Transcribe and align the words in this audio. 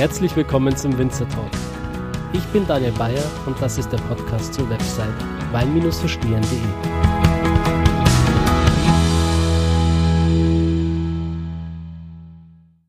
herzlich 0.00 0.34
willkommen 0.34 0.74
zum 0.74 0.96
Winzer 0.96 1.28
Talk. 1.28 1.50
Ich 2.32 2.42
bin 2.54 2.66
Daniel 2.66 2.92
Bayer 2.92 3.22
und 3.44 3.60
das 3.60 3.76
ist 3.76 3.92
der 3.92 3.98
Podcast 3.98 4.54
zur 4.54 4.70
Website 4.70 5.12
wein-verstehen.de. 5.52 6.58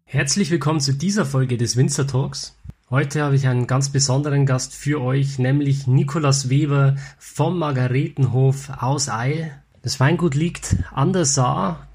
Herzlich 0.06 0.52
willkommen 0.52 0.80
zu 0.80 0.94
dieser 0.94 1.26
Folge 1.26 1.58
des 1.58 1.76
Winzer 1.76 2.08
Talks. 2.08 2.56
Heute 2.90 3.24
habe 3.24 3.36
ich 3.36 3.46
einen 3.46 3.68
ganz 3.68 3.90
besonderen 3.90 4.46
Gast 4.46 4.74
für 4.74 5.02
euch, 5.02 5.38
nämlich 5.38 5.88
Nikolaus 5.88 6.50
Weber 6.50 6.96
vom 7.20 7.60
Margaretenhof 7.60 8.70
aus 8.80 9.10
Eil. 9.10 9.52
Das 9.82 10.00
Weingut 10.00 10.34
liegt 10.34 10.78
an 10.94 11.12
der 11.12 11.26
Saar 11.26 11.90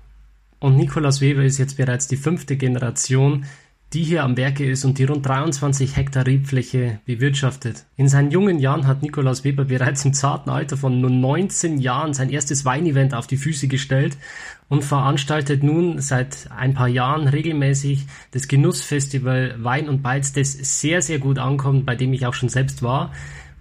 und 0.58 0.76
Nikolaus 0.76 1.22
Weber 1.22 1.42
ist 1.42 1.56
jetzt 1.56 1.78
bereits 1.78 2.06
die 2.06 2.18
fünfte 2.18 2.58
Generation, 2.58 3.46
die 3.92 4.02
hier 4.02 4.24
am 4.24 4.36
Werke 4.36 4.68
ist 4.68 4.84
und 4.84 4.98
die 4.98 5.04
rund 5.04 5.24
23 5.24 5.96
Hektar 5.96 6.26
Rebfläche 6.26 7.00
bewirtschaftet. 7.06 7.86
In 7.96 8.08
seinen 8.08 8.30
jungen 8.30 8.58
Jahren 8.58 8.86
hat 8.86 9.02
Nikolaus 9.02 9.44
Weber 9.44 9.64
bereits 9.66 10.04
im 10.04 10.12
zarten 10.12 10.50
Alter 10.50 10.76
von 10.76 11.00
nur 11.00 11.10
19 11.10 11.78
Jahren 11.78 12.12
sein 12.12 12.30
erstes 12.30 12.64
Weinevent 12.64 13.14
auf 13.14 13.26
die 13.26 13.36
Füße 13.36 13.68
gestellt 13.68 14.16
und 14.68 14.84
veranstaltet 14.84 15.62
nun 15.62 16.00
seit 16.00 16.50
ein 16.56 16.74
paar 16.74 16.88
Jahren 16.88 17.28
regelmäßig 17.28 18.06
das 18.32 18.48
Genussfestival 18.48 19.54
Wein 19.58 19.88
und 19.88 20.02
Beiz, 20.02 20.32
das 20.32 20.52
sehr, 20.52 21.00
sehr 21.02 21.20
gut 21.20 21.38
ankommt, 21.38 21.86
bei 21.86 21.94
dem 21.94 22.12
ich 22.12 22.26
auch 22.26 22.34
schon 22.34 22.48
selbst 22.48 22.82
war 22.82 23.12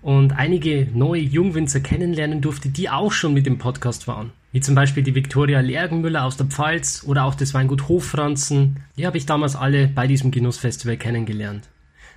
und 0.01 0.33
einige 0.33 0.87
neue 0.93 1.21
Jungwinzer 1.21 1.79
kennenlernen 1.79 2.41
durfte, 2.41 2.69
die 2.69 2.89
auch 2.89 3.11
schon 3.11 3.33
mit 3.33 3.45
dem 3.45 3.57
Podcast 3.57 4.07
waren. 4.07 4.31
Wie 4.55 4.61
zum 4.61 4.73
Beispiel 4.73 5.03
die 5.03 5.15
Viktoria 5.15 5.59
Lergenmüller 5.59 6.23
aus 6.23 6.37
der 6.37 6.45
Pfalz 6.45 7.03
oder 7.05 7.25
auch 7.25 7.35
das 7.35 7.53
Weingut 7.53 7.89
Hochfranzen. 7.89 8.77
Die 8.97 9.05
habe 9.05 9.17
ich 9.17 9.25
damals 9.25 9.57
alle 9.57 9.89
bei 9.89 10.07
diesem 10.07 10.31
Genussfestival 10.31 10.95
kennengelernt. 10.95 11.67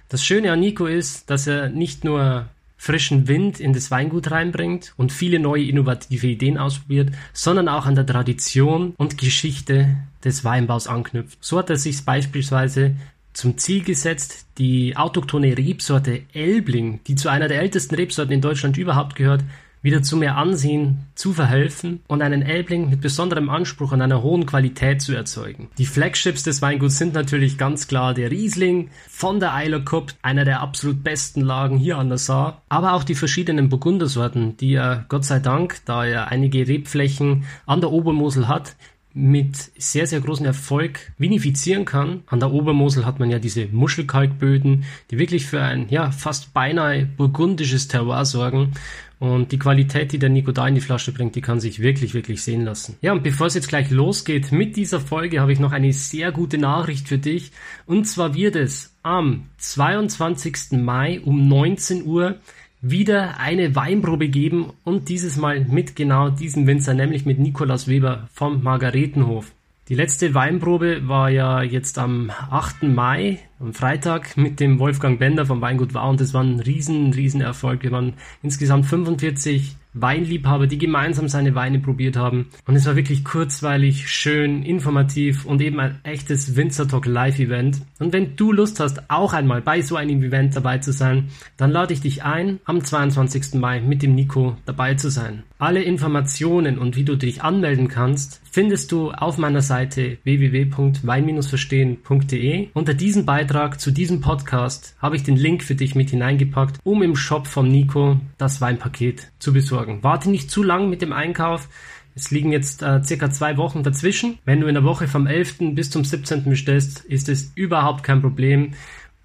Das 0.08 0.24
Schöne 0.24 0.52
an 0.52 0.60
Nico 0.60 0.86
ist, 0.86 1.28
dass 1.30 1.48
er 1.48 1.68
nicht 1.68 2.04
nur 2.04 2.46
frischen 2.76 3.26
Wind 3.26 3.58
in 3.58 3.72
das 3.72 3.90
Weingut 3.90 4.30
reinbringt 4.30 4.94
und 4.96 5.10
viele 5.10 5.40
neue 5.40 5.64
innovative 5.64 6.28
Ideen 6.28 6.58
ausprobiert, 6.58 7.10
sondern 7.32 7.68
auch 7.68 7.86
an 7.86 7.96
der 7.96 8.06
Tradition 8.06 8.94
und 8.96 9.18
Geschichte 9.18 9.96
des 10.24 10.44
Weinbaus 10.44 10.86
anknüpft. 10.86 11.38
So 11.40 11.58
hat 11.58 11.70
er 11.70 11.76
sich 11.76 12.04
beispielsweise 12.04 12.94
zum 13.32 13.58
Ziel 13.58 13.82
gesetzt, 13.82 14.46
die 14.58 14.96
autochtone 14.96 15.58
Rebsorte 15.58 16.22
Elbling, 16.32 17.00
die 17.08 17.16
zu 17.16 17.30
einer 17.30 17.48
der 17.48 17.60
ältesten 17.60 17.96
Rebsorten 17.96 18.32
in 18.32 18.40
Deutschland 18.40 18.76
überhaupt 18.76 19.16
gehört, 19.16 19.42
wieder 19.82 20.02
zu 20.02 20.16
mehr 20.16 20.36
Ansehen 20.36 21.06
zu 21.14 21.32
verhelfen 21.32 22.00
und 22.08 22.22
einen 22.22 22.42
Elbling 22.42 22.90
mit 22.90 23.00
besonderem 23.00 23.48
Anspruch 23.48 23.92
an 23.92 24.02
einer 24.02 24.22
hohen 24.22 24.46
Qualität 24.46 25.00
zu 25.02 25.14
erzeugen. 25.14 25.68
Die 25.78 25.86
Flagships 25.86 26.42
des 26.42 26.62
Weinguts 26.62 26.98
sind 26.98 27.14
natürlich 27.14 27.58
ganz 27.58 27.88
klar 27.88 28.14
der 28.14 28.30
Riesling 28.30 28.90
von 29.08 29.40
der 29.40 29.54
Eiler 29.54 29.80
Cup, 29.80 30.12
einer 30.22 30.44
der 30.44 30.60
absolut 30.60 31.02
besten 31.02 31.40
Lagen 31.40 31.78
hier 31.78 31.98
an 31.98 32.08
der 32.08 32.18
Saar, 32.18 32.62
aber 32.68 32.94
auch 32.94 33.04
die 33.04 33.14
verschiedenen 33.14 33.68
Burgundersorten, 33.68 34.56
die 34.56 34.74
er 34.74 35.04
Gott 35.08 35.24
sei 35.24 35.38
Dank, 35.38 35.80
da 35.84 36.04
er 36.04 36.28
einige 36.28 36.66
Rebflächen 36.66 37.44
an 37.66 37.80
der 37.80 37.90
Obermosel 37.90 38.48
hat, 38.48 38.76
mit 39.14 39.56
sehr, 39.76 40.06
sehr 40.06 40.20
großem 40.20 40.46
Erfolg 40.46 41.12
vinifizieren 41.18 41.84
kann. 41.84 42.22
An 42.26 42.40
der 42.40 42.52
Obermosel 42.52 43.04
hat 43.04 43.18
man 43.18 43.30
ja 43.30 43.38
diese 43.40 43.66
Muschelkalkböden, 43.66 44.84
die 45.10 45.18
wirklich 45.18 45.46
für 45.46 45.60
ein 45.60 45.88
ja 45.88 46.12
fast 46.12 46.54
beinahe 46.54 47.04
burgundisches 47.04 47.88
Terroir 47.88 48.24
sorgen. 48.24 48.72
Und 49.18 49.50
die 49.50 49.58
Qualität, 49.58 50.12
die 50.12 50.18
der 50.18 50.28
Nico 50.28 50.52
da 50.52 50.68
in 50.68 50.76
die 50.76 50.80
Flasche 50.80 51.12
bringt, 51.12 51.34
die 51.34 51.40
kann 51.40 51.58
sich 51.58 51.80
wirklich, 51.80 52.14
wirklich 52.14 52.42
sehen 52.42 52.64
lassen. 52.64 52.96
Ja, 53.00 53.12
und 53.12 53.24
bevor 53.24 53.48
es 53.48 53.54
jetzt 53.54 53.68
gleich 53.68 53.90
losgeht 53.90 54.52
mit 54.52 54.76
dieser 54.76 55.00
Folge, 55.00 55.40
habe 55.40 55.52
ich 55.52 55.58
noch 55.58 55.72
eine 55.72 55.92
sehr 55.92 56.30
gute 56.30 56.58
Nachricht 56.58 57.08
für 57.08 57.18
dich. 57.18 57.50
Und 57.86 58.06
zwar 58.06 58.34
wird 58.34 58.54
es 58.54 58.94
am 59.02 59.46
22. 59.56 60.72
Mai 60.72 61.20
um 61.20 61.48
19 61.48 62.04
Uhr 62.04 62.36
wieder 62.80 63.40
eine 63.40 63.74
Weinprobe 63.74 64.28
geben 64.28 64.72
und 64.84 65.08
dieses 65.08 65.36
Mal 65.36 65.64
mit 65.64 65.96
genau 65.96 66.30
diesem 66.30 66.68
Winzer, 66.68 66.94
nämlich 66.94 67.26
mit 67.26 67.40
Nikolaus 67.40 67.88
Weber 67.88 68.28
vom 68.32 68.62
Margaretenhof. 68.62 69.50
Die 69.88 69.94
letzte 69.94 70.34
Weinprobe 70.34 71.08
war 71.08 71.30
ja 71.30 71.62
jetzt 71.62 71.98
am 71.98 72.30
8. 72.50 72.82
Mai, 72.82 73.38
am 73.58 73.72
Freitag, 73.72 74.36
mit 74.36 74.60
dem 74.60 74.78
Wolfgang 74.78 75.18
Bender 75.18 75.46
vom 75.46 75.62
Weingut 75.62 75.94
War 75.94 76.10
und 76.10 76.20
das 76.20 76.34
war 76.34 76.44
ein 76.44 76.60
riesen, 76.60 77.14
riesen 77.14 77.40
Erfolg. 77.40 77.84
Wir 77.84 77.90
waren 77.90 78.12
insgesamt 78.42 78.84
45 78.84 79.76
Weinliebhaber, 79.94 80.66
die 80.66 80.76
gemeinsam 80.76 81.26
seine 81.28 81.54
Weine 81.54 81.78
probiert 81.78 82.18
haben. 82.18 82.50
Und 82.66 82.76
es 82.76 82.84
war 82.84 82.96
wirklich 82.96 83.24
kurzweilig, 83.24 84.10
schön, 84.10 84.62
informativ 84.62 85.46
und 85.46 85.62
eben 85.62 85.80
ein 85.80 85.98
echtes 86.02 86.54
Winzer 86.54 86.86
Talk 86.86 87.06
Live 87.06 87.38
Event. 87.38 87.80
Und 87.98 88.12
wenn 88.12 88.36
du 88.36 88.52
Lust 88.52 88.80
hast, 88.80 89.10
auch 89.10 89.32
einmal 89.32 89.62
bei 89.62 89.80
so 89.80 89.96
einem 89.96 90.22
Event 90.22 90.54
dabei 90.54 90.78
zu 90.78 90.92
sein, 90.92 91.30
dann 91.56 91.70
lade 91.70 91.94
ich 91.94 92.02
dich 92.02 92.24
ein, 92.24 92.60
am 92.66 92.84
22. 92.84 93.54
Mai 93.54 93.80
mit 93.80 94.02
dem 94.02 94.14
Nico 94.14 94.54
dabei 94.66 94.96
zu 94.96 95.08
sein. 95.08 95.44
Alle 95.60 95.82
Informationen 95.82 96.78
und 96.78 96.94
wie 96.94 97.02
du 97.02 97.16
dich 97.16 97.42
anmelden 97.42 97.88
kannst, 97.88 98.40
findest 98.48 98.92
du 98.92 99.10
auf 99.10 99.38
meiner 99.38 99.60
Seite 99.60 100.18
www.wein-verstehen.de. 100.22 102.68
Unter 102.74 102.94
diesem 102.94 103.26
Beitrag 103.26 103.80
zu 103.80 103.90
diesem 103.90 104.20
Podcast 104.20 104.94
habe 105.00 105.16
ich 105.16 105.24
den 105.24 105.34
Link 105.34 105.64
für 105.64 105.74
dich 105.74 105.96
mit 105.96 106.10
hineingepackt, 106.10 106.78
um 106.84 107.02
im 107.02 107.16
Shop 107.16 107.48
von 107.48 107.66
Nico 107.66 108.20
das 108.38 108.60
Weinpaket 108.60 109.32
zu 109.40 109.52
besorgen. 109.52 109.98
Warte 110.02 110.30
nicht 110.30 110.48
zu 110.48 110.62
lang 110.62 110.90
mit 110.90 111.02
dem 111.02 111.12
Einkauf. 111.12 111.68
Es 112.14 112.30
liegen 112.30 112.52
jetzt 112.52 112.82
äh, 112.82 113.02
circa 113.02 113.28
zwei 113.30 113.56
Wochen 113.56 113.82
dazwischen. 113.82 114.38
Wenn 114.44 114.60
du 114.60 114.68
in 114.68 114.74
der 114.74 114.84
Woche 114.84 115.08
vom 115.08 115.26
11. 115.26 115.74
bis 115.74 115.90
zum 115.90 116.04
17. 116.04 116.44
bestellst, 116.44 117.00
ist 117.00 117.28
es 117.28 117.50
überhaupt 117.56 118.04
kein 118.04 118.22
Problem. 118.22 118.74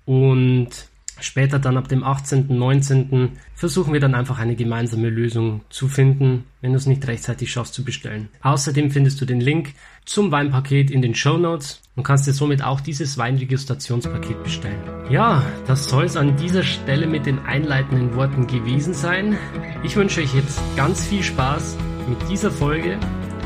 Und 0.05 0.89
Später 1.19 1.59
dann 1.59 1.77
ab 1.77 1.87
dem 1.87 2.03
18., 2.03 2.47
19. 2.49 3.31
versuchen 3.55 3.93
wir 3.93 3.99
dann 3.99 4.15
einfach 4.15 4.39
eine 4.39 4.55
gemeinsame 4.55 5.09
Lösung 5.09 5.61
zu 5.69 5.87
finden, 5.87 6.45
wenn 6.61 6.71
du 6.71 6.77
es 6.77 6.85
nicht 6.85 7.07
rechtzeitig 7.07 7.51
schaffst 7.51 7.73
zu 7.73 7.83
bestellen. 7.83 8.29
Außerdem 8.41 8.91
findest 8.91 9.21
du 9.21 9.25
den 9.25 9.39
Link 9.39 9.73
zum 10.05 10.31
Weinpaket 10.31 10.91
in 10.91 11.01
den 11.01 11.15
Show 11.15 11.37
Notes 11.37 11.81
und 11.95 12.03
kannst 12.03 12.27
dir 12.27 12.33
somit 12.33 12.63
auch 12.63 12.81
dieses 12.81 13.17
Weinregistrationspaket 13.17 14.43
bestellen. 14.43 14.81
Ja, 15.09 15.43
das 15.67 15.85
soll 15.85 16.05
es 16.05 16.17
an 16.17 16.35
dieser 16.37 16.63
Stelle 16.63 17.07
mit 17.07 17.25
den 17.25 17.39
einleitenden 17.39 18.15
Worten 18.15 18.47
gewesen 18.47 18.93
sein. 18.93 19.37
Ich 19.83 19.95
wünsche 19.95 20.21
euch 20.21 20.33
jetzt 20.33 20.59
ganz 20.75 21.05
viel 21.05 21.23
Spaß 21.23 21.77
mit 22.09 22.29
dieser 22.29 22.51
Folge 22.51 22.97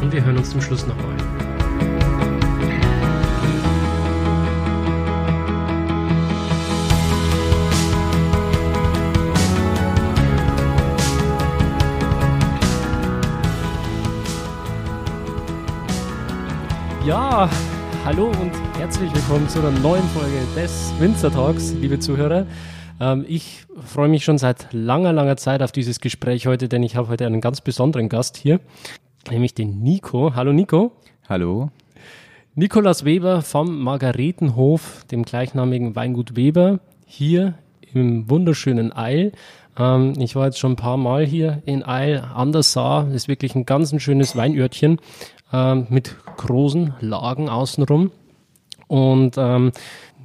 und 0.01 0.11
wir 0.13 0.23
hören 0.23 0.38
uns 0.38 0.51
zum 0.51 0.61
Schluss 0.61 0.88
nochmal. 0.88 1.36
Ja, 17.07 17.50
hallo 18.03 18.25
und 18.31 18.51
herzlich 18.78 19.09
willkommen 19.16 19.47
zu 19.47 19.59
einer 19.59 19.72
neuen 19.79 20.03
Folge 20.09 20.40
des 20.57 20.91
Winzer 21.00 21.31
Talks, 21.31 21.72
liebe 21.72 22.00
Zuhörer. 22.00 22.45
Ähm, 23.00 23.23
ich 23.29 23.66
freue 23.79 24.09
mich 24.09 24.25
schon 24.25 24.38
seit 24.38 24.73
langer, 24.73 25.13
langer 25.13 25.38
Zeit 25.38 25.63
auf 25.63 25.72
dieses 25.72 26.01
Gespräch 26.01 26.47
heute, 26.47 26.67
denn 26.67 26.84
ich 26.84 26.97
habe 26.97 27.07
heute 27.07 27.25
einen 27.25 27.40
ganz 27.40 27.62
besonderen 27.62 28.09
Gast 28.09 28.35
hier, 28.35 28.59
nämlich 29.31 29.53
den 29.53 29.79
Nico. 29.79 30.35
Hallo 30.35 30.51
Nico. 30.51 30.91
Hallo. 31.29 31.72
Nikolaus 32.55 33.05
Weber 33.05 33.41
vom 33.41 33.84
Margaretenhof, 33.84 35.05
dem 35.09 35.23
gleichnamigen 35.23 35.96
Weingut 35.96 36.35
Weber, 36.35 36.81
hier 37.05 37.53
im 37.93 38.29
wunderschönen 38.29 38.91
Eil. 38.91 39.31
Ähm, 39.78 40.14
ich 40.18 40.35
war 40.35 40.46
jetzt 40.46 40.59
schon 40.59 40.74
ein 40.74 40.78
paar 40.78 40.97
Mal 40.97 41.26
hier 41.26 41.62
in 41.66 41.84
Eil 41.84 42.24
an 42.34 42.52
der 42.52 42.64
Saar. 42.64 43.06
Das 43.06 43.14
ist 43.14 43.28
wirklich 43.28 43.56
ein 43.56 43.66
ganz 43.66 43.91
ein 43.91 44.00
schönes 44.00 44.35
Weinörtchen 44.35 45.00
ähm, 45.53 45.88
mit 45.90 46.16
großen 46.38 46.94
Lagen 47.00 47.50
außenrum. 47.50 48.12
Und 48.88 49.35
ähm, 49.38 49.72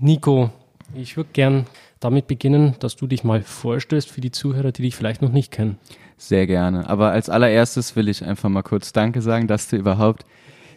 Nico, 0.00 0.50
ich 0.94 1.16
würde 1.16 1.30
gern 1.32 1.66
damit 2.00 2.26
beginnen, 2.26 2.74
dass 2.80 2.96
du 2.96 3.06
dich 3.06 3.24
mal 3.24 3.42
vorstellst 3.42 4.10
für 4.10 4.20
die 4.20 4.30
Zuhörer, 4.30 4.72
die 4.72 4.82
dich 4.82 4.96
vielleicht 4.96 5.22
noch 5.22 5.32
nicht 5.32 5.52
kennen. 5.52 5.78
Sehr 6.16 6.46
gerne. 6.46 6.88
Aber 6.88 7.10
als 7.10 7.28
allererstes 7.28 7.96
will 7.96 8.08
ich 8.08 8.24
einfach 8.24 8.48
mal 8.48 8.62
kurz 8.62 8.92
Danke 8.92 9.22
sagen, 9.22 9.48
dass 9.48 9.68
du 9.68 9.76
überhaupt 9.76 10.24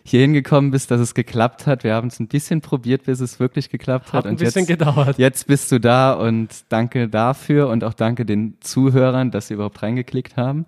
hier 0.08 0.22
hingekommen 0.22 0.70
bist, 0.70 0.92
dass 0.92 1.02
es 1.02 1.16
geklappt 1.16 1.66
hat. 1.66 1.84
Wir 1.84 1.96
haben 1.96 2.10
es 2.10 2.20
ein 2.20 2.28
bisschen 2.28 2.62
probiert, 2.62 3.06
bis 3.06 3.20
es 3.22 3.40
wirklich 3.40 3.72
geklappt 3.72 4.14
hat. 4.14 4.26
Hat 4.26 4.28
ein 4.28 4.36
bisschen 4.36 4.66
jetzt, 4.66 4.80
gedauert. 4.80 5.18
Jetzt 5.18 5.48
bist 5.48 5.72
du 5.72 5.80
da 5.80 6.14
und 6.14 6.50
danke 6.70 7.10
dafür 7.10 7.70
und 7.70 7.84
auch 7.84 7.96
danke 7.96 8.24
den 8.24 8.56
Zuhörern, 8.60 9.32
dass 9.32 9.48
sie 9.48 9.56
überhaupt 9.56 9.82
reingeklickt 9.82 10.38
haben. 10.38 10.68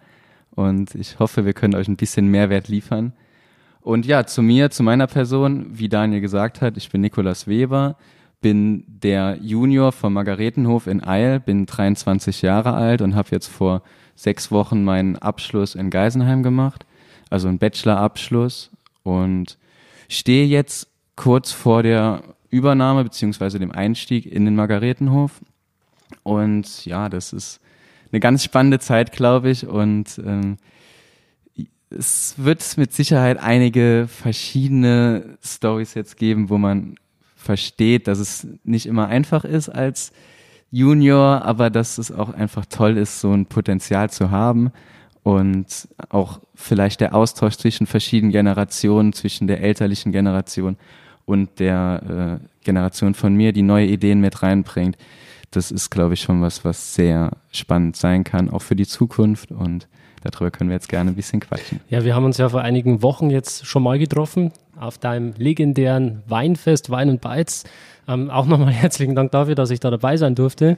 Und 0.56 0.96
ich 0.96 1.20
hoffe, 1.20 1.46
wir 1.46 1.54
können 1.54 1.76
euch 1.76 1.88
ein 1.88 1.98
bisschen 1.98 2.28
Mehrwert 2.30 2.68
liefern. 2.68 3.14
Und 3.82 4.08
ja, 4.08 4.26
zu 4.26 4.42
mir, 4.42 4.72
zu 4.72 4.82
meiner 4.82 5.06
Person, 5.06 5.68
wie 5.70 5.88
Daniel 5.88 6.20
gesagt 6.20 6.62
hat, 6.62 6.76
ich 6.76 6.90
bin 6.90 7.02
Nikolas 7.02 7.48
Weber, 7.48 7.96
bin 8.42 8.86
der 8.88 9.38
Junior 9.40 9.92
vom 9.92 10.14
Margaretenhof 10.14 10.88
in 10.88 11.04
Eil, 11.04 11.40
bin 11.40 11.68
23 11.68 12.42
Jahre 12.42 12.74
alt 12.74 13.04
und 13.04 13.14
habe 13.14 13.30
jetzt 13.32 13.48
vor 13.48 13.84
sechs 14.16 14.52
Wochen 14.52 14.84
meinen 14.84 15.16
Abschluss 15.16 15.76
in 15.76 15.92
Geisenheim 15.92 16.42
gemacht, 16.42 16.88
also 17.30 17.48
einen 17.48 17.60
Bachelorabschluss 17.60 18.72
und 19.08 19.58
stehe 20.10 20.46
jetzt 20.46 20.88
kurz 21.16 21.52
vor 21.52 21.82
der 21.82 22.24
Übernahme 22.50 23.04
beziehungsweise 23.04 23.60
dem 23.60 23.72
Einstieg 23.72 24.26
in 24.26 24.46
den 24.46 24.56
Margaretenhof. 24.56 25.32
Und 26.24 26.86
ja, 26.86 27.10
das 27.10 27.34
ist 27.34 27.60
eine 28.12 28.20
ganz 28.20 28.44
spannende 28.44 28.80
Zeit, 28.80 29.12
glaube 29.12 29.50
ich. 29.50 29.66
Und 29.66 30.22
ähm, 30.26 30.58
es 31.90 32.36
wird 32.38 32.78
mit 32.78 32.94
Sicherheit 32.94 33.38
einige 33.40 34.08
verschiedene 34.10 35.38
Stories 35.44 35.94
jetzt 35.94 36.18
geben, 36.18 36.50
wo 36.50 36.58
man 36.58 36.96
versteht, 37.36 38.08
dass 38.08 38.20
es 38.20 38.48
nicht 38.64 38.86
immer 38.86 39.08
einfach 39.08 39.46
ist 39.46 39.70
als 39.70 40.12
Junior, 40.70 41.44
aber 41.44 41.70
dass 41.70 41.98
es 41.98 42.12
auch 42.12 42.30
einfach 42.30 42.66
toll 42.66 42.98
ist, 42.98 43.22
so 43.22 43.32
ein 43.32 43.46
Potenzial 43.46 44.10
zu 44.10 44.32
haben 44.32 44.72
und 45.28 45.90
auch 46.08 46.40
vielleicht 46.56 47.02
der 47.02 47.14
Austausch 47.14 47.58
zwischen 47.58 47.86
verschiedenen 47.86 48.32
Generationen, 48.32 49.12
zwischen 49.12 49.46
der 49.46 49.62
elterlichen 49.62 50.14
Generation 50.14 50.78
und 51.26 51.60
der 51.60 52.40
äh, 52.42 52.64
Generation 52.64 53.14
von 53.14 53.36
mir, 53.36 53.52
die 53.52 53.62
neue 53.62 53.88
Ideen 53.88 54.22
mit 54.22 54.42
reinbringt. 54.42 54.98
Das 55.52 55.70
ist, 55.70 55.90
glaube 55.90 56.14
ich, 56.14 56.22
schon 56.22 56.42
was, 56.42 56.64
was 56.64 56.96
sehr 56.96 57.32
spannend 57.52 57.98
sein 57.98 58.24
kann, 58.24 58.50
auch 58.50 58.62
für 58.62 58.78
die 58.78 58.88
Zukunft 58.88 59.52
und 59.52 59.90
darüber 60.24 60.50
können 60.50 60.70
wir 60.70 60.76
jetzt 60.76 60.88
gerne 60.88 61.12
ein 61.12 61.16
bisschen 61.18 61.42
quatschen. 61.42 61.82
Ja, 61.90 62.06
wir 62.06 62.16
haben 62.16 62.24
uns 62.24 62.38
ja 62.38 62.48
vor 62.48 62.62
einigen 62.62 63.02
Wochen 63.04 63.30
jetzt 63.30 63.66
schon 63.66 63.84
mal 63.84 64.00
getroffen 64.00 64.54
auf 64.80 64.98
deinem 64.98 65.34
legendären 65.36 66.24
Weinfest 66.28 66.90
Wein 66.90 67.10
und 67.10 67.20
Beiz. 67.20 67.66
Ähm, 68.08 68.30
auch 68.30 68.46
nochmal 68.46 68.72
herzlichen 68.72 69.14
Dank 69.14 69.34
dafür, 69.34 69.56
dass 69.56 69.72
ich 69.72 69.82
da 69.82 69.92
dabei 69.92 70.16
sein 70.16 70.36
durfte. 70.36 70.78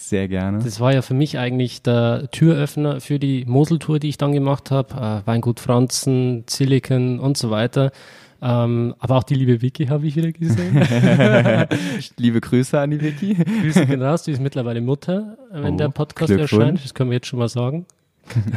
Sehr 0.00 0.28
gerne. 0.28 0.60
Das 0.64 0.80
war 0.80 0.94
ja 0.94 1.02
für 1.02 1.12
mich 1.12 1.38
eigentlich 1.38 1.82
der 1.82 2.30
Türöffner 2.30 3.00
für 3.00 3.18
die 3.18 3.44
Moseltour, 3.46 3.98
die 3.98 4.08
ich 4.08 4.16
dann 4.16 4.32
gemacht 4.32 4.70
habe. 4.70 4.94
Äh, 4.94 5.26
Weingut 5.26 5.60
Franzen, 5.60 6.44
Silicon 6.48 7.20
und 7.20 7.36
so 7.36 7.50
weiter. 7.50 7.92
Ähm, 8.42 8.94
aber 8.98 9.16
auch 9.16 9.22
die 9.22 9.34
liebe 9.34 9.60
Vicky 9.60 9.86
habe 9.86 10.06
ich 10.06 10.16
wieder 10.16 10.32
gesehen. 10.32 10.82
liebe 12.16 12.40
Grüße 12.40 12.80
an 12.80 12.92
die 12.92 13.00
Vicky. 13.02 13.34
Grüße 13.34 13.84
gehen 13.84 14.02
raus, 14.02 14.22
die 14.22 14.32
ist 14.32 14.40
mittlerweile 14.40 14.80
Mutter, 14.80 15.36
wenn 15.52 15.74
oh, 15.74 15.76
der 15.76 15.90
Podcast 15.90 16.32
erscheint. 16.32 16.82
Das 16.82 16.94
können 16.94 17.10
wir 17.10 17.16
jetzt 17.16 17.26
schon 17.26 17.38
mal 17.38 17.50
sagen. 17.50 17.84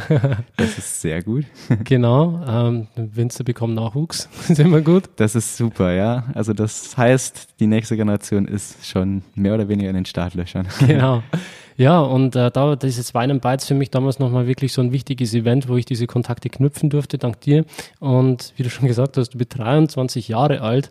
das 0.56 0.78
ist 0.78 1.00
sehr 1.00 1.22
gut. 1.22 1.44
Genau, 1.84 2.40
ähm, 2.46 2.88
Winzer 2.96 3.44
bekommen 3.44 3.74
Nachwuchs, 3.74 4.28
ist 4.48 4.58
immer 4.58 4.80
gut. 4.80 5.04
Das 5.16 5.34
ist 5.34 5.56
super, 5.56 5.92
ja. 5.92 6.24
Also 6.34 6.52
das 6.52 6.96
heißt, 6.96 7.48
die 7.60 7.66
nächste 7.66 7.96
Generation 7.96 8.46
ist 8.46 8.86
schon 8.86 9.22
mehr 9.34 9.54
oder 9.54 9.68
weniger 9.68 9.90
in 9.90 9.96
den 9.96 10.06
Startlöchern. 10.06 10.68
Genau. 10.86 11.22
Ja, 11.76 12.00
und 12.00 12.36
äh, 12.36 12.50
da 12.50 12.76
dieses 12.76 13.14
Wein 13.14 13.40
Beiz 13.40 13.66
für 13.66 13.74
mich 13.74 13.90
damals 13.90 14.18
nochmal 14.18 14.46
wirklich 14.46 14.72
so 14.72 14.80
ein 14.80 14.92
wichtiges 14.92 15.34
Event, 15.34 15.68
wo 15.68 15.76
ich 15.76 15.84
diese 15.84 16.06
Kontakte 16.06 16.48
knüpfen 16.48 16.88
durfte, 16.88 17.18
dank 17.18 17.40
dir. 17.40 17.64
Und 17.98 18.52
wie 18.56 18.62
du 18.62 18.70
schon 18.70 18.86
gesagt 18.86 19.16
hast, 19.16 19.30
du 19.30 19.38
bist 19.38 19.58
23 19.58 20.28
Jahre 20.28 20.60
alt. 20.60 20.90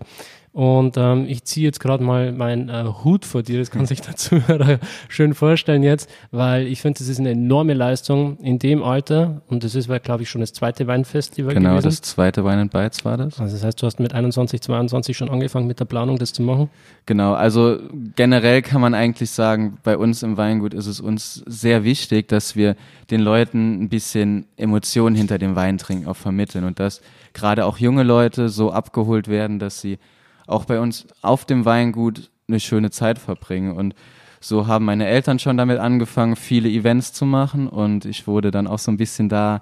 Und 0.53 0.97
ähm, 0.97 1.25
ich 1.27 1.43
ziehe 1.45 1.65
jetzt 1.65 1.79
gerade 1.79 2.03
mal 2.03 2.31
meinen 2.31 2.69
äh, 2.69 2.85
Hut 3.03 3.25
vor 3.25 3.41
dir, 3.41 3.57
das 3.57 3.71
kann 3.71 3.87
sich 3.87 4.01
der 4.01 4.15
Zuhörer 4.17 4.77
schön 5.09 5.33
vorstellen 5.33 5.81
jetzt, 5.81 6.07
weil 6.29 6.67
ich 6.67 6.79
finde, 6.79 6.99
das 6.99 7.07
ist 7.07 7.19
eine 7.19 7.31
enorme 7.31 7.73
Leistung 7.73 8.37
in 8.37 8.59
dem 8.59 8.83
Alter 8.83 9.41
und 9.47 9.63
das 9.63 9.73
ist, 9.73 9.89
glaube 10.03 10.21
ich, 10.21 10.29
schon 10.29 10.41
das 10.41 10.53
zweite 10.53 10.85
Weinfestival 10.85 11.55
genau, 11.55 11.71
gewesen. 11.71 11.81
Genau, 11.81 11.89
das 11.89 12.01
zweite 12.01 12.43
Wein 12.43 12.59
and 12.59 12.71
Bites 12.71 13.03
war 13.03 13.17
das. 13.17 13.39
Also 13.39 13.55
das 13.55 13.63
heißt, 13.65 13.81
du 13.81 13.87
hast 13.87 13.99
mit 13.99 14.13
21, 14.13 14.61
22 14.61 15.17
schon 15.17 15.29
angefangen 15.29 15.65
mit 15.65 15.79
der 15.79 15.85
Planung, 15.85 16.19
das 16.19 16.33
zu 16.33 16.43
machen? 16.43 16.69
Genau, 17.07 17.33
also 17.33 17.79
generell 18.15 18.61
kann 18.61 18.79
man 18.79 18.93
eigentlich 18.93 19.31
sagen, 19.31 19.79
bei 19.81 19.97
uns 19.97 20.21
im 20.21 20.37
Weingut 20.37 20.75
ist 20.75 20.85
es 20.85 20.99
uns 20.99 21.43
sehr 21.47 21.83
wichtig, 21.83 22.27
dass 22.27 22.55
wir 22.55 22.75
den 23.09 23.21
Leuten 23.21 23.81
ein 23.81 23.89
bisschen 23.89 24.45
Emotionen 24.57 25.15
hinter 25.15 25.39
dem 25.39 25.55
Weintrinken 25.55 26.07
auch 26.07 26.15
vermitteln 26.15 26.63
und 26.63 26.79
dass 26.79 27.01
gerade 27.33 27.65
auch 27.65 27.79
junge 27.79 28.03
Leute 28.03 28.49
so 28.49 28.71
abgeholt 28.71 29.27
werden, 29.27 29.57
dass 29.57 29.81
sie 29.81 29.97
auch 30.47 30.65
bei 30.65 30.79
uns 30.79 31.07
auf 31.21 31.45
dem 31.45 31.65
Weingut 31.65 32.31
eine 32.47 32.59
schöne 32.59 32.91
Zeit 32.91 33.19
verbringen. 33.19 33.75
Und 33.75 33.95
so 34.39 34.67
haben 34.67 34.85
meine 34.85 35.07
Eltern 35.07 35.39
schon 35.39 35.57
damit 35.57 35.79
angefangen, 35.79 36.35
viele 36.35 36.69
Events 36.69 37.13
zu 37.13 37.25
machen 37.25 37.67
und 37.67 38.05
ich 38.05 38.27
wurde 38.27 38.51
dann 38.51 38.67
auch 38.67 38.79
so 38.79 38.91
ein 38.91 38.97
bisschen 38.97 39.29
da 39.29 39.61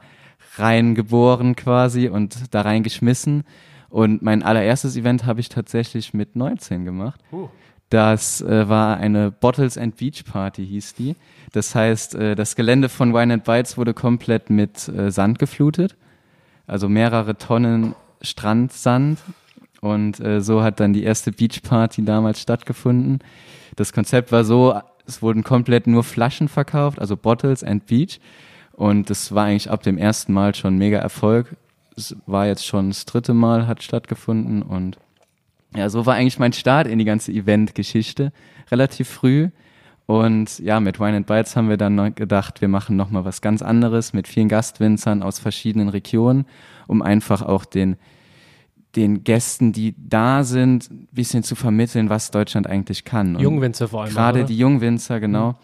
reingeboren 0.57 1.55
quasi 1.55 2.07
und 2.09 2.53
da 2.53 2.61
reingeschmissen. 2.61 3.43
Und 3.89 4.21
mein 4.21 4.41
allererstes 4.41 4.95
Event 4.95 5.25
habe 5.25 5.39
ich 5.39 5.49
tatsächlich 5.49 6.13
mit 6.13 6.35
19 6.35 6.85
gemacht. 6.85 7.19
Uh. 7.31 7.49
Das 7.89 8.41
äh, 8.41 8.69
war 8.69 8.97
eine 8.97 9.31
Bottles 9.31 9.77
and 9.77 9.97
Beach 9.97 10.23
Party, 10.23 10.65
hieß 10.65 10.95
die. 10.95 11.17
Das 11.51 11.75
heißt, 11.75 12.15
äh, 12.15 12.35
das 12.35 12.55
Gelände 12.55 12.87
von 12.87 13.13
Wine 13.13 13.33
and 13.33 13.43
Bites 13.43 13.77
wurde 13.77 13.93
komplett 13.93 14.49
mit 14.49 14.87
äh, 14.87 15.11
Sand 15.11 15.39
geflutet. 15.39 15.97
Also 16.67 16.87
mehrere 16.87 17.37
Tonnen 17.37 17.93
Strandsand 18.21 19.19
und 19.81 20.19
äh, 20.19 20.41
so 20.41 20.63
hat 20.63 20.79
dann 20.79 20.93
die 20.93 21.03
erste 21.03 21.31
Beachparty 21.31 22.05
damals 22.05 22.39
stattgefunden. 22.41 23.19
Das 23.75 23.91
Konzept 23.91 24.31
war 24.31 24.43
so, 24.43 24.79
es 25.05 25.21
wurden 25.21 25.43
komplett 25.43 25.87
nur 25.87 26.03
Flaschen 26.03 26.47
verkauft, 26.47 26.99
also 26.99 27.17
Bottles 27.17 27.63
and 27.63 27.85
Beach. 27.87 28.19
Und 28.73 29.09
das 29.09 29.33
war 29.33 29.45
eigentlich 29.45 29.69
ab 29.69 29.83
dem 29.83 29.97
ersten 29.97 30.33
Mal 30.33 30.55
schon 30.55 30.77
mega 30.77 30.99
Erfolg. 30.99 31.55
Es 31.97 32.15
war 32.25 32.47
jetzt 32.47 32.65
schon 32.65 32.89
das 32.89 33.05
dritte 33.05 33.33
Mal, 33.33 33.67
hat 33.67 33.83
stattgefunden. 33.83 34.61
Und 34.61 34.97
ja, 35.75 35.89
so 35.89 36.05
war 36.05 36.15
eigentlich 36.15 36.39
mein 36.39 36.53
Start 36.53 36.87
in 36.87 36.99
die 36.99 37.05
ganze 37.05 37.31
Event-Geschichte. 37.31 38.31
Relativ 38.69 39.09
früh. 39.09 39.49
Und 40.05 40.59
ja, 40.59 40.79
mit 40.79 40.99
Wine 40.99 41.17
and 41.17 41.27
Bites 41.27 41.55
haben 41.55 41.69
wir 41.69 41.77
dann 41.77 42.13
gedacht, 42.15 42.61
wir 42.61 42.67
machen 42.67 42.95
nochmal 42.95 43.25
was 43.25 43.41
ganz 43.41 43.61
anderes 43.61 44.13
mit 44.13 44.27
vielen 44.27 44.49
Gastwinzern 44.49 45.23
aus 45.23 45.39
verschiedenen 45.39 45.89
Regionen, 45.89 46.45
um 46.87 47.01
einfach 47.01 47.41
auch 47.41 47.65
den 47.65 47.97
den 48.95 49.23
Gästen, 49.23 49.71
die 49.71 49.95
da 49.97 50.43
sind, 50.43 50.91
ein 50.91 51.07
bisschen 51.11 51.43
zu 51.43 51.55
vermitteln, 51.55 52.09
was 52.09 52.31
Deutschland 52.31 52.67
eigentlich 52.67 53.05
kann. 53.05 53.35
Und 53.35 53.41
Jungwinzer 53.41 53.87
vor 53.87 54.03
allem. 54.03 54.13
Gerade 54.13 54.45
die 54.45 54.57
Jungwinzer, 54.57 55.19
genau. 55.19 55.51
Mhm. 55.51 55.55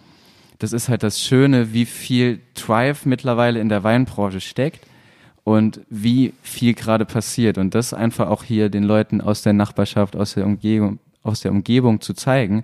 Das 0.60 0.74
ist 0.74 0.90
halt 0.90 1.04
das 1.04 1.22
Schöne, 1.22 1.74
wie 1.74 1.86
viel 1.86 2.40
Drive 2.56 3.06
mittlerweile 3.06 3.60
in 3.60 3.70
der 3.70 3.84
Weinbranche 3.84 4.42
steckt 4.42 4.88
und 5.44 5.82
wie 5.90 6.34
viel 6.42 6.74
gerade 6.74 7.06
passiert. 7.06 7.58
Und 7.58 7.76
das 7.76 7.94
einfach 7.94 8.28
auch 8.28 8.44
hier 8.44 8.70
den 8.70 8.84
Leuten 8.84 9.22
aus 9.22 9.44
der 9.44 9.54
Nachbarschaft, 9.54 10.16
aus 10.16 10.34
der 10.34 10.46
Umgebung, 10.46 11.00
aus 11.22 11.42
der 11.42 11.52
Umgebung 11.52 12.02
zu 12.02 12.14
zeigen, 12.14 12.64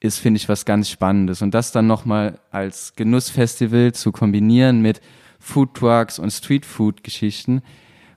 ist, 0.00 0.18
finde 0.18 0.38
ich, 0.38 0.48
was 0.48 0.64
ganz 0.64 0.90
Spannendes. 0.90 1.40
Und 1.40 1.54
das 1.54 1.72
dann 1.72 1.86
nochmal 1.86 2.40
als 2.50 2.94
Genussfestival 2.96 3.92
zu 3.92 4.12
kombinieren 4.12 4.82
mit 4.82 5.00
Foodtrucks 5.38 6.18
und 6.18 6.30
Streetfood-Geschichten, 6.30 7.62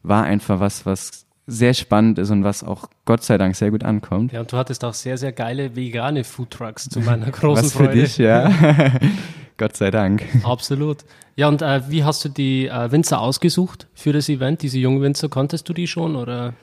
war 0.01 0.23
einfach 0.23 0.59
was, 0.59 0.85
was 0.85 1.26
sehr 1.47 1.73
spannend 1.73 2.19
ist 2.19 2.29
und 2.29 2.43
was 2.43 2.63
auch 2.63 2.89
Gott 3.05 3.23
sei 3.23 3.37
Dank 3.37 3.55
sehr 3.55 3.71
gut 3.71 3.83
ankommt. 3.83 4.33
Ja, 4.33 4.41
und 4.41 4.51
du 4.51 4.57
hattest 4.57 4.83
auch 4.83 4.93
sehr, 4.93 5.17
sehr 5.17 5.31
geile 5.31 5.75
vegane 5.75 6.25
Foodtrucks 6.25 6.89
zu 6.89 6.99
meiner 7.01 7.31
großen 7.31 7.65
was 7.65 7.73
Freude. 7.73 7.91
Für 7.91 7.97
dich, 7.97 8.17
ja. 8.17 8.51
Gott 9.57 9.75
sei 9.75 9.89
Dank. 9.89 10.23
Absolut. 10.43 11.05
Ja, 11.35 11.47
und 11.47 11.61
äh, 11.61 11.89
wie 11.89 12.03
hast 12.03 12.23
du 12.25 12.29
die 12.29 12.67
äh, 12.67 12.91
Winzer 12.91 13.21
ausgesucht 13.21 13.87
für 13.95 14.11
das 14.13 14.29
Event? 14.29 14.61
Diese 14.61 14.77
jungen 14.77 15.01
Winzer, 15.01 15.29
konntest 15.29 15.67
du 15.69 15.73
die 15.73 15.87
schon 15.87 16.15
oder? 16.15 16.53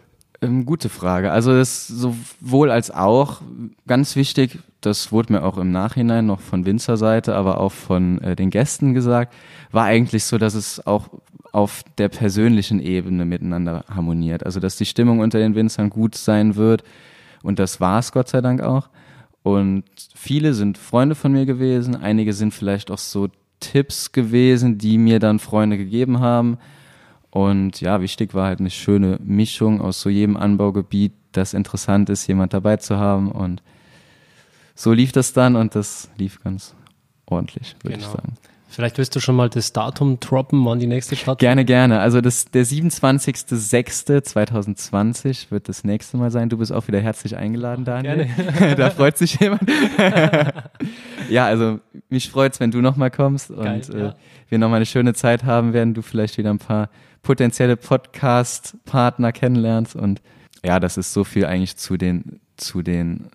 Ähm, 0.40 0.66
gute 0.66 0.88
Frage. 0.88 1.32
Also 1.32 1.52
das 1.52 1.88
sowohl 1.88 2.70
als 2.70 2.90
auch 2.90 3.40
ganz 3.86 4.16
wichtig, 4.16 4.58
das 4.80 5.10
wurde 5.10 5.32
mir 5.32 5.42
auch 5.42 5.56
im 5.58 5.72
Nachhinein 5.72 6.26
noch 6.26 6.40
von 6.40 6.66
Winzerseite, 6.66 7.34
aber 7.34 7.58
auch 7.58 7.72
von 7.72 8.20
äh, 8.20 8.36
den 8.36 8.50
Gästen 8.50 8.94
gesagt, 8.94 9.34
war 9.72 9.84
eigentlich 9.84 10.24
so, 10.24 10.38
dass 10.38 10.54
es 10.54 10.86
auch 10.86 11.08
auf 11.54 11.84
der 11.98 12.08
persönlichen 12.08 12.80
Ebene 12.80 13.24
miteinander 13.24 13.84
harmoniert. 13.88 14.44
Also 14.44 14.58
dass 14.58 14.76
die 14.76 14.86
Stimmung 14.86 15.20
unter 15.20 15.38
den 15.38 15.54
Winzern 15.54 15.88
gut 15.88 16.16
sein 16.16 16.56
wird. 16.56 16.82
Und 17.42 17.58
das 17.60 17.80
war 17.80 18.00
es 18.00 18.10
Gott 18.10 18.28
sei 18.28 18.40
Dank 18.40 18.60
auch. 18.60 18.88
Und 19.44 19.84
viele 20.14 20.52
sind 20.54 20.78
Freunde 20.78 21.14
von 21.14 21.30
mir 21.32 21.46
gewesen. 21.46 21.94
Einige 21.94 22.32
sind 22.32 22.52
vielleicht 22.52 22.90
auch 22.90 22.98
so 22.98 23.28
Tipps 23.60 24.10
gewesen, 24.10 24.78
die 24.78 24.98
mir 24.98 25.20
dann 25.20 25.38
Freunde 25.38 25.78
gegeben 25.78 26.18
haben. 26.18 26.58
Und 27.30 27.80
ja, 27.80 28.00
wichtig 28.00 28.34
war 28.34 28.46
halt 28.46 28.58
eine 28.58 28.70
schöne 28.70 29.18
Mischung 29.22 29.80
aus 29.80 30.00
so 30.00 30.08
jedem 30.08 30.36
Anbaugebiet, 30.36 31.12
das 31.32 31.54
interessant 31.54 32.10
ist, 32.10 32.26
jemand 32.26 32.52
dabei 32.52 32.78
zu 32.78 32.96
haben. 32.96 33.30
Und 33.30 33.62
so 34.74 34.92
lief 34.92 35.12
das 35.12 35.32
dann 35.32 35.54
und 35.54 35.76
das 35.76 36.10
lief 36.16 36.42
ganz 36.42 36.74
ordentlich, 37.26 37.76
würde 37.82 37.96
genau. 37.98 38.08
ich 38.08 38.12
sagen. 38.12 38.36
Vielleicht 38.74 38.98
willst 38.98 39.14
du 39.14 39.20
schon 39.20 39.36
mal 39.36 39.48
das 39.48 39.72
Datum 39.72 40.18
droppen, 40.18 40.64
wann 40.64 40.80
die 40.80 40.88
nächste 40.88 41.14
Stadt 41.14 41.38
Gerne, 41.38 41.64
gerne. 41.64 42.00
Also 42.00 42.20
das, 42.20 42.46
der 42.46 42.66
27.06.2020 42.66 45.52
wird 45.52 45.68
das 45.68 45.84
nächste 45.84 46.16
Mal 46.16 46.32
sein. 46.32 46.48
Du 46.48 46.58
bist 46.58 46.72
auch 46.72 46.88
wieder 46.88 46.98
herzlich 46.98 47.36
eingeladen, 47.36 47.84
Daniel. 47.84 48.26
Gerne. 48.26 48.74
da 48.76 48.90
freut 48.90 49.16
sich 49.16 49.38
jemand. 49.38 49.70
ja, 51.30 51.46
also 51.46 51.78
mich 52.08 52.30
freut's, 52.30 52.58
wenn 52.58 52.72
du 52.72 52.80
nochmal 52.80 53.12
kommst 53.12 53.54
Geil, 53.54 53.76
und 53.76 53.88
äh, 53.94 54.06
ja. 54.06 54.16
wir 54.48 54.58
nochmal 54.58 54.78
eine 54.78 54.86
schöne 54.86 55.14
Zeit 55.14 55.44
haben 55.44 55.72
werden. 55.72 55.94
Du 55.94 56.02
vielleicht 56.02 56.36
wieder 56.36 56.50
ein 56.50 56.58
paar 56.58 56.90
potenzielle 57.22 57.76
Podcast-Partner 57.76 59.30
kennenlernst 59.30 59.94
und 59.94 60.20
ja, 60.64 60.80
das 60.80 60.96
ist 60.96 61.12
so 61.12 61.22
viel 61.22 61.46
eigentlich 61.46 61.76
zu 61.76 61.96
den, 61.96 62.40
zu 62.56 62.82
den 62.82 63.28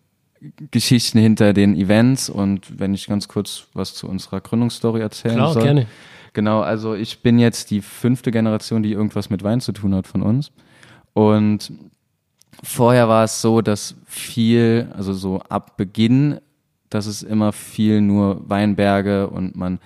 Geschichten 0.72 1.19
hinter 1.19 1.53
den 1.53 1.75
Events 1.75 2.29
und 2.29 2.79
wenn 2.79 2.93
ich 2.93 3.08
ganz 3.08 3.27
kurz 3.27 3.67
was 3.74 3.93
zu 3.93 4.08
unserer 4.08 4.41
Gründungsstory 4.41 5.01
erzählen 5.01 5.36
Klar, 5.36 5.53
soll. 5.53 5.63
gerne. 5.63 5.88
Genau, 6.34 6.62
also 6.62 6.93
ich 6.93 7.22
bin 7.22 7.39
jetzt 7.39 7.72
die 7.72 7.81
fünfte 7.81 8.31
Generation, 8.31 8.84
die 8.84 8.93
irgendwas 8.93 9.29
mit 9.29 9.43
Wein 9.43 9.62
zu 9.62 9.72
tun 9.72 9.96
hat 9.96 10.08
von 10.08 10.22
uns. 10.22 10.51
Und 11.13 11.72
vorher 12.63 13.10
war 13.10 13.24
es 13.24 13.41
so, 13.41 13.62
dass 13.62 13.96
viel, 14.05 14.91
also 14.96 15.13
so 15.13 15.39
ab 15.50 15.75
Beginn, 15.75 16.39
dass 16.89 17.05
es 17.08 17.24
immer 17.24 17.51
viel 17.51 18.01
nur 18.01 18.48
Weinberge 18.50 19.27
und 19.27 19.55
man 19.55 19.79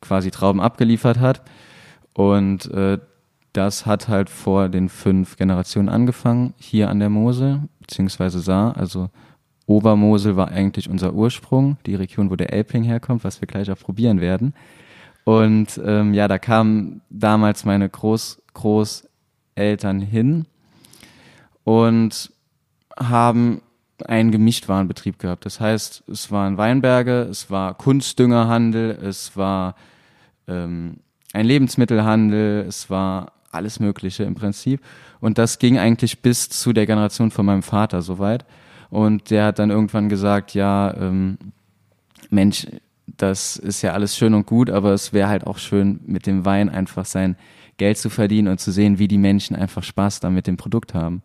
quasi 0.00 0.30
Trauben 0.30 0.60
abgeliefert 0.60 1.20
hat. 1.20 1.42
Und 2.14 2.70
äh, 2.72 2.98
das 3.52 3.86
hat 3.86 4.08
halt 4.08 4.30
vor 4.30 4.68
den 4.68 4.88
fünf 4.88 5.36
Generationen 5.36 5.88
angefangen, 5.88 6.54
hier 6.56 6.88
an 6.88 6.98
der 6.98 7.10
Mosel, 7.10 7.60
beziehungsweise 7.80 8.40
Saar. 8.40 8.76
Also 8.76 9.10
Obermosel 9.72 10.36
war 10.36 10.48
eigentlich 10.48 10.90
unser 10.90 11.14
Ursprung, 11.14 11.78
die 11.86 11.94
Region, 11.94 12.30
wo 12.30 12.36
der 12.36 12.52
Elbling 12.52 12.82
herkommt, 12.82 13.24
was 13.24 13.40
wir 13.40 13.48
gleich 13.48 13.70
auch 13.70 13.78
probieren 13.78 14.20
werden. 14.20 14.54
Und 15.24 15.80
ähm, 15.84 16.14
ja, 16.14 16.28
da 16.28 16.38
kamen 16.38 17.00
damals 17.10 17.64
meine 17.64 17.88
Groß 17.88 18.42
Großeltern 18.54 20.00
hin 20.00 20.46
und 21.64 22.32
haben 22.98 23.62
einen 24.04 24.30
Gemischtwarenbetrieb 24.30 25.18
gehabt. 25.18 25.46
Das 25.46 25.58
heißt, 25.58 26.04
es 26.08 26.30
waren 26.30 26.58
Weinberge, 26.58 27.22
es 27.30 27.50
war 27.50 27.74
Kunstdüngerhandel, 27.74 28.90
es 28.90 29.36
war 29.36 29.74
ähm, 30.48 30.98
ein 31.32 31.46
Lebensmittelhandel, 31.46 32.66
es 32.68 32.90
war 32.90 33.32
alles 33.50 33.80
Mögliche 33.80 34.24
im 34.24 34.34
Prinzip. 34.34 34.82
Und 35.20 35.38
das 35.38 35.58
ging 35.58 35.78
eigentlich 35.78 36.20
bis 36.20 36.50
zu 36.50 36.72
der 36.72 36.84
Generation 36.84 37.30
von 37.30 37.46
meinem 37.46 37.62
Vater 37.62 38.02
soweit. 38.02 38.44
Und 38.92 39.30
der 39.30 39.46
hat 39.46 39.58
dann 39.58 39.70
irgendwann 39.70 40.10
gesagt, 40.10 40.52
ja, 40.52 40.94
ähm, 40.98 41.38
Mensch, 42.28 42.66
das 43.06 43.56
ist 43.56 43.80
ja 43.80 43.94
alles 43.94 44.14
schön 44.18 44.34
und 44.34 44.44
gut, 44.44 44.68
aber 44.68 44.92
es 44.92 45.14
wäre 45.14 45.30
halt 45.30 45.46
auch 45.46 45.56
schön, 45.56 46.00
mit 46.04 46.26
dem 46.26 46.44
Wein 46.44 46.68
einfach 46.68 47.06
sein 47.06 47.36
Geld 47.78 47.96
zu 47.96 48.10
verdienen 48.10 48.48
und 48.48 48.60
zu 48.60 48.70
sehen, 48.70 48.98
wie 48.98 49.08
die 49.08 49.16
Menschen 49.16 49.56
einfach 49.56 49.82
Spaß 49.82 50.20
da 50.20 50.28
mit 50.28 50.46
dem 50.46 50.58
Produkt 50.58 50.92
haben. 50.92 51.22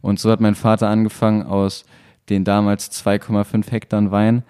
Und 0.00 0.20
so 0.20 0.30
hat 0.30 0.40
mein 0.40 0.54
Vater 0.54 0.90
angefangen, 0.90 1.42
aus 1.42 1.86
den 2.28 2.44
damals 2.44 2.88
2,5 2.92 3.68
Hektar 3.68 4.12
Wein 4.12 4.44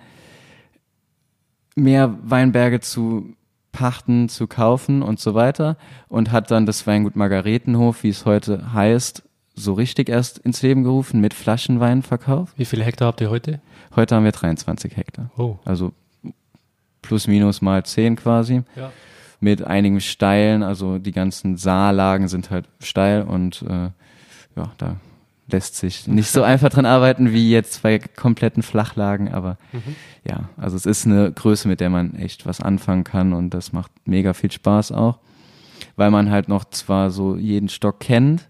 mehr 1.75 2.19
Weinberge 2.23 2.81
zu 2.81 3.35
pachten, 3.73 4.29
zu 4.29 4.47
kaufen 4.47 5.01
und 5.01 5.21
so 5.21 5.33
weiter 5.33 5.79
und 6.09 6.33
hat 6.33 6.51
dann 6.51 6.67
das 6.67 6.87
Weingut 6.87 7.17
Margaretenhof, 7.17 8.03
wie 8.03 8.11
es 8.11 8.27
heute 8.27 8.75
heißt, 8.75 9.23
so 9.59 9.75
richtig 9.75 10.09
erst 10.09 10.39
ins 10.39 10.63
Leben 10.63 10.85
gerufen 10.85 11.21
mit 11.21 11.35
Flaschenweinverkauf. 11.35 12.53
Wie 12.57 12.65
viele 12.65 12.85
Hektar 12.85 13.09
habt 13.09 13.21
ihr 13.21 13.31
heute? 13.31 13.61
Heute 13.95 14.15
haben 14.15 14.25
wir 14.25 14.33
23 14.33 14.97
Hektar. 14.97 15.31
Oh. 15.37 15.57
Also 15.65 15.93
plus 17.03 17.27
minus 17.27 17.63
mal 17.63 17.85
10 17.85 18.17
quasi. 18.17 18.63
Ja. 18.77 18.93
Mit 19.41 19.63
einigen 19.63 20.01
Steilen, 20.01 20.63
also 20.63 20.99
die 20.99 21.13
ganzen 21.13 21.57
Saallagen 21.57 22.29
sind 22.29 22.51
halt 22.51 22.67
steil 22.81 23.23
und 23.23 23.63
äh, 23.63 23.91
ja, 24.57 24.73
da 24.79 24.97
lässt 25.51 25.77
sich 25.77 26.09
nicht 26.09 26.31
so 26.31 26.43
einfach 26.45 26.71
dran 26.71 26.87
arbeiten 26.87 27.33
wie 27.33 27.51
jetzt 27.51 27.83
bei 27.83 27.99
kompletten 27.99 28.63
Flachlagen, 28.63 29.33
aber 29.33 29.57
mhm. 29.73 29.95
ja, 30.29 30.49
also 30.57 30.77
es 30.77 30.87
ist 30.87 31.07
eine 31.07 31.31
Größe, 31.33 31.69
mit 31.69 31.81
der 31.81 31.89
man 31.89 32.17
echt 32.17 32.47
was 32.47 32.61
anfangen 32.61 33.05
kann 33.05 33.33
und 33.33 33.51
das 33.51 33.73
macht 33.73 33.93
mega 34.05 34.33
viel 34.33 34.51
Spaß 34.51 34.91
auch, 34.91 35.19
weil 35.95 36.11
man 36.11 36.31
halt 36.31 36.49
noch 36.49 36.65
zwar 36.65 37.11
so 37.11 37.37
jeden 37.37 37.69
Stock 37.69 38.01
kennt, 38.01 38.49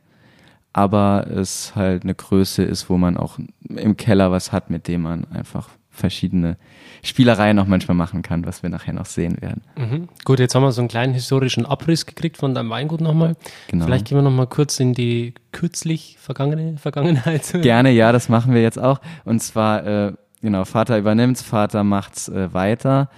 aber 0.73 1.27
es 1.31 1.75
halt 1.75 2.05
eine 2.05 2.15
Größe 2.15 2.63
ist, 2.63 2.89
wo 2.89 2.99
man 2.99 3.17
auch 3.17 3.39
im 3.69 3.97
Keller 3.97 4.31
was 4.31 4.53
hat, 4.53 4.71
mit 4.71 4.89
dem 4.89 5.03
man 5.03 5.25
einfach 5.33 5.69
verschiedene 5.91 6.57
Spielereien 7.03 7.57
noch 7.57 7.67
manchmal 7.67 7.97
machen 7.97 8.23
kann, 8.23 8.47
was 8.47 8.63
wir 8.63 8.71
nachher 8.71 8.95
noch 8.95 9.07
sehen 9.07 9.41
werden. 9.41 9.63
Mhm. 9.77 10.09
Gut, 10.25 10.39
jetzt 10.39 10.55
haben 10.55 10.63
wir 10.63 10.73
so 10.73 10.81
einen 10.81 10.89
kleinen 10.89 11.13
historischen 11.13 11.67
Abriss 11.67 12.07
gekriegt 12.07 12.37
von 12.37 12.55
deinem 12.55 12.71
Weingut 12.71 13.01
nochmal. 13.01 13.37
Genau. 13.69 13.85
Vielleicht 13.85 14.07
gehen 14.07 14.19
wir 14.19 14.23
nochmal 14.23 14.47
kurz 14.47 14.81
in 14.81 14.95
die 14.95 15.35
kürzlich 15.53 16.17
vergangene 16.19 16.79
Vergangenheit. 16.79 17.53
Gerne, 17.63 17.91
ja, 17.91 18.13
das 18.13 18.29
machen 18.29 18.55
wir 18.55 18.63
jetzt 18.63 18.79
auch. 18.79 19.01
Und 19.25 19.41
zwar, 19.41 19.87
äh, 19.87 20.13
genau, 20.41 20.65
Vater 20.65 20.99
übernimmt's, 20.99 21.43
Vater 21.43 21.85
macht's 21.85 22.29
äh, 22.29 22.53
weiter, 22.53 23.11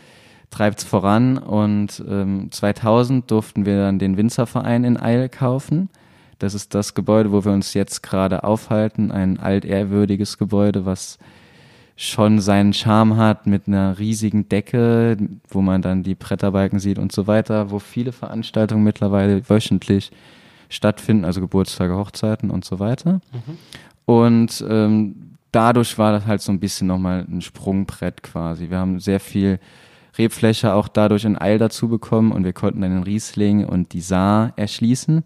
treibt's 0.50 0.84
voran 0.84 1.38
und 1.38 2.02
ähm, 2.08 2.48
2000 2.50 3.30
durften 3.30 3.64
wir 3.66 3.76
dann 3.78 3.98
den 3.98 4.16
Winzerverein 4.16 4.84
in 4.84 4.96
Eil 4.98 5.28
kaufen. 5.28 5.90
Das 6.40 6.54
ist 6.54 6.74
das 6.74 6.94
Gebäude, 6.94 7.32
wo 7.32 7.44
wir 7.44 7.52
uns 7.52 7.74
jetzt 7.74 8.02
gerade 8.02 8.44
aufhalten, 8.44 9.12
ein 9.12 9.38
altehrwürdiges 9.38 10.38
Gebäude, 10.38 10.86
was 10.86 11.18
schon 11.96 12.40
seinen 12.40 12.72
Charme 12.72 13.18
hat 13.18 13.46
mit 13.46 13.68
einer 13.68 13.98
riesigen 13.98 14.48
Decke, 14.48 15.18
wo 15.50 15.60
man 15.60 15.82
dann 15.82 16.02
die 16.02 16.14
Bretterbalken 16.14 16.78
sieht 16.78 16.98
und 16.98 17.12
so 17.12 17.26
weiter, 17.26 17.70
wo 17.70 17.78
viele 17.78 18.10
Veranstaltungen 18.10 18.82
mittlerweile 18.82 19.48
wöchentlich 19.50 20.10
stattfinden, 20.70 21.26
also 21.26 21.42
Geburtstage, 21.42 21.94
Hochzeiten 21.94 22.50
und 22.50 22.64
so 22.64 22.78
weiter. 22.80 23.20
Mhm. 23.32 23.58
Und 24.06 24.64
ähm, 24.66 25.36
dadurch 25.52 25.98
war 25.98 26.12
das 26.12 26.24
halt 26.24 26.40
so 26.40 26.52
ein 26.52 26.60
bisschen 26.60 26.86
nochmal 26.86 27.26
ein 27.30 27.42
Sprungbrett 27.42 28.22
quasi. 28.22 28.70
Wir 28.70 28.78
haben 28.78 28.98
sehr 28.98 29.20
viel 29.20 29.60
Rebfläche 30.16 30.72
auch 30.72 30.88
dadurch 30.88 31.26
in 31.26 31.38
Eil 31.38 31.58
dazu 31.58 31.88
bekommen 31.88 32.32
und 32.32 32.44
wir 32.44 32.54
konnten 32.54 32.80
dann 32.80 32.92
den 32.92 33.02
Riesling 33.02 33.66
und 33.66 33.92
die 33.92 34.00
Saar 34.00 34.54
erschließen. 34.56 35.22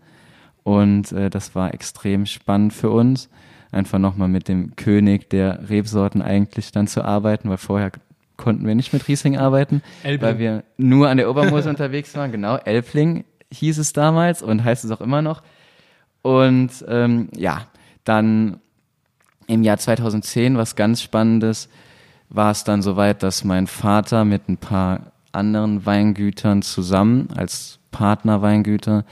Und 0.64 1.12
äh, 1.12 1.30
das 1.30 1.54
war 1.54 1.72
extrem 1.72 2.26
spannend 2.26 2.72
für 2.72 2.90
uns 2.90 3.28
einfach 3.74 3.98
nochmal 3.98 4.28
mit 4.28 4.48
dem 4.48 4.76
König 4.76 5.28
der 5.30 5.68
Rebsorten 5.68 6.22
eigentlich 6.22 6.72
dann 6.72 6.86
zu 6.86 7.04
arbeiten, 7.04 7.50
weil 7.50 7.58
vorher 7.58 7.90
konnten 8.36 8.66
wir 8.66 8.74
nicht 8.74 8.92
mit 8.92 9.06
Riesling 9.06 9.36
arbeiten, 9.36 9.82
Elbling. 10.02 10.22
weil 10.22 10.38
wir 10.38 10.64
nur 10.76 11.08
an 11.08 11.18
der 11.18 11.28
Obermose 11.28 11.68
unterwegs 11.70 12.16
waren. 12.16 12.32
Genau, 12.32 12.56
Elbling 12.56 13.24
hieß 13.52 13.78
es 13.78 13.92
damals 13.92 14.42
und 14.42 14.64
heißt 14.64 14.84
es 14.84 14.90
auch 14.90 15.00
immer 15.00 15.22
noch. 15.22 15.42
Und 16.22 16.84
ähm, 16.88 17.28
ja, 17.36 17.66
dann 18.04 18.60
im 19.46 19.62
Jahr 19.62 19.76
2010, 19.76 20.56
was 20.56 20.74
ganz 20.74 21.02
Spannendes, 21.02 21.68
war 22.30 22.50
es 22.50 22.64
dann 22.64 22.80
soweit, 22.80 23.22
dass 23.22 23.44
mein 23.44 23.66
Vater 23.66 24.24
mit 24.24 24.48
ein 24.48 24.56
paar 24.56 25.12
anderen 25.32 25.84
Weingütern 25.84 26.62
zusammen 26.62 27.28
als 27.36 27.78
Partnerweingüter 27.90 29.04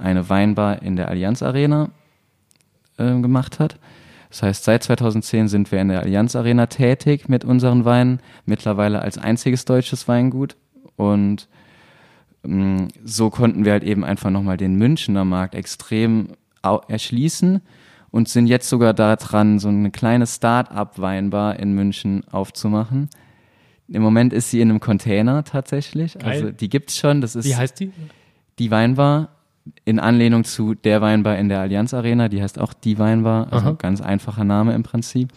eine 0.00 0.28
Weinbar 0.28 0.82
in 0.82 0.96
der 0.96 1.08
Allianz 1.08 1.42
Arena 1.42 1.90
äh, 2.98 3.20
gemacht 3.20 3.58
hat. 3.58 3.78
Das 4.30 4.42
heißt, 4.42 4.64
seit 4.64 4.84
2010 4.84 5.48
sind 5.48 5.72
wir 5.72 5.80
in 5.80 5.88
der 5.88 6.00
Allianz 6.00 6.36
Arena 6.36 6.66
tätig 6.66 7.28
mit 7.28 7.44
unseren 7.44 7.84
Weinen, 7.84 8.20
mittlerweile 8.46 9.02
als 9.02 9.18
einziges 9.18 9.64
deutsches 9.64 10.06
Weingut. 10.06 10.56
Und 10.96 11.48
ähm, 12.44 12.88
so 13.04 13.30
konnten 13.30 13.64
wir 13.64 13.72
halt 13.72 13.82
eben 13.82 14.04
einfach 14.04 14.30
nochmal 14.30 14.56
den 14.56 14.76
Münchner 14.76 15.24
Markt 15.24 15.54
extrem 15.54 16.28
erschließen 16.62 17.60
und 18.10 18.28
sind 18.28 18.46
jetzt 18.46 18.68
sogar 18.68 18.92
daran, 18.94 19.58
so 19.58 19.68
eine 19.68 19.90
kleine 19.90 20.26
Start-up-Weinbar 20.26 21.58
in 21.58 21.72
München 21.72 22.24
aufzumachen. 22.30 23.08
Im 23.88 24.02
Moment 24.02 24.32
ist 24.32 24.50
sie 24.50 24.60
in 24.60 24.70
einem 24.70 24.80
Container 24.80 25.42
tatsächlich. 25.42 26.14
Geil. 26.14 26.28
Also 26.28 26.50
die 26.50 26.68
gibt's 26.68 26.96
schon. 26.96 27.20
Das 27.20 27.34
ist 27.34 27.46
Wie 27.46 27.56
heißt 27.56 27.80
die? 27.80 27.92
Die 28.58 28.70
Weinbar 28.70 29.30
in 29.84 29.98
Anlehnung 29.98 30.44
zu 30.44 30.74
der 30.74 31.00
Weinbar 31.00 31.38
in 31.38 31.48
der 31.48 31.60
Allianz 31.60 31.94
Arena, 31.94 32.28
die 32.28 32.42
heißt 32.42 32.58
auch 32.58 32.72
die 32.72 32.98
Weinbar, 32.98 33.52
also 33.52 33.68
Aha. 33.68 33.76
ganz 33.78 34.00
einfacher 34.00 34.44
Name 34.44 34.74
im 34.74 34.82
Prinzip. 34.82 35.32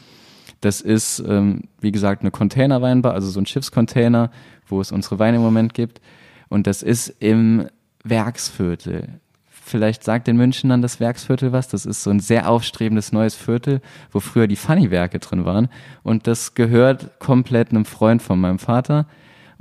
Das 0.61 0.79
ist, 0.79 1.19
ähm, 1.27 1.63
wie 1.81 1.91
gesagt, 1.91 2.21
eine 2.21 2.31
Containerweinbar, 2.31 3.13
also 3.13 3.29
so 3.29 3.39
ein 3.39 3.45
Schiffscontainer, 3.45 4.31
wo 4.67 4.79
es 4.79 4.91
unsere 4.91 5.19
Weine 5.19 5.37
im 5.37 5.43
Moment 5.43 5.73
gibt. 5.73 5.99
Und 6.47 6.67
das 6.67 6.83
ist 6.83 7.09
im 7.19 7.67
Werksviertel. 8.03 9.19
Vielleicht 9.49 10.03
sagt 10.03 10.27
den 10.27 10.37
Münchnern 10.37 10.81
das 10.81 10.99
Werksviertel 10.99 11.51
was. 11.51 11.67
Das 11.67 11.85
ist 11.85 12.03
so 12.03 12.09
ein 12.09 12.19
sehr 12.19 12.49
aufstrebendes 12.49 13.11
neues 13.11 13.35
Viertel, 13.35 13.81
wo 14.11 14.19
früher 14.19 14.47
die 14.47 14.55
Funny-Werke 14.55 15.19
drin 15.19 15.45
waren. 15.45 15.69
Und 16.03 16.27
das 16.27 16.53
gehört 16.53 17.19
komplett 17.19 17.71
einem 17.71 17.85
Freund 17.85 18.21
von 18.21 18.39
meinem 18.39 18.59
Vater. 18.59 19.07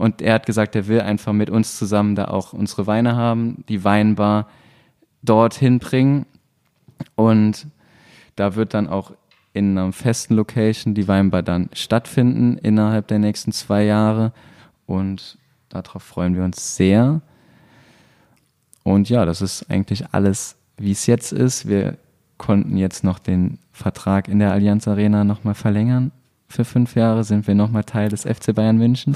Und 0.02 0.20
er 0.20 0.34
hat 0.34 0.46
gesagt, 0.46 0.74
er 0.74 0.88
will 0.88 1.00
einfach 1.00 1.32
mit 1.32 1.48
uns 1.48 1.78
zusammen 1.78 2.16
da 2.16 2.24
auch 2.24 2.52
unsere 2.52 2.88
Weine 2.88 3.14
haben, 3.14 3.62
die 3.68 3.84
Weinbar 3.84 4.48
dorthin 5.22 5.78
bringen. 5.78 6.26
Und 7.14 7.68
da 8.34 8.56
wird 8.56 8.74
dann 8.74 8.88
auch 8.88 9.12
in 9.52 9.78
einer 9.78 9.92
festen 9.92 10.34
Location 10.34 10.94
die 10.94 11.06
Weinbar 11.06 11.44
dann 11.44 11.70
stattfinden 11.72 12.58
innerhalb 12.58 13.06
der 13.06 13.20
nächsten 13.20 13.52
zwei 13.52 13.84
Jahre. 13.84 14.32
Und 14.86 15.38
darauf 15.68 16.02
freuen 16.02 16.34
wir 16.34 16.42
uns 16.42 16.74
sehr. 16.74 17.20
Und 18.82 19.08
ja, 19.08 19.24
das 19.24 19.40
ist 19.40 19.70
eigentlich 19.70 20.06
alles, 20.10 20.56
wie 20.78 20.90
es 20.90 21.06
jetzt 21.06 21.30
ist. 21.30 21.68
Wir 21.68 21.96
konnten 22.38 22.76
jetzt 22.76 23.04
noch 23.04 23.20
den 23.20 23.60
Vertrag 23.70 24.26
in 24.26 24.40
der 24.40 24.50
Allianz 24.50 24.88
Arena 24.88 25.22
nochmal 25.22 25.54
verlängern. 25.54 26.10
Für 26.48 26.64
fünf 26.64 26.96
Jahre 26.96 27.22
sind 27.22 27.46
wir 27.46 27.54
nochmal 27.54 27.84
Teil 27.84 28.08
des 28.08 28.22
FC 28.22 28.52
Bayern 28.52 28.78
München. 28.78 29.14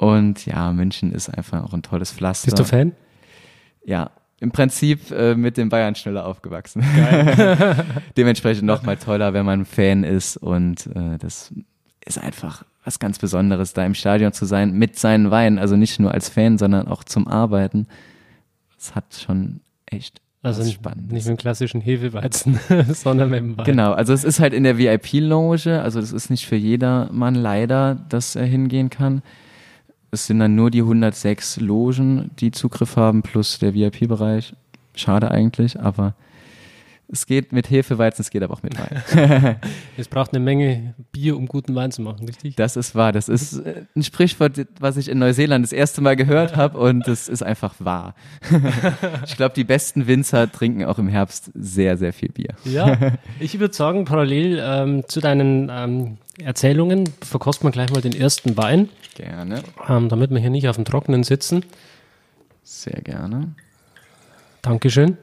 Und 0.00 0.46
ja, 0.46 0.72
München 0.72 1.12
ist 1.12 1.28
einfach 1.28 1.62
auch 1.62 1.74
ein 1.74 1.82
tolles 1.82 2.10
Pflaster. 2.10 2.46
Bist 2.46 2.58
du 2.58 2.64
Fan? 2.64 2.92
Ja, 3.84 4.10
im 4.40 4.50
Prinzip 4.50 5.10
äh, 5.10 5.34
mit 5.34 5.58
den 5.58 5.68
Bayern 5.68 5.94
schneller 5.94 6.24
aufgewachsen. 6.24 6.82
Geil. 6.96 7.84
Dementsprechend 8.16 8.64
nochmal 8.64 8.96
toller, 8.96 9.34
wenn 9.34 9.44
man 9.44 9.66
Fan 9.66 10.02
ist 10.02 10.38
und 10.38 10.86
äh, 10.86 11.18
das 11.18 11.52
ist 12.02 12.16
einfach 12.16 12.64
was 12.82 12.98
ganz 12.98 13.18
Besonderes, 13.18 13.74
da 13.74 13.84
im 13.84 13.92
Stadion 13.92 14.32
zu 14.32 14.46
sein 14.46 14.72
mit 14.72 14.98
seinen 14.98 15.30
Weinen, 15.30 15.58
also 15.58 15.76
nicht 15.76 16.00
nur 16.00 16.12
als 16.14 16.30
Fan, 16.30 16.56
sondern 16.56 16.88
auch 16.88 17.04
zum 17.04 17.28
Arbeiten. 17.28 17.86
Das 18.78 18.94
hat 18.94 19.04
schon 19.14 19.60
echt 19.84 20.22
Also 20.40 20.62
nicht, 20.62 20.82
nicht 20.82 21.12
mit 21.12 21.26
dem 21.26 21.36
klassischen 21.36 21.82
Hefeweizen, 21.82 22.58
sondern 22.88 23.28
mit 23.28 23.40
dem 23.40 23.58
Wein. 23.58 23.66
Genau, 23.66 23.92
also 23.92 24.14
es 24.14 24.24
ist 24.24 24.40
halt 24.40 24.54
in 24.54 24.64
der 24.64 24.78
VIP-Loge, 24.78 25.82
also 25.82 26.00
das 26.00 26.12
ist 26.12 26.30
nicht 26.30 26.46
für 26.46 26.56
jedermann 26.56 27.34
leider, 27.34 27.96
dass 28.08 28.34
er 28.34 28.46
hingehen 28.46 28.88
kann. 28.88 29.20
Es 30.12 30.26
sind 30.26 30.40
dann 30.40 30.54
nur 30.54 30.70
die 30.70 30.80
106 30.80 31.60
Logen, 31.60 32.30
die 32.40 32.50
Zugriff 32.50 32.96
haben, 32.96 33.22
plus 33.22 33.58
der 33.58 33.74
VIP-Bereich. 33.74 34.54
Schade 34.94 35.30
eigentlich, 35.30 35.78
aber 35.78 36.14
es 37.12 37.26
geht 37.26 37.52
mit 37.52 37.70
Hefeweizen, 37.70 38.22
es 38.22 38.30
geht 38.30 38.42
aber 38.42 38.54
auch 38.54 38.62
mit 38.62 38.78
Wein. 38.78 39.56
es 39.96 40.08
braucht 40.08 40.32
eine 40.32 40.40
Menge 40.40 40.94
Bier, 41.12 41.36
um 41.36 41.46
guten 41.46 41.74
Wein 41.74 41.90
zu 41.90 42.02
machen, 42.02 42.26
richtig? 42.26 42.56
Das 42.56 42.76
ist 42.76 42.94
wahr. 42.94 43.12
Das 43.12 43.28
ist 43.28 43.58
äh, 43.58 43.84
ein 43.96 44.02
Sprichwort, 44.02 44.66
was 44.78 44.96
ich 44.96 45.08
in 45.08 45.18
Neuseeland 45.18 45.64
das 45.64 45.72
erste 45.72 46.00
Mal 46.00 46.16
gehört 46.16 46.56
habe 46.56 46.78
und 46.78 47.08
es 47.08 47.28
ist 47.28 47.42
einfach 47.42 47.74
wahr. 47.78 48.14
ich 49.26 49.36
glaube, 49.36 49.54
die 49.54 49.64
besten 49.64 50.06
Winzer 50.06 50.50
trinken 50.50 50.84
auch 50.84 50.98
im 50.98 51.08
Herbst 51.08 51.50
sehr, 51.54 51.96
sehr 51.96 52.12
viel 52.12 52.30
Bier. 52.30 52.54
Ja, 52.64 52.96
ich 53.40 53.58
würde 53.58 53.74
sagen, 53.74 54.04
parallel 54.04 54.60
ähm, 54.62 55.04
zu 55.08 55.20
deinen 55.20 55.70
ähm, 55.70 56.18
Erzählungen 56.40 57.08
verkosten 57.22 57.66
wir 57.66 57.72
gleich 57.72 57.90
mal 57.90 58.02
den 58.02 58.14
ersten 58.14 58.56
Wein. 58.56 58.88
Gerne. 59.16 59.62
Ähm, 59.88 60.08
damit 60.08 60.30
wir 60.30 60.38
hier 60.38 60.50
nicht 60.50 60.68
auf 60.68 60.76
dem 60.76 60.84
Trockenen 60.84 61.24
sitzen. 61.24 61.64
Sehr 62.62 63.00
gerne. 63.02 63.54
Dankeschön. 64.62 65.16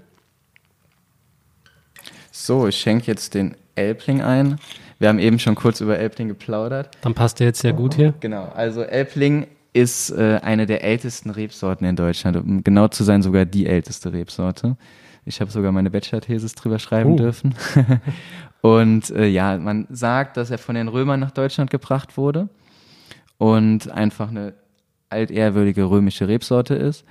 So, 2.40 2.68
ich 2.68 2.78
schenke 2.78 3.08
jetzt 3.08 3.34
den 3.34 3.58
Elbling 3.74 4.22
ein. 4.22 4.58
Wir 5.00 5.10
haben 5.10 5.18
eben 5.18 5.40
schon 5.40 5.56
kurz 5.56 5.82
über 5.82 5.98
Elbling 5.98 6.28
geplaudert. 6.28 6.96
Dann 7.02 7.16
passt 7.16 7.40
der 7.40 7.48
jetzt 7.48 7.62
sehr 7.62 7.74
gut 7.74 7.96
hier. 7.96 8.14
Genau, 8.20 8.52
also 8.56 8.84
Elbling 8.84 9.48
ist 9.74 10.12
äh, 10.12 10.40
eine 10.44 10.68
der 10.68 10.84
ältesten 10.84 11.32
Rebsorten 11.32 11.86
in 11.88 11.96
Deutschland. 11.96 12.38
Um 12.38 12.64
genau 12.64 12.90
zu 12.90 13.04
sein, 13.04 13.24
sogar 13.24 13.46
die 13.46 13.66
älteste 13.66 14.14
Rebsorte. 14.14 14.78
Ich 15.26 15.42
habe 15.42 15.50
sogar 15.50 15.72
meine 15.72 15.90
Bachelor-Thesis 15.90 16.54
drüber 16.54 16.78
schreiben 16.78 17.14
uh. 17.14 17.16
dürfen. 17.16 17.56
und 18.62 19.10
äh, 19.10 19.26
ja, 19.26 19.58
man 19.58 19.88
sagt, 19.90 20.38
dass 20.38 20.52
er 20.52 20.60
von 20.60 20.76
den 20.76 20.90
Römern 20.90 21.20
nach 21.20 21.32
Deutschland 21.32 21.72
gebracht 21.72 22.18
wurde 22.18 22.50
und 23.40 23.90
einfach 23.90 24.30
eine 24.30 24.54
altehrwürdige 25.10 25.90
römische 25.90 26.28
Rebsorte 26.28 26.76
ist. 26.76 27.04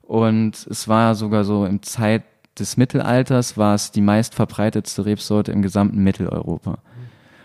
Und 0.00 0.66
es 0.68 0.88
war 0.88 1.14
sogar 1.14 1.44
so 1.44 1.66
im 1.66 1.82
Zeit 1.82 2.22
des 2.60 2.76
Mittelalters 2.76 3.56
war 3.56 3.74
es 3.74 3.90
die 3.90 4.00
meistverbreitetste 4.00 5.04
Rebsorte 5.06 5.52
im 5.52 5.62
gesamten 5.62 6.02
Mitteleuropa. 6.02 6.78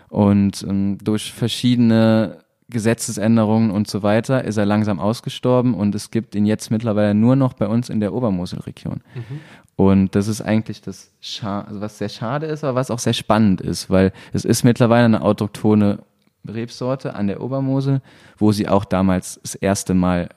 Und 0.08 0.64
ähm, 0.68 0.98
durch 1.02 1.32
verschiedene 1.32 2.38
Gesetzesänderungen 2.68 3.70
und 3.70 3.88
so 3.88 4.02
weiter 4.02 4.44
ist 4.44 4.56
er 4.56 4.66
langsam 4.66 4.98
ausgestorben 4.98 5.74
und 5.74 5.94
es 5.94 6.10
gibt 6.10 6.34
ihn 6.34 6.46
jetzt 6.46 6.70
mittlerweile 6.70 7.14
nur 7.14 7.36
noch 7.36 7.52
bei 7.52 7.68
uns 7.68 7.88
in 7.88 8.00
der 8.00 8.12
Obermoselregion. 8.12 9.02
Mhm. 9.14 9.40
Und 9.76 10.14
das 10.14 10.26
ist 10.26 10.40
eigentlich 10.40 10.80
das, 10.80 11.12
Scha 11.20 11.60
also 11.60 11.80
was 11.80 11.98
sehr 11.98 12.08
schade 12.08 12.46
ist, 12.46 12.64
aber 12.64 12.74
was 12.74 12.90
auch 12.90 12.98
sehr 12.98 13.12
spannend 13.12 13.60
ist, 13.60 13.88
weil 13.88 14.12
es 14.32 14.44
ist 14.44 14.64
mittlerweile 14.64 15.04
eine 15.04 15.22
autochtone 15.22 16.00
Rebsorte 16.48 17.14
an 17.14 17.26
der 17.28 17.40
Obermosel, 17.40 18.00
wo 18.38 18.52
sie 18.52 18.68
auch 18.68 18.84
damals 18.84 19.38
das 19.42 19.54
erste 19.54 19.94
Mal 19.94 20.28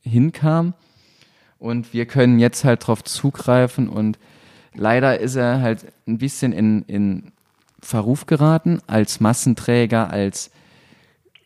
hinkam 0.00 0.74
und 1.60 1.92
wir 1.92 2.06
können 2.06 2.40
jetzt 2.40 2.64
halt 2.64 2.86
drauf 2.86 3.04
zugreifen 3.04 3.88
und 3.88 4.18
leider 4.74 5.20
ist 5.20 5.36
er 5.36 5.60
halt 5.60 5.86
ein 6.08 6.18
bisschen 6.18 6.52
in, 6.52 6.82
in 6.88 7.32
Verruf 7.80 8.26
geraten 8.26 8.80
als 8.86 9.20
Massenträger, 9.20 10.10
als 10.10 10.50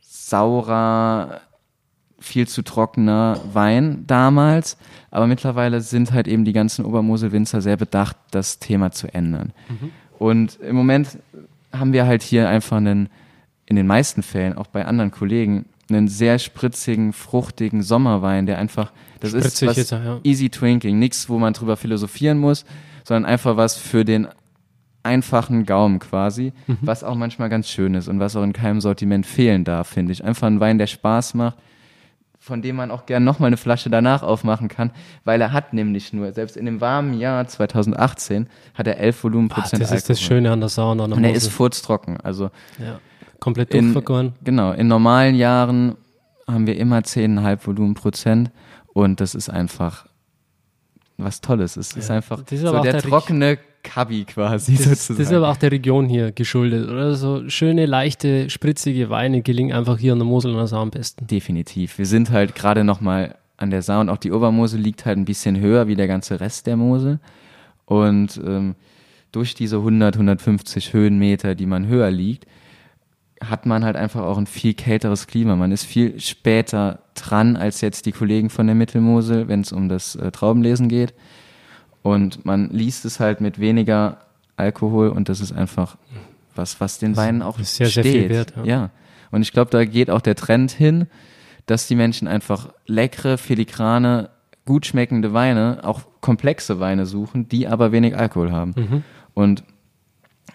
saurer, 0.01 1.41
viel 2.19 2.49
zu 2.49 2.63
trockener 2.63 3.41
Wein 3.53 4.05
damals. 4.07 4.79
Aber 5.11 5.27
mittlerweile 5.27 5.81
sind 5.81 6.13
halt 6.13 6.29
eben 6.29 6.45
die 6.45 6.53
ganzen 6.53 6.85
Obermoselwinzer 6.85 7.61
sehr 7.61 7.77
bedacht, 7.77 8.17
das 8.31 8.59
Thema 8.59 8.93
zu 8.93 9.13
ändern. 9.13 9.53
Mhm. 9.69 9.91
Und 10.19 10.61
im 10.61 10.77
Moment 10.77 11.19
haben 11.73 11.93
wir 11.93 12.07
halt 12.07 12.23
hier 12.23 12.49
einfach 12.49 12.79
einen, 12.79 13.11
in 13.67 13.77
den 13.77 13.87
meisten 13.87 14.23
Fällen, 14.23 14.57
auch 14.57 14.69
bei 14.69 14.87
anderen 14.87 15.11
Kollegen, 15.11 15.67
einen 15.91 16.09
sehr 16.09 16.39
spritzigen, 16.39 17.13
fruchtigen 17.13 17.83
Sommerwein, 17.83 18.47
der 18.47 18.59
einfach, 18.59 18.93
das 19.33 19.59
Spritzig 19.59 19.79
ist 19.79 19.93
was 19.93 20.05
ja. 20.05 20.21
easy 20.23 20.49
drinking, 20.49 20.99
nichts, 20.99 21.29
wo 21.29 21.39
man 21.39 21.53
drüber 21.53 21.77
philosophieren 21.77 22.39
muss, 22.39 22.65
sondern 23.05 23.25
einfach 23.25 23.57
was 23.57 23.77
für 23.77 24.05
den 24.05 24.29
einfachen 25.03 25.67
Gaumen 25.67 25.99
quasi, 25.99 26.53
mhm. 26.67 26.79
was 26.81 27.05
auch 27.05 27.15
manchmal 27.15 27.49
ganz 27.49 27.69
schön 27.69 27.95
ist 27.95 28.09
und 28.09 28.21
was 28.21 28.35
auch 28.37 28.43
in 28.43 28.53
keinem 28.53 28.81
Sortiment 28.81 29.27
fehlen 29.27 29.65
darf, 29.65 29.89
finde 29.89 30.13
ich. 30.13 30.25
Einfach 30.25 30.47
ein 30.47 30.61
Wein, 30.61 30.79
der 30.79 30.87
Spaß 30.87 31.35
macht, 31.35 31.59
von 32.39 32.63
dem 32.63 32.77
man 32.77 32.91
auch 32.91 33.07
gern 33.07 33.23
nochmal 33.23 33.49
eine 33.49 33.57
Flasche 33.57 33.91
danach 33.91 34.23
aufmachen 34.23 34.69
kann, 34.69 34.91
weil 35.25 35.41
er 35.41 35.53
hat 35.53 35.73
nämlich 35.73 36.13
nur, 36.13 36.33
selbst 36.33 36.57
in 36.57 36.65
dem 36.65 36.81
warmen 36.81 37.15
Jahr 37.15 37.47
2018 37.47 38.49
hat 38.75 38.87
er 38.87 38.99
11 38.99 39.25
Volumenprozent 39.25 39.83
ah, 39.83 39.87
Das 39.87 39.93
ist 39.93 40.11
das 40.11 40.21
Schöne 40.21 40.51
an 40.51 40.61
der 40.61 40.71
Sauna. 40.71 41.05
Und 41.05 41.23
er 41.23 41.35
ist 41.35 41.49
furztrocken, 41.49 42.19
also 42.21 42.51
ja. 42.79 42.99
Komplett 43.41 43.75
durchvergoren. 43.75 44.33
Genau, 44.43 44.73
in 44.73 44.89
normalen 44.89 45.35
Jahren 45.35 45.97
haben 46.47 46.67
wir 46.67 46.77
immer 46.79 47.01
10,5 47.01 47.67
Volumenprozent 47.67 48.51
und 48.95 49.21
das 49.21 49.35
ist 49.35 49.51
einfach 49.51 50.07
was 51.19 51.43
Tolles. 51.43 51.77
Es 51.77 51.93
ja. 51.93 51.99
ist 51.99 52.11
einfach 52.11 52.41
ist 52.51 52.61
so 52.61 52.73
der, 52.81 52.93
der 52.93 53.03
trockene 53.03 53.59
Kabi 53.83 54.25
quasi 54.25 54.77
das, 54.77 54.85
sozusagen. 54.85 55.19
Das 55.19 55.29
ist 55.29 55.37
aber 55.37 55.51
auch 55.51 55.57
der 55.57 55.71
Region 55.71 56.09
hier 56.09 56.33
geschuldet, 56.33 56.89
oder? 56.89 57.15
So 57.15 57.49
schöne, 57.49 57.87
leichte, 57.87 58.49
spritzige 58.49 59.11
Weine 59.11 59.43
gelingen 59.43 59.75
einfach 59.77 59.99
hier 59.99 60.13
an 60.13 60.19
der 60.19 60.27
Mosel 60.27 60.53
und 60.53 60.57
der 60.57 60.67
Saar 60.67 60.81
am 60.81 60.91
besten. 60.91 61.27
Definitiv. 61.27 61.99
Wir 61.99 62.07
sind 62.07 62.31
halt 62.31 62.55
gerade 62.55 62.83
nochmal 62.83 63.37
an 63.57 63.71
der 63.71 63.83
Saar 63.83 64.01
und 64.01 64.09
auch 64.09 64.17
die 64.17 64.33
Obermosel 64.33 64.81
liegt 64.81 65.05
halt 65.07 65.19
ein 65.19 65.27
bisschen 65.27 65.61
höher 65.61 65.87
wie 65.87 65.95
der 65.95 66.09
ganze 66.09 66.41
Rest 66.41 66.67
der 66.67 66.77
Mosel 66.77 67.21
und 67.85 68.41
ähm, 68.45 68.75
durch 69.31 69.55
diese 69.55 69.77
100, 69.77 70.15
150 70.15 70.93
Höhenmeter, 70.93 71.55
die 71.55 71.67
man 71.67 71.87
höher 71.87 72.11
liegt, 72.11 72.47
hat 73.41 73.67
man 73.67 73.85
halt 73.85 73.97
einfach 73.97 74.23
auch 74.23 74.39
ein 74.39 74.47
viel 74.47 74.75
kälteres 74.75 75.27
Klima. 75.27 75.57
Man 75.57 75.73
ist 75.73 75.85
viel 75.85 76.21
später 76.21 77.01
dran 77.15 77.57
als 77.57 77.81
jetzt 77.81 78.07
die 78.07 78.13
Kollegen 78.13 78.51
von 78.51 78.67
der 78.67 78.77
Mittelmosel, 78.77 79.49
wenn 79.49 79.61
es 79.61 79.73
um 79.73 79.89
das 79.89 80.17
äh, 80.17 80.31
Traubenlesen 80.31 80.89
geht. 80.89 81.15
Und 82.03 82.45
man 82.45 82.71
liest 82.71 83.05
es 83.05 83.21
halt 83.21 83.41
mit 83.41 83.59
weniger 83.59 84.19
Alkohol 84.57 85.09
und 85.09 85.29
das 85.29 85.41
ist 85.41 85.53
einfach 85.53 85.97
was, 86.55 86.81
was 86.81 86.99
den 86.99 87.17
Weinen 87.17 87.43
auch 87.43 87.59
sehr, 87.59 87.87
steht. 87.87 88.05
Sehr 88.05 88.13
viel 88.13 88.29
wert, 88.29 88.55
ja. 88.59 88.65
ja. 88.65 88.91
Und 89.31 89.43
ich 89.43 89.53
glaube, 89.53 89.71
da 89.71 89.85
geht 89.85 90.11
auch 90.11 90.21
der 90.21 90.37
Trend 90.37 90.71
hin, 90.71 91.07
dass 91.67 91.89
die 91.89 91.97
Menschen 91.97 92.29
einfach 92.29 92.69
leckere, 92.87 93.39
filigrane, 93.39 94.31
gut 94.65 94.87
schmeckende 94.87 95.33
Weine, 95.33 95.81
auch 95.83 96.03
komplexe 96.21 96.79
Weine 96.79 97.07
suchen, 97.07 97.49
die 97.49 97.67
aber 97.67 97.91
wenig 97.91 98.17
Alkohol 98.17 98.53
haben. 98.53 98.75
Mhm. 98.77 99.05
Und 99.35 99.65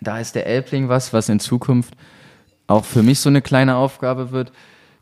da 0.02 0.20
ist 0.20 0.36
der 0.36 0.48
Elbling 0.48 0.88
was, 0.88 1.14
was 1.14 1.30
in 1.30 1.40
Zukunft 1.40 1.94
auch 2.70 2.86
für 2.86 3.04
mich 3.04 3.20
so 3.20 3.30
eine 3.30 3.42
kleine 3.42 3.76
Aufgabe 3.76 4.32
wird, 4.32 4.52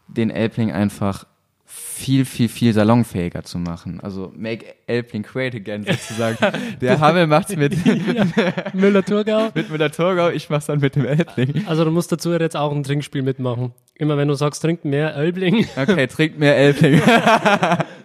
den 0.07 0.29
Elbling 0.29 0.71
einfach 0.71 1.25
viel, 1.65 2.23
viel, 2.23 2.47
viel 2.47 2.71
salonfähiger 2.71 3.43
zu 3.43 3.57
machen. 3.57 3.99
Also 4.01 4.31
make 4.35 4.65
Elbling 4.85 5.23
great 5.23 5.53
again 5.53 5.83
sozusagen. 5.87 6.37
Der 6.79 6.99
Hammel 6.99 7.27
macht's 7.27 7.55
mit 7.55 7.73
ja, 7.85 8.25
Müller-Thurgau. 8.73 9.49
mit 9.53 9.69
Müller-Thurgau, 9.69 10.29
ich 10.29 10.49
mach's 10.49 10.67
dann 10.67 10.79
mit 10.79 10.95
dem 10.95 11.05
Elbling. 11.05 11.65
Also 11.67 11.83
du 11.83 11.91
musst 11.91 12.11
dazu 12.11 12.31
jetzt 12.31 12.55
auch 12.55 12.71
ein 12.71 12.83
Trinkspiel 12.83 13.21
mitmachen. 13.21 13.73
Immer 13.95 14.15
wenn 14.15 14.29
du 14.29 14.35
sagst, 14.35 14.61
trinkt 14.61 14.85
mehr 14.85 15.15
Elbling. 15.15 15.67
Okay, 15.75 16.07
trinkt 16.07 16.39
mehr 16.39 16.55
Elbling. 16.55 17.01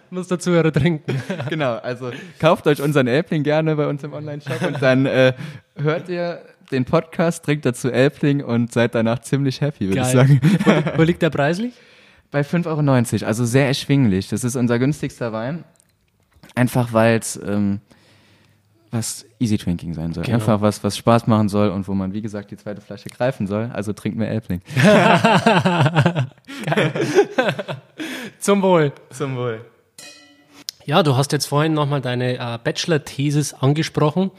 muss 0.09 0.27
dazu 0.27 0.51
trinken. 0.71 1.21
genau, 1.49 1.75
also 1.75 2.11
kauft 2.39 2.67
euch 2.67 2.81
unseren 2.81 3.07
Elbling 3.07 3.43
gerne 3.43 3.75
bei 3.75 3.87
uns 3.87 4.03
im 4.03 4.13
Online-Shop 4.13 4.61
und 4.61 4.81
dann 4.81 5.05
äh, 5.05 5.33
hört 5.75 6.09
ihr 6.09 6.41
den 6.71 6.85
Podcast, 6.85 7.45
trinkt 7.45 7.65
dazu 7.65 7.91
Elbling 7.91 8.43
und 8.43 8.71
seid 8.71 8.95
danach 8.95 9.19
ziemlich 9.19 9.61
happy, 9.61 9.89
würde 9.89 10.01
ich 10.01 10.07
sagen. 10.07 10.41
Wo, 10.63 10.99
wo 10.99 11.03
liegt 11.03 11.21
der 11.21 11.29
preislich? 11.29 11.73
Bei 12.31 12.41
5,90 12.41 12.65
Euro, 12.67 13.27
also 13.27 13.45
sehr 13.45 13.67
erschwinglich. 13.67 14.27
Das 14.27 14.43
ist 14.43 14.55
unser 14.55 14.79
günstigster 14.79 15.31
Wein. 15.33 15.63
Einfach 16.55 16.91
weil 16.93 17.19
es 17.19 17.39
ähm, 17.45 17.79
was 18.93 19.25
Easy 19.39 19.57
Drinking 19.57 19.93
sein 19.93 20.13
soll. 20.13 20.23
Genau. 20.23 20.35
Einfach 20.35 20.61
was, 20.61 20.83
was 20.83 20.95
Spaß 20.97 21.27
machen 21.27 21.49
soll 21.49 21.69
und 21.69 21.87
wo 21.87 21.93
man, 21.93 22.13
wie 22.13 22.21
gesagt, 22.21 22.51
die 22.51 22.57
zweite 22.57 22.79
Flasche 22.79 23.09
greifen 23.09 23.47
soll. 23.47 23.71
Also 23.73 23.91
trinkt 23.91 24.17
mehr 24.17 24.29
Elbling. 24.29 24.61
Geil. 26.65 26.93
Zum 28.39 28.61
Wohl. 28.61 28.93
Zum 29.09 29.35
Wohl. 29.35 29.65
Ja, 30.85 31.01
du 31.01 31.17
hast 31.17 31.31
jetzt 31.31 31.47
vorhin 31.47 31.73
nochmal 31.73 32.01
deine 32.01 32.35
äh, 32.37 32.59
Bachelor-Thesis 32.63 33.53
angesprochen. 33.53 34.31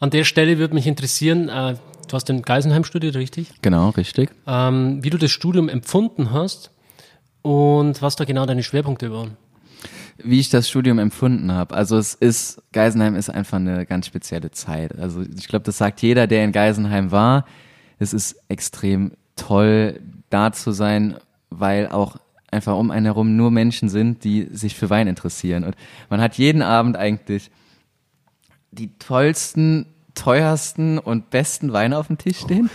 An 0.00 0.10
der 0.10 0.24
Stelle 0.24 0.58
würde 0.58 0.74
mich 0.74 0.86
interessieren, 0.86 1.48
äh, 1.48 1.74
du 2.06 2.12
hast 2.12 2.30
in 2.30 2.42
Geisenheim 2.42 2.84
studiert, 2.84 3.16
richtig? 3.16 3.50
Genau, 3.62 3.90
richtig. 3.90 4.30
Ähm, 4.46 5.02
wie 5.02 5.10
du 5.10 5.18
das 5.18 5.30
Studium 5.30 5.68
empfunden 5.68 6.32
hast 6.32 6.70
und 7.42 8.00
was 8.00 8.16
da 8.16 8.24
genau 8.24 8.46
deine 8.46 8.62
Schwerpunkte 8.62 9.12
waren. 9.12 9.36
Wie 10.16 10.40
ich 10.40 10.50
das 10.50 10.68
Studium 10.68 10.98
empfunden 10.98 11.52
habe. 11.52 11.74
Also 11.74 11.96
es 11.96 12.14
ist, 12.14 12.62
Geisenheim 12.72 13.14
ist 13.14 13.30
einfach 13.30 13.58
eine 13.58 13.86
ganz 13.86 14.06
spezielle 14.06 14.50
Zeit. 14.50 14.96
Also 14.98 15.22
ich 15.36 15.48
glaube, 15.48 15.64
das 15.64 15.78
sagt 15.78 16.02
jeder, 16.02 16.26
der 16.26 16.44
in 16.44 16.52
Geisenheim 16.52 17.10
war. 17.12 17.44
Es 17.98 18.12
ist 18.12 18.36
extrem 18.48 19.12
toll, 19.36 20.00
da 20.30 20.52
zu 20.52 20.72
sein, 20.72 21.16
weil 21.50 21.88
auch 21.88 22.16
einfach 22.50 22.76
um 22.76 22.90
einen 22.90 23.06
herum 23.06 23.36
nur 23.36 23.50
Menschen 23.50 23.88
sind, 23.88 24.24
die 24.24 24.48
sich 24.52 24.74
für 24.74 24.90
Wein 24.90 25.06
interessieren. 25.06 25.64
Und 25.64 25.76
man 26.08 26.20
hat 26.20 26.36
jeden 26.36 26.62
Abend 26.62 26.96
eigentlich 26.96 27.50
die 28.70 28.90
tollsten, 28.98 29.86
teuersten 30.14 30.98
und 30.98 31.30
besten 31.30 31.72
Weine 31.72 31.98
auf 31.98 32.08
dem 32.08 32.18
Tisch 32.18 32.38
stehen 32.38 32.70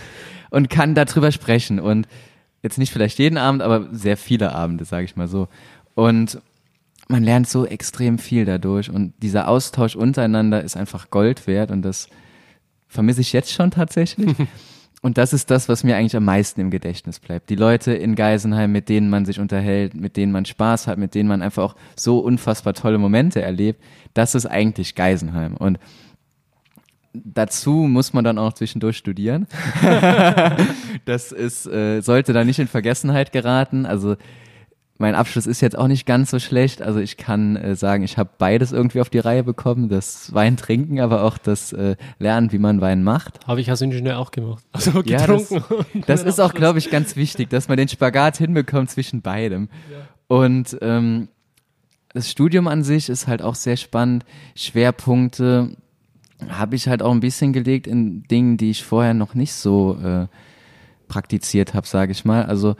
und 0.50 0.70
kann 0.70 0.94
darüber 0.94 1.32
sprechen. 1.32 1.80
Und 1.80 2.08
jetzt 2.62 2.78
nicht 2.78 2.92
vielleicht 2.92 3.18
jeden 3.18 3.38
Abend, 3.38 3.62
aber 3.62 3.88
sehr 3.92 4.16
viele 4.16 4.54
Abende, 4.54 4.84
sage 4.84 5.04
ich 5.04 5.16
mal 5.16 5.28
so. 5.28 5.48
Und 5.94 6.40
man 7.08 7.22
lernt 7.22 7.48
so 7.48 7.66
extrem 7.66 8.18
viel 8.18 8.44
dadurch 8.44 8.90
und 8.90 9.12
dieser 9.22 9.48
Austausch 9.48 9.94
untereinander 9.94 10.62
ist 10.64 10.76
einfach 10.76 11.10
Gold 11.10 11.46
wert 11.46 11.70
und 11.70 11.82
das 11.82 12.08
vermisse 12.88 13.20
ich 13.20 13.32
jetzt 13.32 13.52
schon 13.52 13.70
tatsächlich. 13.70 14.34
Und 15.04 15.18
das 15.18 15.34
ist 15.34 15.50
das, 15.50 15.68
was 15.68 15.84
mir 15.84 15.98
eigentlich 15.98 16.16
am 16.16 16.24
meisten 16.24 16.62
im 16.62 16.70
Gedächtnis 16.70 17.20
bleibt. 17.20 17.50
Die 17.50 17.56
Leute 17.56 17.92
in 17.92 18.14
Geisenheim, 18.14 18.72
mit 18.72 18.88
denen 18.88 19.10
man 19.10 19.26
sich 19.26 19.38
unterhält, 19.38 19.92
mit 19.92 20.16
denen 20.16 20.32
man 20.32 20.46
Spaß 20.46 20.86
hat, 20.86 20.96
mit 20.96 21.14
denen 21.14 21.28
man 21.28 21.42
einfach 21.42 21.62
auch 21.62 21.76
so 21.94 22.20
unfassbar 22.20 22.72
tolle 22.72 22.96
Momente 22.96 23.42
erlebt, 23.42 23.84
das 24.14 24.34
ist 24.34 24.46
eigentlich 24.46 24.94
Geisenheim. 24.94 25.58
Und 25.58 25.78
dazu 27.12 27.86
muss 27.86 28.14
man 28.14 28.24
dann 28.24 28.38
auch 28.38 28.54
zwischendurch 28.54 28.96
studieren. 28.96 29.46
das 31.04 31.32
ist, 31.32 31.66
äh, 31.66 32.00
sollte 32.00 32.32
da 32.32 32.42
nicht 32.42 32.58
in 32.58 32.66
Vergessenheit 32.66 33.30
geraten. 33.30 33.84
Also 33.84 34.16
mein 34.96 35.16
Abschluss 35.16 35.46
ist 35.46 35.60
jetzt 35.60 35.76
auch 35.76 35.88
nicht 35.88 36.06
ganz 36.06 36.30
so 36.30 36.38
schlecht. 36.38 36.80
Also 36.80 37.00
ich 37.00 37.16
kann 37.16 37.56
äh, 37.56 37.74
sagen, 37.74 38.04
ich 38.04 38.16
habe 38.16 38.30
beides 38.38 38.70
irgendwie 38.70 39.00
auf 39.00 39.10
die 39.10 39.18
Reihe 39.18 39.42
bekommen. 39.42 39.88
Das 39.88 40.32
Wein 40.32 40.56
trinken, 40.56 41.00
aber 41.00 41.24
auch 41.24 41.36
das 41.36 41.72
äh, 41.72 41.96
Lernen, 42.18 42.52
wie 42.52 42.58
man 42.58 42.80
Wein 42.80 43.02
macht. 43.02 43.44
Habe 43.46 43.60
ich 43.60 43.68
als 43.70 43.80
Ingenieur 43.80 44.18
auch 44.18 44.30
gemacht. 44.30 44.62
Also 44.72 45.02
getrunken. 45.02 45.08
Ja, 45.10 45.26
das, 45.26 46.06
das 46.06 46.22
ist 46.22 46.40
auch, 46.40 46.54
glaube 46.54 46.78
ich, 46.78 46.90
ganz 46.90 47.16
wichtig, 47.16 47.50
dass 47.50 47.66
man 47.66 47.76
den 47.76 47.88
Spagat 47.88 48.36
hinbekommt 48.36 48.90
zwischen 48.90 49.20
beidem. 49.20 49.68
Ja. 49.90 50.36
Und 50.36 50.78
ähm, 50.80 51.28
das 52.12 52.30
Studium 52.30 52.68
an 52.68 52.84
sich 52.84 53.08
ist 53.08 53.26
halt 53.26 53.42
auch 53.42 53.56
sehr 53.56 53.76
spannend. 53.76 54.24
Schwerpunkte 54.54 55.76
habe 56.48 56.76
ich 56.76 56.86
halt 56.86 57.02
auch 57.02 57.12
ein 57.12 57.20
bisschen 57.20 57.52
gelegt 57.52 57.88
in 57.88 58.22
Dingen, 58.24 58.56
die 58.56 58.70
ich 58.70 58.84
vorher 58.84 59.14
noch 59.14 59.34
nicht 59.34 59.54
so 59.54 59.98
äh, 60.00 60.28
praktiziert 61.08 61.74
habe, 61.74 61.86
sage 61.86 62.12
ich 62.12 62.24
mal. 62.24 62.44
Also 62.44 62.76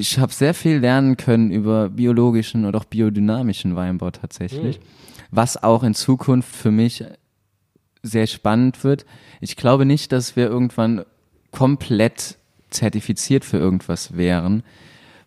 ich 0.00 0.18
habe 0.18 0.32
sehr 0.32 0.54
viel 0.54 0.78
lernen 0.78 1.16
können 1.16 1.50
über 1.50 1.90
biologischen 1.90 2.64
und 2.64 2.74
auch 2.74 2.84
biodynamischen 2.84 3.76
Weinbau 3.76 4.10
tatsächlich, 4.10 4.78
mhm. 4.78 4.84
was 5.30 5.62
auch 5.62 5.82
in 5.82 5.94
Zukunft 5.94 6.54
für 6.54 6.70
mich 6.70 7.04
sehr 8.02 8.26
spannend 8.26 8.82
wird. 8.82 9.04
Ich 9.40 9.56
glaube 9.56 9.84
nicht, 9.84 10.10
dass 10.12 10.34
wir 10.34 10.46
irgendwann 10.46 11.04
komplett 11.50 12.38
zertifiziert 12.70 13.44
für 13.44 13.58
irgendwas 13.58 14.16
wären, 14.16 14.62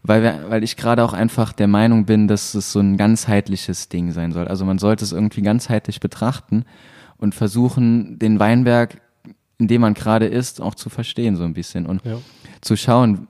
weil, 0.02 0.24
wir, 0.24 0.46
weil 0.50 0.64
ich 0.64 0.76
gerade 0.76 1.04
auch 1.04 1.14
einfach 1.14 1.54
der 1.54 1.68
Meinung 1.68 2.06
bin, 2.06 2.28
dass 2.28 2.56
es 2.56 2.72
so 2.72 2.80
ein 2.80 2.98
ganzheitliches 2.98 3.90
Ding 3.90 4.12
sein 4.12 4.32
soll. 4.32 4.48
Also 4.48 4.66
man 4.66 4.80
sollte 4.80 5.06
es 5.06 5.12
irgendwie 5.12 5.42
ganzheitlich 5.42 6.00
betrachten 6.00 6.66
und 7.18 7.36
versuchen, 7.36 8.18
den 8.18 8.40
Weinberg, 8.40 9.00
in 9.60 9.68
dem 9.68 9.82
man 9.82 9.94
gerade 9.94 10.26
ist, 10.26 10.62
auch 10.62 10.76
zu 10.76 10.90
verstehen 10.90 11.36
so 11.36 11.44
ein 11.44 11.54
bisschen 11.54 11.86
und 11.86 12.04
ja. 12.04 12.18
zu 12.62 12.76
schauen, 12.76 13.28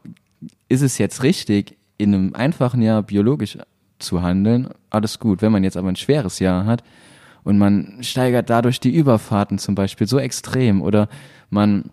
ist 0.73 0.81
es 0.81 0.97
jetzt 0.97 1.23
richtig, 1.23 1.77
in 1.97 2.13
einem 2.13 2.35
einfachen 2.35 2.81
Jahr 2.81 3.03
biologisch 3.03 3.57
zu 3.99 4.21
handeln, 4.21 4.69
alles 4.89 5.19
gut. 5.19 5.41
Wenn 5.41 5.51
man 5.51 5.63
jetzt 5.63 5.77
aber 5.77 5.89
ein 5.89 5.95
schweres 5.95 6.39
Jahr 6.39 6.65
hat 6.65 6.83
und 7.43 7.57
man 7.57 7.99
steigert 8.01 8.49
dadurch 8.49 8.79
die 8.79 8.93
Überfahrten 8.93 9.59
zum 9.59 9.75
Beispiel 9.75 10.07
so 10.07 10.17
extrem 10.17 10.81
oder 10.81 11.07
man 11.49 11.91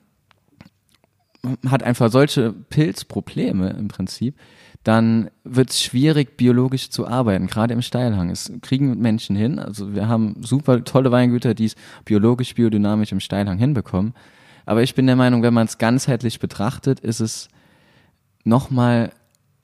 hat 1.68 1.82
einfach 1.82 2.10
solche 2.10 2.52
Pilzprobleme 2.52 3.70
im 3.70 3.88
Prinzip, 3.88 4.34
dann 4.82 5.30
wird 5.44 5.70
es 5.70 5.82
schwierig, 5.82 6.38
biologisch 6.38 6.90
zu 6.90 7.06
arbeiten, 7.06 7.46
gerade 7.46 7.74
im 7.74 7.82
Steilhang. 7.82 8.30
Es 8.30 8.50
kriegen 8.62 8.98
Menschen 8.98 9.36
hin, 9.36 9.58
also 9.58 9.94
wir 9.94 10.08
haben 10.08 10.36
super 10.40 10.84
tolle 10.84 11.12
Weingüter, 11.12 11.54
die 11.54 11.66
es 11.66 11.76
biologisch, 12.04 12.54
biodynamisch 12.54 13.12
im 13.12 13.20
Steilhang 13.20 13.58
hinbekommen. 13.58 14.14
Aber 14.64 14.82
ich 14.82 14.94
bin 14.94 15.06
der 15.06 15.16
Meinung, 15.16 15.42
wenn 15.42 15.54
man 15.54 15.66
es 15.66 15.78
ganzheitlich 15.78 16.40
betrachtet, 16.40 17.00
ist 17.00 17.20
es 17.20 17.48
nochmal 18.44 19.12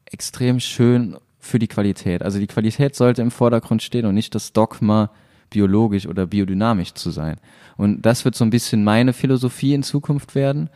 extrem 0.05 0.61
schön 0.61 1.17
für 1.39 1.59
die 1.59 1.69
Qualität. 1.69 2.23
Also 2.23 2.39
die 2.39 2.47
Qualität 2.47 2.95
sollte 2.95 3.23
im 3.23 3.31
Vordergrund 3.31 3.83
stehen 3.83 4.07
und 4.07 4.15
nicht 4.15 4.35
das 4.35 4.53
Dogma, 4.53 5.11
biologisch 5.49 6.07
oder 6.07 6.27
biodynamisch 6.27 6.95
zu 6.95 7.11
sein. 7.11 7.37
Und 7.77 8.03
das 8.03 8.25
wird 8.25 8.35
so 8.35 8.45
ein 8.45 8.51
bisschen 8.51 8.83
meine 8.83 9.13
Philosophie 9.13 9.75
in 9.75 9.83
Zukunft 9.83 10.35
werden. 10.35 10.71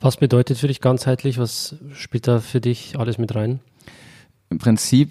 Was 0.00 0.16
bedeutet 0.16 0.58
für 0.58 0.68
dich 0.68 0.80
ganzheitlich? 0.80 1.38
Was 1.38 1.76
spielt 1.92 2.28
da 2.28 2.40
für 2.40 2.60
dich 2.60 2.98
alles 2.98 3.18
mit 3.18 3.34
rein? 3.34 3.60
Im 4.50 4.58
Prinzip 4.58 5.10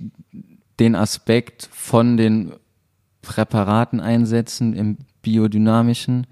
den 0.80 0.96
Aspekt 0.96 1.68
von 1.72 2.16
den 2.16 2.54
Präparaten 3.22 4.00
einsetzen 4.00 4.74
im 4.74 4.98
biodynamischen 5.22 6.28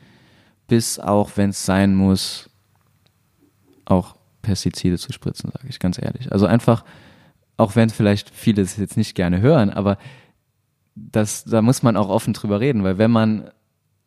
bis 0.68 1.00
auch, 1.00 1.32
wenn 1.36 1.50
es 1.50 1.66
sein 1.66 1.96
muss, 1.96 2.50
auch 3.86 4.16
Pestizide 4.44 5.00
zu 5.00 5.12
spritzen, 5.12 5.50
sage 5.52 5.68
ich 5.68 5.80
ganz 5.80 6.00
ehrlich. 6.00 6.32
Also 6.32 6.46
einfach, 6.46 6.86
auch 7.58 7.76
wenn 7.76 7.90
vielleicht 7.90 8.30
viele 8.30 8.62
es 8.62 8.78
jetzt 8.78 8.98
nicht 8.98 9.16
gerne 9.16 9.42
hören, 9.42 9.72
aber 9.72 9.98
das, 10.96 11.44
da 11.46 11.64
muss 11.64 11.82
man 11.82 11.98
auch 11.98 12.10
offen 12.10 12.34
drüber 12.34 12.60
reden, 12.60 12.84
weil 12.84 13.00
wenn 13.00 13.10
man 13.10 13.50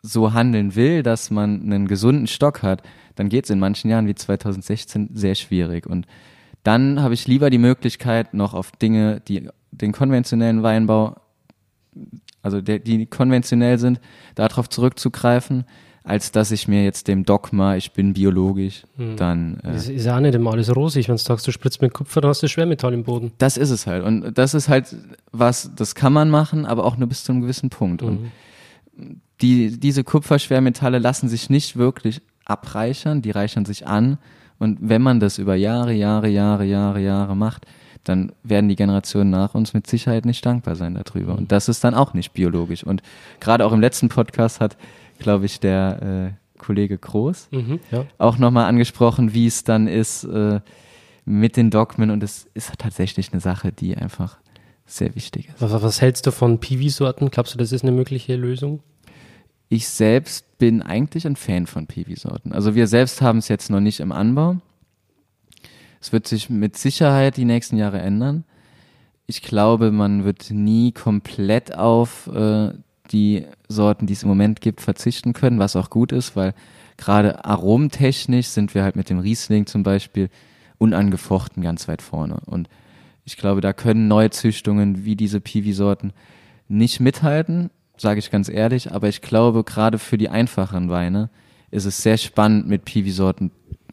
so 0.02 0.32
handeln 0.32 0.76
will, 0.76 1.02
dass 1.02 1.32
man 1.32 1.62
einen 1.62 1.88
gesunden 1.88 2.28
Stock 2.28 2.62
hat, 2.62 2.82
dann 3.16 3.28
geht 3.28 3.44
es 3.44 3.50
in 3.50 3.58
manchen 3.58 3.90
Jahren 3.90 4.06
wie 4.06 4.14
2016 4.14 5.10
sehr 5.12 5.34
schwierig. 5.34 5.86
Und 5.86 6.06
dann 6.62 7.00
habe 7.02 7.14
ich 7.14 7.26
lieber 7.26 7.50
die 7.50 7.58
Möglichkeit, 7.58 8.34
noch 8.34 8.54
auf 8.54 8.70
Dinge, 8.72 9.20
die 9.26 9.48
den 9.72 9.92
konventionellen 9.92 10.62
Weinbau, 10.62 11.16
also 12.42 12.60
der, 12.60 12.78
die 12.78 13.06
konventionell 13.06 13.78
sind, 13.78 14.00
darauf 14.34 14.68
zurückzugreifen, 14.68 15.64
als 16.06 16.30
dass 16.30 16.52
ich 16.52 16.68
mir 16.68 16.84
jetzt 16.84 17.08
dem 17.08 17.24
Dogma, 17.24 17.74
ich 17.74 17.90
bin 17.90 18.12
biologisch, 18.12 18.84
hm. 18.96 19.16
dann. 19.16 19.58
Äh, 19.64 19.74
ist, 19.74 19.88
ist 19.88 20.06
ja 20.06 20.16
auch 20.16 20.20
nicht 20.20 20.36
immer 20.36 20.52
alles 20.52 20.74
rosig, 20.74 21.08
wenn 21.08 21.16
du 21.16 21.22
sagst, 21.22 21.48
du 21.48 21.50
spritzt 21.50 21.82
mit 21.82 21.92
Kupfer, 21.92 22.20
dann 22.20 22.28
hast 22.28 22.44
du 22.44 22.48
Schwermetall 22.48 22.94
im 22.94 23.02
Boden. 23.02 23.32
Das 23.38 23.56
ist 23.56 23.70
es 23.70 23.88
halt. 23.88 24.04
Und 24.04 24.38
das 24.38 24.54
ist 24.54 24.68
halt 24.68 24.94
was, 25.32 25.72
das 25.74 25.96
kann 25.96 26.12
man 26.12 26.30
machen, 26.30 26.64
aber 26.64 26.84
auch 26.84 26.96
nur 26.96 27.08
bis 27.08 27.24
zu 27.24 27.32
einem 27.32 27.40
gewissen 27.40 27.70
Punkt. 27.70 28.02
Mhm. 28.02 28.08
Und 28.08 29.20
die, 29.40 29.80
diese 29.80 30.04
Kupferschwermetalle 30.04 31.00
lassen 31.00 31.28
sich 31.28 31.50
nicht 31.50 31.76
wirklich 31.76 32.22
abreichern, 32.44 33.20
die 33.20 33.32
reichern 33.32 33.64
sich 33.64 33.88
an. 33.88 34.18
Und 34.60 34.78
wenn 34.80 35.02
man 35.02 35.18
das 35.18 35.38
über 35.38 35.56
Jahre, 35.56 35.92
Jahre, 35.92 36.28
Jahre, 36.28 36.64
Jahre, 36.64 37.00
Jahre 37.00 37.34
macht, 37.34 37.66
dann 38.04 38.30
werden 38.44 38.68
die 38.68 38.76
Generationen 38.76 39.30
nach 39.30 39.56
uns 39.56 39.74
mit 39.74 39.88
Sicherheit 39.88 40.24
nicht 40.24 40.46
dankbar 40.46 40.76
sein 40.76 40.94
darüber. 40.94 41.36
Und 41.36 41.50
das 41.50 41.68
ist 41.68 41.82
dann 41.82 41.94
auch 41.94 42.14
nicht 42.14 42.32
biologisch. 42.32 42.84
Und 42.84 43.02
gerade 43.40 43.66
auch 43.66 43.72
im 43.72 43.80
letzten 43.80 44.08
Podcast 44.08 44.60
hat 44.60 44.76
glaube 45.18 45.46
ich, 45.46 45.60
der 45.60 46.34
äh, 46.34 46.58
Kollege 46.58 46.98
Groß 46.98 47.48
mhm, 47.50 47.80
ja. 47.90 48.06
auch 48.18 48.38
nochmal 48.38 48.66
angesprochen, 48.66 49.34
wie 49.34 49.46
es 49.46 49.64
dann 49.64 49.86
ist 49.86 50.24
äh, 50.24 50.60
mit 51.24 51.56
den 51.56 51.70
Dogmen 51.70 52.10
und 52.10 52.22
es 52.22 52.48
ist 52.54 52.72
tatsächlich 52.78 53.32
eine 53.32 53.40
Sache, 53.40 53.72
die 53.72 53.96
einfach 53.96 54.38
sehr 54.86 55.14
wichtig 55.14 55.48
ist. 55.48 55.60
Was, 55.60 55.82
was 55.82 56.00
hältst 56.00 56.26
du 56.26 56.30
von 56.30 56.60
Piwi-Sorten? 56.60 57.30
Glaubst 57.30 57.54
du, 57.54 57.58
das 57.58 57.72
ist 57.72 57.82
eine 57.82 57.92
mögliche 57.92 58.36
Lösung? 58.36 58.80
Ich 59.68 59.88
selbst 59.88 60.58
bin 60.58 60.80
eigentlich 60.80 61.26
ein 61.26 61.34
Fan 61.34 61.66
von 61.66 61.86
Piwi-Sorten. 61.86 62.52
Also 62.52 62.74
wir 62.76 62.86
selbst 62.86 63.20
haben 63.20 63.38
es 63.38 63.48
jetzt 63.48 63.68
noch 63.68 63.80
nicht 63.80 63.98
im 63.98 64.12
Anbau. 64.12 64.58
Es 66.00 66.12
wird 66.12 66.28
sich 66.28 66.48
mit 66.48 66.76
Sicherheit 66.76 67.36
die 67.36 67.44
nächsten 67.44 67.76
Jahre 67.76 67.98
ändern. 67.98 68.44
Ich 69.26 69.42
glaube, 69.42 69.90
man 69.90 70.24
wird 70.24 70.50
nie 70.52 70.92
komplett 70.92 71.74
auf 71.74 72.28
äh, 72.28 72.72
die 73.12 73.44
Sorten, 73.68 74.06
die 74.06 74.12
es 74.12 74.22
im 74.22 74.28
Moment 74.28 74.60
gibt, 74.60 74.80
verzichten 74.80 75.32
können, 75.32 75.58
was 75.58 75.76
auch 75.76 75.90
gut 75.90 76.12
ist, 76.12 76.36
weil 76.36 76.54
gerade 76.96 77.44
aromentechnisch 77.44 78.48
sind 78.48 78.74
wir 78.74 78.82
halt 78.82 78.96
mit 78.96 79.10
dem 79.10 79.18
Riesling 79.18 79.66
zum 79.66 79.82
Beispiel 79.82 80.28
unangefochten 80.78 81.62
ganz 81.62 81.88
weit 81.88 82.02
vorne. 82.02 82.38
Und 82.46 82.68
ich 83.24 83.36
glaube, 83.36 83.60
da 83.60 83.72
können 83.72 84.08
neue 84.08 84.30
Züchtungen 84.30 85.04
wie 85.04 85.16
diese 85.16 85.40
Piwi-Sorten 85.40 86.12
nicht 86.68 87.00
mithalten, 87.00 87.70
sage 87.96 88.18
ich 88.18 88.30
ganz 88.30 88.48
ehrlich. 88.48 88.92
Aber 88.92 89.08
ich 89.08 89.20
glaube, 89.20 89.64
gerade 89.64 89.98
für 89.98 90.18
die 90.18 90.28
einfacheren 90.28 90.88
Weine 90.90 91.30
ist 91.70 91.86
es 91.86 92.02
sehr 92.02 92.18
spannend, 92.18 92.68
mit 92.68 92.84
Piwi-Sorten 92.84 93.50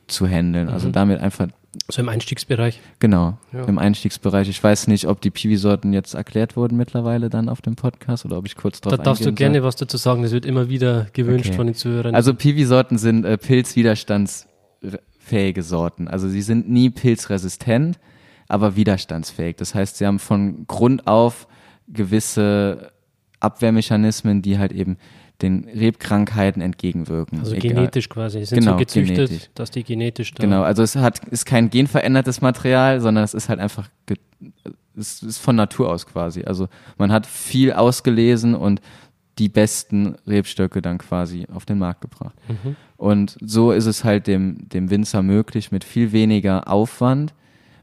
zu 0.08 0.28
handeln. 0.28 0.70
Also 0.70 0.90
mhm. 0.90 0.94
damit 0.94 1.20
einfach 1.20 1.48
so 1.90 2.02
im 2.02 2.10
Einstiegsbereich? 2.10 2.82
Genau, 3.00 3.38
ja. 3.52 3.66
im 3.66 3.80
Einstiegsbereich. 3.80 4.48
Ich 4.50 4.64
weiß 4.64 4.88
nicht, 4.88 5.08
ob 5.08 5.22
die 5.22 5.32
Piwi-Sorten 5.32 5.94
jetzt 5.94 6.14
erklärt 6.14 6.56
wurden 6.56 6.78
mittlerweile 6.78 7.30
dann 7.30 7.50
auf 7.50 7.62
dem 7.62 7.76
Podcast 7.76 8.26
oder 8.26 8.38
ob 8.38 8.46
ich 8.46 8.56
kurz 8.56 8.80
drauf 8.82 8.96
Da 8.96 9.04
darfst 9.04 9.26
du 9.26 9.34
gerne 9.34 9.60
soll. 9.60 9.68
was 9.68 9.76
dazu 9.76 9.98
sagen, 9.98 10.24
das 10.24 10.32
wird 10.32 10.46
immer 10.46 10.70
wieder 10.70 11.08
gewünscht 11.14 11.48
okay. 11.48 11.58
von 11.58 11.68
den 11.68 11.76
Zuhörern. 11.76 12.16
Also 12.16 12.34
Piwi-Sorten 12.34 12.98
sind 12.98 13.26
äh, 13.26 13.38
pilzwiderstandsfähige 13.38 15.64
Sorten. 15.64 16.08
Also 16.08 16.30
sie 16.30 16.42
sind 16.42 16.70
nie 16.70 16.90
pilzresistent, 16.90 18.00
aber 18.48 18.76
widerstandsfähig. 18.76 19.58
Das 19.58 19.76
heißt, 19.76 19.98
sie 19.98 20.06
haben 20.06 20.20
von 20.20 20.66
Grund 20.68 21.08
auf 21.08 21.48
gewisse 21.88 22.92
Abwehrmechanismen, 23.40 24.42
die 24.42 24.58
halt 24.58 24.72
eben 24.72 24.98
den 25.42 25.66
Rebkrankheiten 25.66 26.62
entgegenwirken. 26.62 27.40
Also 27.40 27.56
Egal. 27.56 27.74
genetisch 27.74 28.10
quasi. 28.10 28.40
Sie 28.40 28.46
sind 28.46 28.60
genau, 28.60 28.74
so 28.74 28.78
gezüchtet, 28.78 29.30
genetisch. 29.30 29.50
dass 29.56 29.72
die 29.72 29.84
genetisch 29.84 30.34
da 30.34 30.44
Genau, 30.44 30.62
also 30.64 30.84
es 30.84 30.96
hat, 30.96 31.20
ist 31.28 31.46
kein 31.46 31.70
genverändertes 31.70 32.42
Material, 32.42 33.02
sondern 33.02 33.24
es 33.24 33.34
ist 33.34 33.50
halt 33.50 33.60
einfach, 33.60 33.90
es 34.96 35.24
ist 35.24 35.40
von 35.40 35.56
Natur 35.56 35.92
aus 35.92 36.06
quasi. 36.06 36.44
Also 36.44 36.68
man 36.98 37.12
hat 37.12 37.26
viel 37.26 37.74
ausgelesen 37.74 38.56
und 38.56 38.80
die 39.40 39.50
besten 39.50 40.16
Rebstöcke 40.28 40.82
dann 40.82 41.00
quasi 41.00 41.48
auf 41.52 41.66
den 41.66 41.80
Markt 41.80 42.02
gebracht. 42.02 42.36
Mhm. 42.48 42.76
Und 42.98 43.38
so 43.42 43.72
ist 43.72 43.88
es 43.88 44.04
halt 44.04 44.28
dem, 44.28 44.70
dem 44.70 44.90
Winzer 44.90 45.24
möglich, 45.24 45.72
mit 45.72 45.84
viel 45.84 46.12
weniger 46.12 46.68
Aufwand, 46.72 47.34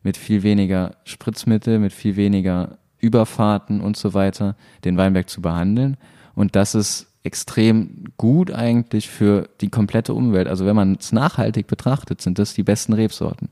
mit 0.02 0.16
viel 0.16 0.42
weniger 0.42 0.96
Spritzmittel, 1.04 1.78
mit 1.78 1.92
viel 1.92 2.16
weniger 2.16 2.78
Überfahrten 2.98 3.80
und 3.80 3.96
so 3.96 4.14
weiter, 4.14 4.56
den 4.84 4.96
Weinberg 4.96 5.28
zu 5.28 5.42
behandeln. 5.42 5.96
Und 6.34 6.54
das 6.54 6.74
ist 6.74 7.09
extrem 7.22 8.04
gut 8.16 8.50
eigentlich 8.50 9.08
für 9.08 9.48
die 9.60 9.68
komplette 9.68 10.14
Umwelt. 10.14 10.48
Also 10.48 10.64
wenn 10.64 10.76
man 10.76 10.96
es 10.98 11.12
nachhaltig 11.12 11.66
betrachtet, 11.66 12.22
sind 12.22 12.38
das 12.38 12.54
die 12.54 12.62
besten 12.62 12.94
Rebsorten. 12.94 13.50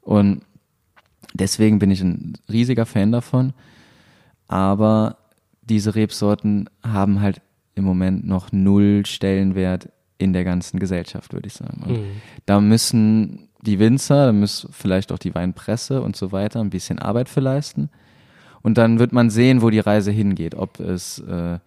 Und 0.00 0.42
deswegen 1.34 1.78
bin 1.78 1.90
ich 1.90 2.00
ein 2.00 2.34
riesiger 2.50 2.86
Fan 2.86 3.12
davon. 3.12 3.52
Aber 4.48 5.18
diese 5.62 5.94
Rebsorten 5.94 6.70
haben 6.82 7.20
halt 7.20 7.42
im 7.74 7.84
Moment 7.84 8.26
noch 8.26 8.52
null 8.52 9.04
Stellenwert 9.04 9.90
in 10.18 10.32
der 10.32 10.44
ganzen 10.44 10.78
Gesellschaft, 10.78 11.34
würde 11.34 11.48
ich 11.48 11.54
sagen. 11.54 11.82
Mhm. 11.86 12.06
da 12.46 12.60
müssen 12.60 13.48
die 13.60 13.78
Winzer, 13.78 14.26
da 14.26 14.32
muss 14.32 14.68
vielleicht 14.70 15.12
auch 15.12 15.18
die 15.18 15.34
Weinpresse 15.34 16.00
und 16.00 16.16
so 16.16 16.32
weiter 16.32 16.60
ein 16.60 16.70
bisschen 16.70 16.98
Arbeit 16.98 17.28
für 17.28 17.40
leisten. 17.40 17.90
Und 18.62 18.78
dann 18.78 18.98
wird 18.98 19.12
man 19.12 19.28
sehen, 19.28 19.60
wo 19.60 19.70
die 19.70 19.80
Reise 19.80 20.10
hingeht, 20.10 20.54
ob 20.54 20.80
es 20.80 21.18
äh, 21.18 21.58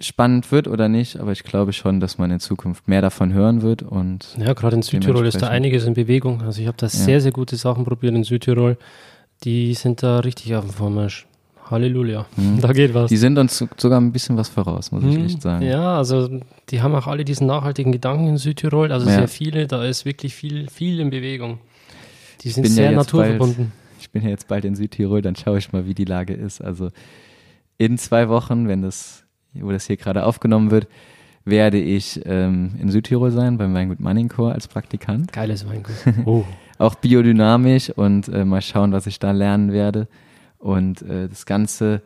spannend 0.00 0.50
wird 0.52 0.68
oder 0.68 0.88
nicht. 0.88 1.18
Aber 1.18 1.32
ich 1.32 1.42
glaube 1.44 1.72
schon, 1.72 2.00
dass 2.00 2.18
man 2.18 2.30
in 2.30 2.40
Zukunft 2.40 2.88
mehr 2.88 3.02
davon 3.02 3.32
hören 3.32 3.62
wird. 3.62 3.82
Und 3.82 4.36
Ja, 4.38 4.52
gerade 4.54 4.76
in 4.76 4.82
Südtirol 4.82 5.26
ist 5.26 5.40
da 5.42 5.48
einiges 5.48 5.84
in 5.84 5.94
Bewegung. 5.94 6.42
Also 6.42 6.60
ich 6.60 6.66
habe 6.66 6.76
da 6.78 6.88
sehr, 6.88 7.20
sehr 7.20 7.32
gute 7.32 7.56
Sachen 7.56 7.84
probiert 7.84 8.14
in 8.14 8.24
Südtirol. 8.24 8.76
Die 9.44 9.74
sind 9.74 10.02
da 10.02 10.20
richtig 10.20 10.54
auf 10.56 10.64
dem 10.64 10.72
Vormarsch. 10.74 11.26
Halleluja. 11.70 12.24
Da 12.62 12.72
geht 12.72 12.94
was. 12.94 13.04
Mhm. 13.10 13.14
die 13.14 13.16
sind 13.18 13.38
uns 13.38 13.58
so- 13.58 13.68
sogar 13.76 14.00
ein 14.00 14.10
bisschen 14.10 14.38
was 14.38 14.48
voraus, 14.48 14.90
muss 14.90 15.04
ich 15.04 15.14
Hm, 15.16 15.26
echt 15.26 15.42
sagen. 15.42 15.66
Ja, 15.66 15.98
also 15.98 16.40
die 16.70 16.80
haben 16.80 16.94
auch 16.94 17.06
alle 17.06 17.26
diesen 17.26 17.46
nachhaltigen 17.46 17.92
Gedanken 17.92 18.26
in 18.26 18.36
Südtirol. 18.38 18.90
Also 18.90 19.06
Ja. 19.06 19.16
sehr 19.16 19.28
viele, 19.28 19.66
da 19.66 19.84
ist 19.84 20.06
wirklich 20.06 20.34
viel, 20.34 20.68
viel 20.70 20.98
in 20.98 21.10
Bewegung. 21.10 21.58
Die 22.40 22.48
sind 22.48 22.64
ja 22.64 22.70
sehr 22.70 22.84
jetzt 22.92 22.96
naturverbunden. 22.96 23.72
Ich 24.00 24.08
bin 24.10 24.22
ja 24.22 24.30
jetzt 24.30 24.48
bald 24.48 24.64
in 24.64 24.76
Südtirol, 24.76 25.20
dann 25.20 25.36
schaue 25.36 25.58
ich 25.58 25.70
mal, 25.72 25.84
wie 25.86 25.92
die 25.94 26.06
Lage 26.06 26.32
ist. 26.32 26.62
Also 26.62 26.88
in 27.76 27.98
zwei 27.98 28.30
Wochen, 28.30 28.66
wenn 28.66 28.80
das, 28.80 29.24
wo 29.54 29.70
das 29.70 29.86
hier 29.86 29.96
gerade 29.96 30.24
aufgenommen 30.24 30.70
wird, 30.70 30.88
werde 31.44 31.78
ich 31.78 32.20
ähm, 32.26 32.72
in 32.80 32.90
Südtirol 32.90 33.30
sein, 33.30 33.58
beim 33.58 33.74
Weingut 33.74 34.00
Manningchor 34.00 34.52
als 34.52 34.68
Praktikant. 34.68 35.32
Geiles 35.32 35.66
Weingut. 35.66 35.94
Oh. 36.26 36.44
Auch 36.78 36.94
biodynamisch 36.94 37.90
und 37.90 38.28
äh, 38.28 38.44
mal 38.44 38.62
schauen, 38.62 38.92
was 38.92 39.06
ich 39.06 39.18
da 39.18 39.32
lernen 39.32 39.72
werde. 39.72 40.06
Und 40.58 41.02
äh, 41.02 41.28
das 41.28 41.44
ganze 41.44 42.02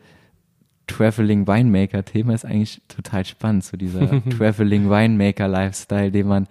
Traveling 0.87 1.47
Winemaker 1.47 2.03
Thema 2.03 2.33
ist 2.33 2.45
eigentlich 2.45 2.81
total 2.87 3.25
spannend, 3.25 3.63
so 3.65 3.77
dieser 3.77 4.23
Traveling 4.37 4.89
Winemaker 4.89 5.47
Lifestyle, 5.47 6.11
den 6.11 6.27
man, 6.27 6.47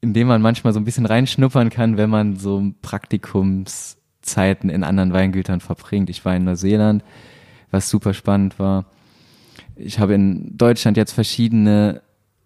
in 0.00 0.12
dem 0.12 0.26
man 0.28 0.42
manchmal 0.42 0.72
so 0.72 0.80
ein 0.80 0.84
bisschen 0.84 1.06
reinschnuppern 1.06 1.70
kann, 1.70 1.96
wenn 1.96 2.10
man 2.10 2.36
so 2.36 2.72
Praktikumszeiten 2.82 4.70
in 4.70 4.82
anderen 4.82 5.12
Weingütern 5.12 5.60
verbringt. 5.60 6.10
Ich 6.10 6.24
war 6.24 6.34
in 6.34 6.44
Neuseeland, 6.44 7.04
was 7.70 7.90
super 7.90 8.12
spannend 8.12 8.58
war. 8.58 8.86
Ich 9.82 9.98
habe 9.98 10.14
in 10.14 10.56
Deutschland 10.56 10.96
jetzt 10.96 11.12
verschiedene 11.12 12.02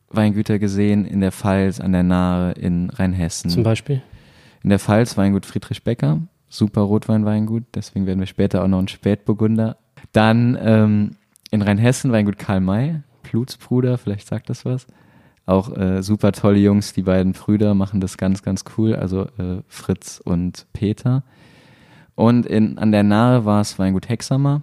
Weingüter 0.08 0.58
gesehen, 0.58 1.04
in 1.04 1.20
der 1.20 1.32
Pfalz, 1.32 1.80
an 1.80 1.92
der 1.92 2.02
Nahe, 2.02 2.52
in 2.52 2.90
Rheinhessen. 2.90 3.50
Zum 3.50 3.62
Beispiel. 3.62 4.02
In 4.62 4.70
der 4.70 4.78
Pfalz 4.78 5.16
Weingut 5.16 5.44
Friedrich 5.44 5.82
Becker, 5.82 6.20
super 6.48 6.82
Rotweinweingut, 6.82 7.64
deswegen 7.74 8.06
werden 8.06 8.20
wir 8.20 8.26
später 8.26 8.62
auch 8.62 8.68
noch 8.68 8.78
einen 8.78 8.88
Spätburgunder. 8.88 9.76
Dann 10.12 10.56
ähm, 10.60 11.10
in 11.50 11.62
Rheinhessen 11.62 12.12
Weingut 12.12 12.38
Karl 12.38 12.60
May, 12.60 13.00
Blutsbruder, 13.22 13.98
vielleicht 13.98 14.28
sagt 14.28 14.48
das 14.48 14.64
was. 14.64 14.86
Auch 15.46 15.76
äh, 15.76 16.02
super 16.02 16.32
tolle 16.32 16.58
Jungs, 16.58 16.94
die 16.94 17.02
beiden 17.02 17.32
Brüder 17.32 17.74
machen 17.74 18.00
das 18.00 18.16
ganz, 18.16 18.42
ganz 18.42 18.64
cool, 18.78 18.94
also 18.94 19.24
äh, 19.38 19.62
Fritz 19.68 20.20
und 20.24 20.66
Peter. 20.72 21.24
Und 22.14 22.46
in, 22.46 22.78
an 22.78 22.92
der 22.92 23.02
Nahe 23.02 23.44
war 23.44 23.60
es 23.60 23.78
Weingut 23.78 24.08
Hexamer, 24.08 24.62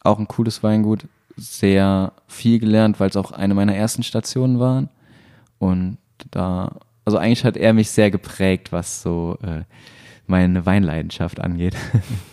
auch 0.00 0.18
ein 0.18 0.28
cooles 0.28 0.62
Weingut, 0.62 1.06
sehr 1.36 2.12
viel 2.26 2.58
gelernt, 2.58 3.00
weil 3.00 3.10
es 3.10 3.16
auch 3.16 3.32
eine 3.32 3.54
meiner 3.54 3.74
ersten 3.74 4.02
Stationen 4.02 4.58
waren. 4.60 4.88
Und 5.58 5.98
da, 6.30 6.76
also 7.04 7.18
eigentlich 7.18 7.44
hat 7.44 7.56
er 7.56 7.72
mich 7.72 7.90
sehr 7.90 8.10
geprägt, 8.10 8.72
was 8.72 9.02
so 9.02 9.38
äh, 9.42 9.62
meine 10.26 10.64
Weinleidenschaft 10.66 11.40
angeht. 11.40 11.76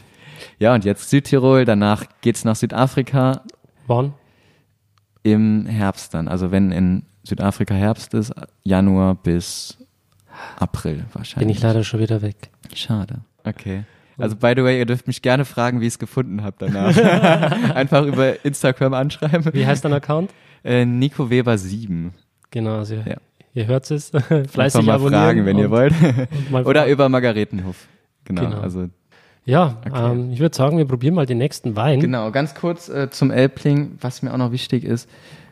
ja, 0.60 0.74
und 0.74 0.86
jetzt 0.86 1.10
Südtirol, 1.10 1.66
danach 1.66 2.06
geht's 2.22 2.46
nach 2.46 2.56
Südafrika 2.56 3.42
Wann? 3.88 4.14
im 5.24 5.66
Herbst 5.66 6.14
dann. 6.14 6.28
Also 6.28 6.52
wenn 6.52 6.72
in 6.72 7.04
Südafrika 7.24 7.74
Herbst 7.74 8.14
ist, 8.14 8.34
Januar 8.64 9.16
bis 9.16 9.78
April 10.58 10.96
Bin 10.96 11.06
wahrscheinlich. 11.14 11.58
ich 11.58 11.64
leider 11.64 11.84
schon 11.84 12.00
wieder 12.00 12.22
weg. 12.22 12.50
Schade. 12.74 13.22
Okay. 13.44 13.84
Also 14.22 14.36
by 14.36 14.54
the 14.56 14.64
way, 14.64 14.78
ihr 14.80 14.86
dürft 14.86 15.08
mich 15.08 15.22
gerne 15.22 15.46
fragen, 15.46 15.82
wie 15.82 15.88
ich 15.88 15.94
es 15.94 16.00
gefunden 16.00 16.44
habt 16.44 16.62
danach. 16.62 16.96
Einfach 17.76 18.06
über 18.06 18.44
Instagram 18.46 18.94
anschreiben. 18.94 19.54
Wie 19.54 19.66
heißt 19.66 19.84
dein 19.86 19.94
Account? 19.94 20.32
Äh, 20.64 20.86
Nico 20.86 21.30
Weber 21.30 21.58
7. 21.58 22.14
Genau, 22.52 22.78
also 22.80 22.96
Ja. 22.96 23.18
ihr 23.54 23.68
hört 23.68 23.90
es. 23.92 24.12
Fleißig 24.52 24.86
mal 24.86 24.94
abonnieren. 24.96 25.24
fragen, 25.24 25.46
wenn 25.46 25.58
ihr 25.58 25.66
und- 25.66 25.72
wollt. 25.72 25.94
und 26.02 26.52
mal 26.52 26.64
Oder 26.68 26.88
über 26.88 27.10
Margaretenhof. 27.10 27.88
Genau, 28.26 28.42
Genau. 28.44 28.60
also 28.62 28.90
Ja, 29.46 29.78
Okay. 29.88 30.12
ähm, 30.12 30.32
ich 30.32 30.40
würde 30.40 30.56
sagen, 30.56 30.78
wir 30.78 30.86
probieren 30.86 31.16
mal 31.16 31.26
den 31.26 31.40
nächsten 31.40 31.76
Wein. 31.76 32.00
Genau, 32.00 32.30
ganz 32.32 32.54
kurz 32.54 32.90
äh, 32.90 33.10
zum 33.10 33.32
Elbling, 33.32 33.98
was 34.00 34.22
mir 34.22 34.32
auch 34.34 34.38
noch 34.38 34.52
wichtig 34.52 34.84
ist, 34.84 35.10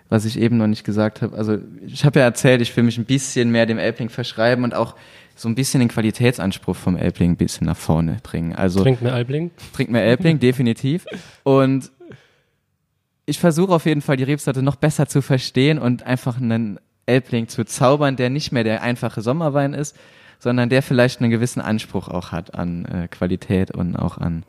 was 0.10 0.26
ich 0.26 0.40
eben 0.40 0.58
noch 0.58 0.68
nicht 0.68 0.84
gesagt 0.84 1.22
habe. 1.24 1.36
Also 1.36 1.58
ich 1.88 2.06
habe 2.06 2.20
ja 2.20 2.26
erzählt, 2.26 2.62
ich 2.62 2.76
will 2.78 2.84
mich 2.84 2.98
ein 3.00 3.06
bisschen 3.06 3.52
mehr 3.52 3.66
dem 3.66 3.80
Elbling 3.80 4.10
verschreiben 4.10 4.64
und 4.64 4.76
auch 4.76 4.96
so 5.40 5.48
ein 5.48 5.56
bisschen 5.56 5.80
den 5.80 5.88
Qualitätsanspruch 5.90 6.76
vom 6.76 6.98
Elbling 6.98 7.32
ein 7.32 7.38
bisschen 7.38 7.68
nach 7.68 7.78
vorne 7.78 8.18
bringen. 8.22 8.54
Also 8.54 8.84
Trinkt 8.84 9.02
mir 9.02 9.14
Albling. 9.14 9.52
trinkt 9.74 9.92
mehr 9.92 10.04
Elbling, 10.04 10.40
definitiv. 10.42 11.06
Und 11.44 11.92
ich 13.26 13.40
versuche 13.40 13.74
auf 13.74 13.86
jeden 13.86 14.02
Fall 14.02 14.18
die 14.18 14.24
Rebsorte 14.24 14.62
noch 14.62 14.76
besser 14.76 15.08
zu 15.08 15.22
verstehen 15.22 15.80
und 15.80 16.04
einfach 16.04 16.38
einen 16.38 16.80
Elbling 17.06 17.48
zu 17.48 17.64
zaubern, 17.64 18.18
der 18.18 18.30
nicht 18.30 18.52
mehr 18.52 18.64
der 18.64 18.82
einfache 18.82 19.22
Sommerwein 19.22 19.74
ist, 19.74 19.96
sondern 20.40 20.70
der 20.70 20.82
vielleicht 20.82 21.22
einen 21.22 21.32
gewissen 21.32 21.62
Anspruch 21.62 22.10
auch 22.10 22.32
hat 22.32 22.56
an 22.56 22.86
äh, 22.86 23.08
Qualität 23.08 23.72
und 23.72 23.96
auch 23.96 24.18
an 24.18 24.44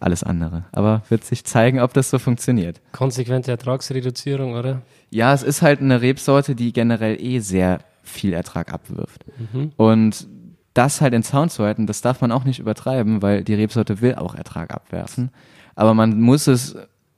alles 0.00 0.22
andere. 0.22 0.64
Aber 0.72 1.02
wird 1.08 1.24
sich 1.24 1.44
zeigen, 1.44 1.80
ob 1.80 1.92
das 1.92 2.10
so 2.10 2.18
funktioniert. 2.18 2.80
Konsequente 2.92 3.50
Ertragsreduzierung, 3.50 4.54
oder? 4.54 4.82
Ja, 5.10 5.32
es 5.32 5.42
ist 5.42 5.62
halt 5.62 5.80
eine 5.80 6.00
Rebsorte, 6.00 6.54
die 6.54 6.72
generell 6.72 7.20
eh 7.22 7.40
sehr 7.40 7.80
viel 8.02 8.32
Ertrag 8.32 8.72
abwirft. 8.72 9.24
Mhm. 9.52 9.72
Und 9.76 10.26
das 10.74 11.00
halt 11.00 11.14
in 11.14 11.22
Zaun 11.22 11.50
zu 11.50 11.64
halten, 11.64 11.86
das 11.86 12.00
darf 12.00 12.20
man 12.20 12.32
auch 12.32 12.44
nicht 12.44 12.58
übertreiben, 12.58 13.22
weil 13.22 13.44
die 13.44 13.54
Rebsorte 13.54 14.00
will 14.00 14.14
auch 14.14 14.34
Ertrag 14.34 14.72
abwerfen. 14.72 15.30
Aber 15.74 15.94
man 15.94 16.20
muss 16.20 16.46
es 16.46 16.76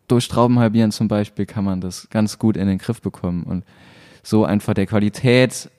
durch 0.09 0.29
Trauben 0.29 0.59
halbieren 0.59 0.91
zum 0.91 1.09
Beispiel, 1.09 1.47
kann 1.47 1.65
man 1.65 1.81
das 1.81 2.09
ganz 2.11 2.39
gut 2.39 2.57
in 2.57 2.67
den 2.67 2.79
Griff 2.79 3.01
bekommen 3.01 3.45
und 3.45 3.65
so 4.23 4.45
einfach 4.45 4.75
der 4.75 4.87
Qualität 4.87 5.71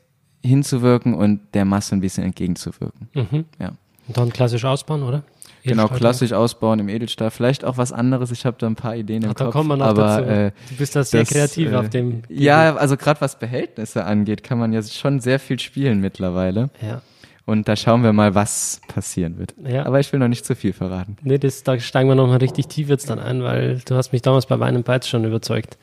hinzuwirken 0.44 1.14
und 1.14 1.42
der 1.54 1.66
Masse 1.66 1.96
ein 1.96 2.02
bisschen 2.02 2.24
entgegenzuwirken. 2.24 3.10
Mhm. 3.14 3.46
Ja. 3.60 3.74
Und 4.08 4.18
dann 4.18 4.34
klassisch 4.34 4.66
ausbauen, 4.66 5.04
oder? 5.04 5.24
Genau, 5.64 5.84
Edelstahl- 5.86 5.98
klassisch 5.98 6.34
ausbauen 6.34 6.80
im 6.80 6.90
Edelstahl. 6.90 7.32
Vielleicht 7.32 7.64
auch 7.64 7.78
was 7.78 7.92
anderes. 7.92 8.32
Ich 8.32 8.46
habe 8.46 8.58
da 8.60 8.68
ein 8.68 8.76
paar 8.76 8.96
Ideen 8.96 9.24
im 9.24 9.30
Ach, 9.30 9.34
da 9.34 9.46
Kopf. 9.46 9.54
kommen 9.54 9.70
wir 9.70 9.78
noch 9.78 9.86
aber, 9.88 10.02
dazu. 10.22 10.30
Äh, 10.30 10.52
du 10.70 10.76
bist 10.78 10.96
da 10.96 11.04
sehr 11.04 11.22
das, 11.22 11.30
kreativ 11.30 11.72
äh, 11.72 11.76
auf 11.76 11.90
dem. 11.90 12.24
Ja, 12.30 12.76
also 12.76 12.98
gerade 12.98 13.22
was 13.22 13.40
Behältnisse 13.40 14.04
angeht, 14.06 14.44
kann 14.44 14.60
man 14.60 14.74
ja 14.74 14.84
schon 14.84 15.20
sehr 15.20 15.40
viel 15.40 15.60
spielen 15.60 16.02
mittlerweile. 16.02 16.70
Ja. 16.82 17.02
Und 17.46 17.68
da 17.68 17.76
schauen 17.76 18.04
wir 18.04 18.14
mal, 18.14 18.36
was 18.36 18.80
passieren 18.88 19.38
wird. 19.38 19.54
Ja. 19.66 19.86
Aber 19.86 20.00
ich 20.00 20.12
will 20.14 20.20
noch 20.20 20.30
nicht 20.30 20.46
zu 20.46 20.56
viel 20.56 20.72
verraten. 20.72 21.18
Nee, 21.24 21.38
das, 21.38 21.64
da 21.64 21.78
steigen 21.80 22.08
wir 22.08 22.16
nochmal 22.16 22.38
richtig 22.38 22.68
tief 22.68 22.88
jetzt 22.88 23.10
dann 23.10 23.20
ein, 23.20 23.44
weil 23.44 23.82
du 23.86 23.96
hast 23.96 24.14
mich 24.14 24.22
damals 24.22 24.46
bei 24.46 24.60
Wein 24.60 24.82
Bites 24.84 25.10
schon 25.10 25.26
überzeugt. 25.26 25.78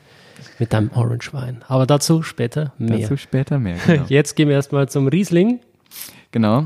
Mit 0.57 0.73
deinem 0.73 0.89
Orange 0.95 1.33
Wein. 1.33 1.63
Aber 1.67 1.85
dazu 1.85 2.23
später 2.23 2.73
mehr. 2.79 2.99
Dazu 2.99 3.15
später 3.17 3.59
mehr. 3.59 3.77
Genau. 3.85 4.05
Jetzt 4.09 4.35
gehen 4.35 4.47
wir 4.49 4.55
erstmal 4.55 4.89
zum 4.89 5.07
Riesling. 5.07 5.59
genau. 6.31 6.65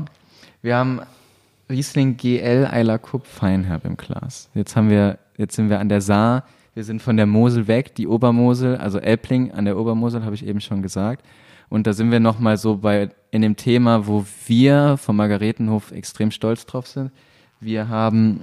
Wir 0.62 0.76
haben 0.76 1.00
Riesling 1.68 2.16
GL 2.16 2.68
Eiler 2.70 3.00
Feinherb 3.24 3.84
im 3.84 3.96
Glas. 3.96 4.48
Jetzt 4.54 4.76
haben 4.76 4.88
wir, 4.88 5.18
jetzt 5.36 5.56
sind 5.56 5.68
wir 5.68 5.80
an 5.80 5.88
der 5.88 6.00
Saar. 6.00 6.44
Wir 6.74 6.84
sind 6.84 7.02
von 7.02 7.16
der 7.16 7.26
Mosel 7.26 7.66
weg, 7.66 7.94
die 7.96 8.06
Obermosel, 8.06 8.76
also 8.76 8.98
Elbling 8.98 9.50
an 9.50 9.64
der 9.64 9.76
Obermosel, 9.76 10.24
habe 10.24 10.34
ich 10.34 10.46
eben 10.46 10.60
schon 10.60 10.82
gesagt. 10.82 11.24
Und 11.68 11.88
da 11.88 11.92
sind 11.92 12.12
wir 12.12 12.20
nochmal 12.20 12.56
so 12.56 12.76
bei, 12.76 13.08
in 13.32 13.42
dem 13.42 13.56
Thema, 13.56 14.06
wo 14.06 14.24
wir 14.46 14.96
vom 14.96 15.16
Margaretenhof 15.16 15.90
extrem 15.90 16.30
stolz 16.30 16.66
drauf 16.66 16.86
sind. 16.86 17.10
Wir 17.58 17.88
haben 17.88 18.42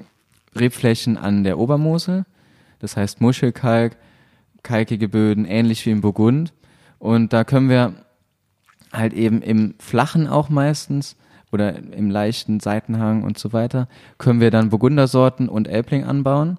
Rebflächen 0.56 1.16
an 1.16 1.46
der 1.46 1.60
Obermosel, 1.60 2.26
das 2.80 2.98
heißt 2.98 3.22
Muschelkalk, 3.22 3.96
kalkige 4.64 5.08
Böden, 5.08 5.46
ähnlich 5.46 5.86
wie 5.86 5.92
im 5.92 6.02
Burgund. 6.02 6.52
Und 7.00 7.32
da 7.32 7.46
können 7.46 7.70
wir 7.70 7.94
halt 8.92 9.14
eben 9.14 9.42
im 9.42 9.76
Flachen 9.80 10.28
auch 10.28 10.50
meistens 10.50 11.16
oder 11.54 11.76
im 11.78 12.10
leichten 12.10 12.60
Seitenhang 12.60 13.24
und 13.24 13.38
so 13.38 13.54
weiter, 13.54 13.88
können 14.18 14.40
wir 14.40 14.52
dann 14.52 14.70
Burgundersorten 14.70 15.50
und 15.50 15.68
Elbling 15.68 16.04
anbauen. 16.04 16.58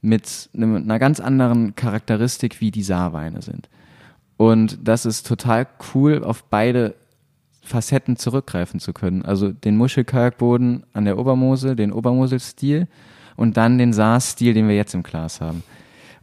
mit 0.00 0.48
einer 0.54 0.98
ganz 1.00 1.18
anderen 1.18 1.74
Charakteristik, 1.74 2.60
wie 2.60 2.70
die 2.70 2.84
Saarweine 2.84 3.42
sind. 3.42 3.68
Und 4.36 4.78
das 4.84 5.04
ist 5.04 5.26
total 5.26 5.66
cool, 5.92 6.22
auf 6.22 6.44
beide 6.44 6.94
Facetten 7.64 8.16
zurückgreifen 8.16 8.80
zu 8.80 8.92
können. 8.92 9.24
Also 9.24 9.52
den 9.52 9.76
Muschelkalkboden 9.76 10.84
an 10.92 11.04
der 11.04 11.18
Obermosel, 11.18 11.76
den 11.76 11.92
Obermosel-Stil 11.92 12.86
und 13.36 13.56
dann 13.56 13.78
den 13.78 13.92
Saar-Stil, 13.92 14.54
den 14.54 14.68
wir 14.68 14.76
jetzt 14.76 14.94
im 14.94 15.02
Glas 15.02 15.40
haben. 15.40 15.62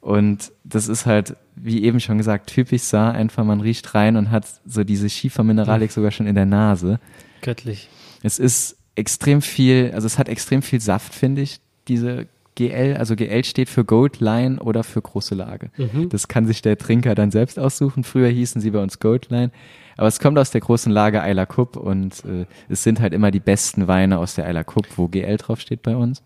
Und 0.01 0.51
das 0.63 0.87
ist 0.87 1.05
halt, 1.05 1.35
wie 1.55 1.83
eben 1.83 1.99
schon 1.99 2.17
gesagt, 2.17 2.47
typisch 2.47 2.83
Saar. 2.83 3.13
Einfach, 3.13 3.43
man 3.43 3.59
riecht 3.59 3.95
rein 3.95 4.17
und 4.17 4.31
hat 4.31 4.45
so 4.65 4.83
diese 4.83 5.09
Schiefermineralik 5.09 5.91
sogar 5.91 6.11
schon 6.11 6.27
in 6.27 6.35
der 6.35 6.45
Nase. 6.45 6.99
Göttlich. 7.41 7.89
Es 8.23 8.39
ist 8.39 8.77
extrem 8.95 9.41
viel, 9.41 9.91
also 9.93 10.05
es 10.07 10.17
hat 10.17 10.29
extrem 10.29 10.61
viel 10.61 10.81
Saft, 10.81 11.13
finde 11.13 11.41
ich, 11.41 11.59
diese 11.87 12.27
GL, 12.55 12.95
also 12.97 13.15
GL 13.15 13.43
steht 13.43 13.69
für 13.69 13.83
Gold 13.83 14.21
Line 14.21 14.59
oder 14.59 14.83
für 14.83 15.01
große 15.01 15.35
Lage. 15.35 15.71
Mhm. 15.77 16.09
Das 16.09 16.27
kann 16.27 16.47
sich 16.47 16.61
der 16.61 16.77
Trinker 16.77 17.13
dann 17.13 17.29
selbst 17.29 17.59
aussuchen. 17.59 18.03
Früher 18.03 18.29
hießen 18.29 18.61
sie 18.61 18.71
bei 18.71 18.81
uns 18.81 18.99
Gold 18.99 19.29
Line. 19.29 19.51
Aber 19.97 20.07
es 20.07 20.19
kommt 20.19 20.37
aus 20.39 20.51
der 20.51 20.61
großen 20.61 20.91
Lage 20.91 21.21
Eiler 21.21 21.45
Cup 21.45 21.77
und 21.77 22.23
äh, 22.25 22.45
es 22.69 22.83
sind 22.83 22.99
halt 22.99 23.13
immer 23.13 23.31
die 23.31 23.39
besten 23.39 23.87
Weine 23.87 24.19
aus 24.19 24.35
der 24.35 24.45
Eiler 24.45 24.63
Cup, 24.63 24.85
wo 24.95 25.07
GL 25.07 25.37
draufsteht 25.37 25.83
bei 25.83 25.95
uns. 25.95 26.23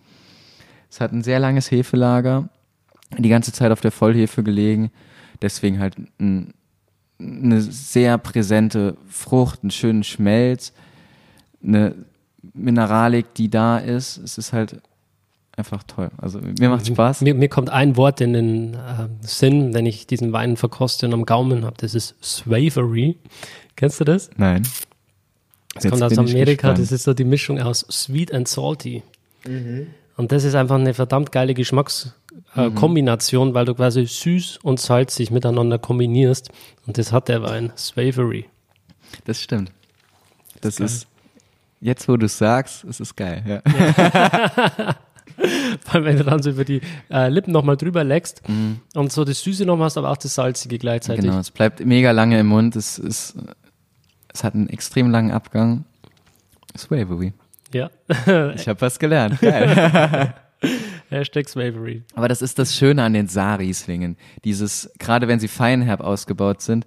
Es 0.89 1.01
hat 1.01 1.11
ein 1.11 1.23
sehr 1.23 1.39
langes 1.39 1.69
Hefelager, 1.69 2.49
die 3.17 3.29
ganze 3.29 3.51
Zeit 3.51 3.71
auf 3.71 3.81
der 3.81 3.91
Vollhefe 3.91 4.43
gelegen. 4.43 4.91
Deswegen 5.41 5.79
halt 5.79 5.95
ein, 6.19 6.53
eine 7.19 7.61
sehr 7.61 8.17
präsente 8.17 8.97
Frucht, 9.07 9.59
einen 9.61 9.71
schönen 9.71 10.03
Schmelz, 10.03 10.73
eine 11.63 11.95
Mineralik, 12.53 13.33
die 13.33 13.49
da 13.49 13.77
ist. 13.77 14.17
Es 14.17 14.37
ist 14.37 14.53
halt 14.53 14.81
einfach 15.55 15.83
toll. 15.83 16.09
Also 16.17 16.39
mir 16.39 16.69
macht 16.69 16.87
Spaß. 16.87 17.21
Mir, 17.21 17.35
mir 17.35 17.49
kommt 17.49 17.69
ein 17.69 17.97
Wort 17.97 18.21
in 18.21 18.33
den 18.33 18.73
äh, 18.73 19.07
Sinn, 19.21 19.73
wenn 19.73 19.85
ich 19.85 20.07
diesen 20.07 20.31
Wein 20.31 20.57
verkoste 20.57 21.05
und 21.05 21.13
am 21.13 21.25
Gaumen 21.25 21.65
habe. 21.65 21.75
Das 21.77 21.93
ist 21.93 22.15
Swavery. 22.23 23.17
Kennst 23.75 23.99
du 23.99 24.05
das? 24.05 24.29
Nein. 24.37 24.63
Das 25.73 25.83
Jetzt 25.83 25.91
kommt 25.91 26.03
aus 26.03 26.17
Amerika. 26.17 26.73
Das 26.73 26.91
ist 26.91 27.03
so 27.03 27.13
die 27.13 27.23
Mischung 27.23 27.59
aus 27.59 27.85
Sweet 27.89 28.33
and 28.33 28.47
Salty. 28.47 29.03
Und 30.17 30.31
das 30.31 30.43
ist 30.43 30.55
einfach 30.55 30.75
eine 30.75 30.93
verdammt 30.93 31.31
geile 31.31 31.53
Geschmackskombination, 31.53 32.15
äh, 32.55 32.71
Kombination, 32.71 33.53
weil 33.53 33.65
du 33.65 33.73
quasi 33.75 34.05
süß 34.05 34.59
und 34.63 34.79
salzig 34.79 35.31
miteinander 35.31 35.79
kombinierst. 35.79 36.49
Und 36.85 36.97
das 36.97 37.11
hat 37.11 37.29
der 37.29 37.43
Wein. 37.43 37.71
Swavery. 37.77 38.45
Das 39.25 39.39
stimmt. 39.39 39.71
Das 40.61 40.77
geil. 40.77 40.87
ist, 40.87 41.07
jetzt 41.81 42.07
wo 42.07 42.17
du 42.17 42.25
es 42.25 42.37
sagst, 42.37 42.83
es 42.83 42.99
ist 42.99 43.15
geil. 43.15 43.43
Ja. 43.45 43.61
Weil 45.91 46.03
wenn 46.03 46.17
du 46.17 46.23
dann 46.23 46.41
so 46.41 46.49
über 46.49 46.65
die 46.65 46.81
äh, 47.09 47.29
Lippen 47.29 47.53
nochmal 47.53 47.77
drüber 47.77 48.03
leckst 48.03 48.41
und 48.93 49.11
so 49.11 49.23
das 49.23 49.41
Süße 49.41 49.65
nochmal 49.65 49.85
hast, 49.85 49.97
aber 49.97 50.09
auch 50.09 50.17
das 50.17 50.35
Salzige 50.35 50.77
gleichzeitig. 50.77 51.23
Genau, 51.23 51.39
es 51.39 51.51
bleibt 51.51 51.85
mega 51.85 52.11
lange 52.11 52.39
im 52.39 52.47
Mund. 52.47 52.75
Es 52.75 52.99
ist, 52.99 53.35
es 54.33 54.43
hat 54.43 54.55
einen 54.55 54.67
extrem 54.69 55.11
langen 55.11 55.31
Abgang. 55.31 55.85
Swavery. 56.77 57.33
Ja. 57.73 57.89
Ich 58.55 58.67
habe 58.67 58.81
was 58.81 58.99
gelernt. 58.99 59.39
Geil. 59.41 60.33
Hashtag 61.09 61.47
Swavery. 61.47 62.03
Aber 62.13 62.27
das 62.27 62.41
ist 62.41 62.59
das 62.59 62.75
Schöne 62.75 63.03
an 63.03 63.13
den 63.13 63.27
Saarrieslingen. 63.27 64.17
Dieses, 64.43 64.91
gerade 64.99 65.27
wenn 65.27 65.39
sie 65.39 65.47
feinherb 65.47 66.01
ausgebaut 66.01 66.61
sind, 66.61 66.85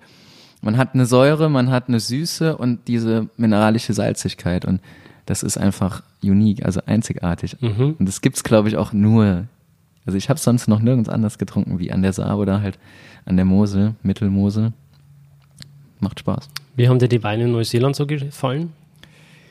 man 0.62 0.79
hat 0.79 0.94
eine 0.94 1.07
Säure, 1.07 1.51
man 1.51 1.70
hat 1.70 1.88
eine 1.88 2.01
Süße 2.01 2.57
und 2.57 2.88
diese 2.88 3.29
mineralische 3.37 3.92
Salzigkeit. 3.92 4.64
Und 4.64 4.81
das 5.27 5.42
ist 5.42 5.59
einfach 5.59 6.03
unique, 6.22 6.64
also 6.64 6.81
einzigartig. 6.87 7.61
Mhm. 7.61 7.96
Und 7.98 8.07
das 8.07 8.20
gibt's, 8.20 8.44
glaube 8.44 8.68
ich, 8.68 8.77
auch 8.77 8.92
nur. 8.92 9.46
Also 10.07 10.16
ich 10.16 10.31
habe 10.31 10.38
sonst 10.40 10.68
noch 10.68 10.81
nirgends 10.81 11.09
anders 11.09 11.37
getrunken 11.38 11.79
wie 11.79 11.92
an 11.92 12.03
der 12.03 12.12
Saar 12.12 12.38
oder 12.38 12.62
halt 12.62 12.79
an 13.25 13.37
der 13.37 13.44
Mosel, 13.44 13.94
Mittelmosel. 14.03 14.72
Macht 16.01 16.20
Spaß. 16.20 16.48
Wie 16.77 16.88
haben 16.88 16.98
dir 16.98 17.09
die 17.09 17.22
Weine 17.22 17.44
in 17.44 17.53
Neuseeland 17.53 17.94
so 17.94 18.07
gefallen? 18.07 18.72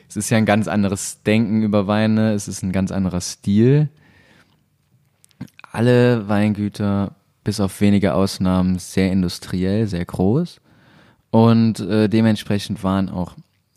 Es 0.08 0.16
ist 0.16 0.30
ja 0.30 0.36
ein 0.36 0.46
ganz 0.46 0.68
anderes 0.68 1.22
Denken 1.22 1.62
über 1.62 1.86
Weine, 1.86 2.32
es 2.32 2.48
ist 2.48 2.62
ein 2.62 2.72
ganz 2.72 2.90
anderer 2.90 3.20
Stil. 3.20 3.88
Alle 5.70 6.28
Weingüter, 6.28 7.14
bis 7.44 7.60
auf 7.60 7.80
wenige 7.80 8.12
Ausnahmen, 8.12 8.78
sehr 8.78 9.10
industriell, 9.10 9.86
sehr 9.86 10.04
groß. 10.04 10.60
Und 11.32 11.80
äh, 11.80 12.10
dementsprechend 12.10 12.84
waren 12.84 13.08
auch 13.08 13.32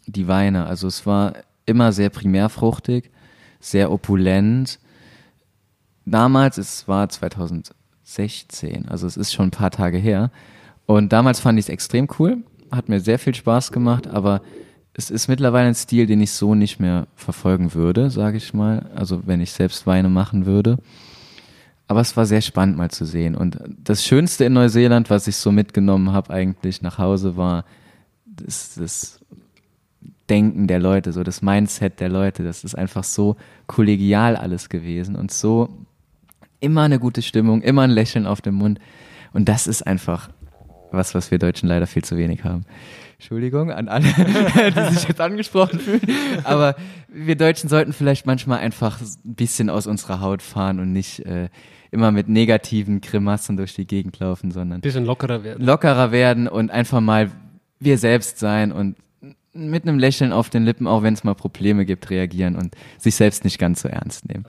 die 0.07 0.27
Weine, 0.27 0.65
also 0.65 0.87
es 0.87 1.05
war 1.05 1.33
immer 1.65 1.93
sehr 1.93 2.09
primärfruchtig, 2.09 3.09
sehr 3.61 3.93
opulent. 3.93 4.77
Damals, 6.05 6.57
es 6.57 6.85
war 6.89 7.07
2016, 7.07 8.89
also 8.89 9.07
es 9.07 9.15
ist 9.15 9.33
schon 9.33 9.47
ein 9.47 9.51
paar 9.51 9.71
Tage 9.71 9.97
her. 9.97 10.31
Und 10.85 11.13
damals 11.13 11.39
fand 11.39 11.57
ich 11.57 11.65
es 11.65 11.69
extrem 11.69 12.09
cool, 12.19 12.43
hat 12.71 12.89
mir 12.89 12.99
sehr 12.99 13.19
viel 13.19 13.33
Spaß 13.33 13.71
gemacht, 13.71 14.05
aber 14.05 14.41
es 14.93 15.09
ist 15.09 15.29
mittlerweile 15.29 15.69
ein 15.69 15.75
Stil, 15.75 16.07
den 16.07 16.19
ich 16.19 16.33
so 16.33 16.55
nicht 16.55 16.81
mehr 16.81 17.07
verfolgen 17.15 17.73
würde, 17.73 18.09
sage 18.09 18.35
ich 18.35 18.53
mal. 18.53 18.89
Also 18.93 19.25
wenn 19.25 19.39
ich 19.39 19.51
selbst 19.51 19.87
Weine 19.87 20.09
machen 20.09 20.45
würde. 20.45 20.77
Aber 21.87 22.01
es 22.01 22.17
war 22.17 22.25
sehr 22.25 22.41
spannend 22.41 22.77
mal 22.77 22.89
zu 22.89 23.05
sehen. 23.05 23.35
Und 23.35 23.59
das 23.83 24.03
Schönste 24.03 24.45
in 24.45 24.53
Neuseeland, 24.53 25.09
was 25.09 25.27
ich 25.27 25.35
so 25.35 25.51
mitgenommen 25.51 26.11
habe 26.11 26.33
eigentlich 26.33 26.81
nach 26.81 26.97
Hause, 26.97 27.37
war 27.37 27.65
das, 28.25 28.75
das 28.75 29.19
Denken 30.29 30.67
der 30.67 30.79
Leute, 30.79 31.13
so 31.13 31.23
das 31.23 31.43
Mindset 31.43 31.99
der 31.99 32.09
Leute. 32.09 32.43
Das 32.43 32.63
ist 32.63 32.75
einfach 32.75 33.03
so 33.03 33.35
kollegial 33.67 34.35
alles 34.35 34.69
gewesen 34.69 35.15
und 35.15 35.31
so 35.31 35.69
immer 36.59 36.81
eine 36.83 36.99
gute 36.99 37.21
Stimmung, 37.21 37.61
immer 37.61 37.83
ein 37.83 37.91
Lächeln 37.91 38.25
auf 38.25 38.41
dem 38.41 38.55
Mund. 38.55 38.79
Und 39.33 39.47
das 39.47 39.67
ist 39.67 39.85
einfach 39.85 40.29
was, 40.91 41.13
was 41.13 41.29
wir 41.29 41.37
Deutschen 41.37 41.67
leider 41.67 41.87
viel 41.87 42.03
zu 42.03 42.17
wenig 42.17 42.43
haben. 42.43 42.65
Entschuldigung 43.17 43.71
an 43.71 43.87
alle, 43.87 44.07
die 44.75 44.93
sich 44.93 45.07
jetzt 45.07 45.21
angesprochen 45.21 45.79
fühlen. 45.79 46.01
Aber 46.43 46.75
wir 47.07 47.35
Deutschen 47.35 47.69
sollten 47.69 47.93
vielleicht 47.93 48.25
manchmal 48.25 48.59
einfach 48.59 48.99
ein 49.01 49.35
bisschen 49.35 49.69
aus 49.69 49.87
unserer 49.87 50.21
Haut 50.21 50.41
fahren 50.41 50.79
und 50.79 50.91
nicht 50.91 51.19
äh, 51.19 51.49
immer 51.95 52.11
mit 52.11 52.29
negativen 52.29 53.01
Grimassen 53.01 53.57
durch 53.57 53.73
die 53.73 53.87
Gegend 53.87 54.19
laufen, 54.19 54.51
sondern 54.51 54.81
Bisschen 54.81 55.05
lockerer 55.05 55.43
werden. 55.43 55.65
lockerer 55.65 56.11
werden 56.11 56.47
und 56.47 56.69
einfach 56.69 57.01
mal 57.01 57.31
wir 57.79 57.97
selbst 57.97 58.37
sein 58.39 58.71
und 58.71 58.95
mit 59.53 59.83
einem 59.87 59.97
Lächeln 59.97 60.31
auf 60.33 60.49
den 60.49 60.63
Lippen, 60.65 60.85
auch 60.85 61.01
wenn 61.01 61.13
es 61.13 61.23
mal 61.23 61.33
Probleme 61.33 61.85
gibt, 61.85 62.09
reagieren 62.09 62.55
und 62.55 62.75
sich 62.97 63.15
selbst 63.15 63.43
nicht 63.45 63.57
ganz 63.57 63.81
so 63.81 63.87
ernst 63.87 64.27
nehmen. 64.27 64.45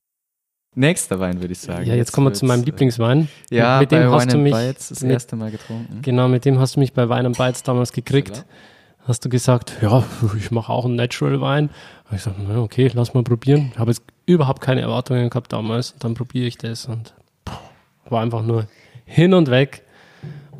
Nächster 0.74 1.18
Wein, 1.20 1.40
würde 1.40 1.52
ich 1.52 1.58
sagen. 1.60 1.86
Ja, 1.86 1.94
jetzt 1.94 2.12
kommen 2.12 2.26
wir 2.26 2.32
zu 2.34 2.44
meinem 2.44 2.58
wird's, 2.58 2.66
Lieblingswein. 2.66 3.28
äh, 3.50 3.56
Ja, 3.56 3.78
mit 3.80 3.90
dem 3.92 4.10
bei 4.10 4.10
hast 4.10 4.22
Wine 4.24 4.32
du 4.32 4.38
mich 4.38 4.52
Bites 4.52 4.88
das 4.90 5.00
mit- 5.02 5.12
erste 5.12 5.36
Mal 5.36 5.50
getrunken. 5.50 5.98
Genau, 6.02 6.28
mit 6.28 6.44
dem 6.44 6.58
hast 6.58 6.76
du 6.76 6.80
mich 6.80 6.92
bei 6.92 7.08
Wein 7.08 7.24
and 7.24 7.38
Bites 7.38 7.62
damals 7.62 7.92
gekriegt. 7.92 8.44
Hast 9.04 9.24
du 9.24 9.28
gesagt, 9.28 9.72
ja, 9.80 10.04
ich 10.36 10.50
mache 10.50 10.70
auch 10.72 10.84
einen 10.84 10.96
Natural 10.96 11.40
Wein. 11.40 11.70
Ich 12.06 12.18
gesagt, 12.18 12.36
na, 12.46 12.58
okay, 12.60 12.90
lass 12.92 13.14
mal 13.14 13.22
probieren. 13.22 13.72
Habe 13.78 13.92
jetzt 13.92 14.02
überhaupt 14.26 14.60
keine 14.60 14.80
Erwartungen 14.82 15.30
gehabt 15.30 15.52
damals. 15.52 15.94
Dann 16.00 16.14
probiere 16.14 16.46
ich 16.46 16.58
das 16.58 16.86
und 16.86 17.14
war 18.10 18.22
einfach 18.22 18.42
nur 18.42 18.66
hin 19.04 19.34
und 19.34 19.50
weg. 19.50 19.82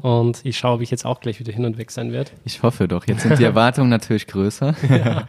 Und 0.03 0.45
ich 0.45 0.59
schaue, 0.59 0.75
ob 0.75 0.81
ich 0.83 0.91
jetzt 0.91 1.05
auch 1.05 1.21
gleich 1.21 1.41
wieder 1.41 1.53
hin 1.53 1.65
und 1.65 1.79
weg 1.79 1.91
sein 1.91 2.13
werde. 2.13 2.31
Ich 2.45 2.63
hoffe 2.63 2.87
doch. 2.87 3.07
Jetzt 3.07 3.23
sind 3.23 3.39
die 3.39 3.45
Erwartungen 3.53 3.89
natürlich 3.89 4.27
größer. 4.27 4.75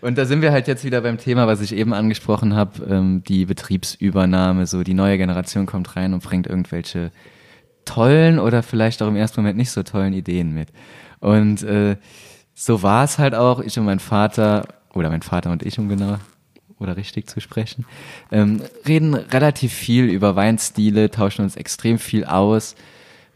Und 0.00 0.18
da 0.18 0.24
sind 0.24 0.42
wir 0.42 0.52
halt 0.52 0.68
jetzt 0.68 0.84
wieder 0.84 1.00
beim 1.00 1.16
Thema, 1.16 1.46
was 1.46 1.60
ich 1.60 1.74
eben 1.74 1.92
angesprochen 1.92 2.54
habe, 2.54 2.84
ähm, 2.84 3.22
die 3.26 3.46
Betriebsübernahme. 3.46 4.66
So 4.66 4.82
die 4.82 4.94
neue 4.94 5.16
Generation 5.16 5.64
kommt 5.66 5.96
rein 5.96 6.12
und 6.12 6.22
bringt 6.22 6.46
irgendwelche 6.46 7.10
tollen 7.84 8.38
oder 8.38 8.62
vielleicht 8.62 9.02
auch 9.02 9.08
im 9.08 9.16
ersten 9.16 9.40
Moment 9.40 9.56
nicht 9.58 9.70
so 9.70 9.82
tollen 9.82 10.12
Ideen 10.12 10.52
mit. 10.52 10.68
Und 11.20 11.62
äh, 11.62 11.96
so 12.54 12.82
war 12.82 13.04
es 13.04 13.18
halt 13.18 13.34
auch. 13.34 13.60
Ich 13.60 13.78
und 13.78 13.84
mein 13.84 14.00
Vater, 14.00 14.66
oder 14.92 15.08
mein 15.08 15.22
Vater 15.22 15.50
und 15.50 15.62
ich, 15.62 15.78
um 15.78 15.88
genau 15.88 16.18
oder 16.82 16.96
richtig 16.96 17.28
zu 17.28 17.40
sprechen, 17.40 17.86
ähm, 18.30 18.62
reden 18.86 19.14
relativ 19.14 19.72
viel 19.72 20.04
über 20.04 20.36
Weinstile, 20.36 21.10
tauschen 21.10 21.44
uns 21.44 21.56
extrem 21.56 21.98
viel 21.98 22.24
aus 22.24 22.74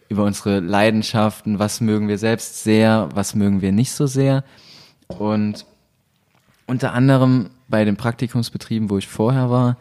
über 0.08 0.24
unsere 0.24 0.60
Leidenschaften, 0.60 1.58
was 1.58 1.80
mögen 1.80 2.08
wir 2.08 2.18
selbst 2.18 2.62
sehr, 2.62 3.08
was 3.14 3.34
mögen 3.34 3.60
wir 3.60 3.72
nicht 3.72 3.92
so 3.92 4.06
sehr. 4.06 4.44
Und 5.08 5.66
unter 6.66 6.92
anderem 6.92 7.50
bei 7.68 7.84
den 7.84 7.96
Praktikumsbetrieben, 7.96 8.90
wo 8.90 8.98
ich 8.98 9.08
vorher 9.08 9.50
war, 9.50 9.76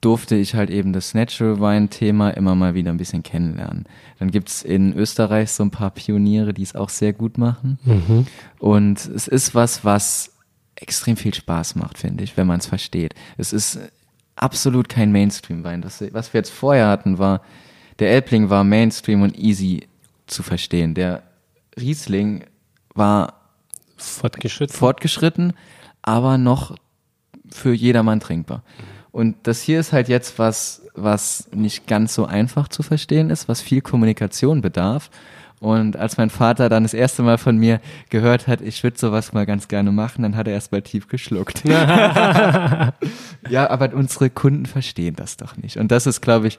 durfte 0.00 0.36
ich 0.36 0.54
halt 0.54 0.70
eben 0.70 0.92
das 0.92 1.14
Natural 1.14 1.58
Wine 1.58 1.88
Thema 1.88 2.30
immer 2.30 2.54
mal 2.54 2.74
wieder 2.74 2.90
ein 2.90 2.98
bisschen 2.98 3.22
kennenlernen. 3.22 3.86
Dann 4.18 4.30
gibt's 4.30 4.62
in 4.62 4.94
Österreich 4.94 5.50
so 5.50 5.62
ein 5.62 5.70
paar 5.70 5.90
Pioniere, 5.90 6.52
die 6.52 6.62
es 6.62 6.74
auch 6.74 6.90
sehr 6.90 7.12
gut 7.12 7.38
machen. 7.38 7.78
Und 8.58 9.06
es 9.06 9.26
ist 9.26 9.54
was, 9.54 9.84
was 9.84 10.35
extrem 10.76 11.16
viel 11.16 11.34
Spaß 11.34 11.74
macht, 11.74 11.98
finde 11.98 12.24
ich, 12.24 12.36
wenn 12.36 12.46
man 12.46 12.60
es 12.60 12.66
versteht. 12.66 13.14
Es 13.36 13.52
ist 13.52 13.78
absolut 14.36 14.88
kein 14.88 15.12
Mainstream-Wein. 15.12 15.84
Was 15.84 16.00
wir 16.32 16.38
jetzt 16.38 16.52
vorher 16.52 16.88
hatten, 16.88 17.18
war, 17.18 17.42
der 17.98 18.10
Elbling 18.10 18.50
war 18.50 18.62
Mainstream 18.64 19.22
und 19.22 19.38
easy 19.38 19.88
zu 20.26 20.42
verstehen. 20.42 20.94
Der 20.94 21.22
Riesling 21.78 22.44
war 22.94 23.34
Fortgeschritten. 23.96 24.76
fortgeschritten, 24.76 25.52
aber 26.02 26.36
noch 26.36 26.76
für 27.50 27.72
jedermann 27.72 28.20
trinkbar. 28.20 28.62
Und 29.12 29.36
das 29.44 29.62
hier 29.62 29.80
ist 29.80 29.92
halt 29.92 30.08
jetzt 30.08 30.38
was, 30.38 30.82
was 30.94 31.48
nicht 31.52 31.86
ganz 31.86 32.12
so 32.12 32.26
einfach 32.26 32.68
zu 32.68 32.82
verstehen 32.82 33.30
ist, 33.30 33.48
was 33.48 33.62
viel 33.62 33.80
Kommunikation 33.80 34.60
bedarf. 34.60 35.10
Und 35.58 35.96
als 35.96 36.18
mein 36.18 36.28
Vater 36.28 36.68
dann 36.68 36.82
das 36.82 36.92
erste 36.92 37.22
Mal 37.22 37.38
von 37.38 37.56
mir 37.56 37.80
gehört 38.10 38.46
hat, 38.46 38.60
ich 38.60 38.82
würde 38.82 38.98
sowas 38.98 39.32
mal 39.32 39.46
ganz 39.46 39.68
gerne 39.68 39.90
machen, 39.90 40.22
dann 40.22 40.36
hat 40.36 40.46
er 40.46 40.54
erst 40.54 40.70
mal 40.70 40.82
tief 40.82 41.08
geschluckt. 41.08 41.64
ja, 41.66 42.92
aber 43.70 43.94
unsere 43.94 44.28
Kunden 44.28 44.66
verstehen 44.66 45.16
das 45.16 45.38
doch 45.38 45.56
nicht. 45.56 45.78
Und 45.78 45.90
das 45.90 46.06
ist, 46.06 46.20
glaube 46.20 46.48
ich, 46.48 46.58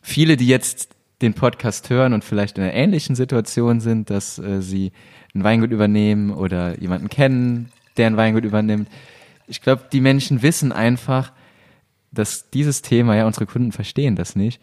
viele, 0.00 0.36
die 0.36 0.46
jetzt 0.46 0.90
den 1.22 1.34
Podcast 1.34 1.90
hören 1.90 2.12
und 2.12 2.22
vielleicht 2.22 2.56
in 2.58 2.64
einer 2.64 2.74
ähnlichen 2.74 3.16
Situation 3.16 3.80
sind, 3.80 4.10
dass 4.10 4.38
äh, 4.38 4.62
sie 4.62 4.92
ein 5.34 5.42
Weingut 5.42 5.72
übernehmen 5.72 6.30
oder 6.30 6.78
jemanden 6.80 7.08
kennen, 7.08 7.72
der 7.96 8.06
ein 8.06 8.16
Weingut 8.16 8.44
übernimmt. 8.44 8.88
Ich 9.46 9.60
glaube, 9.60 9.84
die 9.92 10.00
Menschen 10.00 10.42
wissen 10.42 10.70
einfach, 10.70 11.32
dass 12.12 12.50
dieses 12.50 12.82
Thema, 12.82 13.16
ja, 13.16 13.26
unsere 13.26 13.46
Kunden 13.46 13.72
verstehen 13.72 14.14
das 14.14 14.36
nicht, 14.36 14.60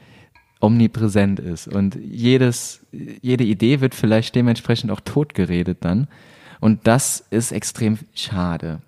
omnipräsent 0.61 1.39
ist. 1.39 1.67
Und 1.67 1.95
jedes, 1.95 2.85
jede 2.91 3.43
Idee 3.43 3.81
wird 3.81 3.95
vielleicht 3.95 4.35
dementsprechend 4.35 4.91
auch 4.91 5.01
totgeredet 5.01 5.79
dann. 5.81 6.07
Und 6.59 6.87
das 6.87 7.25
ist 7.29 7.51
extrem 7.51 7.97
schade. 8.13 8.79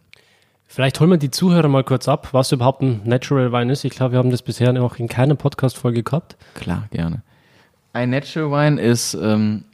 Vielleicht 0.67 0.99
holen 0.99 1.11
wir 1.11 1.17
die 1.17 1.31
Zuhörer 1.31 1.67
mal 1.67 1.83
kurz 1.83 2.07
ab, 2.07 2.29
was 2.31 2.51
überhaupt 2.51 2.81
ein 2.81 3.01
Natural 3.03 3.51
Wein 3.51 3.69
ist. 3.69 3.83
Ich 3.83 3.91
glaube, 3.91 4.13
wir 4.13 4.19
haben 4.19 4.31
das 4.31 4.41
bisher 4.41 4.73
noch 4.73 4.97
in 4.97 5.07
keiner 5.07 5.35
Podcast-Folge 5.35 6.03
gehabt. 6.03 6.37
Klar, 6.55 6.87
gerne. 6.91 7.21
Ein 7.93 8.09
Natural 8.09 8.49
Wine 8.49 8.81
ist 8.81 9.13
ähm, 9.13 9.65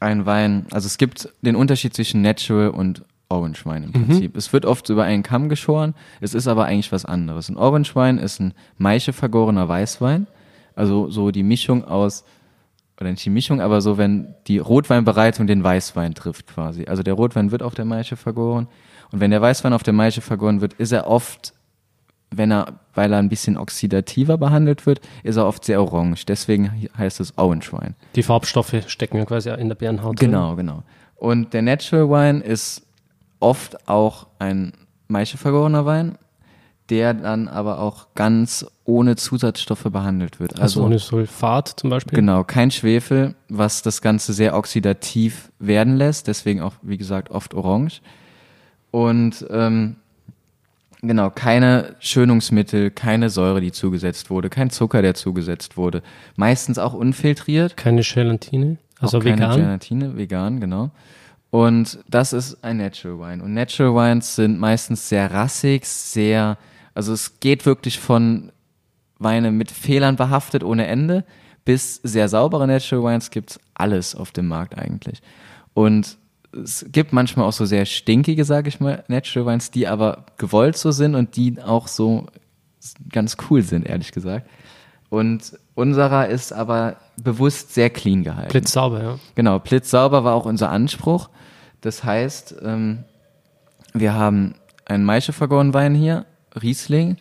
ein 0.00 0.26
Wein, 0.26 0.66
also 0.72 0.86
es 0.86 0.98
gibt 0.98 1.28
den 1.42 1.54
Unterschied 1.54 1.94
zwischen 1.94 2.22
Natural 2.22 2.70
und 2.70 3.04
Orange 3.28 3.64
Wine 3.64 3.86
im 3.86 3.92
mhm. 3.92 4.06
Prinzip. 4.06 4.34
Mhm. 4.34 4.38
Es 4.38 4.52
wird 4.52 4.66
oft 4.66 4.88
über 4.88 5.04
einen 5.04 5.22
Kamm 5.22 5.48
geschoren, 5.48 5.94
es 6.20 6.34
ist 6.34 6.48
aber 6.48 6.64
eigentlich 6.64 6.90
was 6.90 7.04
anderes. 7.04 7.48
Ein 7.48 7.56
Orange 7.56 7.94
Wine 7.94 8.20
ist 8.20 8.40
ein 8.40 8.54
Maische 8.76 9.12
vergorener 9.12 9.68
Weißwein, 9.68 10.26
also 10.80 11.10
so 11.10 11.30
die 11.30 11.42
Mischung 11.42 11.84
aus, 11.84 12.24
oder 13.00 13.10
nicht 13.10 13.24
die 13.24 13.30
Mischung, 13.30 13.60
aber 13.60 13.80
so, 13.80 13.98
wenn 13.98 14.34
die 14.46 14.58
Rotweinbereitung 14.58 15.46
den 15.46 15.62
Weißwein 15.62 16.14
trifft 16.14 16.46
quasi. 16.48 16.84
Also 16.86 17.02
der 17.02 17.14
Rotwein 17.14 17.50
wird 17.50 17.62
auf 17.62 17.74
der 17.74 17.84
Maische 17.84 18.16
vergoren 18.16 18.66
und 19.12 19.20
wenn 19.20 19.30
der 19.30 19.40
Weißwein 19.40 19.72
auf 19.72 19.82
der 19.82 19.94
Maische 19.94 20.20
vergoren 20.20 20.60
wird, 20.60 20.74
ist 20.74 20.92
er 20.92 21.06
oft 21.06 21.54
wenn 22.32 22.52
er, 22.52 22.78
weil 22.94 23.12
er 23.12 23.18
ein 23.18 23.28
bisschen 23.28 23.56
oxidativer 23.56 24.38
behandelt 24.38 24.86
wird, 24.86 25.00
ist 25.24 25.36
er 25.36 25.46
oft 25.46 25.64
sehr 25.64 25.82
orange. 25.82 26.24
Deswegen 26.26 26.88
heißt 26.96 27.18
es 27.18 27.36
Orange 27.36 27.72
Wine. 27.72 27.94
Die 28.14 28.22
Farbstoffe 28.22 28.84
stecken 28.86 29.16
ja 29.16 29.24
quasi 29.24 29.50
in 29.50 29.68
der 29.68 29.74
Bärenhaut. 29.74 30.18
Genau, 30.18 30.54
drin. 30.54 30.66
genau. 30.66 30.82
Und 31.16 31.52
der 31.52 31.62
Natural 31.62 32.08
Wine 32.08 32.40
ist 32.44 32.86
oft 33.40 33.88
auch 33.88 34.28
ein 34.38 34.72
Maische-vergorener 35.08 35.84
Wein, 35.86 36.18
der 36.90 37.14
dann 37.14 37.48
aber 37.48 37.78
auch 37.78 38.08
ganz 38.14 38.66
ohne 38.84 39.16
Zusatzstoffe 39.16 39.84
behandelt 39.84 40.40
wird. 40.40 40.54
Also, 40.54 40.62
also 40.62 40.84
ohne 40.84 40.98
Sulfat 40.98 41.68
zum 41.76 41.90
Beispiel? 41.90 42.16
Genau, 42.16 42.42
kein 42.44 42.70
Schwefel, 42.70 43.34
was 43.48 43.82
das 43.82 44.02
Ganze 44.02 44.32
sehr 44.32 44.56
oxidativ 44.56 45.50
werden 45.58 45.96
lässt, 45.96 46.26
deswegen 46.26 46.60
auch, 46.60 46.74
wie 46.82 46.98
gesagt, 46.98 47.30
oft 47.30 47.54
orange. 47.54 48.00
Und 48.90 49.46
ähm, 49.50 49.96
genau, 51.00 51.30
keine 51.30 51.94
Schönungsmittel, 52.00 52.90
keine 52.90 53.30
Säure, 53.30 53.60
die 53.60 53.70
zugesetzt 53.70 54.28
wurde, 54.28 54.50
kein 54.50 54.70
Zucker, 54.70 55.00
der 55.00 55.14
zugesetzt 55.14 55.76
wurde. 55.76 56.02
Meistens 56.36 56.78
auch 56.78 56.92
unfiltriert. 56.92 57.76
Keine 57.76 58.02
Gelatine, 58.02 58.78
also 58.98 59.18
auch 59.18 59.24
vegan. 59.24 59.38
Keine 59.38 59.62
Gelatine, 59.62 60.16
vegan, 60.16 60.60
genau. 60.60 60.90
Und 61.50 61.98
das 62.08 62.32
ist 62.32 62.62
ein 62.62 62.76
Natural 62.76 63.18
Wine. 63.18 63.42
Und 63.42 63.54
Natural 63.54 63.94
Wines 63.94 64.36
sind 64.36 64.58
meistens 64.58 65.08
sehr 65.08 65.32
rassig, 65.32 65.84
sehr, 65.84 66.58
also 67.00 67.14
es 67.14 67.40
geht 67.40 67.64
wirklich 67.64 67.98
von 67.98 68.52
Weine 69.18 69.52
mit 69.52 69.70
Fehlern 69.70 70.16
behaftet 70.16 70.62
ohne 70.62 70.86
Ende 70.86 71.24
bis 71.64 71.94
sehr 72.02 72.28
saubere 72.28 72.66
Natural 72.66 73.04
Wines 73.04 73.30
gibt's 73.30 73.58
alles 73.72 74.14
auf 74.14 74.32
dem 74.32 74.48
Markt 74.48 74.76
eigentlich. 74.76 75.22
Und 75.72 76.18
es 76.52 76.84
gibt 76.92 77.14
manchmal 77.14 77.46
auch 77.46 77.54
so 77.54 77.64
sehr 77.64 77.86
stinkige, 77.86 78.44
sage 78.44 78.68
ich 78.68 78.80
mal, 78.80 79.02
Natural 79.08 79.46
Wines, 79.46 79.70
die 79.70 79.86
aber 79.88 80.26
gewollt 80.36 80.76
so 80.76 80.90
sind 80.90 81.14
und 81.14 81.36
die 81.36 81.62
auch 81.62 81.88
so 81.88 82.26
ganz 83.10 83.38
cool 83.48 83.62
sind, 83.62 83.86
ehrlich 83.86 84.12
gesagt. 84.12 84.46
Und 85.08 85.58
unserer 85.74 86.28
ist 86.28 86.52
aber 86.52 86.96
bewusst 87.16 87.72
sehr 87.72 87.88
clean 87.88 88.24
gehalten. 88.24 88.50
Blitzsauber, 88.50 89.02
ja. 89.02 89.18
Genau, 89.36 89.58
blitzsauber 89.58 90.22
war 90.22 90.34
auch 90.34 90.44
unser 90.44 90.70
Anspruch. 90.70 91.30
Das 91.80 92.04
heißt, 92.04 92.56
ähm, 92.62 93.04
wir 93.94 94.12
haben 94.12 94.54
einen 94.84 95.04
Maischevergoren-Wein 95.04 95.94
hier, 95.94 96.26
Riesling. 96.60 97.16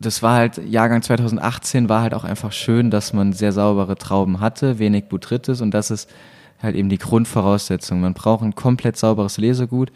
Das 0.00 0.22
war 0.22 0.34
halt, 0.34 0.58
Jahrgang 0.58 1.02
2018 1.02 1.88
war 1.88 2.02
halt 2.02 2.14
auch 2.14 2.24
einfach 2.24 2.52
schön, 2.52 2.90
dass 2.90 3.12
man 3.12 3.32
sehr 3.32 3.52
saubere 3.52 3.96
Trauben 3.96 4.40
hatte, 4.40 4.78
wenig 4.78 5.04
Botrytis 5.04 5.60
und 5.60 5.72
das 5.72 5.90
ist 5.90 6.10
halt 6.62 6.76
eben 6.76 6.88
die 6.88 6.98
Grundvoraussetzung. 6.98 8.00
Man 8.00 8.14
braucht 8.14 8.44
ein 8.44 8.54
komplett 8.54 8.96
sauberes 8.96 9.38
Lesegut, 9.38 9.92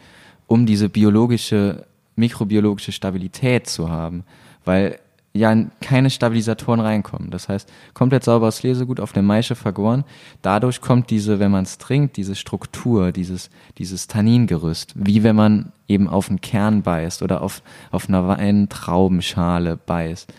um 0.47 0.65
diese 0.65 0.89
biologische, 0.89 1.85
mikrobiologische 2.15 2.91
Stabilität 2.91 3.67
zu 3.67 3.89
haben. 3.89 4.23
Weil 4.65 4.99
ja 5.37 5.55
keine 5.81 6.09
Stabilisatoren 6.09 6.79
reinkommen. 6.79 7.31
Das 7.31 7.49
heißt, 7.49 7.71
komplett 7.93 8.23
sauberes 8.23 8.63
Lesegut 8.63 8.99
auf 8.99 9.13
der 9.13 9.23
Maische 9.23 9.55
vergoren. 9.55 10.03
Dadurch 10.41 10.81
kommt 10.81 11.09
diese, 11.09 11.39
wenn 11.39 11.51
man 11.51 11.63
es 11.63 11.77
trinkt, 11.77 12.17
diese 12.17 12.35
Struktur, 12.35 13.11
dieses, 13.11 13.49
dieses 13.77 14.07
Tanningerüst, 14.07 14.93
wie 14.95 15.23
wenn 15.23 15.35
man 15.35 15.71
eben 15.87 16.07
auf 16.07 16.29
einen 16.29 16.41
Kern 16.41 16.81
beißt 16.83 17.21
oder 17.21 17.41
auf, 17.41 17.61
auf 17.91 18.09
einer 18.09 18.27
Weintraubenschale 18.27 19.77
beißt. 19.77 20.33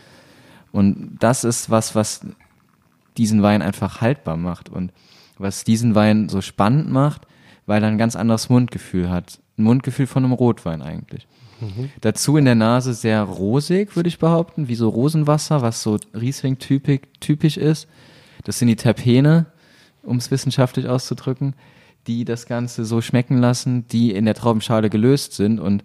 Und 0.73 1.17
das 1.21 1.45
ist 1.45 1.71
was, 1.71 1.95
was 1.95 2.21
diesen 3.17 3.43
Wein 3.43 3.63
einfach 3.63 4.01
haltbar 4.01 4.37
macht 4.37 4.69
und 4.69 4.93
was 5.39 5.65
diesen 5.65 5.95
Wein 5.95 6.29
so 6.29 6.41
spannend 6.41 6.91
macht, 6.91 7.27
weil 7.67 7.83
er 7.83 7.89
ein 7.89 7.99
ganz 7.99 8.17
anderes 8.17 8.49
Mundgefühl 8.49 9.11
hat. 9.11 9.39
Ein 9.57 9.65
Mundgefühl 9.65 10.07
von 10.07 10.25
einem 10.25 10.33
Rotwein 10.33 10.83
eigentlich. 10.83 11.27
Mhm. 11.61 11.91
Dazu 12.01 12.37
in 12.37 12.45
der 12.45 12.55
Nase 12.55 12.95
sehr 12.95 13.23
rosig, 13.23 13.97
würde 13.97 14.09
ich 14.09 14.19
behaupten, 14.19 14.69
wie 14.69 14.75
so 14.75 14.89
Rosenwasser, 14.89 15.63
was 15.63 15.83
so 15.83 15.99
Riesling-typisch 16.15 17.57
ist. 17.57 17.89
Das 18.45 18.59
sind 18.59 18.69
die 18.69 18.77
Terpene, 18.77 19.47
um 20.03 20.17
es 20.17 20.31
wissenschaftlich 20.31 20.89
auszudrücken, 20.89 21.55
die 22.07 22.25
das 22.25 22.47
Ganze 22.47 22.85
so 22.85 23.01
schmecken 23.01 23.39
lassen, 23.39 23.87
die 23.89 24.13
in 24.13 24.25
der 24.25 24.35
Traubenschale 24.35 24.91
gelöst 24.91 25.35
sind 25.35 25.61
und 25.61 25.85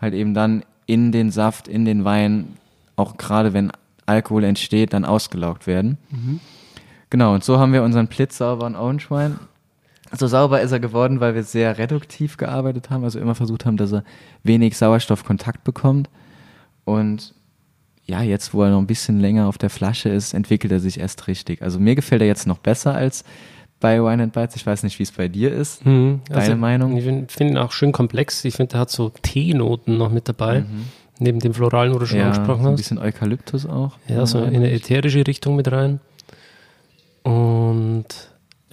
halt 0.00 0.14
eben 0.14 0.34
dann 0.34 0.64
in 0.86 1.12
den 1.12 1.30
Saft, 1.30 1.68
in 1.68 1.84
den 1.84 2.04
Wein, 2.04 2.56
auch 2.96 3.16
gerade 3.16 3.52
wenn 3.52 3.72
Alkohol 4.06 4.44
entsteht, 4.44 4.92
dann 4.92 5.04
ausgelaugt 5.04 5.66
werden. 5.66 5.98
Mhm. 6.10 6.40
Genau, 7.10 7.34
und 7.34 7.44
so 7.44 7.58
haben 7.58 7.72
wir 7.72 7.82
unseren 7.82 8.06
blitzsauberen 8.06 8.74
Orange 8.74 9.10
Wine 9.10 9.38
so 10.12 10.26
sauber 10.26 10.60
ist 10.60 10.72
er 10.72 10.80
geworden, 10.80 11.20
weil 11.20 11.34
wir 11.34 11.42
sehr 11.42 11.78
reduktiv 11.78 12.36
gearbeitet 12.36 12.90
haben, 12.90 13.04
also 13.04 13.18
immer 13.18 13.34
versucht 13.34 13.64
haben, 13.64 13.76
dass 13.76 13.92
er 13.92 14.04
wenig 14.42 14.76
Sauerstoffkontakt 14.76 15.64
bekommt. 15.64 16.08
Und 16.84 17.34
ja, 18.04 18.22
jetzt, 18.22 18.52
wo 18.52 18.62
er 18.62 18.70
noch 18.70 18.78
ein 18.78 18.86
bisschen 18.86 19.20
länger 19.20 19.46
auf 19.46 19.58
der 19.58 19.70
Flasche 19.70 20.08
ist, 20.08 20.34
entwickelt 20.34 20.72
er 20.72 20.80
sich 20.80 20.98
erst 20.98 21.28
richtig. 21.28 21.62
Also 21.62 21.78
mir 21.78 21.94
gefällt 21.94 22.20
er 22.20 22.28
jetzt 22.28 22.46
noch 22.46 22.58
besser 22.58 22.94
als 22.94 23.24
bei 23.80 24.02
Wine 24.02 24.24
and 24.24 24.32
Bites. 24.32 24.56
Ich 24.56 24.66
weiß 24.66 24.82
nicht, 24.82 24.98
wie 24.98 25.02
es 25.02 25.12
bei 25.12 25.28
dir 25.28 25.52
ist. 25.52 25.84
Hm, 25.84 26.20
Deine 26.28 26.40
also, 26.40 26.56
Meinung? 26.56 26.96
Ich 26.96 27.04
finde 27.04 27.54
ihn 27.54 27.58
auch 27.58 27.72
schön 27.72 27.92
komplex. 27.92 28.44
Ich 28.44 28.54
finde, 28.54 28.76
er 28.76 28.80
hat 28.80 28.90
so 28.90 29.10
Teenoten 29.22 29.98
noch 29.98 30.10
mit 30.10 30.28
dabei. 30.28 30.60
Mhm. 30.60 30.84
Neben 31.18 31.38
dem 31.38 31.54
Floralen, 31.54 31.94
wo 31.94 31.98
du 31.98 32.06
schon 32.06 32.18
ja, 32.18 32.26
angesprochen 32.26 32.62
hast. 32.62 32.70
Ein 32.70 32.76
bisschen 32.76 32.98
Eukalyptus 32.98 33.66
auch. 33.66 33.92
Ja, 34.08 34.26
so 34.26 34.38
in 34.38 34.56
eine 34.56 34.72
ätherische 34.72 35.26
Richtung 35.26 35.56
mit 35.56 35.70
rein. 35.70 36.00
Und 37.22 38.06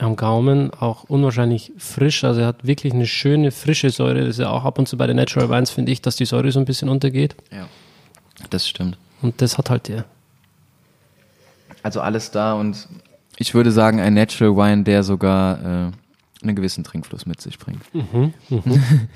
am 0.01 0.15
Gaumen 0.15 0.71
auch 0.73 1.03
unwahrscheinlich 1.05 1.71
frisch. 1.77 2.23
Also 2.23 2.41
er 2.41 2.47
hat 2.47 2.65
wirklich 2.65 2.93
eine 2.93 3.07
schöne, 3.07 3.51
frische 3.51 3.89
Säure. 3.89 4.21
Das 4.21 4.29
ist 4.29 4.39
ja 4.39 4.49
auch 4.49 4.65
ab 4.65 4.79
und 4.79 4.87
zu 4.87 4.97
bei 4.97 5.07
den 5.07 5.17
Natural 5.17 5.49
Wines, 5.49 5.71
finde 5.71 5.91
ich, 5.91 6.01
dass 6.01 6.15
die 6.15 6.25
Säure 6.25 6.51
so 6.51 6.59
ein 6.59 6.65
bisschen 6.65 6.89
untergeht. 6.89 7.35
Ja, 7.51 7.67
das 8.49 8.67
stimmt. 8.67 8.97
Und 9.21 9.41
das 9.41 9.57
hat 9.57 9.69
halt 9.69 9.87
der. 9.87 10.05
Also 11.83 12.01
alles 12.01 12.31
da 12.31 12.53
und 12.53 12.87
ich 13.37 13.53
würde 13.53 13.71
sagen, 13.71 14.01
ein 14.01 14.13
Natural 14.13 14.55
Wine, 14.55 14.83
der 14.83 15.03
sogar 15.03 15.59
äh, 15.61 15.91
einen 16.43 16.55
gewissen 16.55 16.83
Trinkfluss 16.83 17.25
mit 17.25 17.39
sich 17.39 17.57
bringt. 17.57 17.81
Mhm, 17.93 18.33
mhm. 18.49 18.83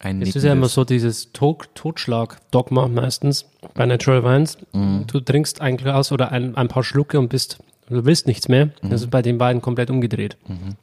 Ein 0.00 0.20
es 0.20 0.36
ist 0.36 0.44
ja 0.44 0.52
immer 0.52 0.68
so 0.68 0.84
dieses 0.84 1.32
Totschlag-Dogma 1.32 2.88
meistens 2.88 3.46
bei 3.72 3.86
Natural 3.86 4.22
Wines. 4.22 4.58
Mhm. 4.74 5.06
Du 5.06 5.18
trinkst 5.18 5.62
ein 5.62 5.78
Glas 5.78 6.12
oder 6.12 6.30
ein, 6.30 6.54
ein 6.56 6.68
paar 6.68 6.84
Schlucke 6.84 7.18
und 7.18 7.30
bist 7.30 7.58
Du 7.88 8.04
willst 8.04 8.26
nichts 8.26 8.48
mehr. 8.48 8.66
Mhm. 8.66 8.90
Das 8.90 9.02
ist 9.02 9.10
bei 9.10 9.22
den 9.22 9.38
beiden 9.38 9.60
komplett 9.60 9.90
umgedreht. 9.90 10.36
Mhm. 10.48 10.76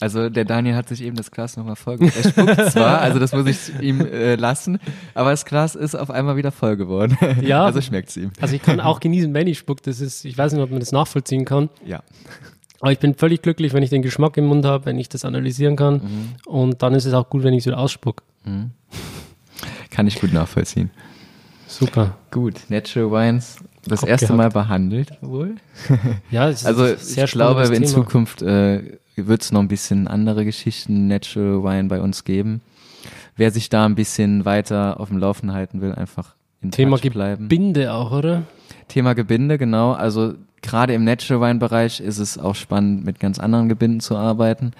Also 0.00 0.28
der 0.28 0.44
Daniel 0.44 0.74
hat 0.74 0.88
sich 0.88 1.00
eben 1.02 1.16
das 1.16 1.30
Glas 1.30 1.56
nochmal 1.56 1.76
voll 1.76 1.98
gemacht. 1.98 2.16
Er 2.16 2.28
spuckt 2.28 2.70
zwar, 2.72 3.00
also 3.00 3.20
das 3.20 3.32
muss 3.32 3.46
ich 3.46 3.80
ihm 3.80 4.00
äh, 4.00 4.34
lassen, 4.34 4.80
aber 5.14 5.30
das 5.30 5.44
Glas 5.44 5.76
ist 5.76 5.94
auf 5.94 6.10
einmal 6.10 6.36
wieder 6.36 6.50
voll 6.50 6.76
geworden. 6.76 7.16
Ja. 7.40 7.64
Also 7.64 7.80
schmeckt 7.80 8.08
es 8.08 8.16
ihm. 8.16 8.32
Also 8.40 8.56
ich 8.56 8.62
kann 8.62 8.80
auch 8.80 8.98
genießen, 8.98 9.32
wenn 9.32 9.46
ich 9.46 9.58
spuck. 9.58 9.80
Das 9.82 10.00
ist, 10.00 10.24
ich 10.24 10.36
weiß 10.36 10.52
nicht, 10.54 10.62
ob 10.62 10.70
man 10.70 10.80
das 10.80 10.90
nachvollziehen 10.90 11.44
kann. 11.44 11.68
Ja. 11.86 12.02
Aber 12.80 12.90
ich 12.90 12.98
bin 12.98 13.14
völlig 13.14 13.42
glücklich, 13.42 13.72
wenn 13.74 13.84
ich 13.84 13.90
den 13.90 14.02
Geschmack 14.02 14.36
im 14.36 14.46
Mund 14.46 14.64
habe, 14.64 14.86
wenn 14.86 14.98
ich 14.98 15.08
das 15.08 15.24
analysieren 15.24 15.76
kann. 15.76 15.94
Mhm. 15.94 16.28
Und 16.46 16.82
dann 16.82 16.94
ist 16.94 17.04
es 17.04 17.14
auch 17.14 17.30
gut, 17.30 17.44
wenn 17.44 17.54
ich 17.54 17.60
es 17.60 17.66
wieder 17.66 17.78
ausspuck. 17.78 18.24
Mhm. 18.44 18.72
Kann 19.90 20.08
ich 20.08 20.20
gut 20.20 20.32
nachvollziehen. 20.32 20.90
Super. 21.68 22.16
Gut, 22.32 22.56
Natural 22.68 23.12
Wines, 23.12 23.58
das 23.86 24.00
Kopf 24.00 24.08
erste 24.08 24.26
gehabt. 24.26 24.38
Mal 24.38 24.50
behandelt 24.50 25.12
wohl. 25.20 25.56
Ja, 26.30 26.48
es 26.48 26.62
ist 26.62 26.66
Also 26.66 26.86
ich 26.86 27.30
glaube, 27.32 27.62
in 27.64 27.72
Thema. 27.72 27.86
Zukunft 27.86 28.42
äh, 28.42 28.98
wird 29.16 29.42
es 29.42 29.52
noch 29.52 29.60
ein 29.60 29.68
bisschen 29.68 30.08
andere 30.08 30.44
Geschichten 30.44 31.08
Natural 31.08 31.62
Wine 31.62 31.88
bei 31.88 32.00
uns 32.00 32.24
geben. 32.24 32.60
Wer 33.36 33.50
sich 33.50 33.68
da 33.68 33.86
ein 33.86 33.94
bisschen 33.94 34.44
weiter 34.44 35.00
auf 35.00 35.08
dem 35.08 35.18
Laufen 35.18 35.52
halten 35.52 35.80
will, 35.80 35.92
einfach 35.92 36.34
in 36.60 36.70
Thema 36.70 36.98
Touch 36.98 37.12
bleiben. 37.12 37.48
Binde 37.48 37.92
auch, 37.92 38.12
oder? 38.12 38.44
Thema 38.88 39.14
Gebinde, 39.14 39.58
genau. 39.58 39.92
Also 39.92 40.34
gerade 40.60 40.94
im 40.94 41.04
Natural 41.04 41.48
Wine 41.48 41.58
Bereich 41.58 42.00
ist 42.00 42.18
es 42.18 42.38
auch 42.38 42.54
spannend, 42.54 43.04
mit 43.04 43.18
ganz 43.20 43.38
anderen 43.38 43.68
Gebinden 43.68 44.00
zu 44.00 44.16
arbeiten. 44.16 44.72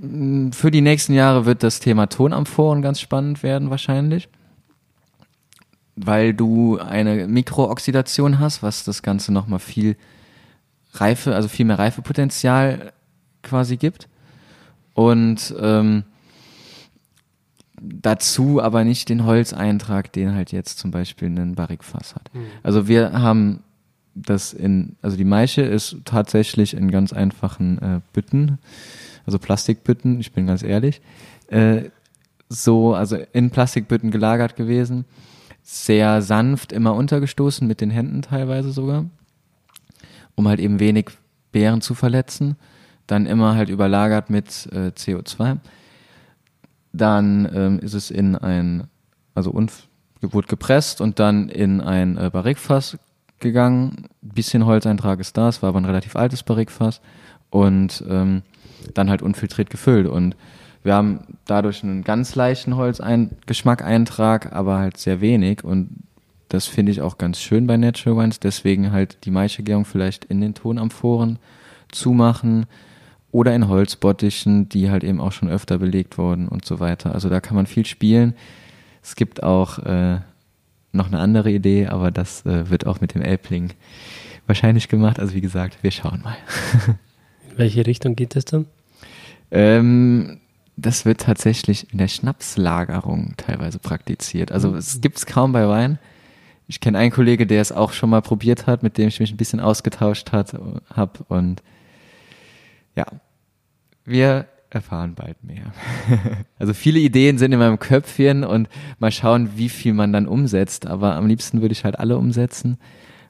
Mm, 0.00 0.50
Für 0.50 0.70
die 0.70 0.80
nächsten 0.80 1.14
Jahre 1.14 1.46
wird 1.46 1.62
das 1.62 1.80
Thema 1.80 2.06
Tonamphoren 2.08 2.82
ganz 2.82 3.00
spannend 3.00 3.42
werden 3.42 3.70
wahrscheinlich, 3.70 4.28
weil 5.96 6.34
du 6.34 6.78
eine 6.78 7.26
Mikrooxidation 7.26 8.38
hast, 8.38 8.62
was 8.62 8.84
das 8.84 9.02
Ganze 9.02 9.32
nochmal 9.32 9.58
viel 9.58 9.96
Reife, 10.92 11.34
also 11.34 11.48
viel 11.48 11.66
mehr 11.66 11.78
Reifepotenzial 11.78 12.92
quasi 13.42 13.76
gibt. 13.76 14.08
Und 14.94 15.54
ähm, 15.58 16.04
dazu 17.80 18.62
aber 18.62 18.84
nicht 18.84 19.08
den 19.08 19.24
Holzeintrag, 19.24 20.12
den 20.12 20.34
halt 20.34 20.52
jetzt 20.52 20.78
zum 20.78 20.90
Beispiel 20.90 21.28
ein 21.28 21.54
Barrikfass 21.54 22.14
hat. 22.14 22.30
Also 22.62 22.88
wir 22.88 23.12
haben 23.12 23.62
das 24.14 24.52
in, 24.52 24.96
also 25.02 25.16
die 25.16 25.24
Maische 25.24 25.62
ist 25.62 25.96
tatsächlich 26.04 26.74
in 26.74 26.90
ganz 26.90 27.12
einfachen 27.12 27.78
äh, 27.78 28.00
Bütten, 28.12 28.58
also 29.26 29.38
Plastikbütten, 29.38 30.20
ich 30.20 30.32
bin 30.32 30.46
ganz 30.46 30.62
ehrlich, 30.62 31.02
äh, 31.48 31.90
so, 32.48 32.94
also 32.94 33.18
in 33.32 33.50
Plastikbütten 33.50 34.10
gelagert 34.10 34.56
gewesen, 34.56 35.04
sehr 35.68 36.22
sanft 36.22 36.72
immer 36.72 36.94
untergestoßen, 36.94 37.66
mit 37.66 37.80
den 37.80 37.90
Händen 37.90 38.22
teilweise 38.22 38.70
sogar, 38.70 39.06
um 40.34 40.46
halt 40.46 40.60
eben 40.60 40.78
wenig 40.78 41.10
Beeren 41.50 41.80
zu 41.80 41.94
verletzen, 41.94 42.56
dann 43.06 43.26
immer 43.26 43.54
halt 43.54 43.68
überlagert 43.68 44.30
mit 44.30 44.68
äh, 44.72 44.92
CO2 44.96 45.58
dann 46.96 47.48
ähm, 47.54 47.78
ist 47.78 47.94
es 47.94 48.10
in 48.10 48.36
ein, 48.36 48.88
also 49.34 49.52
wurde 49.54 50.48
gepresst 50.48 51.00
und 51.00 51.18
dann 51.18 51.48
in 51.48 51.80
ein 51.80 52.16
äh, 52.16 52.30
Barrikfass 52.32 52.98
gegangen. 53.38 54.08
Bisschen 54.22 54.66
Holzeintrag 54.66 55.20
ist 55.20 55.36
da, 55.36 55.48
es 55.48 55.62
war 55.62 55.70
aber 55.70 55.80
ein 55.80 55.84
relativ 55.84 56.16
altes 56.16 56.42
Barrikfass 56.42 57.00
und 57.50 58.04
ähm, 58.08 58.42
dann 58.94 59.10
halt 59.10 59.22
unfiltriert 59.22 59.70
gefüllt. 59.70 60.06
Und 60.06 60.36
wir 60.86 60.94
haben 60.94 61.38
dadurch 61.46 61.82
einen 61.82 62.04
ganz 62.04 62.36
leichten 62.36 62.76
Holzgeschmackeintrag, 62.76 64.52
aber 64.52 64.78
halt 64.78 64.96
sehr 64.98 65.20
wenig 65.20 65.64
und 65.64 65.90
das 66.48 66.66
finde 66.66 66.92
ich 66.92 67.00
auch 67.00 67.18
ganz 67.18 67.40
schön 67.40 67.66
bei 67.66 67.76
Natural 67.76 68.16
Wines. 68.16 68.38
Deswegen 68.38 68.92
halt 68.92 69.24
die 69.24 69.32
Maischegärung 69.32 69.84
vielleicht 69.84 70.26
in 70.26 70.40
den 70.40 70.54
Tonamphoren 70.54 71.40
zumachen 71.90 72.66
oder 73.32 73.52
in 73.52 73.66
Holzbottichen, 73.66 74.68
die 74.68 74.88
halt 74.88 75.02
eben 75.02 75.20
auch 75.20 75.32
schon 75.32 75.48
öfter 75.48 75.78
belegt 75.78 76.18
wurden 76.18 76.46
und 76.46 76.64
so 76.64 76.78
weiter. 76.78 77.12
Also 77.12 77.28
da 77.28 77.40
kann 77.40 77.56
man 77.56 77.66
viel 77.66 77.84
spielen. 77.84 78.34
Es 79.02 79.16
gibt 79.16 79.42
auch 79.42 79.80
äh, 79.80 80.20
noch 80.92 81.08
eine 81.08 81.18
andere 81.18 81.50
Idee, 81.50 81.88
aber 81.88 82.12
das 82.12 82.46
äh, 82.46 82.70
wird 82.70 82.86
auch 82.86 83.00
mit 83.00 83.14
dem 83.14 83.22
Elbling 83.22 83.72
wahrscheinlich 84.46 84.86
gemacht. 84.86 85.18
Also 85.18 85.34
wie 85.34 85.40
gesagt, 85.40 85.82
wir 85.82 85.90
schauen 85.90 86.22
mal. 86.22 86.36
In 87.50 87.58
welche 87.58 87.84
Richtung 87.86 88.14
geht 88.14 88.36
es 88.36 88.44
dann? 88.44 88.66
Ähm, 89.50 90.38
das 90.76 91.04
wird 91.04 91.22
tatsächlich 91.22 91.92
in 91.92 91.98
der 91.98 92.08
Schnapslagerung 92.08 93.34
teilweise 93.36 93.78
praktiziert. 93.78 94.52
Also 94.52 94.74
es 94.74 95.00
gibt 95.00 95.16
es 95.16 95.26
kaum 95.26 95.52
bei 95.52 95.68
Wein. 95.68 95.98
Ich 96.68 96.80
kenne 96.80 96.98
einen 96.98 97.12
Kollege, 97.12 97.46
der 97.46 97.60
es 97.60 97.72
auch 97.72 97.92
schon 97.92 98.10
mal 98.10 98.22
probiert 98.22 98.66
hat, 98.66 98.82
mit 98.82 98.98
dem 98.98 99.08
ich 99.08 99.20
mich 99.20 99.32
ein 99.32 99.36
bisschen 99.36 99.60
ausgetauscht 99.60 100.32
hat, 100.32 100.56
habe 100.94 101.24
und 101.28 101.62
ja, 102.94 103.06
wir 104.04 104.46
erfahren 104.70 105.14
bald 105.14 105.42
mehr. 105.44 105.72
also 106.58 106.74
viele 106.74 106.98
Ideen 106.98 107.38
sind 107.38 107.52
in 107.52 107.58
meinem 107.58 107.78
Köpfchen 107.78 108.44
und 108.44 108.68
mal 108.98 109.12
schauen, 109.12 109.50
wie 109.56 109.68
viel 109.68 109.94
man 109.94 110.12
dann 110.12 110.26
umsetzt. 110.26 110.86
Aber 110.86 111.14
am 111.14 111.26
liebsten 111.26 111.62
würde 111.62 111.72
ich 111.72 111.84
halt 111.84 111.98
alle 111.98 112.18
umsetzen. 112.18 112.78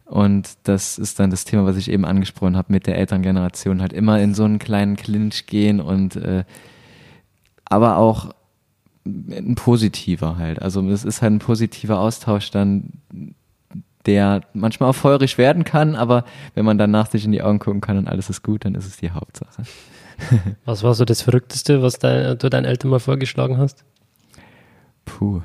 Und 0.04 0.56
das 0.62 0.98
ist 0.98 1.18
dann 1.18 1.30
das 1.30 1.44
Thema, 1.44 1.64
was 1.66 1.76
ich 1.76 1.90
eben 1.90 2.04
angesprochen 2.04 2.56
habe 2.56 2.72
mit 2.72 2.86
der 2.86 2.96
älteren 2.96 3.22
Generation, 3.22 3.80
halt 3.80 3.92
immer 3.92 4.20
in 4.20 4.34
so 4.34 4.44
einen 4.44 4.58
kleinen 4.58 4.96
Clinch 4.96 5.46
gehen 5.46 5.80
und 5.80 6.16
äh, 6.16 6.44
aber 7.66 7.98
auch 7.98 8.30
ein 9.06 9.54
positiver 9.54 10.36
halt. 10.36 10.60
Also 10.62 10.88
es 10.90 11.04
ist 11.04 11.22
halt 11.22 11.34
ein 11.34 11.38
positiver 11.38 12.00
Austausch 12.00 12.50
dann, 12.50 12.92
der 14.06 14.42
manchmal 14.52 14.90
auch 14.90 14.94
feurig 14.94 15.38
werden 15.38 15.64
kann, 15.64 15.94
aber 15.94 16.24
wenn 16.54 16.64
man 16.64 16.78
danach 16.78 17.10
sich 17.10 17.24
in 17.24 17.32
die 17.32 17.42
Augen 17.42 17.58
gucken 17.58 17.80
kann 17.80 17.98
und 17.98 18.08
alles 18.08 18.30
ist 18.30 18.42
gut, 18.42 18.64
dann 18.64 18.74
ist 18.74 18.86
es 18.86 18.96
die 18.96 19.10
Hauptsache. 19.10 19.62
Was 20.64 20.82
war 20.82 20.94
so 20.94 21.04
das 21.04 21.20
Verrückteste, 21.20 21.82
was 21.82 21.98
dein, 21.98 22.38
du 22.38 22.48
deinen 22.48 22.64
Eltern 22.64 22.90
mal 22.90 23.00
vorgeschlagen 23.00 23.58
hast? 23.58 23.84
Puh. 25.04 25.42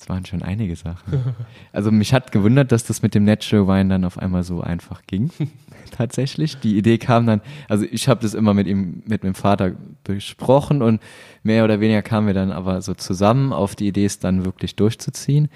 Es 0.00 0.08
waren 0.08 0.24
schon 0.24 0.42
einige 0.42 0.76
Sachen. 0.76 1.34
Also 1.72 1.90
mich 1.90 2.14
hat 2.14 2.32
gewundert, 2.32 2.72
dass 2.72 2.84
das 2.84 3.02
mit 3.02 3.14
dem 3.14 3.24
Natural 3.24 3.68
Wine 3.68 3.90
dann 3.90 4.04
auf 4.06 4.16
einmal 4.16 4.42
so 4.42 4.62
einfach 4.62 5.02
ging. 5.06 5.30
Tatsächlich. 5.90 6.58
Die 6.58 6.76
Idee 6.76 6.98
kam 6.98 7.26
dann, 7.26 7.40
also 7.68 7.84
ich 7.90 8.08
habe 8.08 8.20
das 8.20 8.34
immer 8.34 8.54
mit 8.54 8.66
ihm, 8.66 9.02
mit 9.06 9.22
meinem 9.22 9.34
Vater 9.34 9.72
besprochen 10.04 10.82
und 10.82 11.00
mehr 11.42 11.64
oder 11.64 11.80
weniger 11.80 12.02
kamen 12.02 12.26
wir 12.26 12.34
dann 12.34 12.52
aber 12.52 12.82
so 12.82 12.94
zusammen 12.94 13.52
auf 13.52 13.74
die 13.76 13.88
Idee, 13.88 14.04
es 14.04 14.18
dann 14.18 14.44
wirklich 14.44 14.76
durchzuziehen. 14.76 15.48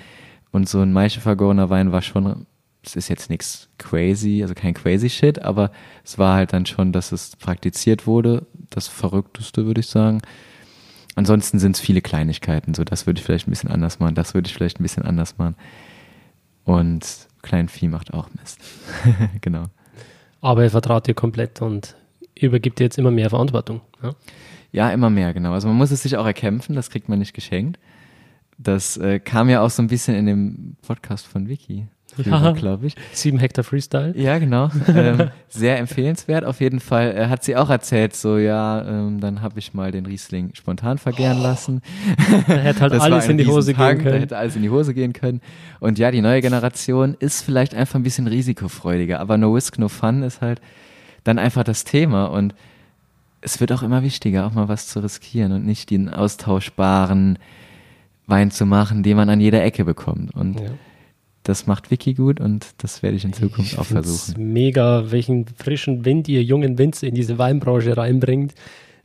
Und 0.51 0.69
so 0.69 0.81
ein 0.81 0.93
Maische 0.93 1.21
vergorener 1.21 1.71
Wein 1.71 1.93
war 1.93 2.03
schon, 2.03 2.47
es 2.85 2.97
ist 2.97 3.09
jetzt 3.09 3.31
nichts 3.31 3.69
crazy, 3.79 4.43
also 4.43 4.55
kein 4.55 4.75
crazy 4.75 5.09
shit, 5.09 5.41
aber 5.41 5.71
es 6.05 6.19
war 6.19 6.35
halt 6.35 6.53
dann 6.53 6.67
schon, 6.67 6.93
dass 6.93 7.13
es 7.13 7.37
praktiziert 7.37 8.07
wurde. 8.07 8.47
Das 8.71 8.89
Verrückteste, 8.89 9.67
würde 9.67 9.81
ich 9.81 9.87
sagen. 9.87 10.21
Ansonsten 11.15 11.59
sind 11.59 11.77
es 11.77 11.81
viele 11.81 12.01
Kleinigkeiten. 12.01 12.75
So, 12.75 12.85
das 12.85 13.07
würde 13.07 13.21
ich 13.21 13.25
vielleicht 13.25 13.47
ein 13.47 13.51
bisschen 13.51 13.71
anders 13.71 13.99
machen, 13.99 14.15
das 14.15 14.35
würde 14.35 14.49
ich 14.49 14.55
vielleicht 14.55 14.81
ein 14.81 14.83
bisschen 14.83 15.05
anders 15.05 15.39
machen. 15.39 15.57
Und 16.65 17.29
Kleinvieh 17.43 17.89
macht 17.89 18.15
auch 18.15 18.29
Mist. 18.41 18.61
genau. 19.41 19.65
Aber 20.43 20.65
er 20.65 20.71
vertraut 20.71 21.07
dir 21.07 21.15
komplett 21.15 21.63
und 21.63 21.97
übergibt 22.39 22.79
dir 22.79 22.85
jetzt 22.85 22.99
immer 22.99 23.11
mehr 23.11 23.31
Verantwortung. 23.31 23.81
Ja? 24.03 24.15
Ja, 24.73 24.91
immer 24.91 25.09
mehr, 25.09 25.33
genau. 25.33 25.53
Also 25.53 25.69
man 25.69 25.77
muss 25.77 25.91
es 25.91 26.03
sich 26.03 26.17
auch 26.17 26.27
erkämpfen, 26.27 26.75
das 26.75 26.91
kriegt 26.91 27.09
man 27.09 27.19
nicht 27.19 27.33
geschenkt. 27.33 27.79
Das 28.59 28.97
äh, 28.97 29.19
kam 29.19 29.49
ja 29.49 29.63
auch 29.63 29.71
so 29.71 29.83
ein 29.83 29.87
bisschen 29.87 30.15
in 30.15 30.27
dem 30.27 30.77
Podcast 30.83 31.27
von 31.27 31.49
Vicky, 31.49 31.87
Ja. 32.17 32.53
glaube 32.53 32.87
ich. 32.87 32.95
Sieben 33.13 33.39
Hektar 33.39 33.65
Freestyle. 33.65 34.17
Ja, 34.17 34.39
genau. 34.39 34.71
ähm, 34.89 35.31
sehr 35.49 35.79
empfehlenswert. 35.79 36.45
Auf 36.45 36.61
jeden 36.61 36.81
Fall 36.81 37.17
äh, 37.17 37.27
hat 37.29 37.43
sie 37.45 37.57
auch 37.57 37.71
erzählt, 37.71 38.15
so 38.15 38.39
ja, 38.39 38.87
ähm, 38.87 39.21
dann 39.21 39.41
habe 39.43 39.59
ich 39.59 39.73
mal 39.75 39.91
den 39.93 40.07
Riesling 40.07 40.51
spontan 40.55 40.99
vergären 40.99 41.39
lassen. 41.39 41.81
Da 42.47 42.55
hätte 42.55 42.81
halt 42.81 42.93
alles 43.01 43.29
in 43.29 43.39
die 43.39 43.47
Hose 43.47 43.73
gehen 43.73 43.81
Da 43.81 43.95
können. 43.95 44.21
hätte 44.21 44.37
alles 44.37 44.57
in 44.57 44.63
die 44.63 44.71
Hose 44.71 44.95
gehen 44.95 45.13
können. 45.13 45.41
Und 45.81 45.99
ja, 45.99 46.11
die 46.11 46.21
neue 46.21 46.41
Generation 46.41 47.17
ist 47.19 47.43
vielleicht 47.43 47.75
einfach 47.75 47.95
ein 47.97 48.03
bisschen 48.03 48.27
risikofreudiger, 48.27 49.19
aber 49.21 49.39
No 49.39 49.53
Risk, 49.53 49.79
No 49.79 49.89
Fun 49.89 50.23
ist 50.23 50.41
halt 50.41 50.61
dann 51.25 51.39
einfach 51.39 51.65
das 51.65 51.85
Thema 51.85 52.27
und 52.27 52.55
es 53.41 53.59
wird 53.61 53.73
auch 53.73 53.83
immer 53.83 54.03
wichtiger, 54.03 54.47
auch 54.47 54.53
mal 54.53 54.69
was 54.69 54.87
zu 54.87 55.01
riskieren 55.01 55.53
und 55.53 55.65
nicht 55.65 55.91
den 55.91 56.09
austauschbaren 56.09 57.39
Wein 58.27 58.51
zu 58.51 58.67
machen, 58.67 59.03
den 59.03 59.17
man 59.17 59.29
an 59.29 59.41
jeder 59.41 59.65
Ecke 59.65 59.85
bekommt. 59.85 60.35
Und 60.35 60.61
Ja. 60.61 60.67
Das 61.43 61.67
macht 61.67 61.91
Vicky 61.91 62.15
gut 62.15 62.41
und 62.41 62.67
das 62.79 63.03
werde 63.03 63.17
ich 63.17 63.25
in 63.25 63.33
Zukunft 63.33 63.73
Ich 63.73 63.79
auch 63.79 63.85
versuchen. 63.85 64.53
Mega, 64.53 65.11
welchen 65.11 65.47
frischen 65.47 66.05
Wind 66.05 66.29
ihr 66.29 66.43
jungen 66.43 66.79
Winzer 66.79 67.07
in 67.07 67.15
diese 67.15 67.39
Weinbranche 67.39 67.97
reinbringt. 67.97 68.55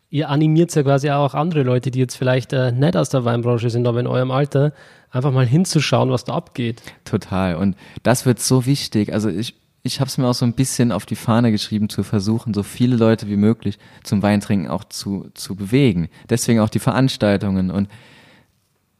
Ihr 0.10 0.30
animiert 0.30 0.74
ja 0.76 0.84
quasi 0.84 1.10
auch 1.10 1.34
andere 1.34 1.64
Leute, 1.64 1.92
die 1.92 2.00
jetzt 2.00 2.16
vielleicht 2.16 2.54
äh, 2.54 2.72
nicht 2.72 2.96
aus 2.96 3.10
der 3.10 3.26
Weinbranche 3.26 3.70
sind, 3.70 3.88
aber 3.88 4.00
in 4.00 4.08
eurem 4.08 4.32
Alter, 4.32 4.74
einfach 5.10 5.32
mal 5.32 5.46
hinzuschauen, 5.46 6.12
was 6.12 6.24
da 6.24 6.34
abgeht. 6.34 6.82
Total. 7.04 7.56
Und 7.56 7.76
das 8.04 8.26
wird 8.26 8.40
so 8.40 8.66
wichtig. 8.66 9.14
Also 9.14 9.30
ich, 9.30 9.56
ich 9.84 10.00
habe 10.00 10.08
es 10.08 10.18
mir 10.18 10.28
auch 10.28 10.34
so 10.34 10.46
ein 10.46 10.54
bisschen 10.54 10.92
auf 10.92 11.06
die 11.06 11.16
Fahne 11.16 11.52
geschrieben, 11.52 11.90
zu 11.90 12.04
versuchen, 12.04 12.54
so 12.54 12.64
viele 12.64 12.96
Leute 12.96 13.28
wie 13.28 13.36
möglich 13.36 13.80
zum 14.04 14.22
Weintrinken 14.22 14.70
auch 14.70 14.84
zu, 14.86 15.30
zu 15.34 15.56
bewegen. 15.56 16.10
Deswegen 16.30 16.60
auch 16.60 16.70
die 16.70 16.80
Veranstaltungen. 16.80 17.72
Und 17.72 17.90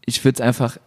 ich 0.06 0.24
würde 0.26 0.36
es 0.36 0.42
einfach 0.42 0.78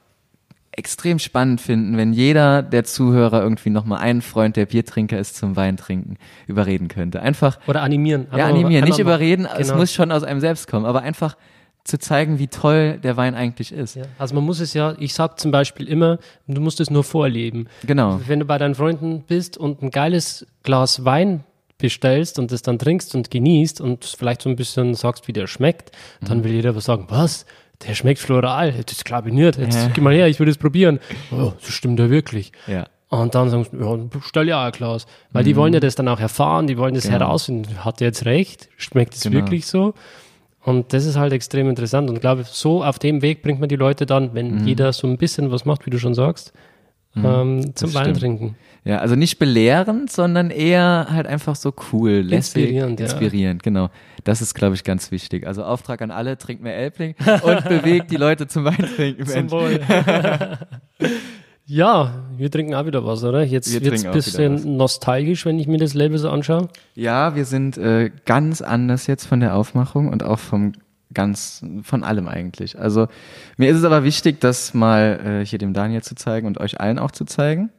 extrem 0.72 1.18
spannend 1.18 1.60
finden, 1.60 1.96
wenn 1.96 2.12
jeder 2.12 2.62
der 2.62 2.84
Zuhörer 2.84 3.42
irgendwie 3.42 3.70
nochmal 3.70 4.00
einen 4.00 4.22
Freund, 4.22 4.56
der 4.56 4.66
Biertrinker 4.66 5.18
ist, 5.18 5.36
zum 5.36 5.56
Weintrinken 5.56 6.16
überreden 6.46 6.88
könnte. 6.88 7.20
Einfach 7.22 7.58
Oder 7.66 7.82
animieren. 7.82 8.28
ja, 8.36 8.46
animieren, 8.46 8.84
nicht 8.84 8.98
überreden, 8.98 9.46
es 9.58 9.68
Genau. 9.68 9.80
muss 9.80 9.92
schon 9.92 10.12
aus 10.12 10.22
einem 10.22 10.40
selbst 10.40 10.68
kommen, 10.68 10.86
aber 10.86 11.02
einfach 11.02 11.36
zu 11.82 11.98
zeigen, 11.98 12.38
wie 12.38 12.46
toll 12.46 12.98
der 13.02 13.16
Wein 13.16 13.34
eigentlich 13.34 13.72
ist. 13.72 13.96
Ja, 13.96 14.04
also 14.18 14.34
man 14.34 14.44
muss 14.44 14.60
es 14.60 14.74
ja, 14.74 14.94
ich 14.98 15.14
sag 15.14 15.40
zum 15.40 15.50
Beispiel 15.50 15.88
immer, 15.88 16.18
du 16.46 16.60
musst 16.60 16.78
es 16.78 16.90
nur 16.90 17.02
vorleben. 17.04 17.66
Genau. 17.84 18.20
Wenn 18.26 18.38
du 18.38 18.44
bei 18.44 18.58
deinen 18.58 18.74
Freunden 18.74 19.22
bist 19.26 19.56
und 19.56 19.82
ein 19.82 19.90
geiles 19.90 20.46
Glas 20.62 21.04
Wein 21.04 21.42
bestellst 21.78 22.38
und 22.38 22.52
das 22.52 22.60
dann 22.62 22.78
trinkst 22.78 23.14
und 23.14 23.30
genießt 23.30 23.80
und 23.80 24.04
vielleicht 24.04 24.42
so 24.42 24.50
ein 24.50 24.56
bisschen 24.56 24.94
sagst, 24.94 25.26
wie 25.26 25.32
der 25.32 25.46
schmeckt, 25.46 25.90
dann 26.20 26.38
Mhm. 26.38 26.44
will 26.44 26.52
jeder 26.52 26.70
aber 26.70 26.82
sagen, 26.82 27.06
was? 27.08 27.46
Der 27.86 27.94
schmeckt 27.94 28.18
floral. 28.20 28.74
Das 28.86 29.04
glaube 29.04 29.28
ich 29.28 29.34
nicht. 29.34 29.58
Jetzt 29.58 29.94
geh 29.94 30.00
mal 30.00 30.12
her, 30.14 30.28
ich 30.28 30.38
will 30.38 30.46
das 30.46 30.58
probieren. 30.58 31.00
Oh, 31.32 31.52
das 31.60 31.70
stimmt 31.70 31.98
ja 31.98 32.10
wirklich. 32.10 32.52
Ja. 32.66 32.86
Und 33.08 33.34
dann 33.34 33.50
sagen 33.50 33.64
sie, 33.70 33.76
ja, 33.78 33.98
stell 34.24 34.48
ja 34.48 34.68
auch 34.68 34.72
Glas. 34.72 35.06
Weil 35.32 35.42
die 35.44 35.56
wollen 35.56 35.72
ja 35.74 35.80
das 35.80 35.94
dann 35.96 36.06
auch 36.08 36.20
erfahren, 36.20 36.66
die 36.66 36.78
wollen 36.78 36.94
das 36.94 37.04
Mhm. 37.06 37.12
Genau. 37.14 37.26
herausfinden. 37.26 37.84
Hat 37.84 38.00
der 38.00 38.08
jetzt 38.08 38.24
recht? 38.24 38.68
Schmeckt 38.76 39.14
es 39.14 39.22
Genau. 39.22 39.34
wirklich 39.36 39.66
so? 39.66 39.94
Und 40.62 40.92
das 40.92 41.06
ist 41.06 41.16
halt 41.16 41.32
extrem 41.32 41.68
interessant. 41.70 42.08
Und 42.10 42.16
ich 42.16 42.20
glaube, 42.20 42.44
so 42.44 42.84
auf 42.84 42.98
dem 42.98 43.22
Weg 43.22 43.42
bringt 43.42 43.60
man 43.60 43.68
die 43.68 43.76
Leute 43.76 44.04
dann, 44.06 44.34
wenn 44.34 44.58
Mhm. 44.60 44.66
jeder 44.66 44.92
so 44.92 45.06
ein 45.08 45.16
bisschen 45.16 45.50
was 45.50 45.64
macht, 45.64 45.86
wie 45.86 45.90
du 45.90 45.98
schon 45.98 46.14
sagst, 46.14 46.52
ähm, 47.16 47.74
zum 47.74 47.94
Wein 47.94 48.14
trinken. 48.14 48.56
Ja, 48.84 48.98
also 48.98 49.14
nicht 49.14 49.38
belehrend, 49.38 50.10
sondern 50.10 50.50
eher 50.50 51.08
halt 51.10 51.26
einfach 51.26 51.54
so 51.54 51.74
cool, 51.92 52.12
lässig, 52.12 52.62
Inspirierend, 52.62 53.00
ja. 53.00 53.06
inspirierend, 53.06 53.62
genau. 53.62 53.90
Das 54.24 54.40
ist, 54.40 54.54
glaube 54.54 54.74
ich, 54.74 54.84
ganz 54.84 55.10
wichtig. 55.10 55.46
Also 55.46 55.64
Auftrag 55.64 56.00
an 56.02 56.10
alle, 56.10 56.38
trinkt 56.38 56.62
mehr 56.62 56.76
Elbling 56.76 57.14
und 57.42 57.64
bewegt 57.68 58.10
die 58.10 58.16
Leute 58.16 58.46
zum 58.46 58.64
Weintrinken. 58.64 59.26
Zum 59.26 59.34
Mensch. 59.34 59.52
Wohl. 59.52 59.80
ja, 61.66 62.24
wir 62.38 62.50
trinken 62.50 62.74
auch 62.74 62.86
wieder 62.86 63.04
was, 63.04 63.22
oder? 63.22 63.42
Jetzt 63.42 63.72
Wir 63.72 63.82
wird 63.82 63.94
es 63.94 64.00
trinken 64.02 64.14
ein 64.14 64.16
bisschen 64.16 64.76
nostalgisch, 64.76 65.44
wenn 65.44 65.58
ich 65.58 65.66
mir 65.66 65.78
das 65.78 65.92
Label 65.92 66.16
so 66.16 66.30
anschaue. 66.30 66.68
Ja, 66.94 67.34
wir 67.34 67.44
sind 67.44 67.76
äh, 67.76 68.10
ganz 68.24 68.62
anders 68.62 69.06
jetzt 69.06 69.26
von 69.26 69.40
der 69.40 69.56
Aufmachung 69.56 70.08
und 70.08 70.22
auch 70.22 70.38
vom 70.38 70.72
ganz 71.12 71.64
von 71.82 72.04
allem 72.04 72.28
eigentlich. 72.28 72.78
Also 72.78 73.08
mir 73.56 73.70
ist 73.70 73.78
es 73.78 73.84
aber 73.84 74.04
wichtig, 74.04 74.40
das 74.40 74.74
mal 74.74 75.40
äh, 75.42 75.46
hier 75.46 75.58
dem 75.58 75.72
Daniel 75.72 76.02
zu 76.02 76.14
zeigen 76.14 76.46
und 76.46 76.58
euch 76.58 76.80
allen 76.80 76.98
auch 76.98 77.10
zu 77.10 77.24
zeigen. 77.24 77.70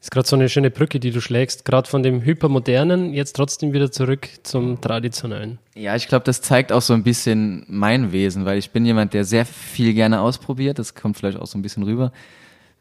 Ist 0.00 0.10
gerade 0.10 0.28
so 0.28 0.36
eine 0.36 0.48
schöne 0.48 0.70
Brücke, 0.70 1.00
die 1.00 1.10
du 1.10 1.20
schlägst, 1.20 1.64
gerade 1.64 1.88
von 1.88 2.02
dem 2.02 2.22
hypermodernen, 2.22 3.12
jetzt 3.12 3.34
trotzdem 3.34 3.72
wieder 3.72 3.90
zurück 3.90 4.28
zum 4.42 4.80
traditionellen. 4.80 5.58
Ja, 5.74 5.96
ich 5.96 6.06
glaube, 6.06 6.24
das 6.24 6.42
zeigt 6.42 6.70
auch 6.70 6.82
so 6.82 6.92
ein 6.92 7.02
bisschen 7.02 7.64
mein 7.66 8.12
Wesen, 8.12 8.44
weil 8.44 8.58
ich 8.58 8.70
bin 8.70 8.84
jemand, 8.86 9.14
der 9.14 9.24
sehr 9.24 9.46
viel 9.46 9.94
gerne 9.94 10.20
ausprobiert. 10.20 10.78
Das 10.78 10.94
kommt 10.94 11.16
vielleicht 11.16 11.38
auch 11.38 11.46
so 11.46 11.58
ein 11.58 11.62
bisschen 11.62 11.82
rüber. 11.82 12.12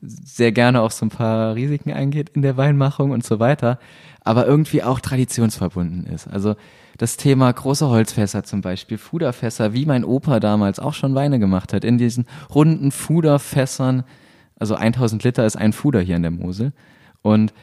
Sehr 0.01 0.51
gerne 0.51 0.82
auch 0.82 0.91
so 0.91 1.05
ein 1.05 1.09
paar 1.09 1.55
Risiken 1.55 1.91
eingeht 1.91 2.30
in 2.36 2.41
der 2.41 2.57
Weinmachung 2.57 3.11
und 3.11 3.26
so 3.26 3.39
weiter. 3.39 3.80
Aber 4.22 4.45
irgendwie 4.45 4.84
auch 4.84 4.99
traditionsverbunden 4.99 6.05
ist. 6.05 6.28
Also 6.28 6.55
das 6.98 7.18
Thema 7.18 7.52
große 7.52 7.88
Holzfässer 7.89 8.43
zum 8.43 8.62
Beispiel, 8.62 8.98
Fuderfässer, 8.98 9.74
wie 9.74 9.86
mein 9.86 10.06
Opa 10.06 10.39
damals 10.39 10.80
auch 10.80 10.93
schon 10.93 11.16
Weine 11.16 11.39
gemacht 11.39 11.74
hat, 11.74 11.84
in 11.84 11.98
diesen 11.98 12.26
runden 12.54 12.91
Fuderfässern. 12.91 14.04
Also 14.58 14.76
1000 14.76 15.24
Liter 15.24 15.46
ist 15.46 15.58
ein 15.58 15.74
Fuder 15.74 16.00
hier 16.00 16.16
in 16.16 16.22
der 16.22 16.32
Mosel. 16.32 16.72
Und 17.22 17.54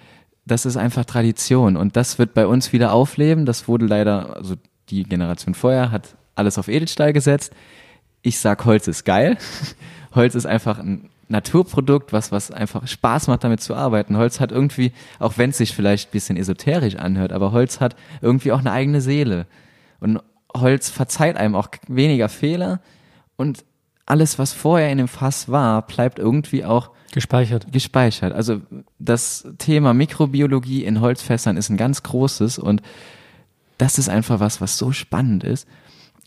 das 0.44 0.66
ist 0.66 0.76
einfach 0.76 1.04
Tradition 1.04 1.76
und 1.76 1.96
das 1.96 2.18
wird 2.18 2.34
bei 2.34 2.46
uns 2.46 2.72
wieder 2.72 2.92
aufleben. 2.92 3.46
Das 3.46 3.68
wurde 3.68 3.86
leider, 3.86 4.36
also 4.36 4.56
die 4.90 5.04
Generation 5.04 5.54
vorher 5.54 5.90
hat 5.90 6.16
alles 6.34 6.58
auf 6.58 6.68
Edelstahl 6.68 7.12
gesetzt. 7.12 7.52
Ich 8.22 8.38
sag, 8.38 8.64
Holz 8.64 8.88
ist 8.88 9.04
geil. 9.04 9.38
Holz 10.14 10.34
ist 10.34 10.46
einfach 10.46 10.78
ein 10.78 11.08
Naturprodukt, 11.28 12.12
was, 12.12 12.32
was 12.32 12.50
einfach 12.50 12.86
Spaß 12.86 13.28
macht, 13.28 13.44
damit 13.44 13.60
zu 13.60 13.74
arbeiten. 13.74 14.16
Holz 14.16 14.40
hat 14.40 14.52
irgendwie, 14.52 14.92
auch 15.18 15.38
wenn 15.38 15.50
es 15.50 15.58
sich 15.58 15.74
vielleicht 15.74 16.08
ein 16.08 16.12
bisschen 16.12 16.36
esoterisch 16.36 16.96
anhört, 16.96 17.32
aber 17.32 17.52
Holz 17.52 17.80
hat 17.80 17.96
irgendwie 18.20 18.52
auch 18.52 18.58
eine 18.58 18.72
eigene 18.72 19.00
Seele. 19.00 19.46
Und 20.00 20.20
Holz 20.54 20.90
verzeiht 20.90 21.36
einem 21.36 21.54
auch 21.54 21.68
weniger 21.88 22.28
Fehler 22.28 22.80
und 23.36 23.64
alles, 24.04 24.38
was 24.38 24.52
vorher 24.52 24.90
in 24.90 24.98
dem 24.98 25.08
Fass 25.08 25.48
war, 25.48 25.82
bleibt 25.86 26.18
irgendwie 26.18 26.64
auch 26.64 26.90
Gespeichert. 27.12 27.72
gespeichert. 27.72 28.32
Also 28.32 28.60
das 28.98 29.46
Thema 29.58 29.94
Mikrobiologie 29.94 30.84
in 30.84 31.00
Holzfässern 31.00 31.56
ist 31.56 31.70
ein 31.70 31.76
ganz 31.76 32.02
großes 32.02 32.58
und 32.58 32.82
das 33.78 33.98
ist 33.98 34.08
einfach 34.08 34.40
was, 34.40 34.60
was 34.60 34.76
so 34.76 34.92
spannend 34.92 35.44
ist. 35.44 35.68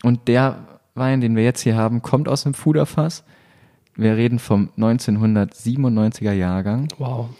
Und 0.02 0.28
der 0.28 0.78
Wein, 0.94 1.20
den 1.20 1.36
wir 1.36 1.44
jetzt 1.44 1.60
hier 1.60 1.76
haben, 1.76 2.02
kommt 2.02 2.28
aus 2.28 2.42
dem 2.44 2.54
Fuderfass. 2.54 3.24
Wir 3.96 4.16
reden 4.16 4.38
vom 4.38 4.68
1997er 4.76 6.32
Jahrgang. 6.32 6.88
Wow. 6.98 7.30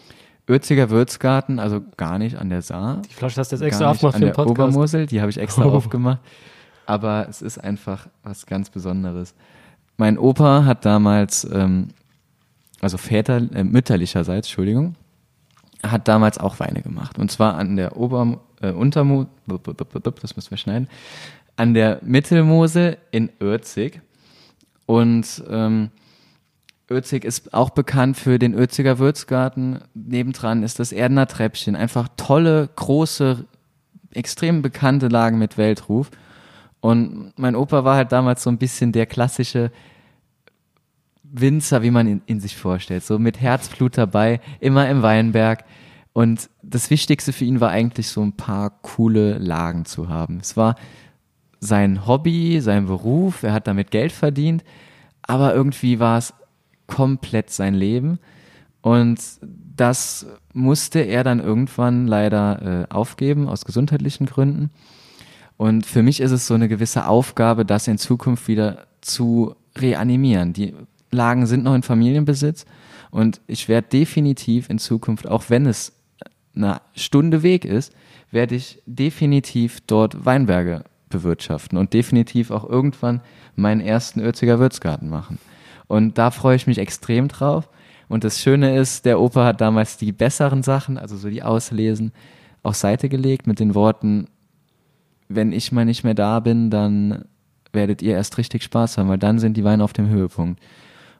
Ötziger 0.49 0.89
Würzgarten, 0.89 1.59
also 1.59 1.81
gar 1.97 2.17
nicht 2.17 2.37
an 2.37 2.49
der 2.49 2.61
Saar. 2.61 3.01
Die 3.09 3.13
Flasche 3.13 3.39
hast 3.39 3.51
du 3.51 3.57
jetzt 3.57 3.63
extra 3.63 3.91
aufgemacht 3.91 4.15
für 4.15 4.21
den 4.25 4.33
Podcast. 4.33 4.51
Obermosel, 4.59 5.05
die 5.05 5.19
habe 5.21 5.29
ich 5.29 5.37
extra 5.37 5.65
Oh. 5.65 5.71
aufgemacht. 5.71 6.19
Aber 6.85 7.27
es 7.29 7.41
ist 7.41 7.57
einfach 7.57 8.07
was 8.23 8.45
ganz 8.45 8.69
Besonderes. 8.69 9.35
Mein 9.97 10.17
Opa 10.17 10.63
hat 10.63 10.85
damals, 10.85 11.45
ähm, 11.51 11.89
also 12.79 12.97
Väter, 12.97 13.37
äh, 13.53 13.63
mütterlicherseits, 13.65 14.47
Entschuldigung, 14.47 14.95
hat 15.83 16.07
damals 16.07 16.37
auch 16.37 16.59
Weine 16.59 16.81
gemacht. 16.81 17.19
Und 17.19 17.29
zwar 17.29 17.55
an 17.55 17.75
der 17.75 17.97
Ober, 17.97 18.39
äh, 18.61 18.71
Untermo, 18.71 19.27
das 19.47 20.35
müssen 20.35 20.51
wir 20.51 20.57
schneiden, 20.57 20.87
an 21.57 21.73
der 21.73 21.99
Mittelmosel 22.03 22.97
in 23.11 23.29
Örzig. 23.41 23.99
Und 24.85 25.43
ähm, 25.49 25.89
Örzig 26.89 27.25
ist 27.25 27.53
auch 27.53 27.71
bekannt 27.71 28.15
für 28.15 28.39
den 28.39 28.53
Öziger 28.53 28.97
Würzgarten. 28.97 29.79
Nebendran 29.93 30.63
ist 30.63 30.79
das 30.79 30.93
Erdener 30.93 31.27
Treppchen. 31.27 31.75
Einfach 31.75 32.07
tolle, 32.15 32.69
große, 32.75 33.45
extrem 34.11 34.61
bekannte 34.61 35.09
Lagen 35.09 35.37
mit 35.37 35.57
Weltruf. 35.57 36.09
Und 36.79 37.33
mein 37.37 37.55
Opa 37.55 37.83
war 37.83 37.97
halt 37.97 38.13
damals 38.13 38.43
so 38.43 38.49
ein 38.49 38.57
bisschen 38.57 38.93
der 38.93 39.05
klassische 39.05 39.71
Winzer, 41.23 41.83
wie 41.83 41.91
man 41.91 42.07
ihn, 42.07 42.21
ihn 42.25 42.39
sich 42.39 42.55
vorstellt. 42.55 43.03
So 43.03 43.19
mit 43.19 43.41
Herzblut 43.41 43.97
dabei, 43.97 44.39
immer 44.61 44.87
im 44.87 45.01
Weinberg. 45.01 45.65
Und 46.13 46.49
das 46.63 46.89
Wichtigste 46.89 47.33
für 47.33 47.43
ihn 47.43 47.59
war 47.59 47.69
eigentlich 47.69 48.07
so 48.07 48.21
ein 48.21 48.33
paar 48.33 48.69
coole 48.81 49.37
Lagen 49.39 49.83
zu 49.83 50.07
haben. 50.07 50.39
Es 50.41 50.55
war 50.55 50.75
sein 51.59 52.07
Hobby, 52.07 52.61
sein 52.61 52.85
Beruf, 52.85 53.43
er 53.43 53.53
hat 53.53 53.67
damit 53.67 53.91
Geld 53.91 54.11
verdient, 54.11 54.63
aber 55.21 55.53
irgendwie 55.53 55.99
war 55.99 56.17
es 56.17 56.33
komplett 56.87 57.49
sein 57.49 57.73
Leben. 57.73 58.19
Und 58.81 59.19
das 59.75 60.25
musste 60.53 60.99
er 60.99 61.23
dann 61.23 61.39
irgendwann 61.39 62.07
leider 62.07 62.87
äh, 62.89 62.93
aufgeben, 62.93 63.47
aus 63.47 63.65
gesundheitlichen 63.65 64.25
Gründen. 64.25 64.71
Und 65.57 65.85
für 65.85 66.03
mich 66.03 66.19
ist 66.19 66.31
es 66.31 66.47
so 66.47 66.53
eine 66.53 66.67
gewisse 66.67 67.07
Aufgabe, 67.07 67.65
das 67.65 67.87
in 67.87 67.97
Zukunft 67.97 68.47
wieder 68.47 68.87
zu 69.01 69.55
reanimieren. 69.77 70.53
Die 70.53 70.73
Lagen 71.11 71.45
sind 71.45 71.63
noch 71.63 71.73
in 71.73 71.83
Familienbesitz 71.83 72.65
und 73.11 73.41
ich 73.47 73.67
werde 73.67 73.87
definitiv 73.87 74.69
in 74.69 74.79
Zukunft, 74.79 75.27
auch 75.27 75.45
wenn 75.49 75.65
es 75.65 75.93
eine 76.55 76.81
Stunde 76.95 77.43
Weg 77.43 77.65
ist, 77.65 77.93
werde 78.31 78.55
ich 78.55 78.81
definitiv 78.85 79.79
dort 79.87 80.25
Weinberge 80.25 80.83
bewirtschaften 81.09 81.77
und 81.77 81.93
definitiv 81.93 82.51
auch 82.51 82.67
irgendwann 82.67 83.21
meinen 83.55 83.81
ersten 83.81 84.19
Ötziger 84.19 84.59
Würzgarten 84.59 85.09
machen. 85.09 85.39
Und 85.87 86.17
da 86.17 86.31
freue 86.31 86.55
ich 86.55 86.67
mich 86.67 86.77
extrem 86.77 87.27
drauf. 87.27 87.69
Und 88.09 88.23
das 88.23 88.39
Schöne 88.39 88.77
ist, 88.77 89.05
der 89.05 89.19
Opa 89.19 89.45
hat 89.45 89.61
damals 89.61 89.97
die 89.97 90.11
besseren 90.11 90.63
Sachen, 90.63 90.97
also 90.97 91.17
so 91.17 91.29
die 91.29 91.43
Auslesen, 91.43 92.13
auf 92.63 92.75
Seite 92.75 93.09
gelegt 93.09 93.47
mit 93.47 93.59
den 93.59 93.75
Worten, 93.75 94.27
wenn 95.29 95.51
ich 95.51 95.71
mal 95.71 95.85
nicht 95.85 96.03
mehr 96.03 96.13
da 96.13 96.39
bin, 96.39 96.69
dann 96.69 97.25
werdet 97.73 98.01
ihr 98.01 98.13
erst 98.13 98.37
richtig 98.37 98.63
Spaß 98.63 98.97
haben, 98.97 99.09
weil 99.09 99.17
dann 99.17 99.39
sind 99.39 99.57
die 99.57 99.63
Weine 99.63 99.83
auf 99.83 99.93
dem 99.93 100.09
Höhepunkt. 100.09 100.61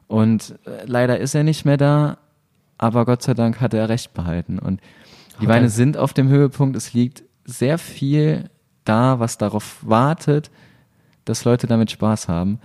Und 0.06 0.58
äh, 0.64 0.84
leider 0.86 1.18
ist 1.18 1.34
er 1.34 1.44
nicht 1.44 1.64
mehr 1.64 1.76
da, 1.76 2.18
aber 2.78 3.04
Gott 3.04 3.22
sei 3.22 3.34
Dank 3.34 3.60
hat 3.60 3.74
er 3.74 3.88
recht 3.88 4.14
behalten. 4.14 4.58
Und 4.58 4.80
die 5.40 5.46
er. 5.46 5.50
Weine 5.50 5.68
sind 5.68 5.96
auf 5.96 6.14
dem 6.14 6.28
Höhepunkt. 6.28 6.76
Es 6.76 6.94
liegt 6.94 7.22
sehr 7.44 7.78
viel 7.78 8.50
da, 8.84 9.20
was 9.20 9.36
darauf 9.38 9.78
wartet, 9.82 10.50
dass 11.24 11.44
Leute 11.44 11.66
damit 11.66 11.90
Spaß 11.90 12.28
haben. 12.28 12.58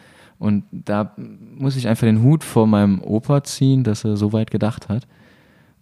Und 0.43 0.65
da 0.71 1.13
muss 1.57 1.77
ich 1.77 1.87
einfach 1.87 2.05
den 2.05 2.21
Hut 2.21 2.43
vor 2.43 2.67
meinem 2.67 3.01
Opa 3.01 3.43
ziehen, 3.45 3.85
dass 3.85 4.03
er 4.03 4.17
so 4.17 4.33
weit 4.33 4.51
gedacht 4.51 4.89
hat 4.89 5.07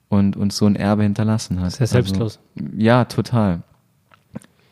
und 0.07 0.37
uns 0.37 0.55
so 0.55 0.67
ein 0.67 0.75
Erbe 0.75 1.01
hinterlassen 1.01 1.59
hat. 1.61 1.71
Sehr 1.71 1.87
selbstlos. 1.87 2.39
Also, 2.55 2.69
ja, 2.77 3.05
total. 3.05 3.63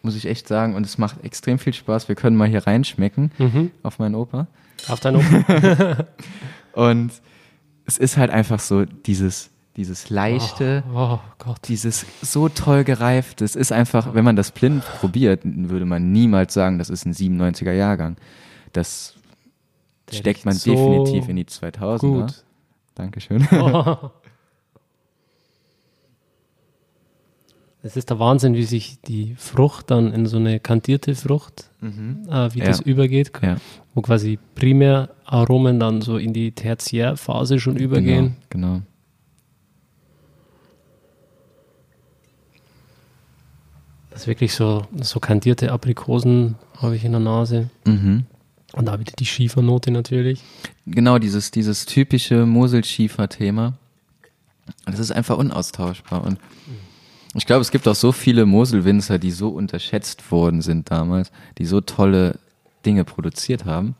Muss 0.04 0.16
ich 0.16 0.28
echt 0.28 0.48
sagen. 0.48 0.76
Und 0.76 0.86
es 0.86 1.00
macht 1.00 1.24
extrem 1.24 1.58
viel 1.58 1.74
Spaß. 1.74 2.08
Wir 2.08 2.14
können 2.16 2.36
mal 2.36 2.48
hier 2.48 2.68
reinschmecken 2.68 3.32
Mhm. 3.40 3.72
auf 3.82 3.98
meinen 3.98 4.14
Opa. 4.14 4.46
Auf 4.90 5.00
deinen 5.00 5.16
Ofen. 5.18 5.44
Und 6.74 7.12
es 7.86 7.98
ist 7.98 8.16
halt 8.16 8.30
einfach 8.30 8.60
so 8.60 8.86
dieses, 8.86 9.50
dieses 9.76 10.12
leichte, 10.12 10.84
Oh 10.94 11.18
Gott. 11.40 11.58
dieses 11.68 12.06
so 12.22 12.48
toll 12.48 12.84
gereift. 12.84 13.42
Es 13.42 13.56
ist 13.56 13.72
einfach, 13.72 14.14
wenn 14.14 14.24
man 14.24 14.36
das 14.36 14.52
blind 14.52 14.84
probiert, 15.00 15.42
würde 15.44 15.86
man 15.86 16.12
niemals 16.12 16.54
sagen, 16.54 16.78
das 16.78 16.90
ist 16.92 17.06
ein 17.08 17.14
97er 17.14 17.72
Jahrgang. 17.74 18.18
Das 18.72 19.16
Der 20.12 20.18
steckt 20.18 20.46
man 20.46 20.54
so 20.56 20.72
definitiv 20.72 21.30
in 21.30 21.36
die 21.36 21.46
2000er. 21.46 22.00
Gut. 22.22 22.44
Dankeschön. 22.96 23.48
Es 27.82 27.96
ist 27.96 28.10
der 28.10 28.20
Wahnsinn, 28.20 28.56
wie 28.56 28.64
sich 28.66 29.00
die 29.00 29.36
Frucht 29.38 29.90
dann 29.90 30.12
in 30.12 30.26
so 30.26 30.36
eine 30.36 30.60
kantierte 30.60 31.16
Frucht, 31.16 31.70
äh, 31.82 31.86
wie 32.54 32.60
Ja. 32.60 32.66
das 32.66 32.82
übergeht, 32.82 33.32
ja, 33.42 33.56
wo 33.96 34.02
quasi 34.02 34.38
Primäraromen 34.56 35.80
dann 35.80 36.02
so 36.02 36.18
in 36.18 36.34
die 36.34 36.52
Tertiärphase 36.52 37.58
schon 37.58 37.78
übergehen. 37.78 38.36
Genau, 38.50 38.68
genau. 38.74 38.82
Das 44.10 44.22
ist 44.24 44.28
wirklich 44.28 44.54
so, 44.54 44.86
so 45.02 45.22
kandierte 45.22 45.72
Aprikosen 45.72 46.56
habe 46.82 46.96
ich 46.98 47.06
in 47.06 47.12
der 47.14 47.22
Nase. 47.22 47.70
Mhm. 47.86 48.26
Und 48.74 48.86
da 48.86 49.00
wieder 49.00 49.14
die 49.18 49.26
Schiefernote 49.26 49.92
natürlich. 49.92 50.42
Genau, 50.86 51.18
dieses, 51.18 51.52
dieses 51.52 51.86
typische 51.86 52.46
Moselschiefer-Thema. 52.46 53.74
Das 54.86 55.00
ist 55.00 55.12
einfach 55.12 55.38
unaustauschbar. 55.38 56.24
Und 56.24 56.40
ich 57.34 57.46
glaube, 57.46 57.62
es 57.62 57.72
gibt 57.72 57.88
auch 57.88 57.96
so 57.96 58.12
viele 58.12 58.46
Moselwinzer, 58.46 59.20
die 59.20 59.32
so 59.32 59.50
unterschätzt 59.50 60.32
worden 60.32 60.62
sind 60.62 60.92
damals, 60.92 61.32
die 61.58 61.66
so 61.66 61.82
tolle 61.82 62.40
Dinge 62.86 63.04
produziert 63.06 63.66
haben. 63.66 63.96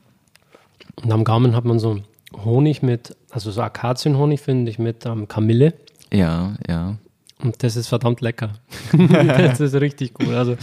Und 1.02 1.12
am 1.12 1.24
Gaumen 1.24 1.54
hat 1.54 1.64
man 1.64 1.78
so 1.78 2.00
Honig 2.44 2.82
mit, 2.82 3.16
also 3.30 3.50
so 3.50 3.62
Akazienhonig 3.62 4.40
finde 4.40 4.70
ich 4.70 4.78
mit 4.78 5.06
ähm, 5.06 5.28
Kamille. 5.28 5.74
Ja, 6.12 6.54
ja. 6.68 6.96
Und 7.42 7.62
das 7.62 7.76
ist 7.76 7.88
verdammt 7.88 8.20
lecker. 8.20 8.52
das 8.92 9.60
ist 9.60 9.74
richtig 9.74 10.14
gut. 10.14 10.28
Also, 10.28 10.56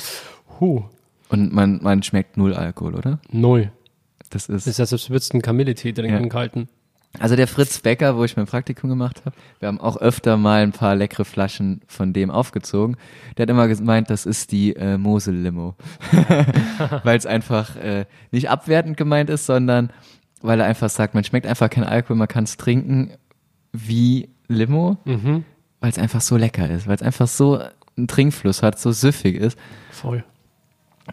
huh, 0.60 0.84
Und 1.30 1.53
man, 1.53 1.80
man 1.82 2.03
schmeckt 2.03 2.38
null 2.38 2.53
Alkohol, 2.53 2.95
oder? 2.95 3.20
null. 3.32 3.72
Das 4.30 4.47
Das 4.47 4.67
ist. 4.67 4.67
ist, 4.67 4.80
als 4.80 4.93
ob 4.93 5.09
würdest 5.09 5.32
du 5.32 5.36
einen 5.36 5.41
Kamilletee 5.41 5.93
trinken, 5.93 6.23
Ja. 6.23 6.30
kalten. 6.30 6.67
Also 7.19 7.36
der 7.36 7.47
Fritz 7.47 7.80
Becker, 7.80 8.17
wo 8.17 8.25
ich 8.25 8.36
mein 8.38 8.45
Praktikum 8.45 8.89
gemacht 8.89 9.21
habe, 9.25 9.36
wir 9.59 9.69
haben 9.69 9.80
auch 9.80 9.97
öfter 9.97 10.38
mal 10.38 10.61
ein 10.61 10.71
paar 10.73 10.93
leckere 10.95 11.25
Flaschen 11.25 11.82
von 11.88 12.13
dem 12.13 12.30
aufgezogen. 12.30 12.97
Der 13.38 13.43
hat 13.43 13.49
immer 13.49 13.67
gemeint, 13.67 14.09
das 14.09 14.25
ist 14.25 14.51
die 14.51 14.75
äh, 14.75 14.97
Mosel-Limo. 14.97 15.75
weil 17.03 17.17
es 17.17 17.25
einfach 17.25 17.75
äh, 17.78 18.05
nicht 18.32 18.49
abwertend 18.49 18.97
gemeint 18.97 19.30
ist, 19.30 19.45
sondern 19.45 19.91
weil 20.41 20.59
er 20.59 20.65
einfach 20.67 20.89
sagt, 20.89 21.13
man 21.15 21.23
schmeckt 21.23 21.47
einfach 21.47 21.69
kein 21.69 21.84
Alkohol, 21.86 22.17
man 22.17 22.28
kann 22.28 22.43
es 22.43 22.57
trinken 22.57 23.11
wie 23.71 24.30
Limo, 24.47 24.97
Mhm. 25.05 25.43
weil 25.80 25.89
es 25.89 25.97
einfach 25.97 26.21
so 26.21 26.38
lecker 26.38 26.69
ist, 26.69 26.88
weil 26.88 26.95
es 26.95 27.01
einfach 27.01 27.28
so 27.28 27.59
einen 27.95 28.07
Trinkfluss 28.07 28.61
hat, 28.61 28.80
so 28.80 28.91
süffig 28.91 29.36
ist. 29.38 29.57
Voll. 29.91 30.23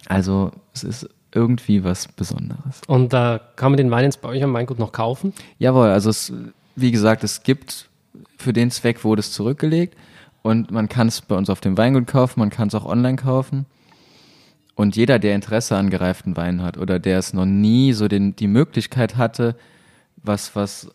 Also 0.07 0.51
es 0.75 0.85
ist 0.85 1.09
irgendwie 1.35 1.85
was 1.85 2.09
Besonderes. 2.09 2.81
Und 2.87 3.13
da 3.13 3.41
kann 3.57 3.73
man 3.73 3.77
den 3.77 3.91
Wein 3.91 4.05
jetzt 4.05 4.23
bei 4.23 4.29
euch 4.29 4.43
am 4.43 4.55
Weingut 4.55 4.79
noch 4.79 4.93
kaufen. 4.93 5.33
Jawohl, 5.59 5.89
also 5.89 6.11
es, 6.11 6.33
wie 6.77 6.91
gesagt, 6.91 7.25
es 7.25 7.43
gibt 7.43 7.89
für 8.39 8.53
den 8.53 8.71
Zweck 8.71 9.05
wurde 9.05 9.21
es 9.21 9.33
zurückgelegt 9.33 9.97
und 10.43 10.71
man 10.71 10.89
kann 10.89 11.09
es 11.09 11.21
bei 11.21 11.35
uns 11.37 11.51
auf 11.51 11.61
dem 11.61 11.77
Weingut 11.77 12.07
kaufen, 12.07 12.41
man 12.41 12.51
kann 12.51 12.69
es 12.69 12.75
auch 12.75 12.85
online 12.85 13.17
kaufen. 13.17 13.67
Und 14.77 14.97
jeder, 14.97 15.19
der 15.19 15.35
Interesse 15.35 15.77
an 15.77 15.91
gereiften 15.91 16.37
Weinen 16.37 16.63
hat 16.63 16.79
oder 16.79 16.99
der 16.99 17.19
es 17.19 17.33
noch 17.33 17.47
nie 17.47 17.93
so 17.93 18.09
den, 18.09 18.35
die 18.35 18.49
Möglichkeit 18.49 19.17
hatte, 19.17 19.57
was, 20.17 20.57
was 20.57 20.91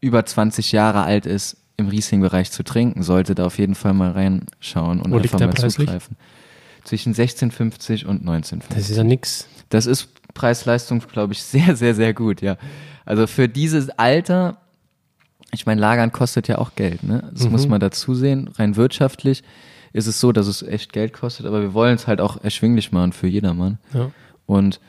über 0.00 0.24
20 0.24 0.72
Jahre 0.72 1.02
alt 1.02 1.26
ist, 1.26 1.56
im 1.76 1.88
Riesling-Bereich 1.88 2.50
zu 2.50 2.62
trinken, 2.62 3.02
sollte 3.02 3.34
da 3.34 3.46
auf 3.46 3.58
jeden 3.58 3.74
Fall 3.74 3.94
mal 3.94 4.12
reinschauen 4.12 5.00
und 5.00 5.10
Wo 5.10 5.18
einfach 5.18 5.40
mal 5.40 5.48
preislich? 5.48 5.86
zugreifen. 5.86 6.16
Zwischen 6.84 7.14
16,50 7.14 8.06
und 8.06 8.24
19,50. 8.24 8.62
Das 8.70 8.90
ist 8.90 8.96
ja 8.96 9.04
nix. 9.04 9.46
Das 9.68 9.86
ist 9.86 10.08
Preis-Leistung, 10.34 11.00
glaube 11.12 11.32
ich, 11.32 11.42
sehr, 11.44 11.76
sehr, 11.76 11.94
sehr 11.94 12.14
gut, 12.14 12.40
ja. 12.42 12.56
Also 13.04 13.26
für 13.26 13.48
dieses 13.48 13.90
Alter, 13.90 14.58
ich 15.52 15.66
meine, 15.66 15.80
Lagern 15.80 16.12
kostet 16.12 16.48
ja 16.48 16.58
auch 16.58 16.74
Geld, 16.76 17.02
ne? 17.02 17.30
Das 17.32 17.44
Mhm. 17.44 17.52
muss 17.52 17.66
man 17.68 17.80
dazu 17.80 18.14
sehen. 18.14 18.48
Rein 18.56 18.76
wirtschaftlich 18.76 19.42
ist 19.92 20.06
es 20.06 20.20
so, 20.20 20.30
dass 20.32 20.46
es 20.46 20.62
echt 20.62 20.92
Geld 20.92 21.12
kostet, 21.12 21.46
aber 21.46 21.60
wir 21.62 21.74
wollen 21.74 21.96
es 21.96 22.06
halt 22.06 22.20
auch 22.20 22.42
erschwinglich 22.42 22.92
machen 22.92 23.12
für 23.12 23.26
jedermann. 23.26 23.78
Ja. 23.92 24.10
Und 24.46 24.80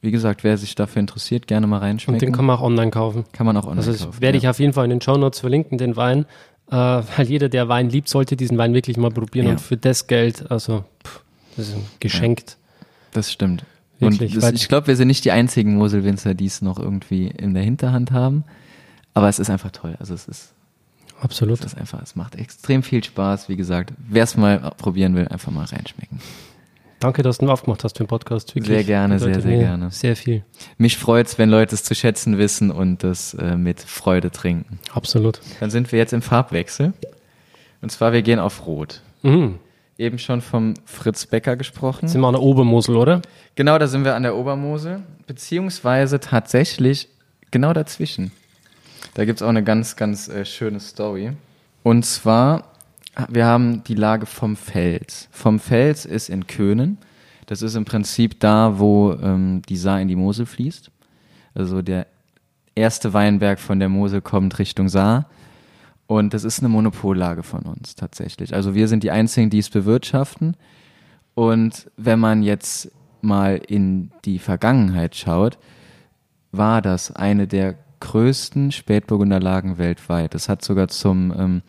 wie 0.00 0.10
gesagt, 0.10 0.44
wer 0.44 0.56
sich 0.56 0.74
dafür 0.74 1.00
interessiert, 1.00 1.46
gerne 1.46 1.66
mal 1.66 1.76
Und 1.78 1.82
reinschmecken. 1.82 2.20
den 2.20 2.32
kann 2.32 2.44
man 2.46 2.56
auch 2.56 2.62
online 2.62 2.90
kaufen. 2.90 3.24
kann 3.32 3.44
man 3.46 3.56
auch 3.56 3.64
online 3.64 3.78
Also 3.78 3.92
das 3.92 4.02
kaufen. 4.04 4.20
werde 4.22 4.38
ja. 4.38 4.42
ich 4.44 4.48
auf 4.48 4.58
jeden 4.60 4.72
Fall 4.72 4.84
in 4.84 4.90
den 4.90 5.00
Show 5.00 5.16
Notes 5.16 5.40
verlinken, 5.40 5.78
den 5.78 5.96
Wein. 5.96 6.26
Äh, 6.70 6.74
weil 6.74 7.26
jeder, 7.28 7.48
der 7.48 7.68
Wein 7.68 7.90
liebt, 7.90 8.08
sollte 8.08 8.36
diesen 8.36 8.56
Wein 8.58 8.72
wirklich 8.74 8.96
mal 8.96 9.10
probieren. 9.10 9.46
Ja. 9.46 9.52
Und 9.52 9.60
für 9.60 9.76
das 9.76 10.06
Geld, 10.06 10.50
also 10.50 10.84
pff, 11.06 11.22
das 11.56 11.68
ist 11.68 11.76
geschenkt. 12.00 12.56
Das 13.12 13.32
stimmt. 13.32 13.64
Wirklich, 13.98 14.34
und 14.34 14.42
das, 14.42 14.52
ich 14.52 14.68
glaube, 14.68 14.88
wir 14.88 14.96
sind 14.96 15.08
nicht 15.08 15.24
die 15.24 15.30
einzigen 15.30 15.76
Moselwinzer, 15.76 16.34
die 16.34 16.46
es 16.46 16.60
noch 16.60 16.78
irgendwie 16.78 17.28
in 17.28 17.54
der 17.54 17.62
Hinterhand 17.62 18.10
haben. 18.10 18.44
Aber 19.14 19.28
es 19.28 19.38
ist 19.38 19.48
einfach 19.48 19.70
toll. 19.70 19.96
Also 19.98 20.12
es 20.12 20.28
ist 20.28 20.52
Absolut. 21.20 21.60
Das 21.60 21.72
ist 21.72 21.78
einfach, 21.78 22.02
es 22.02 22.14
macht 22.14 22.34
extrem 22.34 22.82
viel 22.82 23.02
Spaß. 23.02 23.48
Wie 23.48 23.56
gesagt, 23.56 23.92
wer 23.96 24.24
es 24.24 24.36
mal 24.36 24.72
probieren 24.76 25.14
will, 25.16 25.26
einfach 25.28 25.50
mal 25.50 25.64
reinschmecken. 25.64 26.20
Danke, 26.98 27.22
dass 27.22 27.38
du 27.38 27.50
aufgemacht 27.50 27.84
hast 27.84 27.98
für 27.98 28.04
den 28.04 28.08
Podcast. 28.08 28.54
Wirklich. 28.54 28.74
Sehr 28.74 28.84
gerne, 28.84 29.18
sehr, 29.18 29.40
sehr 29.40 29.58
gerne. 29.58 29.90
Sehr 29.90 30.16
viel. 30.16 30.44
Mich 30.78 30.96
freut's, 30.96 31.38
wenn 31.38 31.50
Leute 31.50 31.74
es 31.74 31.84
zu 31.84 31.94
schätzen 31.94 32.38
wissen 32.38 32.70
und 32.70 33.02
das 33.02 33.34
äh, 33.34 33.56
mit 33.56 33.80
Freude 33.80 34.30
trinken. 34.30 34.78
Absolut. 34.92 35.40
Dann 35.60 35.70
sind 35.70 35.92
wir 35.92 35.98
jetzt 35.98 36.12
im 36.12 36.22
Farbwechsel. 36.22 36.94
Und 37.82 37.92
zwar, 37.92 38.12
wir 38.12 38.22
gehen 38.22 38.38
auf 38.38 38.66
Rot. 38.66 39.02
Mhm. 39.22 39.58
Eben 39.98 40.18
schon 40.18 40.42
vom 40.42 40.74
Fritz 40.84 41.26
Becker 41.26 41.56
gesprochen. 41.56 42.08
Sind 42.08 42.20
wir 42.20 42.26
an 42.26 42.34
der 42.34 42.42
Obermosel, 42.42 42.96
oder? 42.96 43.22
Genau, 43.54 43.78
da 43.78 43.86
sind 43.86 44.04
wir 44.04 44.14
an 44.14 44.22
der 44.22 44.36
Obermosel, 44.36 45.02
beziehungsweise 45.26 46.20
tatsächlich 46.20 47.08
genau 47.50 47.72
dazwischen. 47.72 48.30
Da 49.14 49.24
gibt's 49.24 49.40
auch 49.40 49.48
eine 49.48 49.64
ganz, 49.64 49.96
ganz 49.96 50.28
äh, 50.28 50.44
schöne 50.44 50.80
Story. 50.80 51.32
Und 51.82 52.04
zwar, 52.04 52.72
wir 53.28 53.46
haben 53.46 53.82
die 53.84 53.94
Lage 53.94 54.26
vom 54.26 54.56
Fels. 54.56 55.28
Vom 55.30 55.58
Fels 55.58 56.04
ist 56.04 56.28
in 56.28 56.46
Köhnen. 56.46 56.98
Das 57.46 57.62
ist 57.62 57.76
im 57.76 57.84
Prinzip 57.84 58.40
da, 58.40 58.78
wo 58.78 59.12
ähm, 59.12 59.62
die 59.68 59.76
Saar 59.76 60.00
in 60.00 60.08
die 60.08 60.16
Mosel 60.16 60.44
fließt. 60.44 60.90
Also 61.54 61.80
der 61.80 62.06
erste 62.74 63.14
Weinberg 63.14 63.58
von 63.58 63.78
der 63.78 63.88
Mosel 63.88 64.20
kommt 64.20 64.58
Richtung 64.58 64.88
Saar. 64.88 65.30
Und 66.06 66.34
das 66.34 66.44
ist 66.44 66.60
eine 66.60 66.68
Monopollage 66.68 67.42
von 67.42 67.62
uns 67.62 67.96
tatsächlich. 67.96 68.54
Also 68.54 68.74
wir 68.74 68.88
sind 68.88 69.02
die 69.02 69.10
Einzigen, 69.10 69.50
die 69.50 69.58
es 69.58 69.70
bewirtschaften. 69.70 70.56
Und 71.34 71.90
wenn 71.96 72.20
man 72.20 72.42
jetzt 72.42 72.92
mal 73.20 73.56
in 73.56 74.10
die 74.24 74.38
Vergangenheit 74.38 75.16
schaut, 75.16 75.58
war 76.52 76.80
das 76.80 77.10
eine 77.10 77.46
der 77.46 77.74
größten 78.00 78.72
Spätburgunderlagen 78.72 79.78
weltweit. 79.78 80.34
Das 80.34 80.48
hat 80.48 80.62
sogar 80.62 80.88
zum 80.88 81.32
ähm, 81.36 81.62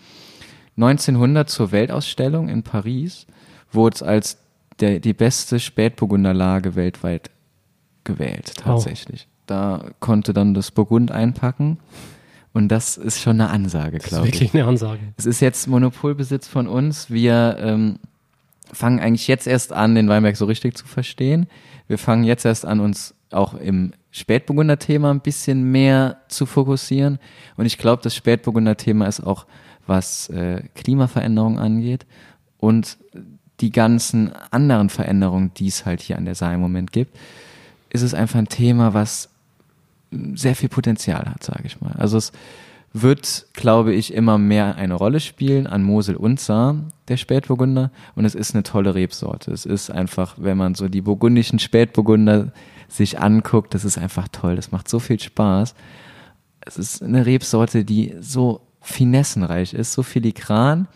1900 0.77 1.49
zur 1.49 1.71
Weltausstellung 1.71 2.49
in 2.49 2.61
Paris 2.61 3.25
wurde 3.71 3.95
es 3.95 4.03
als 4.03 4.37
der, 4.79 4.99
die 4.99 5.13
beste 5.13 5.59
Spätburgunderlage 5.59 6.75
weltweit 6.75 7.31
gewählt, 8.03 8.53
tatsächlich. 8.57 9.27
Da 9.47 9.85
konnte 9.99 10.33
dann 10.33 10.53
das 10.53 10.71
Burgund 10.71 11.11
einpacken 11.11 11.79
und 12.57 12.69
das 12.69 12.97
ist 12.97 13.21
schon 13.21 13.39
eine 13.39 13.51
Ansage, 13.51 13.97
Das 13.97 14.05
ist 14.05 14.09
glaube 14.09 14.27
ich. 14.27 14.33
wirklich 14.33 14.53
eine 14.55 14.65
Ansage. 14.65 14.99
Es 15.15 15.27
ist 15.27 15.39
jetzt 15.41 15.67
Monopolbesitz 15.67 16.47
von 16.47 16.67
uns. 16.67 17.11
Wir 17.11 17.57
ähm, 17.59 17.99
fangen 18.73 18.99
eigentlich 18.99 19.27
jetzt 19.27 19.45
erst 19.45 19.71
an, 19.71 19.93
den 19.93 20.09
Weinberg 20.09 20.35
so 20.35 20.45
richtig 20.45 20.75
zu 20.75 20.87
verstehen. 20.87 21.45
Wir 21.87 21.99
fangen 21.99 22.23
jetzt 22.23 22.45
erst 22.45 22.65
an, 22.65 22.79
uns 22.79 23.13
auch 23.31 23.53
im 23.53 23.93
Spätburgunder-Thema 24.09 25.11
ein 25.11 25.21
bisschen 25.21 25.71
mehr 25.71 26.17
zu 26.29 26.47
fokussieren. 26.47 27.19
Und 27.57 27.67
ich 27.67 27.77
glaube, 27.77 28.01
das 28.01 28.15
Spätburgunder-Thema 28.15 29.05
ist 29.05 29.19
auch, 29.21 29.45
was 29.85 30.29
äh, 30.29 30.63
Klimaveränderung 30.73 31.59
angeht 31.59 32.07
und 32.57 32.97
die 33.59 33.71
ganzen 33.71 34.33
anderen 34.49 34.89
Veränderungen, 34.89 35.51
die 35.55 35.67
es 35.67 35.85
halt 35.85 36.01
hier 36.01 36.17
an 36.17 36.25
der 36.25 36.35
Saar 36.35 36.55
im 36.55 36.59
Moment 36.59 36.91
gibt, 36.91 37.15
ist 37.91 38.01
es 38.01 38.15
einfach 38.15 38.39
ein 38.39 38.49
Thema, 38.49 38.95
was 38.95 39.29
sehr 40.11 40.55
viel 40.55 40.69
Potenzial 40.69 41.25
hat, 41.25 41.43
sage 41.43 41.63
ich 41.65 41.81
mal. 41.81 41.93
Also 41.97 42.17
es 42.17 42.31
wird, 42.93 43.47
glaube 43.53 43.93
ich, 43.93 44.13
immer 44.13 44.37
mehr 44.37 44.75
eine 44.75 44.93
Rolle 44.93 45.19
spielen 45.19 45.67
an 45.67 45.83
Mosel 45.83 46.15
und 46.15 46.39
Saar, 46.39 46.75
der 47.07 47.17
Spätburgunder. 47.17 47.91
Und 48.15 48.25
es 48.25 48.35
ist 48.35 48.53
eine 48.53 48.63
tolle 48.63 48.95
Rebsorte. 48.95 49.51
Es 49.51 49.65
ist 49.65 49.89
einfach, 49.89 50.35
wenn 50.37 50.57
man 50.57 50.75
so 50.75 50.87
die 50.87 51.01
burgundischen 51.01 51.59
Spätburgunder 51.59 52.51
sich 52.87 53.19
anguckt, 53.19 53.73
das 53.73 53.85
ist 53.85 53.97
einfach 53.97 54.27
toll. 54.29 54.55
Das 54.55 54.71
macht 54.71 54.87
so 54.87 54.99
viel 54.99 55.19
Spaß. 55.19 55.75
Es 56.61 56.77
ist 56.77 57.03
eine 57.03 57.25
Rebsorte, 57.25 57.85
die 57.85 58.15
so 58.19 58.61
finessenreich 58.81 59.73
ist, 59.73 59.93
so 59.93 60.03
filigran, 60.03 60.87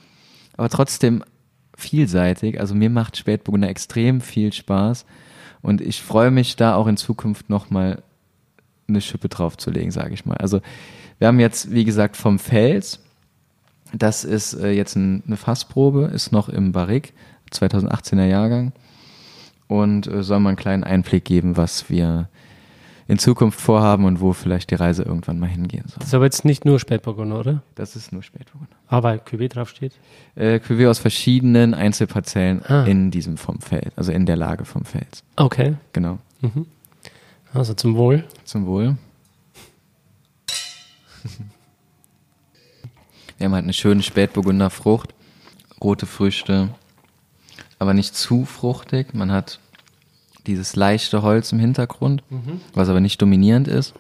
aber 0.56 0.70
trotzdem 0.70 1.24
vielseitig. 1.76 2.60
Also 2.60 2.74
mir 2.76 2.90
macht 2.90 3.18
Spätburgunder 3.18 3.70
extrem 3.70 4.22
viel 4.22 4.54
Spaß. 4.54 5.06
Und 5.62 5.82
ich 5.82 6.02
freue 6.02 6.32
mich 6.32 6.56
da 6.56 6.76
auch 6.76 6.88
in 6.88 6.98
Zukunft 6.98 7.50
nochmal 7.50 8.02
eine 8.92 9.02
Schippe 9.02 9.30
draufzulegen, 9.30 9.92
sage 9.92 10.14
ich 10.14 10.26
mal. 10.26 10.38
Also 10.38 10.62
wir 11.20 11.28
haben 11.28 11.40
jetzt, 11.40 11.72
wie 11.72 11.86
gesagt, 11.86 12.18
vom 12.18 12.40
Fels, 12.40 13.00
das 13.94 14.24
ist 14.24 14.54
äh, 14.54 14.72
jetzt 14.72 14.96
ein, 14.96 15.24
eine 15.28 15.38
Fassprobe, 15.38 16.12
ist 16.14 16.32
noch 16.32 16.50
im 16.50 16.72
Barrique, 16.72 17.12
2018er 17.54 18.26
Jahrgang 18.26 18.72
und 19.68 20.08
äh, 20.08 20.24
soll 20.24 20.40
mal 20.40 20.50
einen 20.50 20.58
kleinen 20.58 20.84
Einblick 20.84 21.26
geben, 21.26 21.58
was 21.58 21.90
wir 21.90 22.30
in 23.08 23.20
Zukunft 23.20 23.60
vorhaben 23.60 24.06
und 24.06 24.22
wo 24.22 24.32
vielleicht 24.32 24.72
die 24.72 24.76
Reise 24.76 25.04
irgendwann 25.04 25.38
mal 25.38 25.50
hingehen 25.50 25.84
soll. 25.88 25.98
Das 26.00 26.08
ist 26.10 26.14
aber 26.14 26.24
jetzt 26.24 26.46
nicht 26.46 26.64
nur 26.64 26.80
Spätburgunder, 26.80 27.40
oder? 27.40 27.62
Das 27.76 27.98
ist 27.98 28.14
nur 28.14 28.24
Spätburgunder. 28.24 28.74
Ah, 28.88 29.04
weil 29.04 29.18
Cuvée 29.18 29.50
draufsteht. 29.50 29.92
Äh, 30.36 30.60
Cuvée 30.66 30.90
aus 30.90 31.00
verschiedenen 31.00 31.74
Einzelparzellen 31.74 32.62
Ah. 32.66 32.86
in 32.86 33.12
diesem 33.12 33.36
vom 33.36 33.60
Feld, 33.60 33.92
also 33.98 34.14
in 34.14 34.26
der 34.26 34.38
Lage 34.38 34.64
vom 34.64 34.86
Fels. 34.86 35.24
Okay. 35.36 35.74
Genau. 35.92 36.20
Also 37.54 37.74
zum 37.74 37.96
Wohl. 37.96 38.24
Zum 38.46 38.66
Wohl. 38.66 38.96
Wir 43.38 43.46
haben 43.46 43.54
halt 43.54 43.64
eine 43.64 43.74
schöne 43.74 44.04
Spätburgunder 44.04 44.70
Frucht, 44.70 45.14
rote 45.84 46.06
Früchte, 46.06 46.70
aber 47.80 47.94
nicht 47.94 48.16
zu 48.16 48.46
fruchtig. 48.46 49.14
Man 49.14 49.32
hat 49.32 49.60
dieses 50.48 50.76
leichte 50.76 51.24
Holz 51.24 51.52
im 51.52 51.60
Hintergrund, 51.60 52.24
mhm. 52.30 52.62
was 52.74 52.90
aber 52.90 53.00
nicht 53.00 53.22
dominierend 53.22 53.68
ist. 53.68 53.94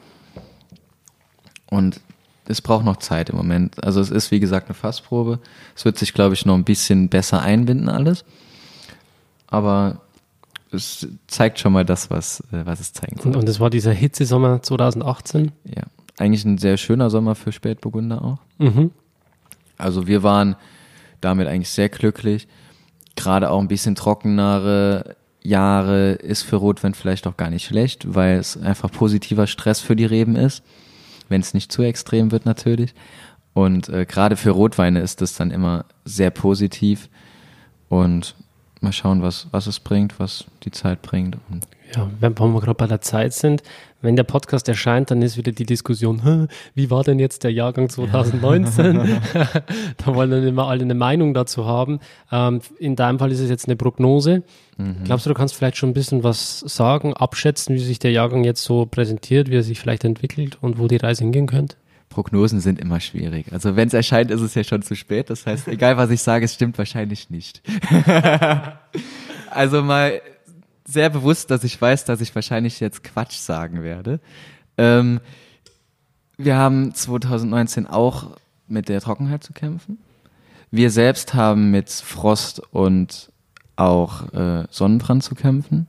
Und 1.69 1.99
es 2.45 2.61
braucht 2.61 2.85
noch 2.85 2.97
Zeit 2.97 3.29
im 3.29 3.37
Moment. 3.37 3.83
Also 3.83 3.99
es 4.01 4.11
ist, 4.11 4.31
wie 4.31 4.39
gesagt, 4.39 4.67
eine 4.67 4.75
Fassprobe. 4.75 5.39
Es 5.75 5.85
wird 5.85 5.97
sich, 5.97 6.13
glaube 6.13 6.33
ich, 6.33 6.45
noch 6.45 6.55
ein 6.55 6.63
bisschen 6.63 7.09
besser 7.09 7.41
einbinden 7.41 7.89
alles. 7.89 8.25
Aber 9.47 10.01
es 10.71 11.07
zeigt 11.27 11.59
schon 11.59 11.73
mal 11.73 11.85
das, 11.85 12.09
was, 12.09 12.41
äh, 12.51 12.65
was 12.65 12.79
es 12.79 12.93
zeigen 12.93 13.19
soll. 13.19 13.35
Und 13.35 13.47
es 13.47 13.59
war 13.59 13.69
dieser 13.69 13.91
Hitzesommer 13.91 14.61
2018? 14.61 15.51
Ja, 15.65 15.83
eigentlich 16.17 16.45
ein 16.45 16.57
sehr 16.57 16.77
schöner 16.77 17.09
Sommer 17.09 17.35
für 17.35 17.51
Spätburgunder 17.51 18.23
auch. 18.23 18.39
Mhm. 18.57 18.91
Also 19.77 20.07
wir 20.07 20.23
waren 20.23 20.55
damit 21.19 21.47
eigentlich 21.47 21.69
sehr 21.69 21.89
glücklich. 21.89 22.47
Gerade 23.15 23.49
auch 23.49 23.59
ein 23.59 23.67
bisschen 23.67 23.95
trockenere 23.95 25.15
Jahre 25.43 26.13
ist 26.13 26.43
für 26.43 26.57
Rotwein 26.57 26.93
vielleicht 26.93 27.27
auch 27.27 27.35
gar 27.35 27.49
nicht 27.49 27.65
schlecht, 27.65 28.13
weil 28.13 28.37
es 28.37 28.57
einfach 28.57 28.91
positiver 28.91 29.47
Stress 29.47 29.81
für 29.81 29.95
die 29.95 30.05
Reben 30.05 30.35
ist 30.35 30.63
wenn 31.31 31.41
es 31.41 31.55
nicht 31.55 31.71
zu 31.71 31.81
extrem 31.81 32.31
wird 32.31 32.45
natürlich. 32.45 32.93
Und 33.53 33.89
äh, 33.89 34.05
gerade 34.05 34.35
für 34.35 34.51
Rotweine 34.51 34.99
ist 34.99 35.21
das 35.21 35.33
dann 35.33 35.49
immer 35.49 35.85
sehr 36.05 36.29
positiv. 36.29 37.09
Und 37.89 38.35
mal 38.81 38.91
schauen, 38.91 39.21
was, 39.21 39.47
was 39.51 39.67
es 39.67 39.79
bringt, 39.79 40.19
was 40.19 40.45
die 40.63 40.71
Zeit 40.71 41.01
bringt. 41.01 41.37
Und 41.49 41.67
ja, 41.95 42.09
wenn 42.19 42.37
wir 42.37 42.59
gerade 42.59 42.75
bei 42.75 42.87
der 42.87 43.01
Zeit 43.01 43.33
sind, 43.33 43.63
wenn 44.01 44.15
der 44.15 44.23
Podcast 44.23 44.67
erscheint, 44.67 45.11
dann 45.11 45.21
ist 45.21 45.37
wieder 45.37 45.51
die 45.51 45.65
Diskussion, 45.65 46.47
wie 46.73 46.89
war 46.89 47.03
denn 47.03 47.19
jetzt 47.19 47.43
der 47.43 47.51
Jahrgang 47.51 47.89
2019? 47.89 48.95
da 49.97 50.15
wollen 50.15 50.31
dann 50.31 50.47
immer 50.47 50.67
alle 50.67 50.83
eine 50.83 50.95
Meinung 50.95 51.33
dazu 51.33 51.65
haben. 51.65 51.99
Ähm, 52.31 52.61
in 52.79 52.95
deinem 52.95 53.19
Fall 53.19 53.31
ist 53.31 53.39
es 53.39 53.49
jetzt 53.49 53.67
eine 53.67 53.75
Prognose. 53.75 54.43
Mhm. 54.77 55.03
Glaubst 55.03 55.25
du, 55.25 55.29
du 55.29 55.35
kannst 55.35 55.55
vielleicht 55.55 55.77
schon 55.77 55.89
ein 55.89 55.93
bisschen 55.93 56.23
was 56.23 56.59
sagen, 56.59 57.13
abschätzen, 57.13 57.75
wie 57.75 57.79
sich 57.79 57.99
der 57.99 58.11
Jahrgang 58.11 58.43
jetzt 58.43 58.63
so 58.63 58.85
präsentiert, 58.85 59.49
wie 59.49 59.57
er 59.57 59.63
sich 59.63 59.79
vielleicht 59.79 60.03
entwickelt 60.03 60.57
und 60.61 60.79
wo 60.79 60.87
die 60.87 60.97
Reise 60.97 61.23
hingehen 61.23 61.47
könnte? 61.47 61.75
Prognosen 62.11 62.59
sind 62.59 62.79
immer 62.79 62.99
schwierig. 62.99 63.51
Also 63.51 63.75
wenn 63.75 63.87
es 63.87 63.93
erscheint, 63.93 64.29
ist 64.29 64.41
es 64.41 64.53
ja 64.53 64.63
schon 64.63 64.83
zu 64.83 64.95
spät. 64.95 65.29
Das 65.29 65.47
heißt, 65.47 65.67
egal 65.67 65.97
was 65.97 66.11
ich 66.11 66.21
sage, 66.21 66.45
es 66.45 66.53
stimmt 66.53 66.77
wahrscheinlich 66.77 67.29
nicht. 67.29 67.61
also 69.49 69.81
mal 69.81 70.21
sehr 70.85 71.09
bewusst, 71.09 71.49
dass 71.49 71.63
ich 71.63 71.81
weiß, 71.81 72.05
dass 72.05 72.21
ich 72.21 72.35
wahrscheinlich 72.35 72.79
jetzt 72.79 73.03
Quatsch 73.03 73.37
sagen 73.37 73.81
werde. 73.81 74.19
Ähm, 74.77 75.21
wir 76.37 76.55
haben 76.57 76.93
2019 76.93 77.87
auch 77.87 78.37
mit 78.67 78.89
der 78.89 79.01
Trockenheit 79.01 79.43
zu 79.43 79.53
kämpfen. 79.53 79.99
Wir 80.69 80.89
selbst 80.89 81.33
haben 81.33 81.71
mit 81.71 81.89
Frost 81.89 82.61
und 82.71 83.31
auch 83.75 84.31
äh, 84.33 84.65
Sonnenbrand 84.69 85.23
zu 85.23 85.35
kämpfen. 85.35 85.87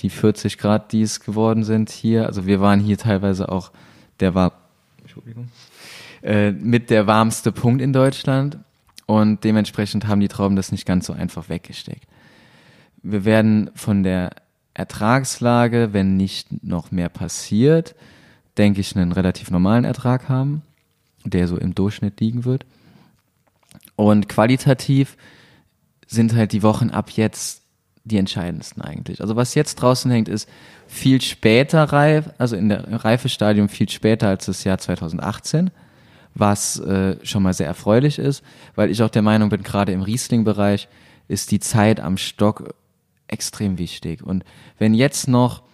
Die 0.00 0.10
40 0.10 0.58
Grad, 0.58 0.92
die 0.92 1.02
es 1.02 1.20
geworden 1.20 1.64
sind 1.64 1.90
hier, 1.90 2.26
also 2.26 2.46
wir 2.46 2.60
waren 2.60 2.80
hier 2.80 2.98
teilweise 2.98 3.48
auch, 3.48 3.72
der 4.20 4.34
war, 4.34 4.52
Entschuldigung, 5.16 5.48
äh, 6.22 6.52
mit 6.52 6.90
der 6.90 7.06
warmste 7.06 7.50
Punkt 7.50 7.80
in 7.80 7.94
Deutschland. 7.94 8.58
Und 9.06 9.44
dementsprechend 9.44 10.06
haben 10.06 10.20
die 10.20 10.28
Trauben 10.28 10.56
das 10.56 10.72
nicht 10.72 10.84
ganz 10.84 11.06
so 11.06 11.12
einfach 11.12 11.48
weggesteckt. 11.48 12.06
Wir 13.02 13.24
werden 13.24 13.70
von 13.74 14.02
der 14.02 14.30
Ertragslage, 14.74 15.92
wenn 15.92 16.16
nicht 16.18 16.62
noch 16.62 16.90
mehr 16.90 17.08
passiert, 17.08 17.94
denke 18.58 18.80
ich, 18.80 18.94
einen 18.94 19.12
relativ 19.12 19.50
normalen 19.50 19.84
Ertrag 19.84 20.28
haben, 20.28 20.62
der 21.24 21.48
so 21.48 21.56
im 21.56 21.74
Durchschnitt 21.74 22.20
liegen 22.20 22.44
wird. 22.44 22.66
Und 23.94 24.28
qualitativ 24.28 25.16
sind 26.06 26.34
halt 26.34 26.52
die 26.52 26.62
Wochen 26.62 26.90
ab 26.90 27.10
jetzt 27.10 27.62
die 28.06 28.18
entscheidendsten 28.18 28.82
eigentlich. 28.82 29.20
Also 29.20 29.34
was 29.36 29.54
jetzt 29.54 29.76
draußen 29.76 30.10
hängt, 30.10 30.28
ist 30.28 30.48
viel 30.86 31.20
später 31.20 31.82
reif, 31.84 32.30
also 32.38 32.56
in 32.56 32.68
der 32.68 33.04
Reifestadium 33.04 33.68
viel 33.68 33.88
später 33.88 34.28
als 34.28 34.46
das 34.46 34.62
Jahr 34.62 34.78
2018, 34.78 35.70
was 36.34 36.78
äh, 36.78 37.16
schon 37.24 37.42
mal 37.42 37.52
sehr 37.52 37.66
erfreulich 37.66 38.18
ist, 38.18 38.44
weil 38.76 38.90
ich 38.90 39.02
auch 39.02 39.10
der 39.10 39.22
Meinung 39.22 39.48
bin, 39.48 39.62
gerade 39.62 39.92
im 39.92 40.02
Riesling-Bereich 40.02 40.88
ist 41.26 41.50
die 41.50 41.58
Zeit 41.58 41.98
am 41.98 42.16
Stock 42.16 42.74
extrem 43.26 43.76
wichtig. 43.76 44.22
Und 44.22 44.44
wenn 44.78 44.94
jetzt 44.94 45.26
noch 45.26 45.64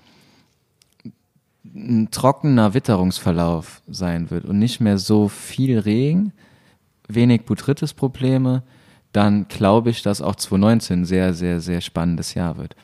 ein 1.65 2.11
trockener 2.11 2.73
Witterungsverlauf 2.73 3.83
sein 3.89 4.31
wird 4.31 4.47
und 4.47 4.59
nicht 4.59 4.81
mehr 4.81 4.97
so 4.97 5.29
viel 5.29 5.79
Regen, 5.79 6.33
wenig 7.09 7.45
Botrytis-Probleme, 7.45 8.63
dann 9.13 9.47
glaube 9.49 9.91
ich, 9.91 10.03
dass 10.03 10.23
auch 10.23 10.37
2019 10.37 11.01
ein 11.01 11.05
sehr, 11.05 11.35
sehr, 11.35 11.61
sehr 11.61 11.81
spannendes 11.81 12.35
Jahr 12.35 12.57
wird. 12.57 12.75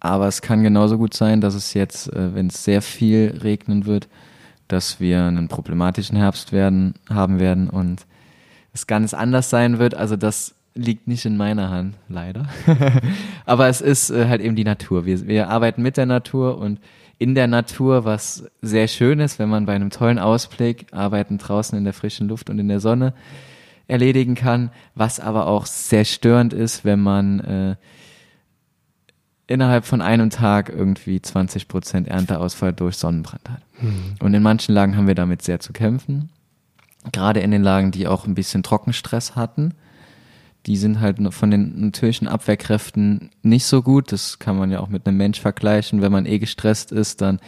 Aber 0.00 0.28
es 0.28 0.42
kann 0.42 0.62
genauso 0.62 0.96
gut 0.96 1.14
sein, 1.14 1.40
dass 1.40 1.54
es 1.54 1.74
jetzt, 1.74 2.12
äh, 2.12 2.34
wenn 2.34 2.46
es 2.46 2.64
sehr 2.64 2.82
viel 2.82 3.38
regnen 3.42 3.86
wird, 3.86 4.08
dass 4.68 5.00
wir 5.00 5.24
einen 5.24 5.48
problematischen 5.48 6.16
Herbst 6.16 6.52
werden, 6.52 6.94
haben 7.08 7.40
werden 7.40 7.68
und 7.68 8.06
es 8.72 8.86
ganz 8.86 9.14
anders 9.14 9.50
sein 9.50 9.78
wird. 9.78 9.94
Also 9.94 10.16
das 10.16 10.54
liegt 10.74 11.08
nicht 11.08 11.24
in 11.24 11.36
meiner 11.36 11.70
Hand, 11.70 11.96
leider. 12.08 12.46
Aber 13.44 13.66
es 13.68 13.80
ist 13.80 14.10
äh, 14.10 14.28
halt 14.28 14.40
eben 14.40 14.54
die 14.54 14.64
Natur. 14.64 15.04
Wir, 15.04 15.26
wir 15.26 15.48
arbeiten 15.48 15.82
mit 15.82 15.96
der 15.96 16.06
Natur 16.06 16.58
und 16.58 16.78
in 17.18 17.34
der 17.34 17.48
Natur, 17.48 18.04
was 18.04 18.44
sehr 18.62 18.86
schön 18.86 19.18
ist, 19.18 19.40
wenn 19.40 19.48
man 19.48 19.66
bei 19.66 19.74
einem 19.74 19.90
tollen 19.90 20.20
Ausblick 20.20 20.86
arbeiten 20.92 21.38
draußen 21.38 21.76
in 21.76 21.82
der 21.82 21.92
frischen 21.92 22.28
Luft 22.28 22.48
und 22.48 22.60
in 22.60 22.68
der 22.68 22.78
Sonne 22.78 23.12
erledigen 23.88 24.34
kann, 24.34 24.70
was 24.94 25.18
aber 25.18 25.46
auch 25.46 25.66
sehr 25.66 26.04
störend 26.04 26.52
ist, 26.52 26.84
wenn 26.84 27.00
man 27.00 27.40
äh, 27.40 27.76
innerhalb 29.46 29.84
von 29.84 30.00
einem 30.00 30.30
Tag 30.30 30.68
irgendwie 30.68 31.20
20 31.20 31.68
Prozent 31.68 32.06
Ernteausfall 32.06 32.72
durch 32.72 32.96
Sonnenbrand 32.96 33.50
hat. 33.50 33.62
Mhm. 33.80 34.14
Und 34.20 34.34
in 34.34 34.42
manchen 34.42 34.74
Lagen 34.74 34.96
haben 34.96 35.06
wir 35.06 35.14
damit 35.14 35.42
sehr 35.42 35.58
zu 35.58 35.72
kämpfen. 35.72 36.30
Gerade 37.12 37.40
in 37.40 37.50
den 37.50 37.62
Lagen, 37.62 37.90
die 37.90 38.06
auch 38.06 38.26
ein 38.26 38.34
bisschen 38.34 38.62
Trockenstress 38.62 39.34
hatten 39.34 39.74
die 40.68 40.76
sind 40.76 41.00
halt 41.00 41.16
von 41.32 41.50
den 41.50 41.80
natürlichen 41.80 42.28
Abwehrkräften 42.28 43.30
nicht 43.42 43.64
so 43.64 43.82
gut. 43.82 44.12
Das 44.12 44.38
kann 44.38 44.58
man 44.58 44.70
ja 44.70 44.80
auch 44.80 44.88
mit 44.88 45.06
einem 45.06 45.16
Mensch 45.16 45.40
vergleichen. 45.40 46.02
Wenn 46.02 46.12
man 46.12 46.26
eh 46.26 46.38
gestresst 46.38 46.92
ist, 46.92 47.22
dann 47.22 47.40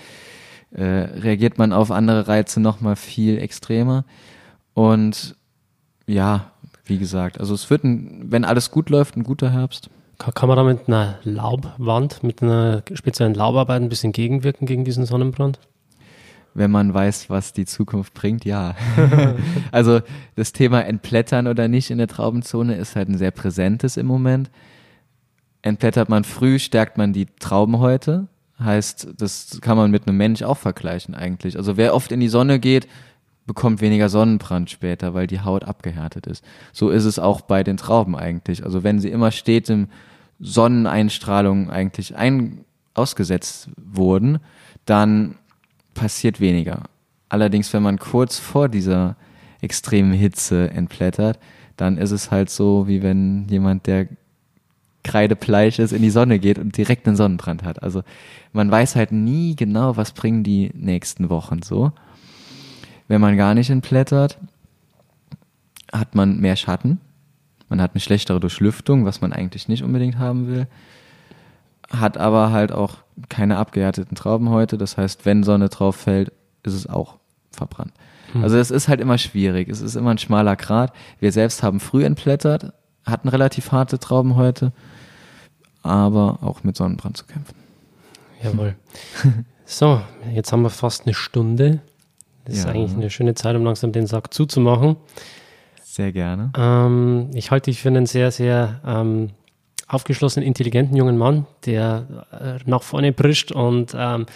äh, 0.71 0.83
reagiert 0.85 1.59
man 1.59 1.75
auf 1.75 1.91
andere 1.91 2.29
Reize 2.29 2.61
nochmal 2.61 2.97
viel 2.97 3.39
extremer. 3.39 4.07
Und 4.73 5.37
ja, 6.11 6.51
wie 6.85 6.99
gesagt, 6.99 7.39
also 7.39 7.55
es 7.55 7.71
wird, 7.71 7.85
ein, 7.85 8.31
wenn 8.31 8.45
alles 8.45 8.71
gut 8.71 8.91
läuft, 8.91 9.17
ein 9.17 9.23
guter 9.23 9.51
Herbst. 9.51 9.91
Kann 10.19 10.49
man 10.49 10.57
da 10.57 10.65
mit 10.65 10.87
einer 10.87 11.19
Laubwand, 11.25 12.23
mit 12.23 12.43
einer 12.43 12.83
speziellen 12.93 13.35
Laubarbeit 13.35 13.81
ein 13.81 13.89
bisschen 13.89 14.13
gegenwirken 14.13 14.67
gegen 14.67 14.85
diesen 14.85 15.07
Sonnenbrand? 15.07 15.59
wenn 16.55 16.71
man 16.71 16.93
weiß, 16.93 17.31
was 17.31 17.53
die 17.53 17.65
Zukunft 17.65 18.15
bringt, 18.15 18.45
ja. 18.45 18.75
also 19.73 20.01
das 20.37 20.53
Thema 20.53 20.83
Entblättern 20.83 21.47
oder 21.47 21.69
nicht 21.69 21.91
in 21.91 21.99
der 21.99 22.09
Traubenzone 22.09 22.75
ist 22.75 22.97
halt 22.97 23.09
ein 23.09 23.19
sehr 23.19 23.31
präsentes 23.31 23.97
im 23.97 24.07
Moment. 24.07 24.51
Entblättert 25.63 26.09
man 26.09 26.25
früh, 26.25 26.59
stärkt 26.59 26.99
man 26.99 27.13
die 27.13 27.27
Traubenhäute. 27.39 28.27
Heißt, 28.59 29.09
das 29.17 29.59
kann 29.63 29.77
man 29.77 29.91
mit 29.91 30.07
einem 30.07 30.17
Mensch 30.17 30.43
auch 30.43 30.59
vergleichen 30.59 31.15
eigentlich. 31.15 31.57
Also 31.57 31.77
wer 31.77 31.95
oft 31.95 32.13
in 32.13 32.21
die 32.21 32.29
Sonne 32.29 32.59
geht, 32.59 32.89
bekommt 33.51 33.81
weniger 33.81 34.09
Sonnenbrand 34.09 34.71
später, 34.71 35.13
weil 35.13 35.27
die 35.27 35.41
Haut 35.41 35.65
abgehärtet 35.65 36.29
ist. 36.29 36.45
So 36.73 36.91
ist 36.91 37.05
es 37.05 37.19
auch 37.19 37.41
bei 37.41 37.65
den 37.65 37.77
Trauben 37.77 38.15
eigentlich. 38.15 38.63
Also 38.65 38.85
wenn 38.85 39.01
sie 39.01 39.09
immer 39.09 39.33
stetem 39.33 39.89
Sonneneinstrahlung 40.39 41.69
eigentlich 41.69 42.15
ein, 42.15 42.65
ausgesetzt 42.95 43.71
wurden, 43.77 44.39
dann 44.85 45.35
passiert 45.95 46.39
weniger. 46.39 46.85
Allerdings, 47.29 47.73
wenn 47.73 47.83
man 47.83 47.99
kurz 47.99 48.39
vor 48.39 48.69
dieser 48.69 49.17
extremen 49.63 50.13
Hitze 50.13 50.71
entblättert, 50.71 51.41
dann 51.77 51.99
ist 51.99 52.13
es 52.13 52.31
halt 52.31 52.51
so, 52.51 52.87
wie 52.87 53.03
wenn 53.03 53.49
jemand, 53.49 53.89
der 53.89 54.07
kreidepleich 55.03 55.81
ist, 55.81 55.93
in 55.93 56.03
die 56.03 56.11
Sonne 56.11 56.39
geht 56.39 56.61
und 56.61 56.77
direkt 56.77 57.09
einen 57.09 57.17
Sonnenbrand 57.17 57.65
hat. 57.65 57.83
Also 57.83 58.05
man 58.53 58.71
weiß 58.71 58.95
halt 58.95 59.11
nie 59.11 59.57
genau, 59.57 59.97
was 59.97 60.13
bringen 60.13 60.45
die 60.45 60.71
nächsten 60.73 61.31
Wochen 61.31 61.63
so. 61.63 61.91
Wenn 63.11 63.21
man 63.21 63.37
gar 63.37 63.55
nicht 63.55 63.71
entblättert, 63.71 64.39
hat 65.93 66.15
man 66.15 66.39
mehr 66.39 66.55
Schatten. 66.55 67.01
Man 67.69 67.83
hat 67.83 67.91
eine 67.93 68.01
schlechtere 68.01 68.39
Durchlüftung, 68.39 69.05
was 69.05 69.21
man 69.21 69.33
eigentlich 69.33 69.67
nicht 69.67 69.83
unbedingt 69.83 70.21
haben 70.21 70.47
will. 70.47 70.69
Hat 71.91 72.19
aber 72.19 72.53
halt 72.53 72.71
auch 72.71 72.99
keine 73.29 73.57
abgehärteten 73.57 74.17
Trauben 74.17 74.51
heute. 74.51 74.79
Das 74.79 74.97
heißt, 74.97 75.27
wenn 75.27 75.43
Sonne 75.43 75.71
drauf 75.71 75.97
fällt, 75.97 76.31
ist 76.63 76.75
es 76.75 76.87
auch 76.87 77.17
verbrannt. 77.51 77.93
Hm. 78.31 78.45
Also 78.45 78.59
es 78.59 78.71
ist 78.71 78.87
halt 78.87 79.01
immer 79.01 79.19
schwierig. 79.19 79.69
Es 79.69 79.81
ist 79.81 79.97
immer 79.97 80.13
ein 80.13 80.19
schmaler 80.19 80.55
Grat. 80.55 80.93
Wir 81.19 81.33
selbst 81.33 81.65
haben 81.65 81.81
früh 81.81 82.05
entblättert, 82.05 82.73
hatten 83.05 83.27
relativ 83.27 83.73
harte 83.73 83.99
Trauben 83.99 84.37
heute, 84.37 84.73
aber 85.83 86.39
auch 86.43 86.63
mit 86.63 86.77
Sonnenbrand 86.77 87.17
zu 87.17 87.25
kämpfen. 87.25 87.57
Jawohl. 88.41 88.77
so, 89.65 90.01
jetzt 90.33 90.53
haben 90.53 90.63
wir 90.63 90.71
fast 90.71 91.07
eine 91.07 91.15
Stunde. 91.15 91.81
Das 92.45 92.57
ja. 92.57 92.63
ist 92.63 92.69
eigentlich 92.69 92.93
eine 92.93 93.11
schöne 93.11 93.35
Zeit, 93.35 93.57
um 93.57 93.65
langsam 93.65 93.93
den 93.93 94.07
Sack 94.07 94.33
zuzumachen. 94.33 94.97
Sehr 95.83 96.13
gerne. 96.13 96.53
Ähm, 96.57 97.31
ich 97.35 97.51
halte 97.51 97.71
dich 97.71 97.81
für 97.81 97.89
einen 97.89 98.07
sehr, 98.07 98.31
sehr 98.31 98.81
ähm, 98.87 99.31
aufgeschlossenen, 99.89 100.47
intelligenten 100.47 100.97
jungen 100.97 101.19
Mann, 101.19 101.47
der 101.67 102.07
äh, 102.33 102.69
nach 102.69 102.83
vorne 102.83 103.13
prischt 103.13 103.51
und 103.51 103.95
ähm, 103.97 104.27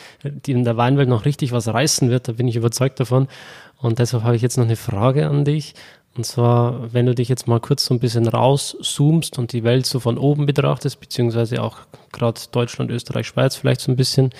in 0.46 0.64
der 0.64 0.76
Weinwelt 0.76 1.08
noch 1.08 1.24
richtig 1.24 1.52
was 1.52 1.68
reißen 1.68 2.10
wird. 2.10 2.28
Da 2.28 2.32
bin 2.32 2.48
ich 2.48 2.56
überzeugt 2.56 2.98
davon. 2.98 3.28
Und 3.78 3.98
deshalb 3.98 4.24
habe 4.24 4.34
ich 4.34 4.42
jetzt 4.42 4.56
noch 4.56 4.64
eine 4.64 4.76
Frage 4.76 5.28
an 5.28 5.44
dich. 5.44 5.74
Und 6.16 6.24
zwar, 6.24 6.92
wenn 6.92 7.06
du 7.06 7.14
dich 7.14 7.28
jetzt 7.28 7.48
mal 7.48 7.58
kurz 7.58 7.86
so 7.86 7.94
ein 7.94 7.98
bisschen 7.98 8.28
rauszoomst 8.28 9.36
und 9.36 9.52
die 9.52 9.64
Welt 9.64 9.84
so 9.84 9.98
von 9.98 10.16
oben 10.16 10.46
betrachtest, 10.46 11.00
beziehungsweise 11.00 11.60
auch 11.60 11.78
gerade 12.12 12.40
Deutschland, 12.52 12.90
Österreich, 12.90 13.26
Schweiz 13.26 13.56
vielleicht 13.56 13.80
so 13.80 13.90
ein 13.90 13.96
bisschen, 13.96 14.30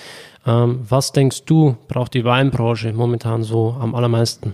ähm, 0.45 0.79
was 0.87 1.11
denkst 1.11 1.43
du, 1.43 1.75
braucht 1.89 2.13
die 2.13 2.23
Weinbranche 2.23 2.93
momentan 2.93 3.43
so 3.43 3.75
am 3.77 3.93
allermeisten? 3.93 4.53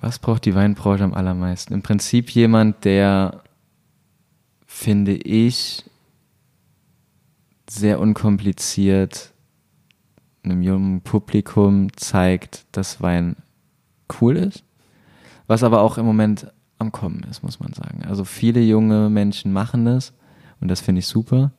Was 0.00 0.18
braucht 0.18 0.46
die 0.46 0.54
Weinbranche 0.54 1.04
am 1.04 1.12
allermeisten? 1.12 1.74
Im 1.74 1.82
Prinzip 1.82 2.30
jemand, 2.30 2.86
der, 2.86 3.42
finde 4.66 5.12
ich, 5.12 5.84
sehr 7.68 8.00
unkompliziert 8.00 9.32
einem 10.42 10.62
jungen 10.62 11.02
Publikum 11.02 11.94
zeigt, 11.96 12.64
dass 12.72 13.02
Wein 13.02 13.36
cool 14.18 14.38
ist 14.38 14.64
was 15.50 15.64
aber 15.64 15.80
auch 15.80 15.98
im 15.98 16.06
Moment 16.06 16.46
am 16.78 16.92
Kommen 16.92 17.26
ist, 17.28 17.42
muss 17.42 17.58
man 17.58 17.72
sagen. 17.72 18.04
Also 18.04 18.24
viele 18.24 18.60
junge 18.60 19.10
Menschen 19.10 19.52
machen 19.52 19.84
das 19.84 20.12
und 20.60 20.68
das 20.68 20.80
finde 20.80 21.00
ich 21.00 21.08
super. 21.08 21.50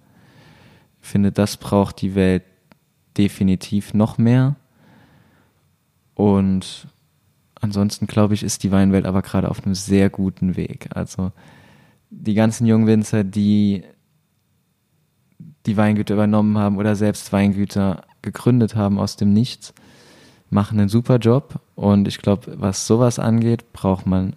Ich 1.01 1.09
finde, 1.09 1.33
das 1.33 1.57
braucht 1.57 1.99
die 2.01 2.15
Welt 2.15 2.43
definitiv 3.17 3.93
noch 3.93 4.17
mehr. 4.17 4.55
Und 6.15 6.87
ansonsten 7.59 8.07
glaube 8.07 8.33
ich, 8.33 8.43
ist 8.43 8.63
die 8.63 8.71
Weinwelt 8.71 9.05
aber 9.05 9.21
gerade 9.23 9.49
auf 9.49 9.65
einem 9.65 9.75
sehr 9.75 10.09
guten 10.09 10.55
Weg. 10.55 10.87
Also 10.95 11.33
die 12.09 12.33
ganzen 12.33 12.65
jungen 12.65 12.87
Winzer, 12.87 13.25
die 13.25 13.83
die 15.65 15.75
Weingüter 15.75 16.13
übernommen 16.13 16.57
haben 16.57 16.77
oder 16.77 16.95
selbst 16.95 17.33
Weingüter 17.33 18.05
gegründet 18.21 18.73
haben 18.73 18.97
aus 18.97 19.17
dem 19.17 19.33
Nichts, 19.33 19.73
machen 20.51 20.79
einen 20.79 20.89
super 20.89 21.17
Job 21.17 21.59
und 21.75 22.07
ich 22.07 22.19
glaube, 22.19 22.53
was 22.59 22.85
sowas 22.85 23.17
angeht, 23.17 23.73
braucht 23.73 24.05
man 24.05 24.33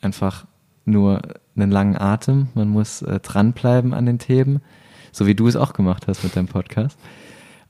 einfach 0.00 0.46
nur 0.84 1.22
einen 1.56 1.70
langen 1.70 1.96
Atem. 1.96 2.48
Man 2.54 2.68
muss 2.68 3.02
äh, 3.02 3.18
dranbleiben 3.18 3.94
an 3.94 4.06
den 4.06 4.18
Themen, 4.18 4.60
so 5.10 5.26
wie 5.26 5.34
du 5.34 5.48
es 5.48 5.56
auch 5.56 5.72
gemacht 5.72 6.06
hast 6.06 6.22
mit 6.22 6.36
deinem 6.36 6.48
Podcast. 6.48 6.98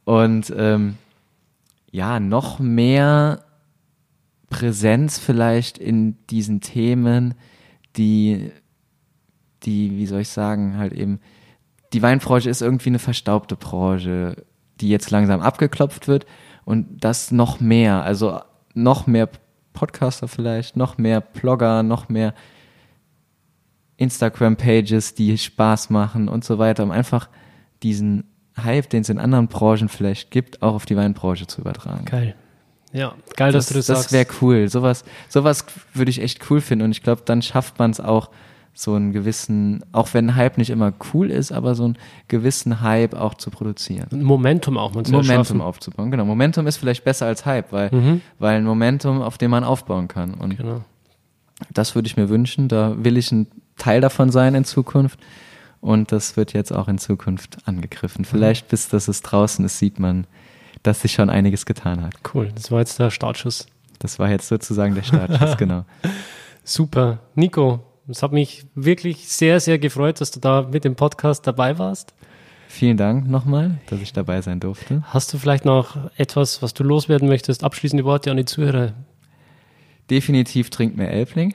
Und 0.05 0.53
ähm, 0.57 0.96
ja, 1.92 2.18
noch 2.18 2.59
mehr 2.59 3.44
Präsenz 4.48 5.18
vielleicht 5.18 5.78
in 5.78 6.16
diesen 6.28 6.61
Themen, 6.61 7.34
die, 7.96 8.51
die, 9.62 9.96
wie 9.96 10.07
soll 10.07 10.22
ich 10.22 10.28
sagen, 10.30 10.76
halt 10.76 10.92
eben, 10.92 11.20
die 11.92 12.03
Weinbranche 12.03 12.51
ist 12.51 12.61
irgendwie 12.61 12.90
eine 12.90 12.98
verstaubte 12.98 13.55
Branche 13.55 14.44
die 14.81 14.89
jetzt 14.89 15.11
langsam 15.11 15.41
abgeklopft 15.41 16.09
wird 16.09 16.26
und 16.64 17.05
das 17.05 17.31
noch 17.31 17.61
mehr, 17.61 18.03
also 18.03 18.41
noch 18.74 19.07
mehr 19.07 19.28
Podcaster 19.72 20.28
vielleicht, 20.28 20.76
noch 20.76 20.99
mehr 20.99 21.20
Blogger, 21.20 21.83
noch 21.83 22.09
mehr 22.09 22.35
Instagram-Pages, 23.97 25.14
die 25.14 25.37
Spaß 25.37 25.91
machen 25.91 26.28
und 26.28 26.45
so 26.45 26.59
weiter, 26.59 26.83
um 26.83 26.91
einfach 26.91 27.28
diesen 27.83 28.24
Hype, 28.57 28.89
den 28.91 29.03
es 29.03 29.09
in 29.09 29.18
anderen 29.18 29.49
Branchen 29.49 29.89
vielleicht 29.89 30.31
gibt, 30.31 30.62
auch 30.62 30.74
auf 30.74 30.87
die 30.87 30.97
Weinbranche 30.97 31.47
zu 31.47 31.61
übertragen. 31.61 32.05
Geil. 32.05 32.35
Ja, 32.93 33.14
geil, 33.37 33.53
das, 33.53 33.66
dass 33.66 33.68
du 33.68 33.78
das, 33.78 33.87
das 33.87 33.97
sagst. 33.99 34.07
Das 34.07 34.12
wäre 34.12 34.26
cool. 34.41 34.68
Sowas, 34.68 35.05
sowas 35.28 35.64
würde 35.95 36.11
ich 36.11 36.20
echt 36.20 36.51
cool 36.51 36.61
finden 36.61 36.87
und 36.87 36.91
ich 36.91 37.03
glaube, 37.03 37.22
dann 37.24 37.43
schafft 37.43 37.78
man 37.78 37.91
es 37.91 38.01
auch, 38.01 38.31
so 38.72 38.94
einen 38.94 39.12
gewissen, 39.12 39.84
auch 39.92 40.14
wenn 40.14 40.36
Hype 40.36 40.56
nicht 40.56 40.70
immer 40.70 40.92
cool 41.12 41.30
ist, 41.30 41.52
aber 41.52 41.74
so 41.74 41.84
einen 41.84 41.98
gewissen 42.28 42.80
Hype 42.80 43.14
auch 43.14 43.34
zu 43.34 43.50
produzieren. 43.50 44.06
Momentum 44.22 44.78
auch 44.78 44.94
mal 44.94 45.04
zu 45.04 45.12
Momentum 45.12 45.36
erschaffen. 45.36 45.60
aufzubauen, 45.60 46.10
genau. 46.10 46.24
Momentum 46.24 46.66
ist 46.66 46.78
vielleicht 46.78 47.04
besser 47.04 47.26
als 47.26 47.44
Hype, 47.44 47.72
weil, 47.72 47.90
mhm. 47.90 48.20
weil 48.38 48.56
ein 48.56 48.64
Momentum, 48.64 49.20
auf 49.22 49.38
dem 49.38 49.50
man 49.50 49.64
aufbauen 49.64 50.08
kann. 50.08 50.34
Und 50.34 50.56
genau. 50.56 50.82
das 51.74 51.94
würde 51.94 52.06
ich 52.06 52.16
mir 52.16 52.28
wünschen. 52.28 52.68
Da 52.68 52.94
will 52.98 53.16
ich 53.16 53.30
ein 53.32 53.48
Teil 53.76 54.00
davon 54.00 54.30
sein 54.30 54.54
in 54.54 54.64
Zukunft. 54.64 55.18
Und 55.80 56.12
das 56.12 56.36
wird 56.36 56.52
jetzt 56.52 56.72
auch 56.72 56.88
in 56.88 56.98
Zukunft 56.98 57.58
angegriffen. 57.64 58.24
Vielleicht 58.24 58.68
bis 58.68 58.88
das 58.88 59.08
es 59.08 59.22
draußen 59.22 59.64
ist, 59.64 59.78
sieht 59.78 59.98
man, 59.98 60.26
dass 60.82 61.02
sich 61.02 61.12
schon 61.12 61.30
einiges 61.30 61.66
getan 61.66 62.02
hat. 62.02 62.14
Cool, 62.34 62.50
das 62.54 62.70
war 62.70 62.80
jetzt 62.80 62.98
der 62.98 63.10
Startschuss. 63.10 63.66
Das 63.98 64.18
war 64.18 64.30
jetzt 64.30 64.48
sozusagen 64.48 64.94
der 64.94 65.02
Startschuss, 65.02 65.56
genau. 65.58 65.84
Super. 66.64 67.18
Nico, 67.34 67.80
es 68.11 68.22
hat 68.22 68.32
mich 68.32 68.66
wirklich 68.74 69.28
sehr, 69.28 69.61
sehr 69.61 69.78
gefreut, 69.78 70.20
dass 70.20 70.30
du 70.30 70.40
da 70.40 70.68
mit 70.70 70.84
dem 70.84 70.96
Podcast 70.96 71.46
dabei 71.46 71.78
warst. 71.78 72.14
Vielen 72.68 72.96
Dank 72.96 73.28
nochmal, 73.28 73.78
dass 73.86 74.00
ich 74.00 74.12
dabei 74.12 74.42
sein 74.42 74.61
durfte. 74.61 75.02
Hast 75.06 75.32
du 75.32 75.38
vielleicht 75.38 75.64
noch 75.64 75.96
etwas, 76.16 76.62
was 76.62 76.72
du 76.72 76.84
loswerden 76.84 77.28
möchtest? 77.28 77.64
Abschließende 77.64 78.04
Worte 78.04 78.30
an 78.30 78.36
die 78.36 78.44
Zuhörer? 78.44 78.92
Definitiv 80.08 80.70
trinkt 80.70 80.96
mehr 80.96 81.11
Elbling. 81.11 81.52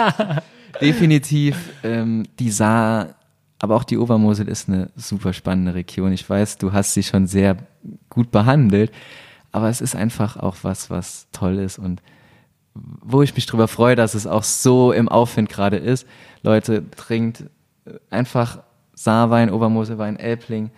Definitiv 0.80 1.56
ähm, 1.84 2.24
die 2.38 2.50
Saar, 2.50 3.14
aber 3.60 3.76
auch 3.76 3.84
die 3.84 3.96
Obermosel 3.96 4.48
ist 4.48 4.68
eine 4.68 4.90
super 4.96 5.32
spannende 5.32 5.74
Region. 5.74 6.12
Ich 6.12 6.28
weiß, 6.28 6.58
du 6.58 6.72
hast 6.72 6.94
sie 6.94 7.04
schon 7.04 7.28
sehr 7.28 7.56
gut 8.10 8.30
behandelt, 8.32 8.92
aber 9.52 9.68
es 9.68 9.80
ist 9.80 9.94
einfach 9.94 10.36
auch 10.36 10.56
was, 10.62 10.90
was 10.90 11.28
toll 11.30 11.58
ist 11.58 11.78
und 11.78 12.02
wo 12.74 13.22
ich 13.22 13.34
mich 13.34 13.46
drüber 13.46 13.68
freue, 13.68 13.96
dass 13.96 14.14
es 14.14 14.26
auch 14.26 14.42
so 14.42 14.92
im 14.92 15.08
Aufwind 15.08 15.48
gerade 15.48 15.76
ist. 15.76 16.06
Leute, 16.42 16.88
trinkt 16.90 17.44
einfach 18.10 18.58
Saarwein, 18.94 19.50
Obermoselwein, 19.50 20.18
Elbling. 20.18 20.70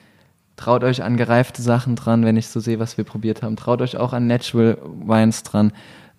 Traut 0.56 0.84
euch 0.84 1.02
an 1.02 1.16
gereifte 1.16 1.62
Sachen 1.62 1.96
dran, 1.96 2.24
wenn 2.24 2.36
ich 2.36 2.48
so 2.48 2.60
sehe, 2.60 2.78
was 2.78 2.96
wir 2.96 3.04
probiert 3.04 3.42
haben. 3.42 3.56
Traut 3.56 3.82
euch 3.82 3.96
auch 3.96 4.12
an 4.12 4.26
Natural 4.26 4.78
Wines 4.84 5.42
dran. 5.42 5.72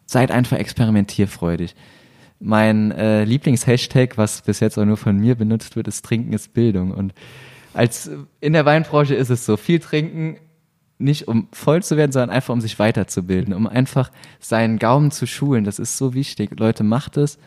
Seid 0.05 0.31
einfach 0.31 0.57
experimentierfreudig. 0.57 1.75
Mein 2.39 2.91
äh, 2.91 3.23
Lieblingshashtag, 3.23 4.17
was 4.17 4.41
bis 4.41 4.59
jetzt 4.59 4.77
auch 4.77 4.85
nur 4.85 4.97
von 4.97 5.17
mir 5.17 5.35
benutzt 5.35 5.75
wird, 5.75 5.87
ist 5.87 6.05
Trinken 6.05 6.33
ist 6.33 6.53
Bildung. 6.53 6.91
Und 6.91 7.13
als 7.73 8.09
in 8.39 8.53
der 8.53 8.65
Weinbranche 8.65 9.15
ist 9.15 9.29
es 9.29 9.45
so, 9.45 9.57
viel 9.57 9.79
trinken 9.79 10.37
nicht 10.99 11.27
um 11.27 11.47
voll 11.51 11.83
zu 11.83 11.97
werden, 11.97 12.11
sondern 12.11 12.31
einfach 12.31 12.53
um 12.53 12.61
sich 12.61 12.79
weiterzubilden, 12.79 13.53
um 13.53 13.67
einfach 13.67 14.11
seinen 14.39 14.79
Gaumen 14.79 15.11
zu 15.11 15.27
schulen. 15.27 15.63
Das 15.63 15.79
ist 15.79 15.97
so 15.97 16.13
wichtig. 16.13 16.59
Leute, 16.59 16.83
macht 16.83 17.17
es. 17.17 17.37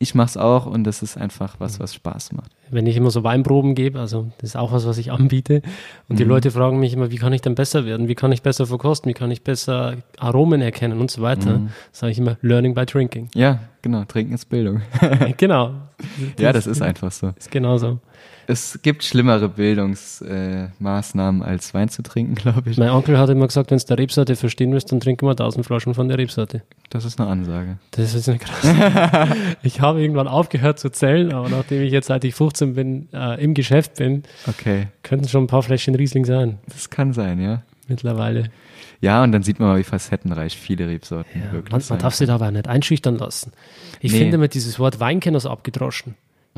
Ich 0.00 0.14
mache 0.14 0.28
es 0.28 0.36
auch 0.36 0.66
und 0.66 0.84
das 0.84 1.02
ist 1.02 1.16
einfach 1.16 1.56
was, 1.58 1.80
was 1.80 1.92
Spaß 1.92 2.30
macht. 2.32 2.52
Wenn 2.70 2.86
ich 2.86 2.96
immer 2.96 3.10
so 3.10 3.24
Weinproben 3.24 3.74
gebe, 3.74 3.98
also 3.98 4.30
das 4.38 4.50
ist 4.50 4.56
auch 4.56 4.70
was, 4.70 4.86
was 4.86 4.96
ich 4.96 5.10
anbiete. 5.10 5.56
Und 6.08 6.14
mhm. 6.14 6.16
die 6.16 6.24
Leute 6.24 6.52
fragen 6.52 6.78
mich 6.78 6.92
immer, 6.92 7.10
wie 7.10 7.16
kann 7.16 7.32
ich 7.32 7.40
denn 7.40 7.56
besser 7.56 7.84
werden? 7.84 8.06
Wie 8.06 8.14
kann 8.14 8.30
ich 8.30 8.42
besser 8.42 8.64
verkosten? 8.66 9.10
Wie 9.10 9.14
kann 9.14 9.32
ich 9.32 9.42
besser 9.42 9.96
Aromen 10.16 10.60
erkennen 10.60 11.00
und 11.00 11.10
so 11.10 11.20
weiter? 11.20 11.58
Mhm. 11.58 11.70
Sage 11.90 12.12
ich 12.12 12.18
immer, 12.18 12.36
Learning 12.42 12.74
by 12.74 12.86
Drinking. 12.86 13.28
Ja, 13.34 13.58
genau. 13.82 14.04
Trinken 14.04 14.34
ist 14.34 14.48
Bildung. 14.48 14.82
genau. 15.36 15.72
Das 15.98 16.42
ja, 16.44 16.52
das 16.52 16.68
ist 16.68 16.80
einfach 16.80 17.10
so. 17.10 17.32
Ist 17.36 17.50
genau 17.50 17.76
so 17.76 17.98
es 18.50 18.80
gibt 18.80 19.04
schlimmere 19.04 19.50
Bildungsmaßnahmen 19.50 21.42
äh, 21.42 21.44
als 21.44 21.74
Wein 21.74 21.90
zu 21.90 22.02
trinken, 22.02 22.34
glaube 22.36 22.70
ich. 22.70 22.78
Mein 22.78 22.88
Onkel 22.88 23.18
hat 23.18 23.28
immer 23.28 23.46
gesagt, 23.46 23.70
wenn 23.70 23.76
du 23.76 23.84
der 23.84 23.98
Rebsorte 23.98 24.36
verstehen 24.36 24.72
willst, 24.72 24.90
dann 24.90 25.00
trinken 25.00 25.26
wir 25.26 25.36
tausend 25.36 25.66
Flaschen 25.66 25.92
von 25.92 26.08
der 26.08 26.16
Rebsorte. 26.16 26.62
Das 26.88 27.04
ist 27.04 27.20
eine 27.20 27.28
Ansage. 27.28 27.76
Das 27.90 28.14
ist 28.14 28.26
eine 28.26 28.38
krass. 28.38 29.36
ich 29.62 29.82
habe 29.82 30.00
irgendwann 30.00 30.28
aufgehört 30.28 30.78
zu 30.78 30.88
zählen, 30.88 31.30
aber 31.34 31.50
nachdem 31.50 31.82
ich 31.82 31.92
jetzt 31.92 32.06
seit 32.06 32.24
ich 32.24 32.34
15 32.34 32.72
bin, 32.72 33.08
äh, 33.12 33.38
im 33.42 33.52
Geschäft 33.52 33.96
bin, 33.96 34.22
okay. 34.46 34.88
könnten 35.02 35.28
schon 35.28 35.44
ein 35.44 35.48
paar 35.48 35.62
Fläschchen 35.62 35.94
Riesling 35.94 36.24
sein. 36.24 36.58
Das 36.68 36.88
kann 36.88 37.12
sein, 37.12 37.42
ja. 37.42 37.62
Mittlerweile. 37.86 38.50
Ja, 39.02 39.22
und 39.22 39.32
dann 39.32 39.42
sieht 39.42 39.60
man 39.60 39.68
mal, 39.68 39.78
wie 39.78 39.84
facettenreich 39.84 40.56
viele 40.56 40.88
Rebsorten 40.88 41.42
ja, 41.42 41.52
wirklich 41.52 41.70
man, 41.70 41.82
man 41.86 41.98
darf 41.98 42.14
sich 42.14 42.26
dabei 42.26 42.50
nicht 42.50 42.66
einschüchtern 42.66 43.18
lassen. 43.18 43.52
Ich 44.00 44.12
nee. 44.12 44.18
finde 44.18 44.38
mir 44.38 44.48
dieses 44.48 44.78
Wort 44.78 45.00
Weinkenner 45.00 45.38
so 45.38 45.50
abgedroschen. 45.50 46.14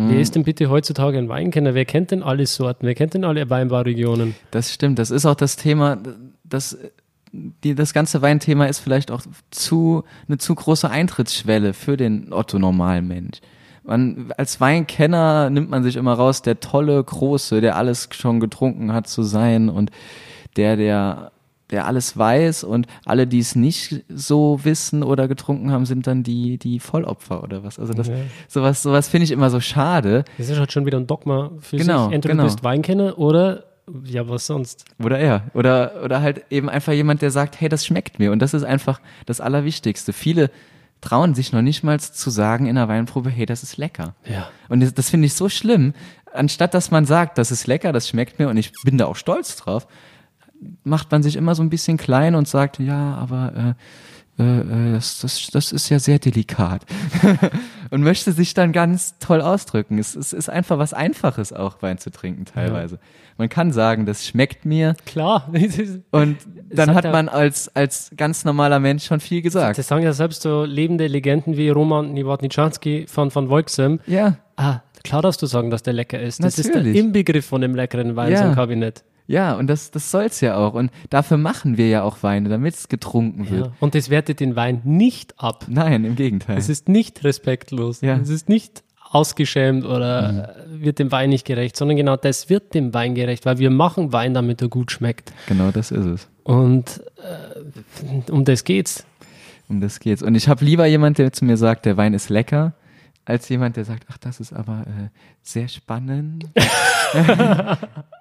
Wer 0.09 0.16
mhm. 0.16 0.20
ist 0.20 0.34
denn 0.34 0.44
bitte 0.44 0.70
heutzutage 0.70 1.18
ein 1.18 1.28
Weinkenner? 1.28 1.74
Wer 1.74 1.84
kennt 1.84 2.11
denn 2.11 2.22
alle 2.22 2.46
Sorten? 2.46 2.86
Wer 2.86 2.94
kennt 2.94 3.14
denn 3.14 3.24
alle 3.24 3.48
Weinbauregionen? 3.48 4.34
Das 4.51 4.72
stimmt. 4.72 4.98
Das 4.98 5.11
ist 5.11 5.26
auch 5.26 5.34
das 5.34 5.57
Thema, 5.57 5.98
das, 6.44 6.78
die, 7.32 7.74
das 7.74 7.92
ganze 7.92 8.22
Weinthema 8.22 8.66
ist 8.66 8.80
vielleicht 8.80 9.11
auch 9.11 9.22
zu, 9.51 10.05
eine 10.28 10.38
zu 10.38 10.55
große 10.55 10.88
Eintrittsschwelle 10.88 11.74
für 11.74 11.96
den 11.96 12.32
Otto-Normalmensch. 12.32 13.40
Man, 13.82 14.32
als 14.36 14.61
Weinkenner 14.61 15.51
nimmt 15.51 15.70
man 15.70 15.82
sich 15.82 15.96
immer 15.96 16.14
raus, 16.14 16.42
der 16.42 16.61
tolle, 16.61 17.03
große, 17.03 17.61
der 17.61 17.76
alles 17.76 18.09
schon 18.12 18.40
getrunken 18.40 18.92
hat 18.92 19.09
zu 19.09 19.22
sein 19.22 19.68
und 19.68 19.90
der, 20.57 20.76
der 20.76 21.32
der 21.70 21.86
alles 21.86 22.16
weiß 22.16 22.64
und 22.64 22.86
alle, 23.04 23.26
die 23.26 23.38
es 23.38 23.54
nicht 23.54 24.04
so 24.08 24.60
wissen 24.62 25.02
oder 25.02 25.28
getrunken 25.28 25.70
haben, 25.70 25.86
sind 25.86 26.06
dann 26.06 26.22
die, 26.22 26.58
die 26.58 26.80
Vollopfer 26.80 27.42
oder 27.42 27.62
was. 27.62 27.78
Also 27.78 27.92
das, 27.92 28.08
ja. 28.08 28.14
sowas, 28.48 28.82
sowas 28.82 29.08
finde 29.08 29.24
ich 29.24 29.30
immer 29.30 29.50
so 29.50 29.60
schade. 29.60 30.24
Das 30.38 30.48
ist 30.48 30.58
halt 30.58 30.72
schon 30.72 30.86
wieder 30.86 30.98
ein 30.98 31.06
Dogma 31.06 31.52
für 31.60 31.76
genau, 31.76 32.06
sich. 32.06 32.14
Entweder 32.14 32.34
genau. 32.34 32.44
du 32.44 32.48
bist 32.48 32.64
Weinkenner 32.64 33.18
oder 33.18 33.64
ja, 34.04 34.28
was 34.28 34.46
sonst? 34.46 34.84
Oder 35.02 35.18
er. 35.18 35.50
Oder, 35.54 36.02
oder 36.04 36.22
halt 36.22 36.44
eben 36.50 36.68
einfach 36.68 36.92
jemand, 36.92 37.22
der 37.22 37.30
sagt, 37.30 37.60
hey, 37.60 37.68
das 37.68 37.84
schmeckt 37.84 38.18
mir. 38.18 38.32
Und 38.32 38.40
das 38.40 38.54
ist 38.54 38.62
einfach 38.62 39.00
das 39.26 39.40
Allerwichtigste. 39.40 40.12
Viele 40.12 40.50
trauen 41.00 41.34
sich 41.34 41.52
noch 41.52 41.62
nicht 41.62 41.82
mal 41.82 41.98
zu 41.98 42.30
sagen 42.30 42.66
in 42.66 42.76
der 42.76 42.88
Weinprobe, 42.88 43.30
hey, 43.30 43.46
das 43.46 43.62
ist 43.62 43.76
lecker. 43.76 44.14
Ja. 44.24 44.48
Und 44.68 44.80
das, 44.80 44.94
das 44.94 45.10
finde 45.10 45.26
ich 45.26 45.34
so 45.34 45.48
schlimm. 45.48 45.94
Anstatt 46.32 46.74
dass 46.74 46.90
man 46.90 47.06
sagt, 47.06 47.38
das 47.38 47.50
ist 47.50 47.66
lecker, 47.66 47.92
das 47.92 48.08
schmeckt 48.08 48.38
mir 48.38 48.48
und 48.48 48.56
ich 48.56 48.72
bin 48.84 48.98
da 48.98 49.06
auch 49.06 49.16
stolz 49.16 49.56
drauf, 49.56 49.88
macht 50.84 51.11
man 51.11 51.22
sich 51.22 51.36
immer 51.36 51.54
so 51.54 51.62
ein 51.62 51.70
bisschen 51.70 51.96
klein 51.96 52.34
und 52.34 52.48
sagt, 52.48 52.78
ja, 52.78 53.14
aber 53.14 53.74
äh, 54.38 54.42
äh, 54.42 54.61
äh 54.61 54.92
das, 54.92 55.20
das, 55.20 55.48
das 55.52 55.72
ist 55.72 55.88
ja 55.88 55.98
sehr 55.98 56.18
delikat. 56.18 56.84
und 57.90 58.02
möchte 58.02 58.32
sich 58.32 58.54
dann 58.54 58.72
ganz 58.72 59.18
toll 59.18 59.40
ausdrücken. 59.40 59.98
Es, 59.98 60.14
es 60.14 60.32
ist 60.32 60.48
einfach 60.48 60.78
was 60.78 60.92
Einfaches 60.92 61.52
auch, 61.52 61.82
Wein 61.82 61.98
zu 61.98 62.11
trinken 62.11 62.44
teilweise. 62.44 62.96
Ja. 62.96 63.00
Man 63.38 63.48
kann 63.48 63.72
sagen, 63.72 64.04
das 64.06 64.26
schmeckt 64.26 64.64
mir. 64.64 64.94
Klar. 65.06 65.50
und 66.11 66.36
dann 66.68 66.94
hat 66.94 67.04
man 67.04 67.28
als, 67.28 67.74
als 67.74 68.11
ganz 68.16 68.44
normaler 68.44 68.80
Mensch 68.80 69.06
schon 69.06 69.20
viel 69.20 69.42
gesagt. 69.42 69.78
Das 69.78 69.88
sagen 69.88 70.02
ja 70.02 70.12
selbst 70.12 70.42
so 70.42 70.64
lebende 70.64 71.06
Legenden 71.06 71.56
wie 71.56 71.70
Roman 71.70 72.12
Niewodniczanski 72.12 73.06
von, 73.08 73.30
von 73.30 73.48
Wolksem. 73.48 74.00
Ja. 74.06 74.36
Ah, 74.56 74.80
klar 75.04 75.22
darfst 75.22 75.40
du 75.40 75.46
sagen, 75.46 75.70
dass 75.70 75.82
der 75.82 75.94
lecker 75.94 76.20
ist. 76.20 76.44
Das 76.44 76.58
Natürlich. 76.58 76.88
ist 76.88 76.94
der 76.94 77.02
Inbegriff 77.02 77.46
von 77.46 77.62
dem 77.62 77.74
leckeren 77.74 78.14
Wein 78.14 78.32
ja. 78.32 78.46
im 78.46 78.54
Kabinett. 78.54 79.04
Ja, 79.30 79.54
und 79.54 79.68
das, 79.68 79.92
das 79.92 80.10
soll's 80.10 80.40
ja 80.40 80.56
auch. 80.56 80.74
Und 80.74 80.90
dafür 81.08 81.36
machen 81.36 81.76
wir 81.76 81.88
ja 81.88 82.02
auch 82.02 82.24
Weine, 82.24 82.48
damit 82.48 82.74
es 82.74 82.88
getrunken 82.88 83.48
wird. 83.48 83.66
Ja, 83.66 83.72
und 83.78 83.94
das 83.94 84.10
wertet 84.10 84.40
den 84.40 84.56
Wein 84.56 84.80
nicht 84.82 85.34
ab. 85.38 85.66
Nein, 85.68 86.04
im 86.04 86.16
Gegenteil. 86.16 86.58
Es 86.58 86.68
ist 86.68 86.88
nicht 86.88 87.22
respektlos. 87.22 88.00
Ja. 88.00 88.16
Es 88.16 88.28
ist 88.28 88.48
nicht 88.48 88.82
ausgeschämt 89.08 89.84
oder 89.84 90.56
mhm. 90.66 90.82
wird 90.82 90.98
dem 90.98 91.12
Wein 91.12 91.30
nicht 91.30 91.44
gerecht, 91.44 91.76
sondern 91.76 91.96
genau 91.96 92.16
das 92.16 92.48
wird 92.50 92.74
dem 92.74 92.92
Wein 92.92 93.14
gerecht, 93.14 93.46
weil 93.46 93.58
wir 93.58 93.70
machen 93.70 94.12
Wein, 94.12 94.34
damit 94.34 94.62
er 94.62 94.68
gut 94.68 94.90
schmeckt. 94.90 95.32
Genau 95.46 95.70
das 95.70 95.92
ist 95.92 96.06
es. 96.06 96.28
Und 96.42 97.00
äh, 97.18 98.32
um 98.32 98.44
das 98.44 98.64
geht's. 98.64 99.06
Um 99.68 99.80
das 99.80 100.00
geht's. 100.00 100.24
Und 100.24 100.34
ich 100.34 100.48
habe 100.48 100.64
lieber 100.64 100.86
jemand, 100.86 101.18
der 101.18 101.32
zu 101.32 101.44
mir 101.44 101.56
sagt, 101.56 101.86
der 101.86 101.96
Wein 101.96 102.14
ist 102.14 102.30
lecker, 102.30 102.72
als 103.26 103.48
jemand, 103.48 103.76
der 103.76 103.84
sagt, 103.84 104.08
ach, 104.10 104.18
das 104.18 104.40
ist 104.40 104.52
aber 104.52 104.80
äh, 104.88 105.08
sehr 105.40 105.68
spannend. 105.68 106.48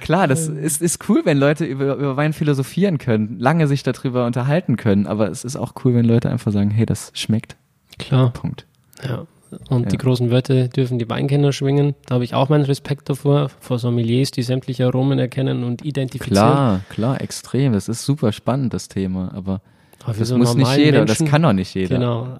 Klar, 0.00 0.26
das 0.26 0.48
ist, 0.48 0.80
ist 0.82 1.08
cool, 1.08 1.22
wenn 1.24 1.38
Leute 1.38 1.64
über, 1.64 1.94
über 1.96 2.16
Wein 2.16 2.32
philosophieren 2.32 2.98
können, 2.98 3.38
lange 3.38 3.66
sich 3.66 3.82
darüber 3.82 4.26
unterhalten 4.26 4.76
können, 4.76 5.06
aber 5.06 5.28
es 5.28 5.44
ist 5.44 5.56
auch 5.56 5.74
cool, 5.84 5.94
wenn 5.94 6.04
Leute 6.04 6.30
einfach 6.30 6.52
sagen, 6.52 6.70
hey, 6.70 6.86
das 6.86 7.10
schmeckt. 7.14 7.56
Klar. 7.98 8.30
Punkt. 8.32 8.66
Ja. 9.06 9.26
Und 9.70 9.84
ja. 9.84 9.88
die 9.88 9.96
großen 9.96 10.30
Wörter 10.30 10.68
dürfen 10.68 10.98
die 10.98 11.08
Weinkenner 11.08 11.52
schwingen. 11.52 11.94
Da 12.06 12.16
habe 12.16 12.24
ich 12.24 12.34
auch 12.34 12.50
meinen 12.50 12.64
Respekt 12.64 13.08
davor, 13.08 13.48
vor 13.60 13.78
Sommeliers, 13.78 14.30
die 14.30 14.42
sämtliche 14.42 14.86
Aromen 14.86 15.18
erkennen 15.18 15.64
und 15.64 15.84
identifizieren. 15.84 16.34
Klar, 16.34 16.80
klar, 16.90 17.20
extrem. 17.22 17.72
Das 17.72 17.88
ist 17.88 18.04
super 18.04 18.32
spannend, 18.32 18.74
das 18.74 18.88
Thema. 18.88 19.32
Aber, 19.34 19.62
aber 20.04 20.18
das 20.18 20.28
so 20.28 20.36
muss 20.36 20.54
nicht 20.54 20.76
jeder, 20.76 20.98
Menschen, 20.98 21.24
das 21.24 21.30
kann 21.30 21.44
auch 21.46 21.54
nicht 21.54 21.74
jeder. 21.74 21.96
Genau 21.96 22.38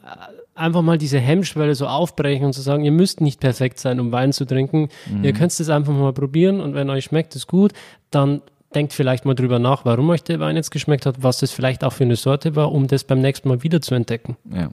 einfach 0.59 0.83
mal 0.83 0.99
diese 0.99 1.19
Hemmschwelle 1.19 1.75
so 1.75 1.87
aufbrechen 1.87 2.47
und 2.47 2.53
zu 2.53 2.61
sagen, 2.61 2.85
ihr 2.85 2.93
müsst 2.93 3.21
nicht 3.21 3.41
perfekt 3.41 3.79
sein, 3.79 4.01
um 4.01 4.13
Wein 4.13 4.33
zu 4.33 4.45
trinken. 4.45 4.89
Mhm. 5.11 5.25
Ihr 5.25 5.33
könnt 5.33 5.53
es 5.53 5.69
einfach 5.69 5.93
mal 5.93 6.13
probieren 6.13 6.61
und 6.61 6.75
wenn 6.75 6.91
euch 6.91 7.05
schmeckt 7.05 7.35
es 7.37 7.47
gut, 7.47 7.73
dann 8.11 8.43
denkt 8.75 8.93
vielleicht 8.93 9.25
mal 9.25 9.35
drüber 9.35 9.59
nach, 9.59 9.85
warum 9.85 10.11
euch 10.11 10.23
der 10.23 10.41
Wein 10.41 10.57
jetzt 10.57 10.71
geschmeckt 10.71 11.07
hat, 11.07 11.23
was 11.23 11.39
das 11.39 11.53
vielleicht 11.53 11.85
auch 11.85 11.93
für 11.93 12.05
eine 12.05 12.17
Sorte 12.17 12.55
war, 12.57 12.73
um 12.73 12.87
das 12.87 13.05
beim 13.05 13.21
nächsten 13.21 13.49
Mal 13.49 13.63
wieder 13.63 13.81
zu 13.81 13.95
entdecken. 13.95 14.37
Ja, 14.53 14.71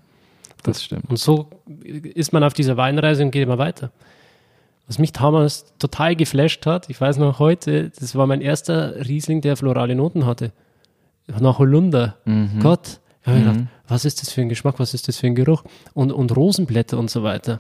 das 0.64 0.84
stimmt. 0.84 1.10
Und 1.10 1.18
so 1.18 1.50
ist 1.66 2.34
man 2.34 2.44
auf 2.44 2.54
dieser 2.54 2.78
Weinreise 2.78 3.24
und 3.24 3.32
geht 3.32 3.44
immer 3.44 3.58
weiter. 3.58 3.92
Was 4.88 5.00
mich 5.00 5.14
damals 5.14 5.74
total 5.80 6.16
geflasht 6.16 6.66
hat, 6.66 6.90
ich 6.90 7.00
weiß 7.00 7.18
noch 7.18 7.40
heute, 7.40 7.92
das 7.98 8.16
war 8.16 8.28
mein 8.28 8.42
erster 8.42 9.08
Riesling, 9.08 9.42
der 9.42 9.56
florale 9.56 9.96
Noten 9.96 10.26
hatte. 10.26 10.52
Nach 11.40 11.58
Holunder. 11.58 12.18
Mhm. 12.26 12.60
Gott, 12.62 13.00
ich 13.26 13.32
habe 13.32 13.40
mhm. 13.40 13.44
gedacht, 13.44 13.68
was 13.88 14.06
ist 14.06 14.22
das 14.22 14.32
für 14.32 14.42
ein 14.42 14.50
Geschmack, 14.50 14.76
was 14.78 14.94
ist 14.94 15.08
das 15.08 15.18
für 15.18 15.26
ein 15.28 15.36
Geruch 15.36 15.64
und, 15.94 16.12
und 16.12 16.36
Rosenblätter 16.36 16.98
und 16.98 17.10
so 17.10 17.24
weiter. 17.24 17.60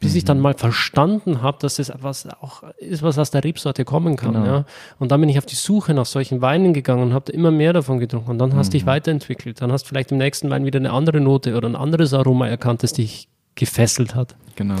Bis 0.00 0.12
mhm. 0.12 0.18
ich 0.18 0.24
dann 0.24 0.38
mhm. 0.38 0.42
mal 0.42 0.54
verstanden 0.54 1.42
habe, 1.42 1.58
dass 1.60 1.76
das 1.76 1.92
was 2.00 2.28
auch 2.40 2.64
ist, 2.78 3.02
was 3.02 3.16
aus 3.18 3.30
der 3.30 3.44
Rebsorte 3.44 3.84
kommen 3.84 4.16
kann. 4.16 4.34
Genau. 4.34 4.46
Ja. 4.46 4.64
Und 4.98 5.12
dann 5.12 5.20
bin 5.20 5.30
ich 5.30 5.38
auf 5.38 5.46
die 5.46 5.54
Suche 5.54 5.94
nach 5.94 6.06
solchen 6.06 6.42
Weinen 6.42 6.74
gegangen 6.74 7.04
und 7.04 7.14
habe 7.14 7.30
immer 7.30 7.52
mehr 7.52 7.72
davon 7.72 8.00
getrunken. 8.00 8.30
Und 8.30 8.38
dann 8.38 8.54
hast 8.56 8.68
du 8.68 8.72
dich 8.72 8.84
mhm. 8.84 8.88
weiterentwickelt. 8.88 9.62
Dann 9.62 9.70
hast 9.70 9.84
du 9.84 9.88
vielleicht 9.88 10.10
im 10.10 10.18
nächsten 10.18 10.50
Wein 10.50 10.64
wieder 10.64 10.78
eine 10.78 10.90
andere 10.90 11.20
Note 11.20 11.56
oder 11.56 11.68
ein 11.68 11.76
anderes 11.76 12.12
Aroma 12.12 12.48
erkannt, 12.48 12.82
das 12.82 12.92
dich 12.92 13.28
gefesselt 13.54 14.16
hat. 14.16 14.34
Genau. 14.56 14.76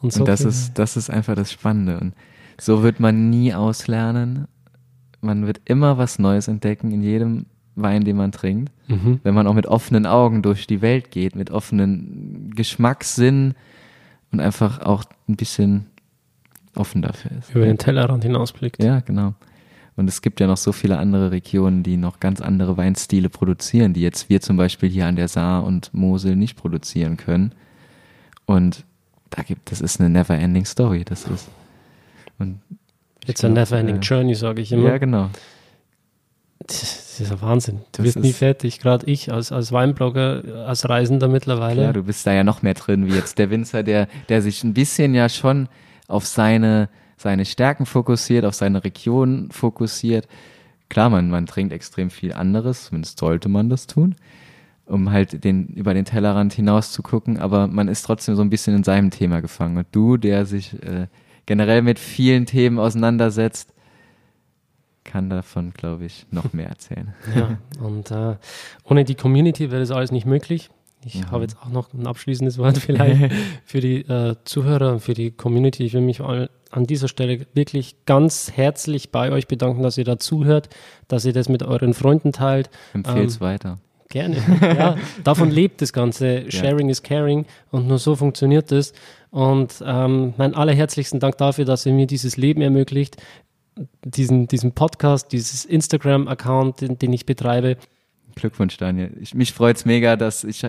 Und, 0.00 0.12
so 0.12 0.20
und 0.20 0.28
das, 0.28 0.40
ist, 0.40 0.78
das 0.78 0.96
ist 0.96 1.10
einfach 1.10 1.34
das 1.34 1.52
Spannende. 1.52 2.00
Und 2.00 2.14
so 2.58 2.82
wird 2.82 3.00
man 3.00 3.28
nie 3.28 3.52
auslernen. 3.52 4.48
Man 5.20 5.46
wird 5.46 5.60
immer 5.66 5.98
was 5.98 6.18
Neues 6.18 6.48
entdecken 6.48 6.90
in 6.90 7.02
jedem 7.02 7.46
Wein, 7.82 8.04
den 8.04 8.16
man 8.16 8.32
trinkt. 8.32 8.72
Mhm. 8.88 9.20
Wenn 9.22 9.34
man 9.34 9.46
auch 9.46 9.54
mit 9.54 9.66
offenen 9.66 10.06
Augen 10.06 10.42
durch 10.42 10.66
die 10.66 10.82
Welt 10.82 11.10
geht, 11.10 11.36
mit 11.36 11.50
offenen 11.50 12.52
Geschmackssinn 12.54 13.54
und 14.32 14.40
einfach 14.40 14.80
auch 14.80 15.04
ein 15.28 15.36
bisschen 15.36 15.86
offen 16.74 17.02
dafür 17.02 17.32
ist. 17.38 17.54
Über 17.54 17.66
den 17.66 17.78
Tellerrand 17.78 18.24
hinausblickt. 18.24 18.82
Ja, 18.82 19.00
genau. 19.00 19.34
Und 19.96 20.08
es 20.08 20.22
gibt 20.22 20.38
ja 20.38 20.46
noch 20.46 20.56
so 20.56 20.70
viele 20.70 20.98
andere 20.98 21.32
Regionen, 21.32 21.82
die 21.82 21.96
noch 21.96 22.20
ganz 22.20 22.40
andere 22.40 22.76
Weinstile 22.76 23.28
produzieren, 23.28 23.94
die 23.94 24.02
jetzt 24.02 24.28
wir 24.28 24.40
zum 24.40 24.56
Beispiel 24.56 24.88
hier 24.88 25.06
an 25.06 25.16
der 25.16 25.26
Saar 25.26 25.64
und 25.64 25.92
Mosel 25.92 26.36
nicht 26.36 26.56
produzieren 26.56 27.16
können. 27.16 27.52
Und 28.46 28.84
da 29.30 29.42
gibt, 29.42 29.72
das 29.72 29.80
ist 29.80 30.00
eine 30.00 30.08
never-ending 30.08 30.64
Story. 30.64 31.04
Das 31.04 31.24
ist. 31.26 31.48
Und 32.38 32.60
It's 33.26 33.40
glaub, 33.40 33.50
a 33.50 33.54
never-ending 33.54 33.96
äh, 33.96 34.00
journey, 34.00 34.34
sage 34.34 34.62
ich 34.62 34.72
immer. 34.72 34.88
Ja, 34.88 34.98
genau 34.98 35.30
das 36.68 37.20
ist 37.20 37.30
ja 37.30 37.40
Wahnsinn. 37.40 37.80
Du 37.92 38.02
das 38.02 38.14
wirst 38.14 38.18
nie 38.18 38.32
fertig. 38.32 38.78
Gerade 38.78 39.06
ich 39.06 39.32
als, 39.32 39.52
als 39.52 39.72
Weinblogger, 39.72 40.66
als 40.66 40.88
Reisender 40.88 41.26
mittlerweile. 41.26 41.82
Ja, 41.82 41.92
du 41.92 42.02
bist 42.02 42.26
da 42.26 42.32
ja 42.32 42.44
noch 42.44 42.62
mehr 42.62 42.74
drin, 42.74 43.06
wie 43.06 43.14
jetzt 43.14 43.38
der 43.38 43.50
Winzer, 43.50 43.82
der, 43.82 44.06
der 44.28 44.42
sich 44.42 44.62
ein 44.62 44.74
bisschen 44.74 45.14
ja 45.14 45.28
schon 45.28 45.68
auf 46.08 46.26
seine, 46.26 46.88
seine 47.16 47.44
Stärken 47.44 47.86
fokussiert, 47.86 48.44
auf 48.44 48.54
seine 48.54 48.84
Region 48.84 49.48
fokussiert. 49.50 50.28
Klar, 50.90 51.10
man, 51.10 51.30
man 51.30 51.46
trinkt 51.46 51.72
extrem 51.72 52.10
viel 52.10 52.32
anderes, 52.32 52.86
zumindest 52.86 53.18
sollte 53.18 53.48
man 53.48 53.68
das 53.68 53.86
tun, 53.86 54.14
um 54.86 55.10
halt 55.10 55.44
den, 55.44 55.68
über 55.68 55.94
den 55.94 56.04
Tellerrand 56.04 56.52
hinaus 56.52 56.92
zu 56.92 57.02
gucken, 57.02 57.38
aber 57.38 57.66
man 57.66 57.88
ist 57.88 58.02
trotzdem 58.02 58.36
so 58.36 58.42
ein 58.42 58.50
bisschen 58.50 58.76
in 58.76 58.84
seinem 58.84 59.10
Thema 59.10 59.40
gefangen. 59.40 59.76
Und 59.76 59.86
du, 59.92 60.16
der 60.18 60.46
sich 60.46 60.74
äh, 60.82 61.08
generell 61.46 61.82
mit 61.82 61.98
vielen 61.98 62.46
Themen 62.46 62.78
auseinandersetzt, 62.78 63.72
kann 65.08 65.30
davon, 65.30 65.72
glaube 65.72 66.04
ich, 66.04 66.26
noch 66.30 66.52
mehr 66.52 66.68
erzählen. 66.68 67.14
ja, 67.34 67.58
und 67.80 68.10
äh, 68.10 68.36
ohne 68.84 69.04
die 69.04 69.14
Community 69.14 69.70
wäre 69.70 69.80
das 69.80 69.90
alles 69.90 70.12
nicht 70.12 70.26
möglich. 70.26 70.68
Ich 71.04 71.14
mhm. 71.14 71.30
habe 71.30 71.44
jetzt 71.44 71.56
auch 71.62 71.70
noch 71.70 71.94
ein 71.94 72.06
abschließendes 72.06 72.58
Wort 72.58 72.76
vielleicht 72.78 73.32
für 73.64 73.80
die 73.80 74.00
äh, 74.00 74.36
Zuhörer 74.44 74.92
und 74.92 75.00
für 75.00 75.14
die 75.14 75.30
Community. 75.30 75.84
Ich 75.84 75.94
will 75.94 76.02
mich 76.02 76.20
an 76.20 76.84
dieser 76.86 77.08
Stelle 77.08 77.46
wirklich 77.54 78.04
ganz 78.04 78.52
herzlich 78.54 79.10
bei 79.10 79.32
euch 79.32 79.48
bedanken, 79.48 79.82
dass 79.82 79.96
ihr 79.96 80.04
da 80.04 80.18
zuhört, 80.18 80.68
dass 81.08 81.24
ihr 81.24 81.32
das 81.32 81.48
mit 81.48 81.62
euren 81.62 81.94
Freunden 81.94 82.32
teilt. 82.32 82.68
Empfehlt 82.92 83.30
es 83.30 83.36
ähm, 83.36 83.40
weiter. 83.40 83.78
Gerne. 84.10 84.36
Ja, 84.62 84.96
davon 85.22 85.50
lebt 85.50 85.82
das 85.82 85.92
Ganze. 85.92 86.50
Sharing 86.50 86.88
ja. 86.88 86.92
is 86.92 87.02
caring 87.02 87.44
und 87.70 87.86
nur 87.86 87.98
so 87.98 88.16
funktioniert 88.16 88.72
es. 88.72 88.94
Und 89.30 89.82
ähm, 89.86 90.32
mein 90.38 90.54
allerherzlichsten 90.54 91.20
Dank 91.20 91.36
dafür, 91.36 91.66
dass 91.66 91.84
ihr 91.84 91.92
mir 91.92 92.06
dieses 92.06 92.38
Leben 92.38 92.62
ermöglicht 92.62 93.18
diesen, 94.04 94.48
diesen 94.48 94.72
Podcast, 94.72 95.32
dieses 95.32 95.64
Instagram-Account, 95.64 96.80
den, 96.80 96.98
den, 96.98 97.12
ich 97.12 97.26
betreibe. 97.26 97.76
Glückwunsch, 98.34 98.76
Daniel. 98.76 99.16
Ich, 99.20 99.34
mich 99.34 99.52
freut 99.52 99.76
es 99.76 99.84
mega, 99.84 100.16
dass 100.16 100.44
ich, 100.44 100.66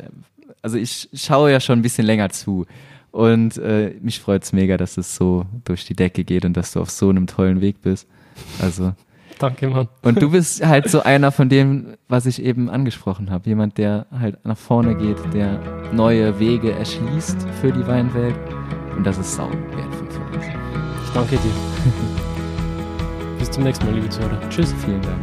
also 0.62 0.78
ich 0.78 1.10
schaue 1.14 1.52
ja 1.52 1.60
schon 1.60 1.80
ein 1.80 1.82
bisschen 1.82 2.06
länger 2.06 2.30
zu. 2.30 2.66
Und 3.12 3.58
äh, 3.58 3.96
mich 4.02 4.20
freut 4.20 4.44
es 4.44 4.54
mega, 4.54 4.78
dass 4.78 4.98
es 4.98 5.16
so 5.16 5.46
durch 5.66 5.86
die 5.86 5.96
Decke 5.96 6.24
geht 6.24 6.46
und 6.46 6.56
dass 6.56 6.74
du 6.74 6.82
auf 6.82 6.90
so 6.90 7.10
einem 7.10 7.28
tollen 7.28 7.62
Weg 7.62 7.82
bist. 7.82 8.08
Also. 8.62 8.94
Danke, 9.40 9.70
Mann. 9.70 9.88
Und 10.04 10.22
du 10.22 10.32
bist 10.32 10.66
halt 10.66 10.90
so 10.90 11.02
einer 11.02 11.32
von 11.32 11.50
dem, 11.50 11.96
was 12.08 12.26
ich 12.26 12.44
eben 12.44 12.70
angesprochen 12.70 13.32
habe. 13.32 13.50
Jemand, 13.50 13.78
der 13.78 14.06
halt 14.12 14.46
nach 14.46 14.58
vorne 14.58 14.96
geht, 14.96 15.18
der 15.34 15.60
neue 15.94 16.40
Wege 16.40 16.74
erschließt 16.74 17.48
für 17.62 17.72
die 17.72 17.88
Weinwelt. 17.88 18.36
Und 18.96 19.06
das 19.06 19.18
ist 19.18 19.36
sau 19.36 19.50
wertvoll 19.50 20.10
für 20.10 20.36
uns. 20.36 20.46
Ich 21.06 21.14
danke 21.14 21.38
dir. 21.38 22.26
Bis 23.40 23.50
zum 23.50 23.64
nächsten 23.64 23.86
Mal, 23.86 23.96
liebe 23.96 24.10
Zuhörer. 24.10 24.38
Tschüss. 24.50 24.76
Vielen 24.84 25.02
Dank. 25.02 25.18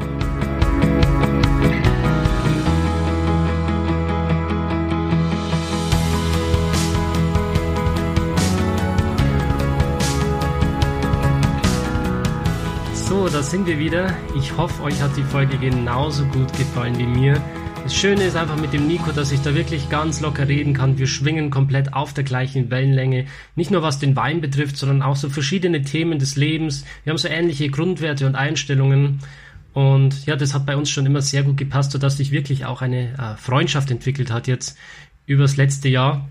So, 12.94 13.28
da 13.28 13.43
sind 13.43 13.66
wir 13.66 13.78
wieder. 13.78 14.16
Ich 14.34 14.56
hoffe, 14.56 14.82
euch 14.82 15.01
hat 15.01 15.16
die 15.16 15.22
Folge 15.22 15.59
genauso 15.59 16.24
gut 16.24 16.52
gefallen 16.56 16.98
wie 16.98 17.06
mir. 17.06 17.40
Das 17.86 17.94
Schöne 17.94 18.24
ist 18.24 18.34
einfach 18.34 18.56
mit 18.56 18.72
dem 18.72 18.88
Nico, 18.88 19.12
dass 19.12 19.30
ich 19.30 19.42
da 19.42 19.54
wirklich 19.54 19.88
ganz 19.88 20.20
locker 20.20 20.48
reden 20.48 20.74
kann. 20.74 20.98
Wir 20.98 21.06
schwingen 21.06 21.50
komplett 21.50 21.94
auf 21.94 22.12
der 22.12 22.24
gleichen 22.24 22.68
Wellenlänge. 22.68 23.26
Nicht 23.54 23.70
nur 23.70 23.80
was 23.80 24.00
den 24.00 24.16
Wein 24.16 24.40
betrifft, 24.40 24.76
sondern 24.76 25.02
auch 25.02 25.14
so 25.14 25.28
verschiedene 25.30 25.82
Themen 25.82 26.18
des 26.18 26.34
Lebens. 26.34 26.84
Wir 27.04 27.12
haben 27.12 27.18
so 27.18 27.28
ähnliche 27.28 27.70
Grundwerte 27.70 28.26
und 28.26 28.34
Einstellungen. 28.34 29.20
Und 29.72 30.26
ja, 30.26 30.34
das 30.34 30.52
hat 30.52 30.66
bei 30.66 30.76
uns 30.76 30.90
schon 30.90 31.06
immer 31.06 31.22
sehr 31.22 31.44
gut 31.44 31.58
gepasst, 31.58 31.92
sodass 31.92 32.16
sich 32.16 32.32
wirklich 32.32 32.66
auch 32.66 32.82
eine 32.82 33.12
äh, 33.12 33.36
Freundschaft 33.36 33.88
entwickelt 33.92 34.32
hat 34.32 34.48
jetzt 34.48 34.76
übers 35.26 35.56
letzte 35.56 35.88
Jahr. 35.88 36.28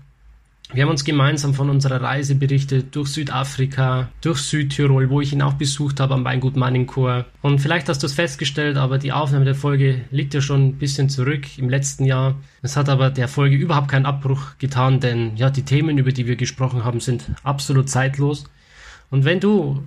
Wir 0.72 0.82
haben 0.82 0.90
uns 0.90 1.04
gemeinsam 1.04 1.54
von 1.54 1.70
unserer 1.70 2.02
Reise 2.02 2.34
berichtet 2.34 2.96
durch 2.96 3.08
Südafrika, 3.08 4.08
durch 4.20 4.38
Südtirol, 4.38 5.10
wo 5.10 5.20
ich 5.20 5.32
ihn 5.32 5.42
auch 5.42 5.52
besucht 5.52 6.00
habe 6.00 6.14
am 6.14 6.24
Weingut 6.24 6.56
Manningchor. 6.56 7.24
Und 7.40 7.60
vielleicht 7.60 7.88
hast 7.88 8.02
du 8.02 8.06
es 8.06 8.14
festgestellt, 8.14 8.76
aber 8.76 8.98
die 8.98 9.12
Aufnahme 9.12 9.44
der 9.44 9.54
Folge 9.54 10.04
liegt 10.10 10.34
ja 10.34 10.40
schon 10.40 10.66
ein 10.66 10.78
bisschen 10.78 11.08
zurück 11.08 11.56
im 11.56 11.68
letzten 11.68 12.04
Jahr. 12.04 12.34
Es 12.62 12.76
hat 12.76 12.88
aber 12.88 13.10
der 13.10 13.28
Folge 13.28 13.54
überhaupt 13.54 13.88
keinen 13.88 14.06
Abbruch 14.06 14.58
getan, 14.58 14.98
denn 14.98 15.36
ja, 15.36 15.50
die 15.50 15.62
Themen, 15.62 15.98
über 15.98 16.10
die 16.10 16.26
wir 16.26 16.36
gesprochen 16.36 16.84
haben, 16.84 16.98
sind 16.98 17.30
absolut 17.44 17.88
zeitlos. 17.88 18.44
Und 19.08 19.24
wenn 19.24 19.38
du 19.38 19.84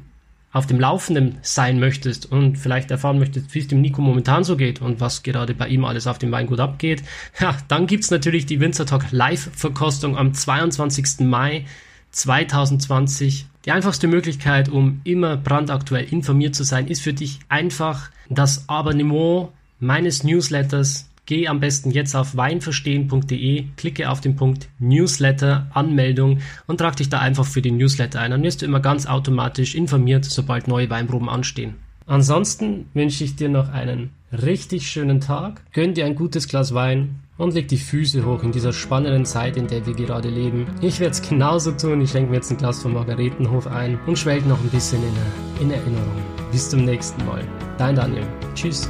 auf 0.51 0.65
dem 0.65 0.80
Laufenden 0.80 1.38
sein 1.41 1.80
möchtest 1.80 2.31
und 2.31 2.57
vielleicht 2.57 2.89
erfahren 2.89 3.19
möchtest, 3.19 3.53
wie 3.53 3.59
es 3.59 3.67
dem 3.67 3.81
Nico 3.81 4.01
momentan 4.01 4.43
so 4.43 4.57
geht 4.57 4.81
und 4.81 4.99
was 4.99 5.21
gerade 5.21 5.53
bei 5.53 5.67
ihm 5.67 5.85
alles 5.85 6.07
auf 6.07 6.17
dem 6.17 6.31
Weingut 6.31 6.59
abgeht, 6.59 7.03
ja, 7.39 7.55
dann 7.67 7.88
gibt's 7.88 8.11
natürlich 8.11 8.45
die 8.45 8.59
Winzer 8.59 8.85
Talk 8.85 9.11
Live-Verkostung 9.11 10.17
am 10.17 10.34
22. 10.34 11.19
Mai 11.19 11.65
2020. 12.11 13.45
Die 13.65 13.71
einfachste 13.71 14.07
Möglichkeit, 14.07 14.69
um 14.69 15.01
immer 15.03 15.38
brandaktuell 15.38 16.05
informiert 16.11 16.55
zu 16.55 16.63
sein, 16.63 16.88
ist 16.88 17.01
für 17.01 17.13
dich 17.13 17.39
einfach 17.49 18.09
das 18.30 18.67
Abonnement 18.67 19.49
meines 19.80 20.23
Newsletters 20.23 21.09
Geh 21.30 21.47
am 21.47 21.60
besten 21.60 21.91
jetzt 21.91 22.15
auf 22.15 22.38
weinverstehen.de, 22.38 23.65
klicke 23.77 24.10
auf 24.10 24.19
den 24.19 24.35
Punkt 24.35 24.68
Newsletter, 24.80 25.68
Anmeldung 25.76 26.39
und 26.65 26.80
trag 26.80 26.95
dich 26.95 27.10
da 27.10 27.19
einfach 27.19 27.45
für 27.45 27.61
den 27.61 27.77
Newsletter 27.77 28.19
ein. 28.19 28.31
Dann 28.31 28.41
wirst 28.41 28.64
du 28.64 28.65
immer 28.65 28.80
ganz 28.80 29.06
automatisch 29.06 29.76
informiert, 29.76 30.26
sobald 30.26 30.68
neue 30.68 30.89
Weinproben 30.89 31.30
anstehen. 31.30 31.76
Ansonsten 32.07 32.88
wünsche 32.95 33.23
ich 33.23 33.35
dir 33.35 33.47
noch 33.47 33.69
einen 33.69 34.10
richtig 34.31 34.89
schönen 34.89 35.22
Tag, 35.22 35.61
gönn 35.72 35.93
dir 35.93 36.07
ein 36.07 36.15
gutes 36.15 36.47
Glas 36.47 36.73
Wein 36.73 37.19
und 37.38 37.53
leg 37.53 37.68
die 37.68 37.77
Füße 37.77 38.26
hoch 38.26 38.41
in 38.41 38.51
dieser 38.51 38.73
spannenden 38.73 39.26
Zeit, 39.26 39.56
in 39.56 39.68
der 39.68 39.85
wir 39.85 39.93
gerade 39.93 40.30
leben. 40.30 40.65
Ich 40.81 40.99
werde 40.99 41.11
es 41.11 41.22
genauso 41.22 41.73
tun. 41.73 42.01
Ich 42.01 42.10
schenke 42.10 42.31
mir 42.31 42.38
jetzt 42.38 42.49
ein 42.49 42.57
Glas 42.57 42.81
vom 42.81 42.93
Margaretenhof 42.93 43.68
ein 43.68 43.99
und 44.07 44.18
schwelg 44.18 44.47
noch 44.47 44.60
ein 44.60 44.69
bisschen 44.69 45.03
in, 45.03 45.61
in 45.61 45.69
Erinnerung. 45.69 46.23
Bis 46.51 46.72
zum 46.72 46.85
nächsten 46.85 47.23
Mal. 47.27 47.43
Dein 47.77 47.95
Daniel. 47.95 48.26
Tschüss. 48.56 48.89